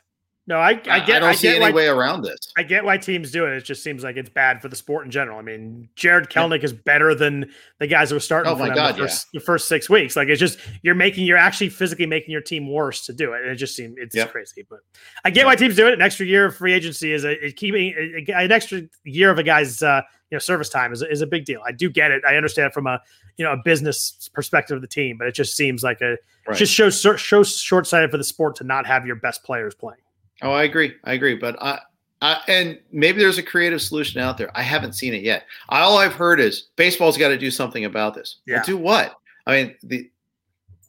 no, 0.52 0.58
I, 0.58 0.72
I 0.72 0.74
get. 0.74 0.90
I 0.90 1.20
don't 1.20 1.30
I 1.30 1.34
see 1.34 1.48
any 1.48 1.62
why, 1.62 1.72
way 1.72 1.88
around 1.88 2.24
this. 2.24 2.38
I 2.58 2.64
get 2.64 2.84
why 2.84 2.98
teams 2.98 3.32
do 3.32 3.46
it. 3.46 3.54
It 3.54 3.64
just 3.64 3.82
seems 3.82 4.04
like 4.04 4.18
it's 4.18 4.30
bad 4.30 4.62
for 4.62 4.68
the 4.68 4.76
sport 4.76 5.06
in 5.06 5.12
general. 5.12 5.40
I 5.40 5.42
mean, 5.42 5.88
Jarred 5.96 6.30
Kelenic 6.30 6.60
yeah. 6.60 6.66
is 6.66 6.74
better 6.74 7.16
than 7.16 7.50
the 7.80 7.88
guys 7.88 8.10
who 8.10 8.18
were 8.18 8.20
starting. 8.20 8.52
Oh 8.52 8.58
my 8.58 8.68
god, 8.68 8.96
the 8.96 9.04
first, 9.04 9.28
yeah. 9.32 9.40
the 9.40 9.46
first 9.46 9.70
six 9.70 9.90
weeks. 9.90 10.18
Like 10.18 10.28
it's 10.28 10.42
just 10.42 10.60
you're 10.82 10.94
making 10.94 11.26
you're 11.26 11.38
actually 11.38 11.70
physically 11.70 12.06
making 12.06 12.32
your 12.32 12.42
team 12.42 12.70
worse 12.70 13.06
to 13.06 13.14
do 13.14 13.32
it. 13.32 13.44
And 13.44 13.52
it 13.52 13.56
just 13.56 13.78
seems 13.78 13.96
it's 13.98 14.14
yep. 14.14 14.30
crazy. 14.30 14.66
But 14.70 14.80
I 15.24 15.30
get 15.30 15.42
yep. 15.42 15.46
why 15.46 15.56
teams 15.56 15.78
do 15.78 15.88
it. 15.88 15.94
An 15.94 16.02
extra 16.02 16.26
year 16.26 16.48
of 16.48 16.58
free 16.58 16.74
agency 16.74 17.14
is 17.14 17.24
a 17.24 17.54
keeping 17.54 18.26
an 18.28 18.52
extra 18.52 18.82
year 19.06 19.32
of 19.32 19.40
a 19.40 19.44
guy's 19.44 19.82
uh, 19.82 20.02
you 20.32 20.36
know 20.36 20.40
service 20.40 20.68
time 20.68 20.92
is, 20.92 21.02
is 21.02 21.22
a 21.22 21.28
big 21.28 21.46
deal. 21.46 21.62
I 21.66 21.72
do 21.72 21.90
get 21.90 22.12
it. 22.12 22.24
I 22.28 22.36
understand 22.36 22.74
from 22.74 22.88
a 22.88 23.00
you 23.38 23.46
know 23.46 23.54
a 23.54 23.62
business 23.64 24.30
perspective 24.34 24.76
of 24.76 24.82
the 24.82 24.88
team, 24.90 25.18
but 25.18 25.28
it 25.28 25.34
just 25.34 25.56
seems 25.56 25.82
like 25.82 26.02
a 26.02 26.18
right. 26.46 26.58
just 26.58 26.74
shows 26.74 27.00
shows 27.18 27.56
short 27.58 27.88
sighted 27.88 28.12
for 28.12 28.18
the 28.18 28.26
sport 28.26 28.58
to 28.58 28.66
not 28.66 28.86
have 28.86 29.06
your 29.06 29.16
best 29.16 29.46
players 29.46 29.74
playing. 29.74 30.02
Oh, 30.42 30.52
I 30.52 30.64
agree. 30.64 30.94
I 31.04 31.14
agree. 31.14 31.36
But 31.36 31.62
I, 31.62 31.80
I, 32.22 32.42
and 32.48 32.80
maybe 32.92 33.20
there's 33.20 33.38
a 33.38 33.44
creative 33.44 33.82
solution 33.82 34.22
out 34.22 34.38
there. 34.38 34.56
I 34.56 34.62
haven't 34.62 34.94
seen 34.94 35.14
it 35.14 35.24
yet. 35.24 35.46
All 35.70 35.98
I've 35.98 36.14
heard 36.14 36.40
is 36.40 36.70
baseball's 36.76 37.18
got 37.18 37.30
to 37.30 37.38
do 37.38 37.52
something 37.52 37.86
about 37.86 38.14
this. 38.14 38.38
Yeah. 38.46 38.58
Well, 38.58 38.66
do 38.66 38.78
what? 38.78 39.16
I 39.48 39.56
mean, 39.56 39.76
the 39.84 40.10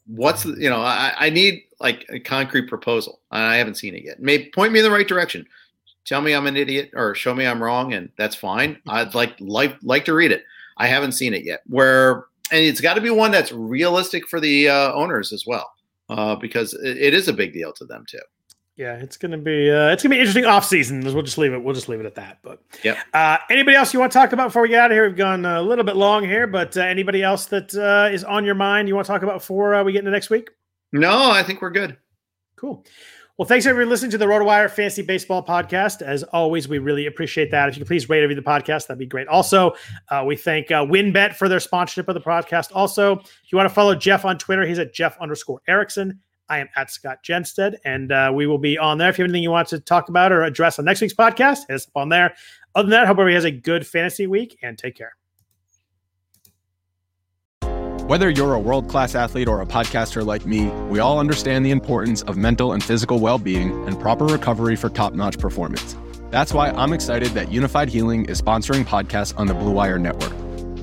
what's 0.07 0.43
the, 0.43 0.55
you 0.59 0.69
know, 0.69 0.81
I, 0.81 1.13
I 1.17 1.29
need 1.29 1.63
like 1.79 2.05
a 2.09 2.19
concrete 2.19 2.67
proposal. 2.67 3.19
I 3.31 3.55
haven't 3.55 3.75
seen 3.75 3.95
it 3.95 4.03
yet. 4.03 4.19
Maybe 4.19 4.51
point 4.51 4.73
me 4.73 4.79
in 4.79 4.85
the 4.85 4.91
right 4.91 5.07
direction. 5.07 5.45
Tell 6.05 6.21
me 6.21 6.33
I'm 6.33 6.47
an 6.47 6.57
idiot 6.57 6.91
or 6.93 7.15
show 7.15 7.33
me 7.33 7.47
I'm 7.47 7.63
wrong, 7.63 7.93
and 7.93 8.09
that's 8.17 8.35
fine. 8.35 8.77
I'd 8.87 9.15
like 9.15 9.35
like 9.39 9.77
like 9.81 10.05
to 10.05 10.13
read 10.13 10.31
it. 10.31 10.43
I 10.77 10.87
haven't 10.87 11.13
seen 11.13 11.33
it 11.33 11.45
yet. 11.45 11.61
Where 11.67 12.25
and 12.51 12.61
it's 12.61 12.81
got 12.81 12.95
to 12.95 13.01
be 13.01 13.09
one 13.09 13.31
that's 13.31 13.51
realistic 13.51 14.27
for 14.27 14.39
the 14.39 14.69
uh, 14.69 14.91
owners 14.93 15.31
as 15.31 15.45
well, 15.47 15.71
uh, 16.09 16.35
because 16.35 16.73
it, 16.73 16.97
it 16.97 17.13
is 17.13 17.29
a 17.29 17.33
big 17.33 17.53
deal 17.53 17.71
to 17.73 17.85
them 17.85 18.05
too. 18.07 18.19
Yeah, 18.75 18.95
it's 18.95 19.17
gonna 19.17 19.37
be 19.37 19.69
uh, 19.69 19.89
it's 19.89 20.01
gonna 20.01 20.15
be 20.15 20.19
interesting 20.19 20.45
off 20.45 20.65
season. 20.65 21.01
We'll 21.01 21.21
just 21.21 21.37
leave 21.37 21.53
it. 21.53 21.63
We'll 21.63 21.75
just 21.75 21.89
leave 21.89 21.99
it 21.99 22.07
at 22.07 22.15
that. 22.15 22.39
But 22.41 22.59
yeah. 22.83 23.01
Uh, 23.13 23.37
anybody 23.51 23.77
else 23.77 23.93
you 23.93 23.99
want 23.99 24.11
to 24.11 24.17
talk 24.17 24.33
about 24.33 24.47
before 24.47 24.63
we 24.63 24.69
get 24.69 24.79
out 24.79 24.91
of 24.91 24.95
here? 24.95 25.07
We've 25.07 25.15
gone 25.15 25.45
a 25.45 25.61
little 25.61 25.83
bit 25.83 25.95
long 25.95 26.23
here, 26.23 26.47
but 26.47 26.75
uh, 26.75 26.81
anybody 26.81 27.21
else 27.21 27.45
that 27.47 27.75
uh, 27.75 28.11
is 28.11 28.23
on 28.23 28.45
your 28.45 28.55
mind 28.55 28.87
you 28.87 28.95
want 28.95 29.05
to 29.05 29.13
talk 29.13 29.21
about 29.21 29.39
before 29.39 29.75
uh, 29.75 29.83
we 29.83 29.91
get 29.91 29.99
into 29.99 30.11
next 30.11 30.31
week? 30.31 30.49
No, 30.91 31.29
I 31.29 31.43
think 31.43 31.61
we're 31.61 31.69
good. 31.69 31.97
Cool. 32.55 32.83
Well, 33.37 33.47
thanks 33.47 33.65
everyone 33.65 33.87
for 33.87 33.89
listening 33.91 34.11
to 34.11 34.17
the 34.19 34.25
RotoWire 34.25 34.69
Fantasy 34.69 35.01
Baseball 35.01 35.43
Podcast. 35.43 36.03
As 36.03 36.21
always, 36.23 36.67
we 36.67 36.77
really 36.77 37.07
appreciate 37.07 37.49
that. 37.51 37.67
If 37.67 37.75
you 37.75 37.81
could 37.81 37.87
please 37.87 38.07
rate 38.07 38.21
review 38.21 38.35
the 38.35 38.43
podcast, 38.43 38.87
that'd 38.87 38.99
be 38.99 39.07
great. 39.07 39.27
Also, 39.27 39.73
uh, 40.09 40.23
we 40.25 40.35
thank 40.35 40.69
uh, 40.71 40.85
WynnBET 40.85 41.35
for 41.35 41.49
their 41.49 41.59
sponsorship 41.59 42.07
of 42.07 42.13
the 42.13 42.21
podcast. 42.21 42.69
Also, 42.73 43.19
if 43.19 43.51
you 43.51 43.57
want 43.57 43.67
to 43.67 43.73
follow 43.73 43.95
Jeff 43.95 44.23
on 44.23 44.37
Twitter, 44.37 44.65
he's 44.65 44.77
at 44.77 44.93
Jeff 44.93 45.17
underscore 45.19 45.61
Erickson. 45.67 46.19
I 46.49 46.59
am 46.59 46.69
at 46.75 46.91
Scott 46.91 47.23
Jenstad, 47.23 47.75
and 47.85 48.11
uh, 48.11 48.31
we 48.33 48.47
will 48.47 48.57
be 48.57 48.77
on 48.77 48.97
there. 48.97 49.09
If 49.09 49.17
you 49.17 49.23
have 49.23 49.29
anything 49.29 49.43
you 49.43 49.51
want 49.51 49.67
to 49.69 49.79
talk 49.79 50.09
about 50.09 50.31
or 50.31 50.43
address 50.43 50.79
on 50.79 50.85
next 50.85 51.01
week's 51.01 51.13
podcast, 51.13 51.61
hit 51.67 51.75
us 51.75 51.87
up 51.87 51.95
on 51.95 52.09
there. 52.09 52.35
Other 52.75 52.83
than 52.83 52.91
that, 52.91 53.07
hope 53.07 53.15
everybody 53.15 53.35
has 53.35 53.45
a 53.45 53.51
good 53.51 53.85
fantasy 53.85 54.27
week 54.27 54.57
and 54.61 54.77
take 54.77 54.95
care. 54.95 55.13
Whether 58.07 58.29
you're 58.29 58.53
a 58.53 58.59
world 58.59 58.89
class 58.89 59.15
athlete 59.15 59.47
or 59.47 59.61
a 59.61 59.65
podcaster 59.65 60.25
like 60.25 60.45
me, 60.45 60.65
we 60.89 60.99
all 60.99 61.19
understand 61.19 61.65
the 61.65 61.71
importance 61.71 62.21
of 62.23 62.35
mental 62.35 62.73
and 62.73 62.83
physical 62.83 63.17
well 63.19 63.37
being 63.37 63.71
and 63.87 63.97
proper 63.99 64.25
recovery 64.25 64.75
for 64.75 64.89
top 64.89 65.13
notch 65.13 65.39
performance. 65.39 65.95
That's 66.29 66.53
why 66.53 66.71
I'm 66.71 66.91
excited 66.91 67.29
that 67.31 67.47
Unifyd 67.47 67.87
Healing 67.87 68.25
is 68.25 68.41
sponsoring 68.41 68.83
podcasts 68.83 69.37
on 69.37 69.47
the 69.47 69.53
Blue 69.53 69.71
Wire 69.71 69.99
Network. 69.99 70.33